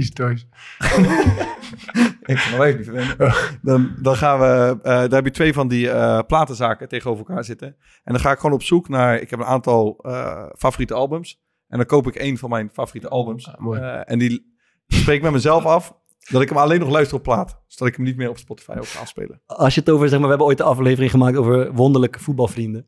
ik 2.29 2.37
kan 2.37 2.51
nog 2.59 2.67
even 2.67 2.77
niet 2.77 2.87
verwennen. 2.87 3.35
Dan, 3.63 3.97
dan 4.03 4.17
gaan 4.17 4.39
we... 4.39 4.79
eh, 4.83 4.93
daar 4.93 5.11
heb 5.11 5.25
je 5.25 5.31
twee 5.31 5.53
van 5.53 5.69
die 5.69 5.91
eh, 5.91 6.21
platenzaken 6.27 6.89
tegenover 6.89 7.27
elkaar 7.27 7.45
zitten. 7.45 7.69
En 8.05 8.13
dan 8.13 8.21
ga 8.21 8.33
ik 8.33 8.39
gewoon 8.39 8.55
op 8.55 8.63
zoek 8.63 8.89
naar... 8.89 9.21
Ik 9.21 9.31
heb 9.31 9.39
een 9.39 9.47
aantal 9.47 9.99
eh, 10.03 10.47
favoriete 10.57 10.95
albums. 10.95 11.41
En 11.69 11.77
dan 11.77 11.87
koop 11.87 12.07
ik 12.07 12.15
één 12.15 12.39
van 12.39 12.51
mijn 12.51 12.71
favoriete 12.73 13.09
albums. 13.09 13.49
Ah, 13.49 13.61
mooi. 13.61 13.81
Eh, 13.81 14.01
en 14.05 14.19
die 14.19 14.57
spreek 14.87 15.17
ik 15.17 15.23
met 15.23 15.33
mezelf 15.33 15.65
af 15.65 15.97
dat 16.31 16.43
ik 16.43 16.49
hem 16.49 16.59
alleen 16.59 16.81
nog 16.81 16.89
luister 16.91 17.17
op 17.17 17.23
plaat. 17.23 17.63
Zodat 17.67 17.89
ik 17.89 17.97
hem 17.97 18.05
niet 18.05 18.17
meer 18.17 18.29
op 18.29 18.39
Spotify 18.39 18.71
ook 18.71 19.01
afspelen. 19.01 19.43
Als 19.47 19.75
je 19.75 19.81
het 19.81 19.91
over, 19.91 20.09
zeg 20.09 20.19
maar, 20.19 20.23
we 20.23 20.29
hebben 20.29 20.47
ooit 20.47 20.61
een 20.61 20.67
aflevering 20.67 21.11
gemaakt 21.11 21.37
over 21.37 21.73
wonderlijke 21.73 22.21
voetbalvrienden. 22.21 22.87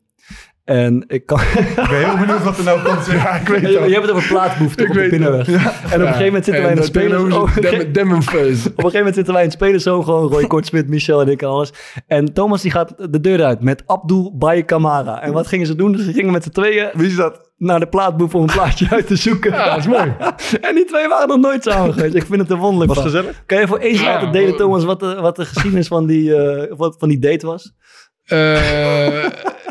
En 0.70 1.04
ik 1.06 1.26
kan... 1.26 1.40
Ik 1.40 1.74
ben 1.76 1.86
heel 2.04 2.16
benieuwd 2.18 2.42
wat 2.42 2.58
er 2.58 2.64
nou 2.64 2.80
komt. 2.82 3.06
Ja, 3.12 3.34
ik 3.34 3.48
weet 3.48 3.60
je, 3.60 3.66
het 3.66 3.72
je 3.72 3.78
al. 3.78 3.90
hebt 3.90 4.02
het 4.06 4.10
over 4.10 4.28
plaatbehoefte 4.28 4.82
Ik 4.82 4.88
op 4.88 4.94
de 4.94 5.00
weet 5.00 5.10
het. 5.10 5.20
binnenweg. 5.20 5.48
En 5.48 5.54
op 5.54 5.62
een 5.92 6.00
gegeven 6.00 6.24
moment 6.24 6.44
zitten 6.44 6.62
wij 6.62 6.70
in 6.72 6.76
de 6.78 6.82
spelers... 6.82 7.22
oh, 7.22 7.34
op 7.42 7.42
een 7.42 7.48
gegeven- 7.48 7.92
Demmenfuzz. 7.92 8.66
Op 8.66 8.72
een 8.72 8.74
gegeven 8.76 8.98
moment 8.98 9.14
zitten 9.14 9.32
wij 9.34 9.42
in 9.42 9.48
het 9.48 9.56
spelerzoon 9.58 10.04
gewoon 10.04 10.28
Roy 10.32 10.46
Kortsmit, 10.46 10.88
Michel 10.88 11.20
en 11.20 11.28
ik 11.28 11.42
en 11.42 11.48
alles. 11.48 11.72
En 12.06 12.32
Thomas 12.32 12.62
die 12.62 12.70
gaat 12.70 12.94
de 13.10 13.20
deur 13.20 13.44
uit 13.44 13.62
met 13.62 13.82
Abdul 13.86 14.36
Baye 14.38 14.62
Kamara. 14.62 15.22
En 15.22 15.32
wat 15.32 15.46
gingen 15.46 15.66
ze 15.66 15.74
doen? 15.74 15.92
Dus 15.92 16.04
ze 16.04 16.12
gingen 16.12 16.32
met 16.32 16.42
z'n 16.42 16.50
tweeën 16.50 16.88
Wie 16.92 17.06
is 17.08 17.16
dat? 17.16 17.48
naar 17.56 17.80
de 17.80 17.86
plaatboef 17.88 18.34
om 18.34 18.40
een 18.42 18.46
plaatje 18.52 18.86
uit 18.90 19.06
te 19.06 19.16
zoeken. 19.16 19.50
Ja, 19.52 19.68
dat 19.68 19.78
is 19.78 19.86
mooi. 19.86 20.14
en 20.68 20.74
die 20.74 20.84
twee 20.84 21.08
waren 21.08 21.28
nog 21.28 21.38
nooit 21.40 21.62
samen 21.62 21.92
geweest. 21.94 22.14
Ik 22.14 22.24
vind 22.26 22.40
het 22.40 22.50
een 22.50 22.58
wonderlijk 22.58 22.94
Was 22.94 23.02
verhaal. 23.02 23.18
gezellig? 23.20 23.42
Kan 23.46 23.60
je 23.60 23.66
voor 23.66 23.78
eens 23.78 24.00
Ja, 24.00 24.06
laten 24.12 24.32
delen, 24.32 24.56
Thomas, 24.56 24.84
wat 24.84 25.00
de, 25.00 25.14
wat 25.20 25.36
de 25.36 25.44
geschiedenis 25.44 25.88
van 25.88 26.06
die, 26.06 26.34
eh, 26.36 26.72
wat, 26.76 26.96
van 26.98 27.08
die 27.08 27.18
date 27.18 27.46
was? 27.46 27.72
Eh, 28.24 29.24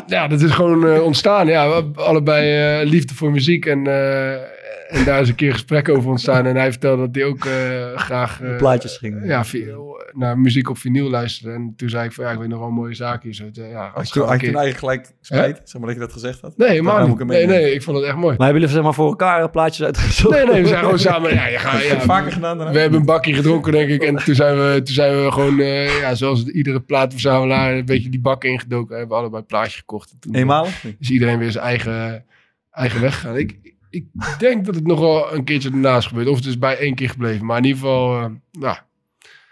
ja, 0.06 0.28
dat 0.28 0.40
is 0.40 0.50
gewoon 0.50 0.86
eh, 0.86 1.02
ontstaan. 1.02 1.46
Ja, 1.46 1.82
allebei 1.94 2.80
eh, 2.80 2.88
liefde 2.88 3.14
voor 3.14 3.30
muziek. 3.30 3.66
En, 3.66 3.86
eh, 3.86 4.59
en 4.90 5.04
daar 5.04 5.20
is 5.20 5.28
een 5.28 5.34
keer 5.34 5.52
gesprek 5.52 5.88
over 5.88 6.10
ontstaan. 6.10 6.46
En 6.46 6.56
hij 6.56 6.70
vertelde 6.70 7.02
dat 7.06 7.14
hij 7.14 7.24
ook 7.24 7.44
eh, 7.44 7.96
graag... 7.98 8.40
eh, 8.42 8.56
Plaatjes 8.56 8.96
ging. 8.96 9.24
Ja, 9.26 9.44
vi- 9.44 9.66
naar 10.12 10.38
muziek 10.38 10.68
op 10.70 10.78
vinyl 10.78 11.10
luisterde. 11.10 11.54
En 11.54 11.72
toen 11.76 11.88
zei 11.88 12.04
ik 12.04 12.12
van 12.12 12.24
ja, 12.24 12.30
ik 12.30 12.38
weet 12.38 12.48
nog 12.48 12.58
wel 12.58 12.68
een 12.68 12.74
mooie 12.74 12.94
zaak 12.94 13.22
hier. 13.22 13.34
Zo, 13.34 13.44
eh, 13.54 13.70
ja, 13.70 13.86
als 13.94 13.94
Had 13.94 14.04
ik 14.06 14.12
je, 14.14 14.20
had 14.20 14.28
nou 14.28 14.40
eigenlijk 14.40 14.78
gelijk 14.78 15.12
spijt? 15.20 15.60
Zeg 15.64 15.80
maar 15.80 15.90
dat 15.90 15.98
je 15.98 16.04
dat 16.04 16.12
gezegd 16.12 16.40
had? 16.40 16.56
Nee, 16.56 16.82
maar 16.82 17.02
ik 17.08 17.18
hem 17.18 17.26
Nee, 17.26 17.26
meenemen. 17.26 17.62
nee, 17.62 17.74
ik 17.74 17.82
vond 17.82 17.96
het 17.96 18.06
echt 18.06 18.16
mooi. 18.16 18.36
Maar 18.36 18.46
hebben 18.46 18.60
jullie 18.60 18.74
zeg 18.74 18.82
maar 18.84 18.94
voor 18.94 19.06
elkaar 19.08 19.42
eh, 19.42 19.50
plaatjes 19.50 19.86
uitgezocht? 19.86 20.34
Nee, 20.36 20.46
nee, 20.46 20.62
we 20.62 20.68
zijn 20.68 20.80
gewoon 20.80 20.98
samen. 20.98 21.34
Ja, 21.34 21.46
je 21.46 21.58
gaat, 21.64 21.84
ja, 21.84 22.00
vaker 22.00 22.32
gedaan 22.32 22.56
daarna? 22.56 22.72
we 22.72 22.78
hebben 22.78 23.00
een 23.00 23.06
bakje 23.06 23.34
gedronken, 23.34 23.72
denk 23.72 23.88
ik. 23.90 24.02
En 24.02 24.16
toen 24.16 24.34
zijn 24.34 24.56
we, 24.56 24.80
toen 24.84 24.94
zijn 24.94 25.24
we 25.24 25.32
gewoon, 25.32 25.60
eh, 25.60 26.00
ja, 26.00 26.14
zoals 26.14 26.44
iedere 26.44 26.80
plaatverzamelaar, 26.80 27.72
een 27.74 27.84
beetje 27.84 28.08
die 28.08 28.20
bak 28.20 28.44
ingedoken. 28.44 28.96
Hebben 28.96 29.16
we 29.16 29.20
allebei 29.22 29.40
een 29.42 29.48
plaatje 29.48 29.78
gekocht. 29.78 30.10
En 30.12 30.16
toen 30.20 30.34
Eenmalig? 30.34 30.84
is 30.98 31.10
iedereen 31.10 31.38
weer 31.38 31.50
zijn 31.50 31.64
eigen, 31.64 32.24
eigen 32.70 33.00
weg 33.00 33.14
gegaan. 33.14 33.36
Ik, 33.36 33.69
ik 33.90 34.04
denk 34.38 34.64
dat 34.64 34.74
het 34.74 34.86
nog 34.86 35.00
wel 35.00 35.34
een 35.34 35.44
keertje 35.44 35.70
ernaast 35.70 36.08
gebeurt. 36.08 36.28
Of 36.28 36.36
het 36.36 36.46
is 36.46 36.58
bij 36.58 36.78
één 36.78 36.94
keer 36.94 37.08
gebleven. 37.08 37.46
Maar 37.46 37.58
in 37.58 37.64
ieder 37.64 37.80
geval, 37.80 38.20
eh 38.20 38.26
nou, 38.52 38.76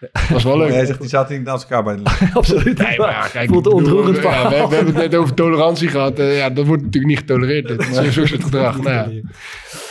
dat 0.01 0.29
was 0.29 0.45
wel 0.45 0.59
leuk. 0.59 0.71
Jij 0.71 0.87
zegt, 0.87 1.01
die 1.01 1.09
zaten 1.09 1.37
niet 1.37 1.47
naast 1.47 1.63
elkaar 1.63 1.85
bij 1.85 1.97
de 1.97 2.31
Absoluut. 2.35 2.79
Nee, 2.79 2.99
maar 2.99 3.11
ja, 3.11 3.29
kijk, 3.29 3.49
Voelt 3.49 3.63
bedoel, 3.63 3.79
ontroerend 3.79 4.17
ja, 4.17 4.23
verhaal. 4.23 4.51
we, 4.51 4.69
we 4.69 4.75
hebben 4.75 4.95
het 4.95 5.11
net 5.11 5.21
over 5.21 5.35
tolerantie 5.35 5.89
gehad. 5.89 6.19
Eh, 6.19 6.37
ja, 6.37 6.51
dat 6.51 6.67
wordt 6.67 6.83
natuurlijk 6.83 7.13
niet 7.13 7.21
getolereerd. 7.21 7.69
Dit 7.69 7.81
is 7.81 7.97
een 7.97 8.13
soort 8.13 8.43
gedrag. 8.45 8.83
Nou 8.83 9.13
ja. 9.13 9.21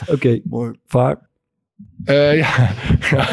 Oké, 0.13 0.39
Mooi. 0.43 0.71
vaar. 0.87 1.25
Eh, 2.03 2.37
ja. 2.37 2.69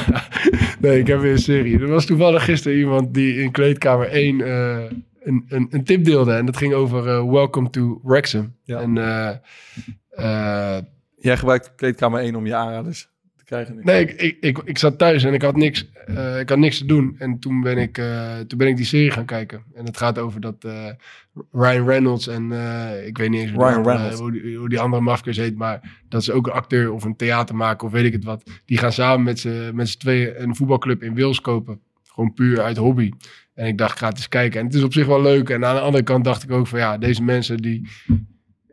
nee, 0.81 0.99
ik 0.99 1.07
heb 1.07 1.21
weer 1.21 1.33
een 1.33 1.39
serie. 1.39 1.81
Er 1.81 1.89
was 1.89 2.07
toevallig 2.07 2.45
gisteren 2.45 2.79
iemand 2.79 3.15
die 3.15 3.43
in 3.43 3.51
kleedkamer 3.51 4.09
1 4.09 4.41
eh, 4.41 4.85
een, 5.25 5.45
een, 5.49 5.67
een 5.71 5.85
tip 5.85 6.05
deelde. 6.05 6.33
En 6.33 6.47
dat 6.47 6.57
ging 6.57 6.73
over 6.73 7.09
eh, 7.09 7.31
Welcome 7.31 7.71
to 7.71 8.01
Wrexham. 8.03 8.55
Ja. 8.62 8.81
En 8.81 8.99
eh, 8.99 9.37
eh, 10.11 10.83
Jij 11.25 11.37
gebruikt 11.37 11.75
kleedkamer 11.75 12.20
1 12.20 12.35
om 12.35 12.47
je 12.47 12.55
aanraders 12.55 13.09
te 13.37 13.45
krijgen. 13.45 13.75
nu. 13.75 13.83
nee, 13.83 14.01
ik, 14.01 14.20
ik, 14.20 14.37
ik, 14.41 14.59
ik 14.64 14.79
zat 14.79 14.99
thuis 14.99 15.25
en 15.25 15.35
ik 15.35 15.43
had 15.43 15.57
niks, 15.57 15.89
eh, 16.07 16.41
ik 16.41 16.49
had 16.49 16.59
niks 16.59 16.79
te 16.79 16.87
doen. 16.87 17.14
En 17.18 17.39
toen 17.39 17.61
ben, 17.61 17.79
ik, 17.79 17.99
eh, 17.99 18.39
toen 18.39 18.59
ben 18.59 18.68
ik 18.68 18.77
die 18.77 18.85
serie 18.85 19.11
gaan 19.11 19.25
kijken. 19.25 19.62
En 19.75 19.85
het 19.85 19.97
gaat 19.97 20.18
over 20.18 20.41
dat 20.41 20.64
eh, 20.64 20.89
Ryan 21.53 21.87
Reynolds 21.87 22.27
en 22.27 22.53
ik 23.07 23.18
weet 23.18 23.31
niet 23.31 23.41
eens 23.41 23.51
hoe, 23.51 23.64
Ryan 23.64 23.83
die 23.83 23.93
andere, 23.93 23.97
Reynolds. 23.97 24.20
hoe, 24.20 24.33
die, 24.33 24.57
hoe 24.57 24.68
die 24.68 24.81
andere 24.81 25.03
mafkees 25.03 25.37
heet. 25.37 25.57
Maar 25.57 26.03
dat 26.09 26.20
is 26.20 26.31
ook 26.31 26.47
een 26.47 26.53
acteur 26.53 26.93
of 26.93 27.05
een 27.05 27.16
theatermaker 27.16 27.87
of 27.87 27.93
weet 27.93 28.05
ik 28.05 28.12
het 28.12 28.25
wat. 28.25 28.51
Die 28.64 28.79
gaan 28.79 28.93
samen 28.93 29.25
met 29.75 29.89
z'n 29.89 29.99
tweeën 29.99 30.43
een 30.43 30.57
voetbalclub 30.57 31.03
in 31.03 31.14
Wales 31.14 31.41
kopen. 31.41 31.81
Gewoon 32.05 32.35
puur 32.35 32.62
uit 32.62 32.77
hobby. 32.77 33.11
En 33.55 33.66
ik 33.66 33.79
dacht, 33.79 33.99
ga 33.99 34.09
het 34.09 34.16
eens 34.16 34.29
kijken. 34.29 34.61
En 34.61 34.66
het 34.66 34.75
is 34.75 34.83
op 34.83 34.93
zich 34.93 35.07
wel 35.07 35.22
leuk. 35.22 35.51
En 35.51 35.64
aan 35.64 35.75
de 35.75 35.81
andere 35.81 36.05
kant 36.05 36.25
dacht 36.25 36.43
ik 36.43 36.51
ook 36.51 36.66
van 36.66 36.79
ja, 36.79 36.99
deze 36.99 37.22
mensen 37.22 37.57
die... 37.57 37.89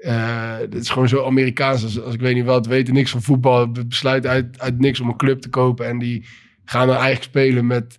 eh 0.01 0.57
het 0.57 0.75
is 0.75 0.89
gewoon 0.89 1.07
zo 1.07 1.25
Amerikaans. 1.25 1.83
Als, 1.83 2.01
als 2.01 2.13
ik 2.13 2.19
weet 2.21 2.35
niet 2.35 2.45
wat, 2.45 2.65
weten 2.67 2.93
niks 2.93 3.11
van 3.11 3.21
voetbal. 3.21 3.71
be- 3.71 3.85
Besluiten 3.85 4.29
uit, 4.29 4.59
uit 4.59 4.79
niks 4.79 4.99
om 4.99 5.07
een 5.09 5.17
club 5.17 5.39
te 5.41 5.49
kopen. 5.49 5.87
En 5.87 5.99
die 5.99 6.25
gaan 6.65 6.87
dan 6.87 6.95
eigenlijk 6.95 7.23
spelen 7.25 7.67
met 7.67 7.97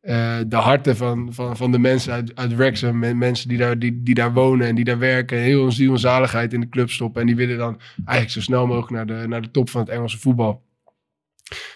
eh, 0.00 0.38
de 0.46 0.56
harten 0.56 0.96
van, 0.96 1.34
van, 1.34 1.56
van 1.56 1.72
de 1.72 1.78
mensen 1.78 2.12
uit, 2.12 2.36
uit 2.36 2.54
Wrexham. 2.56 2.98
Men- 2.98 3.18
Mensen 3.18 3.48
die 3.48 3.58
daar, 3.58 3.78
die, 3.78 4.02
die 4.02 4.14
daar 4.14 4.32
wonen 4.32 4.66
en 4.66 4.74
die 4.74 4.84
daar 4.84 4.98
werken. 4.98 5.38
En 5.38 5.44
heel 5.44 5.62
hun 5.62 5.72
ziel 5.72 5.92
en 5.92 5.98
zaligheid 5.98 6.52
in 6.52 6.60
de 6.60 6.68
club 6.68 6.90
stoppen. 6.90 7.20
En 7.20 7.26
die 7.26 7.36
willen 7.36 7.58
dan 7.58 7.80
eigenlijk 7.96 8.30
zo 8.30 8.40
snel 8.40 8.66
mogelijk 8.66 8.90
naar 8.90 9.06
de, 9.06 9.28
naar 9.28 9.42
de 9.42 9.50
top 9.50 9.70
van 9.70 9.80
het 9.80 9.90
Engelse 9.90 10.18
voetbal. 10.18 10.62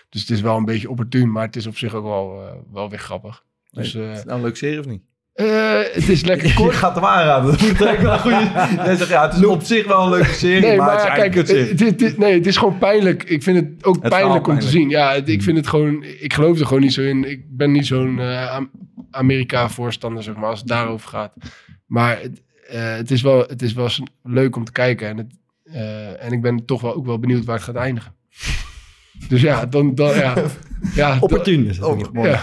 Dus 0.08 0.20
het 0.20 0.30
is 0.30 0.40
wel 0.40 0.56
een 0.56 0.64
beetje 0.64 0.90
opportun. 0.90 1.32
Maar 1.32 1.46
het 1.46 1.56
is 1.56 1.66
op 1.66 1.76
zich 1.76 1.94
ook 1.94 2.04
wel, 2.04 2.46
eh, 2.46 2.54
wel 2.72 2.90
weer 2.90 2.98
grappig. 2.98 3.44
Dus 3.70 3.94
Nee, 3.94 4.10
is 4.10 4.16
het 4.16 4.24
nou 4.26 4.36
een 4.36 4.42
leuke 4.44 4.56
serie 4.58 4.78
of 4.78 4.86
niet? 4.86 5.02
Eh, 5.36 5.78
het 5.92 6.08
is 6.08 6.24
lekker 6.24 6.46
Je 6.48 6.54
kort. 6.54 6.74
gaat 6.74 6.94
hem 6.94 7.04
aanraden. 7.04 7.50
Dat 7.58 7.60
moet 7.60 7.78
wel 7.78 8.12
een 8.12 8.18
goede... 8.18 8.50
Jij 8.76 8.96
zegt, 8.96 9.08
ja, 9.10 9.26
het 9.28 9.36
is 9.36 9.44
op 9.44 9.62
zich 9.62 9.86
wel 9.86 10.02
een 10.04 10.10
leuke 10.10 10.32
serie, 10.32 10.60
Nee, 10.60 10.76
maar, 10.76 10.86
maar 10.86 10.96
het 10.96 11.06
is 11.08 11.14
kijk, 11.14 11.34
het, 11.34 11.80
het- 11.80 12.00
het- 12.00 12.18
nee, 12.18 12.34
het 12.34 12.46
is 12.46 12.56
gewoon 12.56 12.78
pijnlijk. 12.78 13.22
Ik 13.24 13.42
vind 13.42 13.56
het 13.56 13.84
ook 13.84 13.94
Het 14.02 14.08
pijnlijk 14.08 14.46
om 14.46 14.58
te 14.58 14.68
zien. 14.68 14.88
Ja, 14.88 15.12
het- 15.14 15.28
ik 15.28 15.42
vind 15.42 15.56
het 15.56 15.66
gewoon... 15.66 16.04
Ik 16.20 16.32
geloof 16.34 16.58
er 16.60 16.66
gewoon 16.66 16.82
niet 16.82 16.92
zo 16.92 17.00
in. 17.02 17.30
Ik 17.30 17.44
ben 17.56 17.72
niet 17.72 17.86
zo'n 17.86 18.18
eh, 18.20 18.50
Am- 18.50 18.70
Amerika-voorstander, 19.10 20.22
zeg 20.22 20.34
maar, 20.36 20.48
als 20.50 20.58
het 20.58 20.68
daarover 20.68 21.08
gaat. 21.08 21.32
Maar 21.86 22.18
het, 22.22 22.42
eh, 22.68 22.94
het, 22.96 23.10
is, 23.10 23.22
wel, 23.22 23.38
het 23.46 23.62
is 23.62 23.72
wel 23.72 23.88
leuk 24.22 24.56
om 24.56 24.64
te 24.64 24.72
kijken. 24.72 25.08
En, 25.08 25.16
het, 25.16 25.32
eh, 25.64 26.24
en 26.24 26.32
ik 26.32 26.42
ben 26.42 26.64
toch 26.64 26.80
wel 26.80 26.94
ook 26.94 27.06
wel 27.06 27.18
benieuwd 27.18 27.44
waar 27.44 27.54
het 27.56 27.64
gaat 27.64 27.74
eindigen. 27.76 28.12
Dus 29.28 29.40
ja, 29.40 29.66
dan... 29.66 29.94
dan 29.94 30.14
ja, 30.14 30.34
ja, 30.94 31.16
Opportun 31.20 31.66
is 31.68 31.76
het. 31.76 31.86
Oh. 31.86 32.00
Ja. 32.12 32.40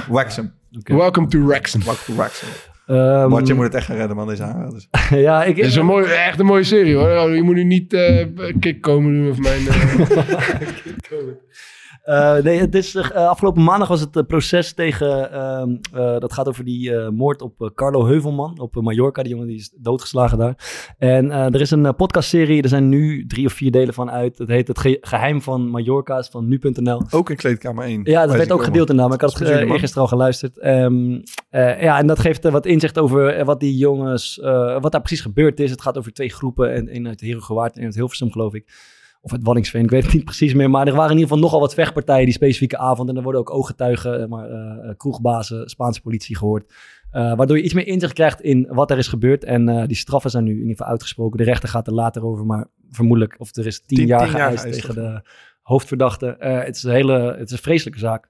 Welcome 0.84 1.28
to 1.28 1.46
Wrexham. 1.46 1.84
Wax 1.84 2.08
wax 2.08 2.42
hem. 2.42 2.50
Ehm, 2.88 3.30
Bart, 3.30 3.48
je 3.48 3.54
moet 3.54 3.64
het 3.64 3.76
echt 3.76 3.86
gaan 3.86 3.96
redden, 3.96 4.16
man, 4.16 4.28
deze 4.28 4.44
aanraders. 4.44 4.88
ja, 5.10 5.44
ik, 5.44 5.56
Het 5.56 5.66
is 5.66 5.76
een 5.76 5.86
mooie, 5.86 6.06
echt 6.06 6.40
een 6.40 6.46
mooie 6.46 6.64
serie 6.64 6.96
hoor. 6.96 7.30
Je 7.36 7.44
moet 7.44 7.56
nu 7.56 7.64
niet 7.64 7.94
eh 7.94 8.26
kick 8.60 8.82
komen 8.82 9.14
doen 9.14 9.30
of 9.30 9.38
mijn... 9.40 9.68
eh, 9.68 10.00
Eh, 12.04 12.38
nee, 12.38 12.60
het 12.60 12.76
is, 12.76 12.96
eh, 12.96 13.12
afgelopen 13.28 13.64
maandag 13.64 13.88
was 13.88 14.00
het 14.00 14.16
eh, 14.16 14.24
proces 14.28 14.74
tegen, 14.74 15.32
ehm, 15.32 15.70
eh, 15.94 16.20
dat 16.20 16.34
gaat 16.34 16.48
over 16.48 16.64
die 16.64 17.10
moord 17.12 17.42
op 17.42 17.72
Carlo 17.76 18.06
Heuvelman 18.06 18.60
op 18.60 18.76
Mallorca. 18.76 19.22
Die 19.24 19.32
jongen 19.32 19.48
die 19.48 19.56
is 19.58 19.74
doodgeslagen 19.78 20.38
daar. 20.38 20.56
En 20.98 21.32
er 21.32 21.62
is 21.62 21.72
een 21.72 21.96
podcastserie, 21.96 22.62
er 22.62 22.70
zijn 22.70 22.90
nu 22.90 23.26
drie 23.28 23.46
of 23.46 23.54
vier 23.54 23.72
delen 23.72 23.94
van 23.94 24.12
uit. 24.12 24.38
Het 24.38 24.48
heet 24.48 24.68
Het 24.68 24.80
Ge- 24.80 24.98
Geheim 25.02 25.42
van 25.42 25.70
Mallorca, 25.70 26.18
is 26.18 26.28
van 26.28 26.48
nu.nl. 26.48 27.02
Ook 27.12 27.30
in 27.30 27.36
kleedkamer 27.36 27.86
1. 27.86 28.02
Ja, 28.04 28.26
dat 28.26 28.36
werd 28.36 28.52
ook 28.52 28.64
gedeeld 28.64 28.90
inderdaad, 28.90 29.08
maar 29.20 29.30
ik 29.30 29.36
had 29.36 29.40
het 29.40 29.48
eergisteren 29.74 30.04
al 30.04 30.10
geluisterd. 30.10 30.60
Ehm, 30.60 31.20
eh, 31.50 31.82
ja, 31.82 31.98
en 32.00 32.08
dat 32.08 32.20
geeft 32.20 32.50
wat 32.50 32.66
inzicht 32.66 33.00
over 33.00 33.46
wat 33.46 33.60
die 33.60 33.78
jongens, 33.78 34.40
wat 34.82 34.92
daar 34.92 35.02
precies 35.02 35.22
gebeurd 35.22 35.60
is. 35.60 35.72
Het 35.72 35.82
gaat 35.82 35.98
over 35.98 36.14
twee 36.14 36.30
groepen, 36.30 36.74
en 36.74 36.96
een 36.96 37.08
uit 37.08 37.22
Herengewaard 37.22 37.74
en 37.74 37.80
een 37.80 37.86
uit 37.86 37.96
Hilversum 37.96 38.32
geloof 38.32 38.54
ik. 38.54 38.66
Of 39.26 39.32
uit 39.32 39.44
Waddinxveen, 39.44 39.84
ik 39.84 39.90
weet 39.90 40.04
het 40.04 40.14
niet 40.14 40.24
precies 40.26 40.54
meer. 40.54 40.70
Maar 40.70 40.88
er 40.88 40.94
waren 40.94 41.12
in 41.12 41.18
ieder 41.18 41.28
geval 41.28 41.44
nogal 41.44 41.60
wat 41.60 41.74
vechtpartijen 41.74 42.26
die 42.26 42.34
specifieke 42.34 42.78
avond. 42.78 43.10
En 43.10 43.16
er 43.16 43.24
worden 43.24 43.42
ook 43.42 43.54
ooggetuigen, 43.54 44.22
eh, 44.22 44.28
maar, 44.28 44.50
eh, 44.50 44.94
kroegbazen, 44.98 45.70
Spaanse 45.70 46.02
politie 46.02 46.38
gehoord. 46.38 46.74
Eh, 47.12 47.36
waardoor 47.36 47.58
je 47.58 47.64
iets 47.64 47.74
meer 47.74 47.88
inzicht 47.88 48.14
krijgt 48.14 48.42
in 48.42 48.68
wat 48.70 48.92
er 48.92 48.98
is 48.98 49.08
gebeurd. 49.08 49.44
En 49.44 49.88
die 49.88 49.96
straffen 49.96 50.32
zijn 50.32 50.44
nu 50.44 50.52
in 50.52 50.58
ieder 50.58 50.72
geval 50.72 50.88
uitgesproken. 50.88 51.38
De 51.38 51.44
rechter 51.44 51.70
gaat 51.70 51.88
er 51.88 51.94
later 51.94 52.26
over, 52.26 52.46
maar 52.46 52.68
vermoedelijk, 52.90 53.36
of 53.38 53.56
er 53.56 53.66
is 53.66 53.80
tien, 53.80 53.98
Tien- 53.98 54.08
jaar 54.08 54.28
tien 54.28 54.38
jaar 54.38 54.48
geëist 54.48 54.64
geëist, 54.64 54.82
tegen 54.82 54.96
de 54.96 55.22
hoofdverdachte. 55.62 56.36
Het, 56.40 56.76
is 56.76 56.84
een 56.84 56.92
hele, 56.92 57.36
het 57.38 57.46
is 57.46 57.52
een 57.52 57.64
vreselijke 57.64 58.00
zaak. 58.00 58.30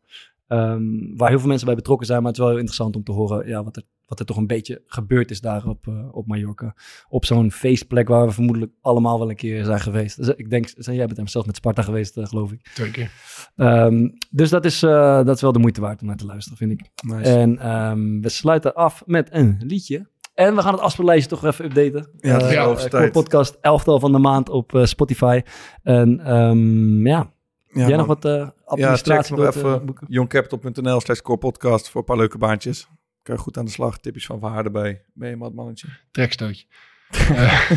Ehm, 0.58 1.16
waar 1.18 1.30
heel 1.30 1.40
veel 1.40 1.48
mensen 1.48 1.68
bij 1.68 1.76
betrokken 1.76 2.08
zijn. 2.08 2.18
Maar 2.20 2.28
het 2.28 2.36
is 2.38 2.42
wel 2.44 2.50
heel 2.52 2.60
interessant 2.64 2.96
om 2.96 3.04
te 3.04 3.12
horen 3.12 3.48
ja, 3.48 3.64
wat, 3.64 3.76
er, 3.76 3.84
wat 4.06 4.20
er 4.20 4.26
toch 4.26 4.38
een 4.38 4.48
beetje 4.48 4.82
gebeurd 4.86 5.32
is 5.32 5.42
daar 5.42 5.66
op, 5.68 5.88
eh, 5.88 6.08
op 6.12 6.28
Mallorca. 6.28 6.76
Op 7.10 7.26
zo'n 7.26 7.52
feestplek 7.52 8.08
waar 8.08 8.26
we 8.26 8.32
vermoedelijk 8.32 8.72
allemaal 8.82 9.20
wel 9.20 9.30
een 9.30 9.36
keer 9.36 9.64
zijn 9.64 9.80
geweest. 9.80 10.18
Dus 10.18 10.28
ik 10.28 10.50
denk, 10.50 10.72
zijn 10.78 10.96
jij 10.96 11.06
bent 11.06 11.18
hem 11.18 11.28
zelf 11.28 11.46
met 11.46 11.56
Sparta 11.56 11.82
geweest, 11.82 12.18
eh, 12.18 12.26
geloof 12.26 12.52
ik. 12.52 12.70
Twee 12.74 12.92
keer. 12.92 13.12
Ehm, 13.56 14.10
dus 14.30 14.50
dat 14.50 14.66
is, 14.66 14.84
eh, 14.84 15.24
dat 15.26 15.36
is 15.36 15.42
wel 15.42 15.52
de 15.52 15.60
moeite 15.60 15.82
waard 15.82 16.02
om 16.02 16.08
naar 16.08 16.18
te 16.18 16.26
luisteren, 16.26 16.58
vind 16.58 16.72
ik. 16.72 16.90
Nice. 17.08 17.30
En 17.40 17.58
ehm, 17.60 18.20
we 18.22 18.30
sluiten 18.30 18.74
af 18.74 19.04
met 19.06 19.28
een 19.32 19.56
liedje. 19.68 20.12
En 20.34 20.56
we 20.56 20.62
gaan 20.62 20.74
het 20.74 20.82
afspeellijstje 20.82 21.30
toch 21.30 21.46
even 21.46 21.66
updaten. 21.66 22.10
Ja, 22.18 22.40
Eh, 22.40 22.64
Core 22.66 22.90
tijd. 22.90 23.12
podcast, 23.12 23.58
elftal 23.62 24.00
van 24.00 24.12
de 24.12 24.18
maand 24.18 24.50
op 24.50 24.76
eh, 24.76 24.86
Spotify. 24.86 25.42
En 25.84 26.20
ehm, 26.20 27.08
ja, 27.08 27.33
Ja, 27.74 27.88
jij 27.88 27.98
nog 27.98 28.08
wat 28.08 28.24
Ja, 28.24 28.54
administratie 28.66 29.36
check 29.36 29.46
nog 29.46 29.54
wilt, 29.54 29.66
eh, 29.66 29.82
even 29.82 29.96
youngcapital.nl 30.08 31.00
slash 31.02 31.20
core 31.20 31.38
podcast 31.40 31.90
voor 31.90 32.00
een 32.00 32.06
paar 32.08 32.18
leuke 32.18 32.38
baantjes. 32.38 32.88
Kan 33.22 33.36
je 33.36 33.42
goed 33.42 33.58
aan 33.58 33.66
de 33.66 33.72
slag. 33.72 34.00
Tipjes 34.00 34.26
van 34.26 34.40
Verhaar 34.40 34.66
erbij. 34.66 35.04
Ben 35.14 35.28
je 35.28 35.34
een 35.34 35.40
mat 35.40 35.54
mannetje? 35.54 35.88
trekstootje. 36.12 36.66
Eh, 37.14 37.72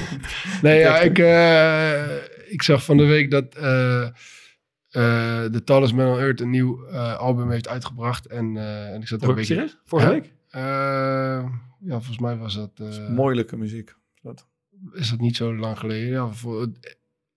nee, 0.63 0.79
ja, 0.79 1.01
ik, 1.01 1.19
eh, 1.19 2.17
ik 2.53 2.63
zag 2.63 2.85
van 2.85 2.97
de 2.97 3.05
week 3.05 3.31
dat 3.31 3.55
eh 3.55 4.03
eh 4.03 5.45
The 5.45 5.63
Tallest 5.65 5.95
Man 5.95 6.07
on 6.13 6.19
Earth 6.19 6.41
een 6.41 6.51
nieuw 6.51 6.85
eh, 6.87 7.17
album 7.19 7.51
heeft 7.51 7.69
uitgebracht. 7.69 8.27
En, 8.27 8.57
eh, 8.57 8.93
en 8.93 9.01
ik 9.01 9.07
zat 9.09 9.23
er 9.23 9.29
een 9.29 9.35
beetje... 9.35 9.55
Serieus? 9.55 9.79
Vorige 9.85 10.09
Ja? 10.09 10.15
week? 10.15 10.33
Eh, 10.49 10.63
ja, 11.81 11.91
volgens 11.91 12.19
mij 12.19 12.37
was 12.37 12.55
dat... 12.55 12.71
eh, 12.75 13.09
Moeilijke 13.09 13.57
muziek. 13.57 13.95
Dat. 14.23 14.47
is 14.93 15.11
dat 15.11 15.21
niet 15.21 15.37
zo 15.37 15.57
lang 15.57 15.79
geleden? 15.79 16.09
Ja, 16.09 16.29
voor, 16.29 16.69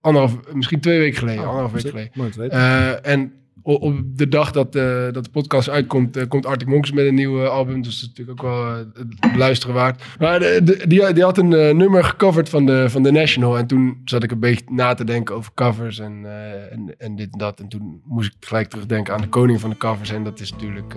anderhalf, 0.02 0.38
misschien 0.54 0.80
twee 0.80 1.00
weken 1.00 1.18
geleden. 1.18 1.44
anderhalf 1.46 1.72
week 1.72 1.82
geleden. 1.90 2.12
Mooi 2.14 2.30
te 2.30 2.40
weten. 2.40 2.58
Eh, 2.58 3.12
en 3.14 3.34
op 3.64 3.94
de 4.18 4.28
dag 4.28 4.52
dat, 4.52 4.76
eh, 4.76 4.84
dat 5.12 5.24
de 5.24 5.30
podcast 5.32 5.70
uitkomt, 5.70 6.18
eh, 6.18 6.28
komt 6.28 6.46
Arctic 6.46 6.68
Monkeys 6.68 6.92
met 6.94 7.06
een 7.06 7.14
nieuw 7.16 7.46
album. 7.46 7.82
Dus 7.82 8.00
dat 8.02 8.02
is 8.02 8.08
natuurlijk 8.18 8.44
ook 8.44 8.52
wel 8.52 8.76
het 9.20 9.36
luisteren 9.36 9.76
waard. 9.76 10.04
Maar 10.20 10.40
de, 10.40 10.60
de- 10.64 10.88
die, 10.88 11.14
die 11.14 11.24
had 11.24 11.38
een 11.38 11.50
nummer 11.78 12.04
gecoverd 12.04 12.50
van 12.50 12.66
de, 12.66 12.90
van 12.90 13.04
de 13.04 13.12
National. 13.12 13.58
En 13.58 13.68
toen 13.68 14.02
zat 14.06 14.24
ik 14.24 14.32
een 14.32 14.40
beetje 14.40 14.66
na 14.72 14.94
te 14.94 15.04
denken 15.04 15.36
over 15.36 15.52
covers 15.54 16.00
en, 16.00 16.26
en, 16.72 16.96
en 16.98 17.16
dit 17.16 17.32
en 17.32 17.38
dat. 17.40 17.60
En 17.60 17.68
toen 17.68 18.02
moest 18.06 18.34
ik 18.40 18.48
gelijk 18.48 18.70
terugdenken 18.70 19.14
aan 19.14 19.22
de 19.22 19.28
koning 19.30 19.60
van 19.60 19.70
de 19.70 19.78
covers. 19.78 20.12
En 20.12 20.24
dat 20.24 20.40
is 20.40 20.52
natuurlijk 20.52 20.94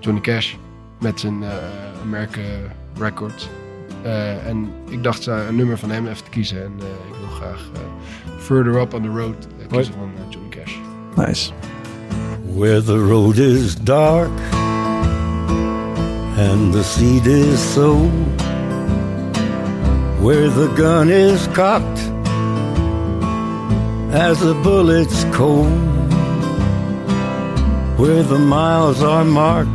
Johnny 0.00 0.20
Cash 0.20 0.54
met 1.00 1.20
zijn 1.20 1.44
American 2.02 2.44
Records. 2.98 3.48
Eh, 4.02 4.46
en 4.46 4.70
ik 4.88 5.02
dacht 5.02 5.26
eh, 5.26 5.46
een 5.48 5.56
nummer 5.56 5.78
van 5.78 5.90
hem 5.90 6.06
even 6.06 6.24
te 6.24 6.30
kiezen. 6.30 6.62
En 6.64 6.72
eh, 6.78 6.86
ik 6.86 7.14
wil 7.18 7.28
graag 7.28 7.68
eh, 7.74 7.80
Further 8.38 8.80
Up 8.80 8.94
on 8.94 9.02
the 9.02 9.08
Road 9.08 9.46
kiezen 9.68 9.94
van 9.94 10.10
eh, 10.16 10.22
Johnny 10.28 10.48
Cash. 10.48 10.74
Nice. 11.26 11.50
Where 12.54 12.82
the 12.82 12.98
road 12.98 13.36
is 13.38 13.74
dark 13.76 14.30
and 16.36 16.72
the 16.72 16.82
seed 16.82 17.26
is 17.26 17.72
sown, 17.72 18.10
where 20.20 20.48
the 20.50 20.68
gun 20.76 21.10
is 21.10 21.48
cocked 21.52 22.00
as 24.12 24.38
the 24.38 24.54
bullet's 24.62 25.24
cold, 25.32 25.68
where 27.96 28.22
the 28.22 28.38
miles 28.38 29.02
are 29.02 29.24
marked 29.24 29.68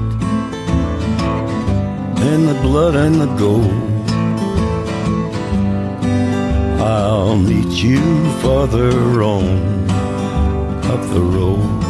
in 2.33 2.45
the 2.45 2.57
blood 2.61 2.95
and 2.95 3.15
the 3.15 3.27
gold. 3.37 3.92
I'll 7.33 7.39
meet 7.39 7.83
you 7.83 7.99
farther 8.41 9.23
on 9.23 9.89
up 10.85 11.01
the 11.15 11.19
road. 11.19 11.81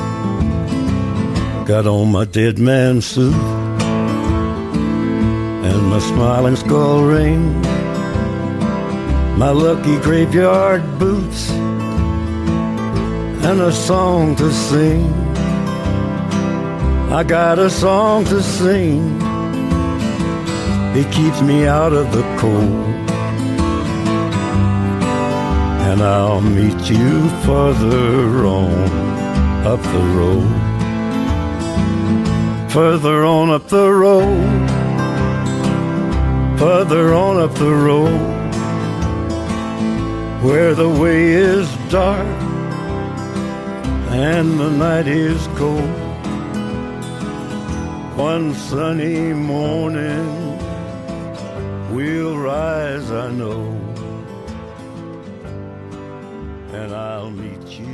Got 1.68 1.86
on 1.86 2.14
my 2.14 2.24
dead 2.24 2.60
man 2.60 3.02
suit 3.02 3.34
and 5.68 5.90
my 5.90 6.00
smiling 6.00 6.56
skull 6.56 7.04
ring, 7.04 7.62
my 9.38 9.50
lucky 9.50 10.00
graveyard 10.00 10.82
boots, 10.98 11.52
and 13.50 13.60
a 13.60 13.74
song 13.74 14.38
to 14.38 14.50
sing. 14.50 15.12
I 17.12 17.26
got 17.28 17.60
a 17.60 17.70
song 17.70 18.24
to 18.32 18.42
sing. 18.42 19.20
It 20.96 21.12
keeps 21.12 21.42
me 21.42 21.68
out 21.68 21.92
of 21.92 22.14
the 22.14 22.24
cold. 22.40 23.03
And 25.94 26.02
I'll 26.02 26.42
meet 26.42 26.90
you 26.90 27.30
further 27.46 28.48
on 28.48 28.74
up 29.64 29.80
the 29.80 30.06
road. 30.18 30.52
Further 32.72 33.24
on 33.26 33.52
up 33.52 33.68
the 33.68 33.92
road. 33.92 34.70
Further 36.58 37.14
on 37.14 37.38
up 37.38 37.54
the 37.54 37.72
road. 37.72 38.20
Where 40.44 40.74
the 40.74 40.90
way 40.90 41.34
is 41.34 41.70
dark 41.92 42.26
and 44.10 44.60
the 44.60 44.72
night 44.72 45.08
is 45.08 45.46
cold. 45.60 45.94
One 48.18 48.56
sunny 48.56 49.32
morning 49.32 50.58
we'll 51.94 52.36
rise, 52.36 53.12
I 53.12 53.30
know 53.30 53.93
I'll 57.24 57.32
meet 57.32 57.80
you 57.80 57.93